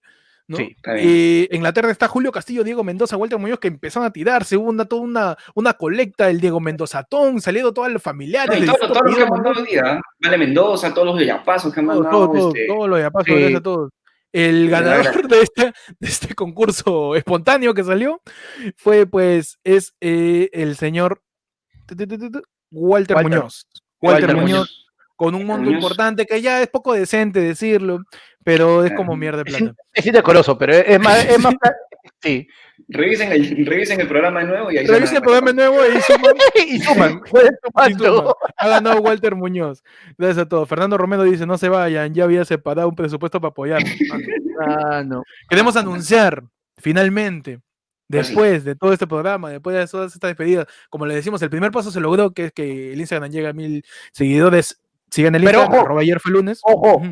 ¿No? 0.52 0.58
Sí, 0.58 0.74
está 0.76 0.92
bien. 0.94 1.08
Y 1.08 1.48
en 1.50 1.62
la 1.62 1.72
terna 1.72 1.90
está 1.90 2.06
Julio 2.06 2.30
Castillo, 2.30 2.62
Diego 2.62 2.84
Mendoza, 2.84 3.16
Walter 3.16 3.38
Muñoz, 3.38 3.58
que 3.58 3.68
empezaron 3.68 4.06
a 4.06 4.12
tirarse, 4.12 4.56
hubo 4.56 4.70
una, 4.70 4.84
toda 4.84 5.02
una, 5.02 5.36
una 5.54 5.74
colecta 5.74 6.26
del 6.26 6.40
Diego 6.40 6.60
Mendozatón, 6.60 7.40
salieron 7.40 7.74
todos 7.74 7.90
los 7.90 8.02
familiares. 8.02 8.58
No, 8.58 8.64
y 8.64 8.66
todos 8.66 8.92
todo 8.92 9.02
los 9.02 9.16
que 9.16 9.22
han 9.22 9.28
mandado 9.28 9.60
hoy 9.60 9.66
día, 9.66 9.94
¿eh? 9.94 10.00
Vale 10.20 10.38
Mendoza, 10.38 10.94
todos 10.94 11.08
los 11.08 11.18
de 11.18 11.26
Yapazos 11.26 11.74
que 11.74 11.80
han 11.80 11.86
mandado. 11.86 12.10
todo, 12.10 12.32
todo, 12.32 12.48
este, 12.48 12.66
todo 12.66 12.88
lo 12.88 12.96
de 12.96 13.04
Apazo, 13.04 13.24
sí. 13.24 13.32
gracias 13.32 13.60
a 13.60 13.62
todos. 13.62 13.90
El 14.32 14.70
ganador 14.70 15.28
de 15.28 15.40
este, 15.42 15.72
de 15.98 16.08
este 16.08 16.34
concurso 16.34 17.16
espontáneo 17.16 17.74
que 17.74 17.84
salió 17.84 18.22
fue, 18.76 19.06
pues, 19.06 19.58
es 19.64 19.94
eh, 20.00 20.48
el 20.52 20.76
señor 20.76 21.22
Walter, 22.70 23.16
Walter. 23.16 23.22
Muñoz. 23.22 23.66
Walter, 24.00 24.28
Walter 24.28 24.36
Muñoz, 24.36 24.48
Muñoz. 24.50 24.81
Con 25.22 25.36
un 25.36 25.46
monto 25.46 25.70
importante 25.70 26.26
que 26.26 26.42
ya 26.42 26.60
es 26.60 26.66
poco 26.66 26.94
decente 26.94 27.38
decirlo, 27.38 28.00
pero 28.42 28.84
es 28.84 28.90
Ah. 28.90 28.96
como 28.96 29.16
mierda 29.16 29.38
de 29.38 29.44
plata. 29.44 29.72
Es 29.94 30.04
indecoroso, 30.04 30.58
pero 30.58 30.72
es, 30.74 30.98
más, 30.98 31.24
es 31.24 31.38
más 31.38 31.54
sí. 32.20 32.48
Revisen 32.88 33.30
el, 33.30 33.64
revisen 33.64 34.00
el 34.00 34.08
programa 34.08 34.40
de 34.40 34.46
nuevo 34.46 34.72
y 34.72 34.78
ahí 34.78 34.84
se 34.86 34.92
Revisen 34.92 35.16
el 35.18 35.22
programa 35.22 35.52
nuevo 35.52 35.76
y 35.86 36.00
suman 36.00 36.34
y 36.66 36.80
suman, 36.80 37.20
pueden 37.30 37.56
sumar 37.62 37.90
Y 37.90 37.94
suman. 37.94 38.12
todo. 38.12 38.36
Ha 38.56 38.68
ganado 38.68 39.00
Walter 39.00 39.36
Muñoz. 39.36 39.84
Gracias 40.18 40.38
a 40.38 40.48
todos. 40.48 40.68
Fernando 40.68 40.98
Romero 40.98 41.22
dice, 41.22 41.46
no 41.46 41.56
se 41.56 41.68
vayan, 41.68 42.12
ya 42.12 42.24
había 42.24 42.44
separado 42.44 42.88
un 42.88 42.96
presupuesto 42.96 43.40
para 43.40 43.50
apoyar. 43.50 43.80
Ah, 44.60 45.04
no. 45.06 45.22
Queremos 45.48 45.76
anunciar, 45.76 46.42
finalmente, 46.78 47.60
después 48.08 48.64
de 48.64 48.74
todo 48.74 48.92
este 48.92 49.06
programa, 49.06 49.50
después 49.50 49.76
de 49.76 49.86
todas 49.86 50.12
estas 50.12 50.30
despedidas, 50.30 50.66
como 50.90 51.06
le 51.06 51.14
decimos, 51.14 51.40
el 51.42 51.50
primer 51.50 51.70
paso 51.70 51.92
se 51.92 52.00
logró, 52.00 52.32
que 52.32 52.46
es 52.46 52.52
que 52.52 52.92
el 52.92 52.98
Instagram 53.00 53.30
llega 53.30 53.50
a 53.50 53.52
mil 53.52 53.84
seguidores. 54.12 54.80
Sigan 55.12 55.34
el 55.36 55.44
Pero 55.44 55.60
Instagram, 55.60 55.90
ojo. 55.92 55.98
ayer 56.00 56.18
fue 56.18 56.32
lunes. 56.32 56.60
Ojo, 56.64 57.02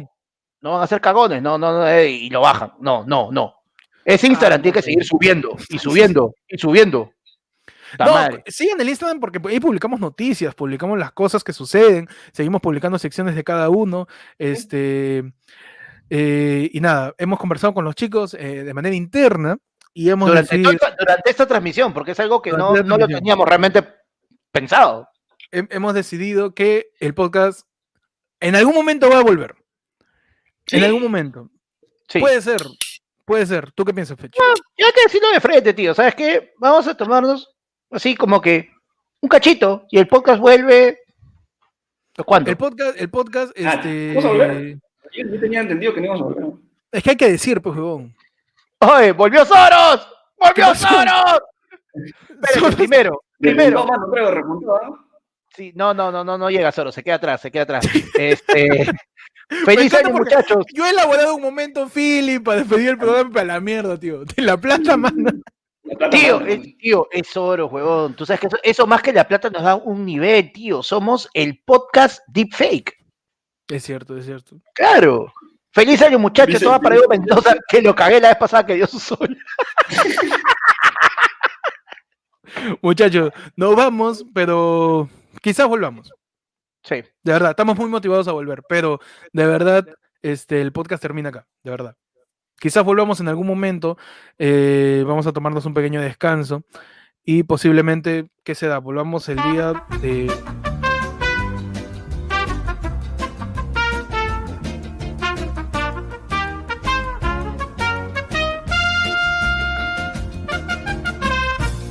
no 0.63 0.73
van 0.73 0.83
a 0.83 0.87
ser 0.89 1.01
cagones, 1.01 1.41
no, 1.43 1.57
no, 1.59 1.73
no, 1.73 1.87
eh, 1.87 2.11
y 2.11 2.31
lo 2.31 2.41
bajan. 2.41 2.73
No, 2.81 3.05
no, 3.07 3.31
no. 3.31 3.55
Ese 4.05 4.27
Instagram 4.27 4.59
Ah, 4.59 4.63
tiene 4.63 4.75
que 4.75 4.83
seguir 4.83 5.05
subiendo, 5.05 5.57
y 5.69 5.79
subiendo, 5.79 6.35
y 6.49 6.59
subiendo. 6.59 7.13
No, 7.99 8.15
sigan 8.47 8.81
el 8.81 8.89
Instagram 8.89 9.21
porque 9.21 9.41
ahí 9.49 9.61
publicamos 9.61 10.01
noticias, 10.01 10.55
publicamos 10.55 10.99
las 10.99 11.13
cosas 11.13 11.45
que 11.45 11.53
suceden, 11.53 12.09
seguimos 12.33 12.61
publicando 12.61 12.99
secciones 12.99 13.35
de 13.35 13.45
cada 13.45 13.69
uno. 13.69 14.07
Este, 14.39 15.25
eh, 16.09 16.71
y 16.73 16.81
nada, 16.81 17.15
hemos 17.19 17.39
conversado 17.39 17.75
con 17.75 17.85
los 17.85 17.95
chicos 17.95 18.35
eh, 18.35 18.65
de 18.65 18.75
manera 18.75 18.95
interna 18.97 19.57
y 19.93 20.09
hemos 20.11 20.29
Durante, 20.29 20.57
decidido, 20.57 20.79
toda- 20.79 20.97
durante 20.99 21.31
esta 21.31 21.47
transmisión, 21.47 21.93
porque 21.93 22.13
es 22.13 22.21
algo 22.21 22.41
que 22.41 22.53
no, 22.53 22.75
no 22.77 22.97
lo 22.97 23.07
teníamos 23.07 23.47
realmente 23.49 23.85
pensado. 24.53 25.09
hem- 25.53 25.69
hemos 25.71 25.93
decidido 25.95 26.55
que 26.55 26.87
el 27.01 27.13
podcast 27.15 27.67
en 28.41 28.57
algún 28.57 28.75
momento 28.75 29.09
va 29.11 29.19
a 29.19 29.23
volver. 29.23 29.55
En 30.73 30.85
algún 30.85 31.03
momento. 31.03 31.51
Sí. 32.09 32.19
Puede 32.21 32.41
ser, 32.43 32.61
puede 33.25 33.47
ser. 33.47 33.71
¿Tú 33.73 33.85
qué 33.85 33.93
piensas, 33.95 34.19
Fecho? 34.19 34.41
Y 34.77 34.83
hay 34.83 34.93
que 34.93 35.03
decirlo 35.05 35.31
de 35.31 35.41
frente, 35.41 35.73
tío. 35.75 35.95
¿Sabes 35.95 36.15
qué? 36.15 36.53
Vamos 36.59 36.87
a 36.89 36.97
tomarnos 36.97 37.49
así 37.91 38.15
como 38.17 38.41
que 38.41 38.71
un 39.21 39.29
cachito 39.29 39.87
y 39.91 39.99
el 39.99 40.09
podcast 40.09 40.41
vuelve. 40.41 40.99
¿Cuándo? 42.27 42.51
El 42.51 42.57
podcast, 42.57 43.01
el 43.01 43.11
podcast, 43.11 43.53
Ah, 43.65 43.75
este. 43.75 44.09
¿vamos 44.09 44.25
a 44.25 44.29
volver? 44.29 44.79
Yo, 45.13 45.27
yo 45.27 45.41
tenía 45.41 45.61
entendido 45.61 45.95
que 45.95 46.01
no 46.01 46.07
íbamos 46.07 46.23
a 46.23 46.25
volver. 46.25 46.61
Es 46.93 47.03
que 47.03 47.11
hay 47.11 47.17
que 47.17 47.31
decir, 47.31 47.61
pues, 47.63 47.77
huevón. 47.77 48.15
¡Oye! 48.81 49.13
¡Volvió 49.13 49.45
Soros! 49.45 50.09
¡Volvió? 50.37 50.75
Soros! 50.75 51.41
Soros- 52.55 52.75
primero, 52.77 53.23
primero. 53.39 53.81
No, 53.81 53.87
mano, 53.87 54.11
creo, 54.11 54.31
remontó, 54.33 54.75
¿ah? 54.77 55.05
Sí, 55.55 55.73
no, 55.75 55.93
no, 55.93 56.13
no, 56.13 56.25
no, 56.25 56.39
no 56.39 56.51
llega 56.51 56.73
Soros, 56.73 56.95
se 56.95 57.03
queda 57.03 57.17
atrás, 57.17 57.41
se 57.41 57.51
queda 57.51 57.65
atrás. 57.65 57.85
Este. 58.19 58.87
Feliz 59.65 59.93
año, 59.95 60.13
muchachos. 60.13 60.65
Yo 60.73 60.87
he 60.87 60.91
elaborado 60.91 61.35
un 61.35 61.43
momento, 61.43 61.89
Philip, 61.89 62.45
para 62.45 62.61
despedir 62.61 62.91
el 62.91 62.99
programa 62.99 63.31
para 63.31 63.47
la 63.47 63.61
mierda, 63.61 63.99
tío. 63.99 64.25
De 64.25 64.43
la 64.43 64.57
plata, 64.57 64.97
plata, 64.97 66.11
Tío, 66.11 66.41
es, 66.47 66.79
tío, 66.79 67.09
es 67.11 67.37
oro, 67.37 67.67
huevón. 67.67 68.15
Tú 68.15 68.25
sabes 68.25 68.41
que 68.41 68.47
eso, 68.47 68.59
eso 68.63 68.87
más 68.87 69.03
que 69.03 69.13
la 69.13 69.27
plata 69.27 69.51
nos 69.51 69.63
da 69.63 69.75
un 69.75 70.05
nivel, 70.05 70.53
tío. 70.53 70.85
Somos 70.85 71.29
el 71.35 71.61
podcast 71.65 72.21
Deepfake. 72.29 72.97
Es 73.69 73.83
cierto, 73.83 74.17
es 74.17 74.27
cierto. 74.27 74.57
Claro. 74.73 75.33
Feliz 75.73 76.01
año, 76.03 76.21
muchachos. 76.21 76.61
Todo 76.61 76.81
para 76.81 76.95
Evo 76.95 77.09
Mendoza, 77.09 77.57
que 77.69 77.83
lo 77.83 77.95
cagué 77.95 78.21
la 78.21 78.29
vez 78.29 78.39
pasada 78.39 78.67
que 78.67 78.75
dio 78.75 78.87
su 78.87 79.01
sol. 79.01 79.37
Muchachos, 82.83 83.31
nos 83.57 83.77
vamos, 83.77 84.25
pero 84.35 85.09
quizás 85.41 85.69
volvamos. 85.69 86.13
Sí. 86.83 86.97
De 87.23 87.33
verdad, 87.33 87.51
estamos 87.51 87.77
muy 87.77 87.89
motivados 87.89 88.29
a 88.29 88.33
volver, 88.33 88.63
pero 88.69 89.01
de 89.33 89.47
verdad, 89.47 89.87
este, 90.23 90.61
el 90.61 90.73
podcast 90.73 91.03
termina 91.03 91.29
acá, 91.29 91.47
de 91.63 91.71
verdad. 91.71 91.97
Quizás 92.59 92.85
volvamos 92.85 93.21
en 93.21 93.29
algún 93.29 93.47
momento, 93.47 93.97
eh, 94.39 95.03
vamos 95.07 95.27
a 95.27 95.33
tomarnos 95.33 95.65
un 95.65 95.75
pequeño 95.75 96.01
descanso 96.01 96.65
y 97.25 97.43
posiblemente, 97.43 98.31
¿qué 98.45 98.55
se 98.55 98.67
da? 98.67 98.79
Volvamos 98.79 99.29
el 99.29 99.37
día 99.37 99.73
de 100.03 100.31